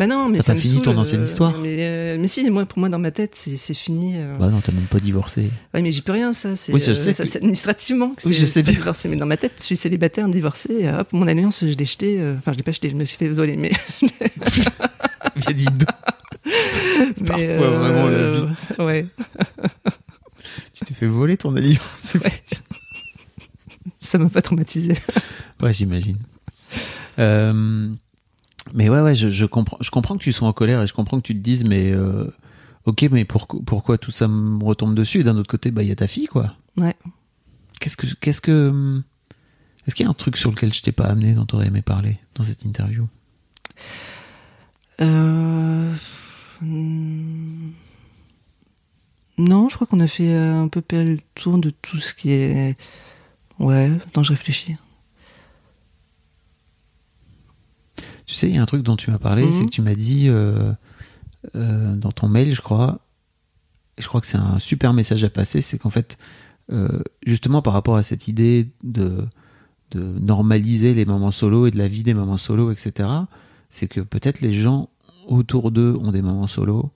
Bah 0.00 0.06
non, 0.06 0.30
mais 0.30 0.38
ça 0.40 0.54
pas 0.54 0.54
me 0.56 0.60
fini 0.62 0.80
ton 0.80 0.96
ancienne 0.96 1.20
euh, 1.20 1.26
histoire 1.26 1.58
Mais, 1.58 1.76
euh, 1.80 2.16
mais 2.18 2.26
si, 2.26 2.48
moi, 2.48 2.64
pour 2.64 2.78
moi, 2.78 2.88
dans 2.88 2.98
ma 2.98 3.10
tête, 3.10 3.34
c'est 3.34 3.74
fini. 3.74 4.14
euh. 4.16 4.38
Bah 4.38 4.48
non, 4.48 4.62
t'as 4.62 4.72
même 4.72 4.86
pas 4.86 4.98
divorcé. 4.98 5.50
Ouais, 5.74 5.82
mais 5.82 5.92
j'y 5.92 6.00
peux 6.00 6.12
rien, 6.12 6.32
ça. 6.32 6.54
Oui, 6.72 6.80
je 6.80 6.92
euh, 6.92 6.94
sais 6.94 7.12
ça, 7.12 7.24
que- 7.24 7.28
c'est 7.28 7.36
administrativement. 7.36 8.14
que 8.14 8.26
Oui, 8.26 8.32
je 8.32 8.46
sais 8.46 8.62
bien. 8.62 8.72
divorcé. 8.72 9.10
Mais 9.10 9.16
dans 9.16 9.26
ma 9.26 9.36
tête, 9.36 9.52
je 9.60 9.64
suis 9.66 9.76
célibataire, 9.76 10.26
divorcé. 10.28 10.88
Hop, 10.88 11.12
mon 11.12 11.26
alliance, 11.26 11.60
je 11.66 11.74
l'ai 11.74 11.84
jeté. 11.84 12.16
euh, 12.18 12.34
Enfin, 12.38 12.52
je 12.52 12.56
l'ai 12.56 12.62
pas 12.62 12.72
jeté, 12.72 12.88
je 12.88 12.96
me 12.96 13.04
suis 13.04 13.18
fait 13.18 13.28
voler. 13.28 13.58
Mais, 13.58 13.72
Bien 15.36 15.52
dit. 15.54 15.66
Parfois, 17.26 17.70
vraiment, 17.70 18.08
la 18.08 18.30
vie. 18.30 18.46
Ouais. 18.78 19.06
Tu 20.72 20.84
t'es 20.86 20.94
fait 20.94 21.06
voler 21.08 21.36
ton 21.36 21.54
alliance. 21.54 22.14
ouais. 22.14 22.32
ça 24.00 24.16
m'a 24.16 24.30
pas 24.30 24.40
traumatisé. 24.40 24.94
Ouais, 25.62 25.74
j'imagine. 25.74 26.16
Euh, 27.18 27.90
mais 28.74 28.88
ouais, 28.88 29.00
ouais, 29.00 29.14
je, 29.14 29.30
je 29.30 29.46
comprends, 29.46 29.78
je 29.80 29.90
comprends 29.90 30.16
que 30.16 30.22
tu 30.22 30.32
sois 30.32 30.48
en 30.48 30.52
colère 30.52 30.82
et 30.82 30.86
je 30.86 30.94
comprends 30.94 31.18
que 31.18 31.26
tu 31.26 31.34
te 31.34 31.40
dises, 31.40 31.64
mais 31.64 31.92
euh, 31.92 32.26
ok, 32.86 33.08
mais 33.10 33.24
pourquoi, 33.24 33.60
pourquoi 33.64 33.98
tout 33.98 34.10
ça 34.10 34.28
me 34.28 34.62
retombe 34.64 34.94
dessus? 34.94 35.20
Et 35.20 35.24
d'un 35.24 35.36
autre 35.36 35.50
côté, 35.50 35.70
bah, 35.70 35.82
il 35.82 35.88
y 35.88 35.92
a 35.92 35.96
ta 35.96 36.06
fille, 36.06 36.26
quoi. 36.26 36.46
Ouais. 36.76 36.96
Qu'est-ce 37.80 37.96
que, 37.96 38.06
qu'est-ce 38.20 38.40
que, 38.40 39.02
est-ce 39.86 39.94
qu'il 39.94 40.04
y 40.04 40.06
a 40.06 40.10
un 40.10 40.14
truc 40.14 40.36
sur 40.36 40.50
lequel 40.50 40.72
je 40.74 40.82
t'ai 40.82 40.92
pas 40.92 41.04
amené, 41.04 41.34
dont 41.34 41.46
t'aurais 41.46 41.66
aimé 41.66 41.82
parler 41.82 42.18
dans 42.34 42.42
cette 42.42 42.64
interview? 42.64 43.06
Euh... 45.00 45.92
Non, 49.38 49.70
je 49.70 49.74
crois 49.74 49.86
qu'on 49.86 50.00
a 50.00 50.06
fait 50.06 50.34
euh, 50.34 50.62
un 50.62 50.68
peu 50.68 50.82
le 50.90 51.16
tour 51.34 51.56
de 51.56 51.70
tout 51.70 51.96
ce 51.96 52.12
qui 52.14 52.30
est 52.32 52.76
Ouais, 53.60 53.90
attends, 54.06 54.22
je 54.22 54.32
réfléchis. 54.32 54.76
Tu 58.30 58.36
sais, 58.36 58.48
il 58.48 58.54
y 58.54 58.58
a 58.58 58.62
un 58.62 58.66
truc 58.66 58.84
dont 58.84 58.94
tu 58.94 59.10
m'as 59.10 59.18
parlé, 59.18 59.44
Mhm. 59.44 59.50
c'est 59.52 59.64
que 59.66 59.70
tu 59.70 59.82
m'as 59.82 59.96
dit 59.96 60.28
euh, 60.28 60.72
euh, 61.56 61.96
dans 61.96 62.12
ton 62.12 62.28
mail, 62.28 62.54
je 62.54 62.60
crois, 62.60 63.00
et 63.98 64.02
je 64.02 64.06
crois 64.06 64.20
que 64.20 64.26
c'est 64.28 64.36
un 64.38 64.60
super 64.60 64.94
message 64.94 65.24
à 65.24 65.30
passer, 65.30 65.60
c'est 65.60 65.78
qu'en 65.78 65.90
fait, 65.90 66.16
euh, 66.70 67.02
justement 67.26 67.60
par 67.60 67.72
rapport 67.72 67.96
à 67.96 68.04
cette 68.04 68.28
idée 68.28 68.68
de, 68.84 69.26
de 69.90 70.00
normaliser 70.20 70.94
les 70.94 71.04
moments 71.06 71.32
solo 71.32 71.66
et 71.66 71.72
de 71.72 71.76
la 71.78 71.88
vie 71.88 72.04
des 72.04 72.14
moments 72.14 72.36
solo, 72.36 72.70
etc., 72.70 73.08
c'est 73.68 73.88
que 73.88 74.00
peut-être 74.00 74.40
les 74.42 74.52
gens 74.52 74.90
autour 75.26 75.72
d'eux 75.72 75.96
ont 76.00 76.12
des 76.12 76.22
moments 76.22 76.46
solo, 76.46 76.90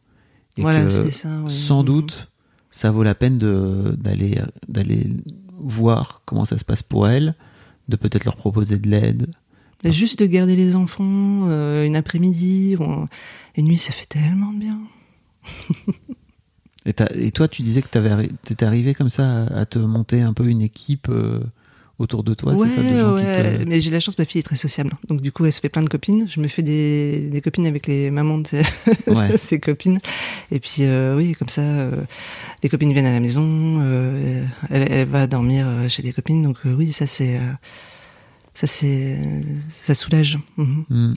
et 0.56 0.62
voilà, 0.62 0.84
que 0.84 0.88
c'était 0.88 1.10
ça. 1.10 1.40
ouais. 1.42 1.50
sans 1.50 1.80
Mhm. 1.80 1.86
doute, 1.86 2.30
ça 2.70 2.92
vaut 2.92 3.02
la 3.02 3.16
peine 3.16 3.38
d'aller 3.38 5.12
voir 5.58 6.22
comment 6.26 6.44
ça 6.44 6.58
se 6.58 6.64
passe 6.64 6.84
pour 6.84 7.08
elles, 7.08 7.34
de 7.88 7.96
peut-être 7.96 8.24
leur 8.24 8.36
proposer 8.36 8.78
de 8.78 8.88
l'aide. 8.88 9.26
Et 9.84 9.92
Juste 9.92 10.18
de 10.18 10.26
garder 10.26 10.56
les 10.56 10.74
enfants 10.74 11.46
euh, 11.48 11.84
une 11.84 11.96
après-midi, 11.96 12.76
ou 12.80 13.06
une 13.56 13.66
nuit, 13.66 13.76
ça 13.78 13.92
fait 13.92 14.06
tellement 14.06 14.52
de 14.52 14.58
bien. 14.58 14.80
Et, 16.86 17.30
toi, 17.30 17.48
tu 17.48 17.62
disais 17.62 17.80
que 17.80 17.88
tu 17.88 18.52
étais 18.52 18.66
arrivé 18.66 18.92
comme 18.92 19.08
ça 19.08 19.44
à, 19.44 19.60
à 19.60 19.66
te 19.66 19.78
monter 19.78 20.20
un 20.20 20.34
peu 20.34 20.46
une 20.46 20.60
équipe 20.60 21.08
euh, 21.08 21.40
autour 21.98 22.24
de 22.24 22.34
toi, 22.34 22.52
ouais, 22.52 22.68
c'est 22.68 22.76
ça, 22.76 22.82
de 22.82 22.98
gens 22.98 23.14
ouais, 23.14 23.22
qui 23.22 23.64
te... 23.64 23.68
mais 23.68 23.80
j'ai 23.80 23.90
la 23.90 24.00
chance, 24.00 24.18
ma 24.18 24.26
fille 24.26 24.40
est 24.40 24.42
très 24.42 24.56
sociable. 24.56 24.92
Donc 25.08 25.22
du 25.22 25.32
coup, 25.32 25.46
elle 25.46 25.52
se 25.52 25.60
fait 25.60 25.70
plein 25.70 25.80
de 25.80 25.88
copines. 25.88 26.26
Je 26.28 26.40
me 26.40 26.48
fais 26.48 26.60
des, 26.60 27.30
des 27.30 27.40
copines 27.40 27.66
avec 27.66 27.86
les 27.86 28.10
mamans 28.10 28.36
de 28.36 28.46
ses, 28.46 28.62
Ouais. 29.10 29.38
ses 29.38 29.60
copines. 29.60 29.98
Et 30.50 30.60
puis 30.60 30.80
euh, 30.80 31.16
oui, 31.16 31.32
comme 31.32 31.48
ça, 31.48 31.62
les 32.62 32.68
copines 32.68 32.92
viennent 32.92 33.06
à 33.06 33.12
la 33.12 33.20
maison. 33.20 33.80
elle, 34.68 34.92
elle 34.92 35.08
va 35.08 35.26
dormir 35.26 35.66
chez 35.88 36.02
des 36.02 36.12
copines. 36.12 36.42
Donc 36.42 36.58
oui, 36.66 36.92
ça 36.92 37.06
c'est, 37.06 37.40
ça 38.54 38.66
c'est, 38.66 39.18
ça 39.68 39.94
soulage. 39.94 40.38
Mhm. 40.56 40.84
Hmm. 40.88 41.14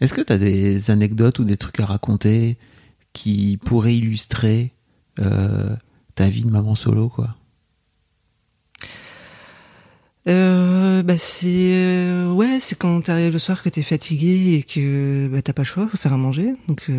Est-ce 0.00 0.14
que 0.14 0.22
tu 0.22 0.32
as 0.32 0.38
des 0.38 0.90
anecdotes 0.90 1.38
ou 1.40 1.44
des 1.44 1.56
trucs 1.56 1.78
à 1.80 1.84
raconter 1.84 2.56
qui 3.12 3.58
pourraient 3.64 3.96
illustrer 3.96 4.72
euh, 5.18 5.76
ta 6.14 6.28
vie 6.28 6.44
de 6.44 6.50
maman 6.50 6.74
solo, 6.74 7.08
quoi? 7.08 7.36
Euh, 10.28 11.02
bah 11.02 11.16
c'est 11.16 11.72
euh, 11.72 12.30
ouais 12.30 12.58
c'est 12.60 12.78
quand 12.78 13.00
t'arrives 13.00 13.32
le 13.32 13.38
soir 13.38 13.62
que 13.62 13.70
t'es 13.70 13.80
fatigué 13.80 14.58
et 14.58 14.62
que 14.62 15.28
bah 15.32 15.40
t'as 15.40 15.54
pas 15.54 15.62
le 15.62 15.66
choix 15.66 15.88
faut 15.88 15.96
faire 15.96 16.12
à 16.12 16.18
manger 16.18 16.52
donc 16.68 16.90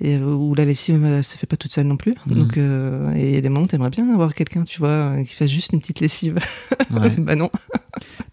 et 0.00 0.16
euh, 0.16 0.34
où 0.34 0.54
la 0.54 0.64
lessive 0.64 1.02
euh, 1.04 1.22
se 1.22 1.36
fait 1.36 1.46
pas 1.46 1.56
toute 1.56 1.72
seule 1.72 1.86
non 1.86 1.96
plus 1.96 2.14
Mhm. 2.26 2.38
donc 2.38 2.56
euh, 2.56 3.12
et 3.14 3.28
il 3.30 3.34
y 3.34 3.36
a 3.36 3.40
des 3.40 3.48
moments 3.48 3.64
où 3.64 3.68
t'aimerais 3.68 3.90
bien 3.90 4.08
avoir 4.12 4.32
quelqu'un 4.34 4.62
tu 4.64 4.78
vois 4.78 4.88
euh, 4.90 5.24
qui 5.24 5.34
fasse 5.34 5.50
juste 5.50 5.72
une 5.72 5.80
petite 5.80 6.00
lessive 6.00 6.38
Ouais. 6.92 7.10
bah 7.18 7.34
non 7.34 7.50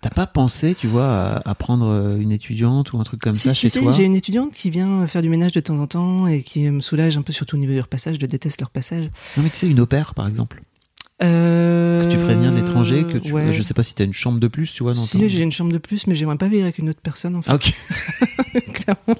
T'as 0.01 0.09
pas 0.11 0.28
pensé, 0.28 0.76
tu 0.76 0.86
vois, 0.86 1.41
à, 1.43 1.55
prendre 1.55 2.18
une 2.20 2.32
étudiante 2.32 2.93
ou 2.93 2.99
un 2.99 3.03
truc 3.03 3.20
comme 3.22 3.36
si, 3.36 3.47
ça 3.47 3.53
si, 3.55 3.61
chez 3.61 3.70
si, 3.70 3.80
toi? 3.80 3.91
j'ai 3.91 4.03
une 4.03 4.13
étudiante 4.16 4.53
qui 4.53 4.70
vient 4.70 5.07
faire 5.07 5.24
du 5.24 5.30
ménage 5.30 5.51
de 5.53 5.59
temps 5.59 5.80
en 5.80 5.88
temps 5.88 6.28
et 6.28 6.43
qui 6.43 6.59
me 6.70 6.80
soulage 6.82 7.18
un 7.18 7.24
peu 7.24 7.34
surtout 7.34 7.55
au 7.55 7.59
niveau 7.59 7.74
du 7.74 7.80
repassage 7.82 8.18
je 8.22 8.26
déteste 8.28 8.61
le 8.61 8.66
repassage 8.66 9.05
Non, 9.36 9.41
mais 9.43 9.49
tu 9.49 9.57
sais, 9.57 9.68
une 9.68 9.80
opère, 9.80 10.13
par 10.13 10.28
exemple. 10.28 10.61
euh, 11.24 12.05
Que 12.05 12.11
tu 12.11 12.18
ferais 12.18 12.36
de 12.36 12.47
l'étranger, 12.49 13.05
que 13.05 13.18
tu... 13.18 13.32
ouais. 13.34 13.51
Je 13.51 13.63
sais 13.63 13.74
pas 13.74 13.82
si 13.84 13.95
t'as 13.95 14.03
une 14.05 14.13
chambre 14.13 14.39
de 14.39 14.47
plus, 14.47 14.72
tu 14.72 14.84
vois, 14.84 14.93
dans 14.93 15.03
si 15.03 15.18
ton- 15.20 15.28
j'ai 15.28 15.41
une 15.41 15.51
chambre 15.51 15.72
de 15.72 15.80
plus 15.80 16.05
mais 16.05 16.13
j'aimerais 16.13 16.38
pas 16.38 16.47
vivre 16.49 16.63
avec 16.63 16.78
une 16.78 16.89
autre 16.89 17.01
personne 17.01 17.36
en 17.36 17.41
fait 17.41 17.49
Ah, 17.51 17.55
ok, 17.55 17.74
clairement 18.74 19.18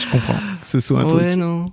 je 0.00 0.10
comprends. 0.10 0.38
Que 0.60 0.66
ce 0.66 0.80
soit 0.80 1.00
un 1.00 1.04
ouais 1.04 1.26
truc. 1.28 1.38
non 1.38 1.66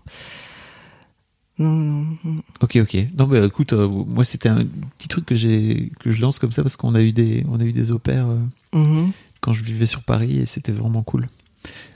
non 1.60 1.72
non 1.76 2.18
non. 2.24 2.42
Ok, 2.62 2.76
ok. 2.76 2.98
Non, 3.18 3.26
bah 3.26 3.44
écoute, 3.46 3.74
euh, 3.74 3.88
moi 3.88 4.24
c'était 4.24 4.50
un 4.50 4.64
petit 4.98 5.08
truc 5.08 5.26
que 5.26 5.36
j'ai 5.36 5.92
que 6.00 6.12
je 6.12 6.22
lance 6.22 6.38
comme 6.38 6.52
ça 6.52 6.62
parce 6.62 6.76
qu'on 6.76 6.94
a 6.94 7.02
eu 7.02 7.12
des 7.14 7.44
on 7.50 7.60
a 7.60 7.64
eu 7.64 7.74
des 7.74 7.92
opères 7.92 8.28
euh, 8.28 8.38
Mhm. 8.74 9.12
quand 9.42 9.54
je 9.54 9.64
vivais 9.64 9.88
sur 9.88 10.04
Paris 10.04 10.38
et 10.40 10.46
c'était 10.46 10.72
vraiment 10.72 11.02
cool. 11.04 11.26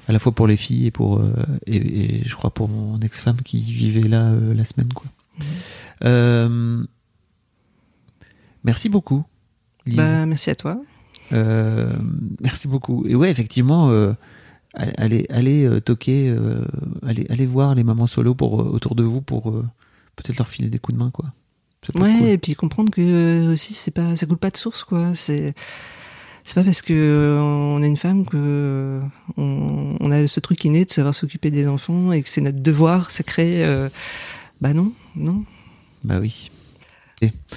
À 0.07 0.13
la 0.13 0.19
fois 0.19 0.31
pour 0.33 0.47
les 0.47 0.57
filles 0.57 0.87
et 0.87 0.91
pour 0.91 1.19
euh, 1.19 1.31
et, 1.67 1.77
et 1.77 2.23
je 2.25 2.35
crois 2.35 2.49
pour 2.51 2.69
mon 2.69 2.99
ex-femme 3.01 3.41
qui 3.43 3.61
vivait 3.61 4.01
là 4.07 4.33
la 4.35 4.65
semaine 4.65 4.91
quoi. 4.93 5.05
Euh, 6.03 6.83
merci 8.63 8.89
beaucoup. 8.89 9.23
Lise. 9.85 9.97
Bah, 9.97 10.25
merci 10.25 10.49
à 10.49 10.55
toi. 10.55 10.81
Merci 11.31 12.67
beaucoup. 12.67 13.05
Et 13.07 13.13
ouais, 13.15 13.29
effectivement, 13.31 13.89
allez, 14.73 15.25
allez 15.29 15.65
euh, 15.65 15.79
toquer, 15.81 16.29
euh, 16.29 16.63
allez, 17.05 17.25
allez 17.29 17.45
voir 17.45 17.75
les 17.75 17.83
mamans 17.83 18.07
solo 18.07 18.35
pour, 18.35 18.61
euh, 18.61 18.65
autour 18.65 18.95
de 18.95 19.03
vous 19.03 19.21
pour 19.21 19.51
peut-être 20.15 20.37
leur 20.37 20.47
filer 20.47 20.69
des 20.69 20.79
coups 20.79 20.97
de 20.97 21.03
main, 21.03 21.11
quoi. 21.11 21.25
Ouais, 21.95 22.13
cool. 22.19 22.27
et 22.29 22.37
puis 22.37 22.53
comprendre 22.53 22.91
que 22.91 23.51
aussi 23.51 23.73
c'est 23.73 23.89
pas 23.89 24.15
ça 24.15 24.27
coule 24.27 24.37
pas 24.37 24.51
de 24.51 24.57
source 24.57 24.83
quoi. 24.83 25.15
C'est 25.15 25.55
c'est 26.45 26.53
pas 26.53 26.63
parce 26.63 26.83
que 26.83 26.93
euh, 26.93 27.41
on 27.41 27.81
est 27.81 27.87
une 27.87 27.97
femme 27.97 28.23
que 28.25 28.37
euh, 28.37 29.01
on, 29.37 29.97
on 29.99 30.11
a 30.11 30.27
ce 30.27 30.39
truc 30.39 30.63
inné 30.63 30.85
de 30.85 30.91
savoir 30.91 31.15
s'occuper 31.15 31.49
des 31.49 31.67
enfants 31.67 32.11
et 32.11 32.21
que 32.21 32.29
c'est 32.29 32.41
notre 32.41 32.59
devoir 32.61 33.09
sacré. 33.09 33.63
euh, 33.65 33.89
bah 34.61 34.73
non, 34.75 34.91
non. 35.15 35.43
Bah 36.03 36.19
oui. 36.19 36.51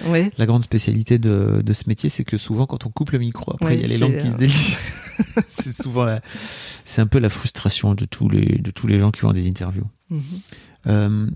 Ouais. 0.07 0.31
La 0.39 0.47
grande 0.47 0.62
spécialité 0.62 1.19
de, 1.19 1.61
de 1.65 1.73
ce 1.75 1.85
métier, 1.87 2.09
c'est 2.11 2.25
que 2.25 2.37
souvent, 2.39 2.67
quand 2.67 2.85
on 2.87 2.91
coupe 2.91 3.11
le 3.12 3.19
micro, 3.19 3.53
après, 3.55 3.67
Ouais, 3.67 3.75
il 3.77 3.81
y 3.83 3.85
a 3.85 3.89
les 3.89 3.99
langues 3.99 4.19
qui 4.19 4.31
se 4.31 4.37
délient. 4.39 4.77
c'est 5.49 5.73
souvent 5.73 6.05
la, 6.05 6.21
c'est 6.85 7.01
un 7.01 7.07
peu 7.07 7.19
la 7.19 7.29
frustration 7.29 7.95
de 7.95 8.05
tous 8.05 8.29
les, 8.29 8.59
de 8.59 8.71
tous 8.71 8.87
les 8.87 8.99
gens 8.99 9.11
qui 9.11 9.21
vont 9.21 9.31
à 9.31 9.33
des 9.33 9.49
interviews. 9.49 9.87
Euh, 10.87 11.27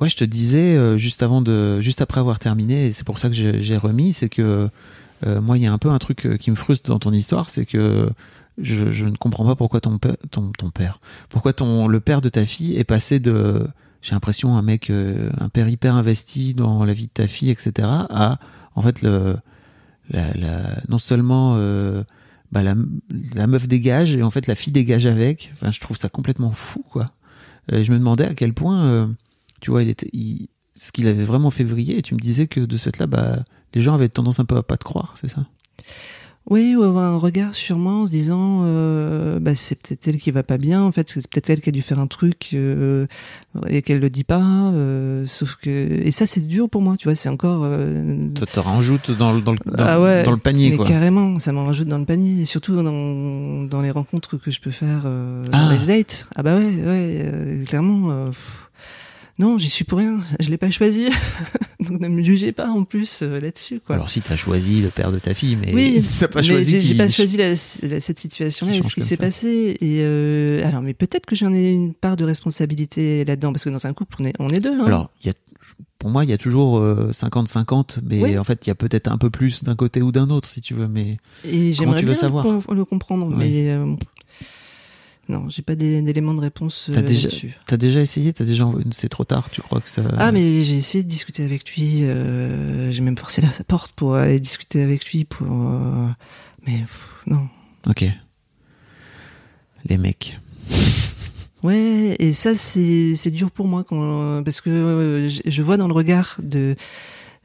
ouais, 0.00 0.08
je 0.08 0.16
te 0.16 0.24
disais 0.24 0.76
euh, 0.76 0.96
juste 0.96 1.22
avant 1.22 1.40
de, 1.40 1.80
juste 1.80 2.00
après 2.00 2.20
avoir 2.20 2.38
terminé, 2.38 2.86
et 2.86 2.92
c'est 2.92 3.04
pour 3.04 3.18
ça 3.18 3.28
que 3.28 3.34
j'ai 3.34 3.76
remis, 3.76 4.12
c'est 4.12 4.28
que 4.28 4.68
euh, 5.26 5.40
moi, 5.40 5.56
il 5.56 5.62
y 5.62 5.66
a 5.66 5.72
un 5.72 5.78
peu 5.78 5.90
un 5.90 5.98
truc 5.98 6.28
qui 6.38 6.50
me 6.50 6.56
frustre 6.56 6.90
dans 6.90 6.98
ton 6.98 7.12
histoire, 7.12 7.48
c'est 7.48 7.66
que 7.66 8.10
je, 8.58 8.90
je 8.90 9.06
ne 9.06 9.16
comprends 9.16 9.44
pas 9.44 9.56
pourquoi 9.56 9.80
ton 9.80 9.98
père, 9.98 10.16
ton, 10.30 10.50
ton 10.52 10.70
père, 10.70 11.00
pourquoi 11.28 11.52
ton 11.52 11.88
le 11.88 12.00
père 12.00 12.20
de 12.20 12.28
ta 12.28 12.46
fille 12.46 12.76
est 12.76 12.84
passé 12.84 13.20
de, 13.20 13.66
j'ai 14.02 14.12
l'impression 14.12 14.56
un 14.56 14.62
mec, 14.62 14.90
un 14.90 15.48
père 15.48 15.68
hyper 15.68 15.94
investi 15.94 16.54
dans 16.54 16.84
la 16.84 16.92
vie 16.92 17.06
de 17.06 17.12
ta 17.12 17.26
fille, 17.26 17.50
etc. 17.50 17.88
à 18.10 18.38
en 18.76 18.82
fait 18.82 19.02
le, 19.02 19.36
la, 20.10 20.32
la, 20.34 20.76
non 20.88 20.98
seulement 20.98 21.54
euh, 21.56 22.02
bah, 22.54 22.62
la, 22.62 23.46
meuf 23.48 23.66
dégage 23.66 24.14
et 24.14 24.22
en 24.22 24.30
fait 24.30 24.46
la 24.46 24.54
fille 24.54 24.72
dégage 24.72 25.06
avec. 25.06 25.50
Enfin, 25.52 25.72
je 25.72 25.80
trouve 25.80 25.96
ça 25.96 26.08
complètement 26.08 26.52
fou, 26.52 26.84
quoi. 26.88 27.06
Euh, 27.72 27.82
je 27.82 27.90
me 27.90 27.98
demandais 27.98 28.24
à 28.24 28.34
quel 28.34 28.54
point, 28.54 28.84
euh, 28.84 29.06
tu 29.60 29.72
vois, 29.72 29.82
il 29.82 29.88
était, 29.88 30.08
il- 30.12 30.48
ce 30.76 30.92
qu'il 30.92 31.08
avait 31.08 31.24
vraiment 31.24 31.50
fait 31.50 31.64
vriller. 31.64 31.98
Et 31.98 32.02
tu 32.02 32.14
me 32.14 32.20
disais 32.20 32.46
que 32.46 32.60
de 32.60 32.76
ce 32.76 32.84
fait-là, 32.84 33.08
bah, 33.08 33.44
les 33.74 33.82
gens 33.82 33.94
avaient 33.94 34.08
tendance 34.08 34.38
un 34.38 34.44
peu 34.44 34.56
à 34.56 34.62
pas 34.62 34.76
te 34.76 34.84
croire, 34.84 35.14
c'est 35.20 35.28
ça? 35.28 35.46
Oui, 36.50 36.76
ou 36.76 36.82
avoir 36.82 37.04
un 37.14 37.16
regard 37.16 37.54
sur 37.54 37.78
moi 37.78 37.92
en 37.94 38.06
se 38.06 38.10
disant, 38.12 38.60
euh, 38.64 39.38
bah, 39.40 39.54
c'est 39.54 39.76
peut-être 39.80 40.06
elle 40.08 40.18
qui 40.18 40.30
va 40.30 40.42
pas 40.42 40.58
bien. 40.58 40.82
En 40.82 40.92
fait, 40.92 41.08
c'est 41.08 41.26
peut-être 41.26 41.48
elle 41.48 41.62
qui 41.62 41.70
a 41.70 41.72
dû 41.72 41.80
faire 41.80 41.98
un 41.98 42.06
truc 42.06 42.50
euh, 42.52 43.06
et 43.66 43.80
qu'elle 43.80 43.98
le 43.98 44.10
dit 44.10 44.24
pas. 44.24 44.42
euh, 44.44 45.24
sauf 45.24 45.56
que 45.56 45.70
et 45.70 46.10
ça, 46.10 46.26
c'est 46.26 46.46
dur 46.46 46.68
pour 46.68 46.82
moi. 46.82 46.96
Tu 46.98 47.08
vois, 47.08 47.14
c'est 47.14 47.30
encore. 47.30 47.62
euh, 47.64 48.28
Ça 48.38 48.44
te 48.44 48.60
rajoute 48.60 49.10
dans, 49.10 49.32
le- 49.32 49.40
dans, 49.40 49.52
le, 49.52 49.58
dans, 49.64 49.84
ah 49.86 49.98
ouais, 50.02 50.22
dans 50.22 50.32
le 50.32 50.36
panier, 50.36 50.68
mais 50.68 50.76
quoi. 50.76 50.86
carrément, 50.86 51.38
ça 51.38 51.50
m'en 51.52 51.64
rajoute 51.64 51.88
dans 51.88 51.98
le 51.98 52.04
panier, 52.04 52.42
et 52.42 52.44
surtout 52.44 52.76
dans, 52.76 53.64
dans 53.64 53.80
les 53.80 53.90
rencontres 53.90 54.36
que 54.36 54.50
je 54.50 54.60
peux 54.60 54.70
faire, 54.70 55.04
euh, 55.06 55.46
Ah. 55.50 55.64
dans 55.64 55.70
les 55.70 55.86
dates. 55.86 56.26
Ah 56.36 56.42
bah 56.42 56.56
ouais, 56.56 56.66
ouais, 56.66 57.22
euh, 57.24 57.64
clairement. 57.64 58.10
euh, 58.10 58.26
pff. 58.26 58.63
Non, 59.38 59.58
j'y 59.58 59.68
suis 59.68 59.84
pour 59.84 59.98
rien. 59.98 60.20
Je 60.40 60.50
l'ai 60.50 60.56
pas 60.58 60.70
choisi, 60.70 61.06
donc 61.80 62.00
ne 62.00 62.08
me 62.08 62.22
jugez 62.22 62.52
pas 62.52 62.68
en 62.68 62.84
plus 62.84 63.20
euh, 63.22 63.40
là-dessus, 63.40 63.80
quoi. 63.84 63.96
Alors 63.96 64.08
si 64.10 64.20
t'as 64.20 64.36
choisi 64.36 64.80
le 64.80 64.90
père 64.90 65.10
de 65.10 65.18
ta 65.18 65.34
fille, 65.34 65.56
mais 65.56 65.74
oui, 65.74 66.04
t'as 66.20 66.28
pas 66.28 66.40
mais 66.40 66.46
choisi 66.46 66.70
j'ai 66.72 66.80
j'ai 66.80 66.94
pas 66.96 67.08
choisi 67.08 67.36
la- 67.36 67.50
la- 67.50 68.00
cette 68.00 68.18
situation-là, 68.18 68.74
ce 68.82 68.94
qui 68.94 69.02
s'est 69.02 69.16
ça. 69.16 69.22
passé. 69.22 69.76
Et 69.80 69.98
euh, 70.02 70.64
alors, 70.66 70.82
mais 70.82 70.94
peut-être 70.94 71.26
que 71.26 71.34
j'en 71.36 71.52
ai 71.52 71.72
une 71.72 71.94
part 71.94 72.16
de 72.16 72.24
responsabilité 72.24 73.24
là-dedans, 73.24 73.52
parce 73.52 73.64
que 73.64 73.70
dans 73.70 73.86
un 73.86 73.92
couple, 73.92 74.16
on 74.20 74.24
est, 74.24 74.34
on 74.38 74.48
est 74.48 74.60
deux. 74.60 74.78
Hein. 74.80 74.84
Alors, 74.86 75.10
il 75.22 75.26
y 75.26 75.30
a, 75.30 75.34
pour 75.98 76.10
moi, 76.10 76.24
il 76.24 76.30
y 76.30 76.34
a 76.34 76.38
toujours 76.38 76.78
euh, 76.78 77.10
50-50, 77.12 77.98
mais 78.04 78.22
Oui. 78.22 78.38
en 78.38 78.44
fait, 78.44 78.66
il 78.66 78.68
y 78.68 78.70
a 78.70 78.74
peut-être 78.74 79.10
un 79.10 79.18
peu 79.18 79.30
plus 79.30 79.64
d'un 79.64 79.74
côté 79.74 80.00
ou 80.02 80.12
d'un 80.12 80.28
autre, 80.30 80.48
si 80.48 80.60
tu 80.60 80.74
veux. 80.74 80.86
Mais 80.86 81.16
Et 81.44 81.72
j'aimerais 81.72 82.00
tu 82.00 82.06
veux 82.06 82.12
bien 82.12 82.20
savoir? 82.20 82.46
le, 82.46 82.74
le 82.74 82.84
comprendre, 82.84 83.26
Oui. 83.28 83.34
mais 83.38 83.70
euh, 83.70 83.94
non, 85.28 85.48
j'ai 85.48 85.62
pas 85.62 85.74
d'é- 85.74 86.02
d'éléments 86.02 86.34
de 86.34 86.40
réponse 86.40 86.88
euh, 86.90 86.94
T'as 86.94 87.02
déjà- 87.02 87.28
là-dessus. 87.28 87.56
t'as 87.66 87.76
déjà 87.76 88.00
essayé, 88.00 88.32
t'as 88.32 88.44
déjà, 88.44 88.70
c'est 88.90 89.08
trop 89.08 89.24
tard, 89.24 89.48
tu 89.50 89.60
crois 89.62 89.80
que 89.80 89.88
ça. 89.88 90.02
Ah, 90.18 90.32
mais 90.32 90.62
j'ai 90.64 90.76
essayé 90.76 91.02
de 91.04 91.08
discuter 91.08 91.42
avec 91.44 91.74
lui. 91.74 92.00
euh, 92.02 92.90
j'ai 92.90 93.02
même 93.02 93.16
forcé 93.16 93.40
la, 93.40 93.52
sa 93.52 93.64
porte 93.64 93.92
pour 93.92 94.14
aller 94.16 94.40
discuter 94.40 94.82
avec 94.82 95.10
lui. 95.12 95.24
Pour, 95.24 95.46
euh, 95.50 96.08
mais 96.66 96.78
pff, 96.80 97.22
non. 97.26 97.48
Ok. 97.88 98.04
Les 99.86 99.98
mecs. 99.98 100.38
Ouais, 101.62 102.14
et 102.18 102.32
ça 102.34 102.54
c'est 102.54 103.14
c'est 103.14 103.30
dur 103.30 103.50
pour 103.50 103.66
moi 103.66 103.84
quand 103.84 104.42
parce 104.44 104.60
que 104.60 104.68
euh, 104.70 105.28
je, 105.28 105.62
vois 105.62 105.78
dans 105.78 105.88
le 105.88 105.94
regard 105.94 106.36
de 106.42 106.74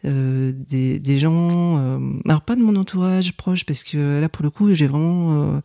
euh, 0.06 0.52
des, 0.54 1.00
des 1.00 1.18
gens, 1.20 1.78
euh, 1.78 2.00
alors 2.26 2.42
pas 2.42 2.58
de 2.58 2.64
mon 2.64 2.76
entourage 2.76 3.32
proche 3.38 3.66
parce 3.66 3.84
que 3.84 4.20
là 4.20 4.28
pour 4.28 4.44
le 4.44 4.50
coup 4.50 4.74
j'ai 4.74 4.88
vraiment 4.88 5.56
euh, 5.56 5.62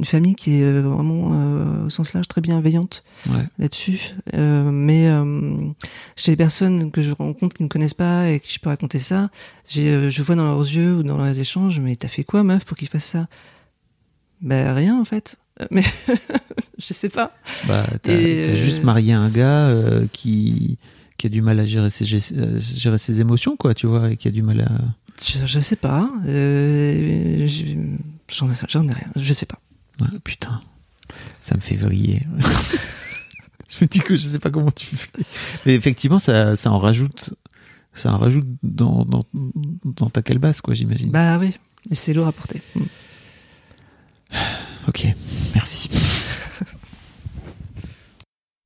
une 0.00 0.06
famille 0.06 0.34
qui 0.34 0.54
est 0.54 0.62
euh, 0.62 0.80
vraiment 0.80 1.30
euh, 1.34 1.84
au 1.86 1.90
sens 1.90 2.14
large 2.14 2.26
très 2.26 2.40
bienveillante 2.40 3.04
Ouais. 3.28 3.44
là-dessus. 3.58 4.14
Euh, 4.34 4.70
mais 4.72 5.08
euh, 5.08 5.58
chez 6.16 6.32
les 6.32 6.36
personnes 6.36 6.90
que 6.90 7.02
je 7.02 7.12
rencontre 7.12 7.54
qui 7.54 7.62
ne 7.62 7.66
me 7.66 7.68
connaissent 7.68 7.92
pas 7.94 8.28
et 8.30 8.40
qui 8.40 8.52
je 8.52 8.58
peux 8.60 8.70
raconter 8.70 8.98
ça, 8.98 9.28
je 9.68 10.22
vois 10.22 10.34
dans 10.36 10.44
leurs 10.44 10.60
yeux 10.62 10.96
ou 10.96 11.02
dans 11.02 11.18
leurs 11.18 11.38
échanges, 11.38 11.78
mais 11.80 11.94
t'as 11.96 12.08
fait 12.08 12.24
quoi, 12.24 12.42
meuf, 12.42 12.64
pour 12.64 12.76
qu'ils 12.78 12.88
fassent 12.88 13.04
ça? 13.04 13.28
Ben 14.40 14.72
rien 14.74 14.98
en 14.98 15.04
fait. 15.04 15.36
Mais 15.70 15.84
je 16.78 16.94
sais 16.94 17.10
pas. 17.10 17.36
Bah, 17.68 17.86
t'as 18.02 18.56
juste 18.56 18.82
marié 18.82 19.12
un 19.12 19.28
gars 19.28 19.70
qui, 20.14 20.78
qui 21.18 21.26
a 21.26 21.30
du 21.30 21.42
mal 21.42 21.60
à 21.60 21.66
gérer 21.66 21.90
ses, 21.90 22.06
gérer 22.06 22.96
ses 22.98 23.20
émotions, 23.20 23.54
quoi, 23.56 23.74
tu 23.74 23.86
vois, 23.86 24.10
et 24.10 24.16
qui 24.16 24.28
a 24.28 24.30
du 24.30 24.40
mal 24.42 24.62
à. 24.62 24.70
Je, 25.22 25.44
je 25.44 25.60
sais 25.60 25.76
pas. 25.76 26.08
Je- 26.24 27.46
j'en, 28.30 28.48
ai, 28.48 28.90
ai 28.90 28.92
rien. 28.94 29.08
Je 29.16 29.32
sais 29.34 29.44
pas. 29.44 29.58
Ouais, 30.00 30.18
putain, 30.22 30.60
ça 31.40 31.54
me 31.56 31.60
fait 31.60 31.76
vriller. 31.76 32.26
je 33.68 33.84
me 33.84 33.86
dis 33.86 34.00
que 34.00 34.16
je 34.16 34.22
sais 34.22 34.38
pas 34.38 34.50
comment 34.50 34.70
tu 34.70 34.96
fais. 34.96 35.10
Mais 35.66 35.74
effectivement, 35.74 36.18
ça, 36.18 36.56
ça 36.56 36.70
en 36.70 36.78
rajoute. 36.78 37.34
Ça 37.92 38.12
en 38.12 38.18
rajoute 38.18 38.46
dans, 38.62 39.04
dans, 39.04 39.24
dans 39.84 40.10
ta 40.10 40.22
calebasse, 40.22 40.60
quoi, 40.60 40.74
j'imagine. 40.74 41.10
Bah 41.10 41.38
oui. 41.38 41.56
Et 41.90 41.94
c'est 41.94 42.14
lourd 42.14 42.28
à 42.28 42.32
porter. 42.32 42.62
Mm. 42.74 42.82
Ok, 44.88 45.06
merci. 45.54 45.90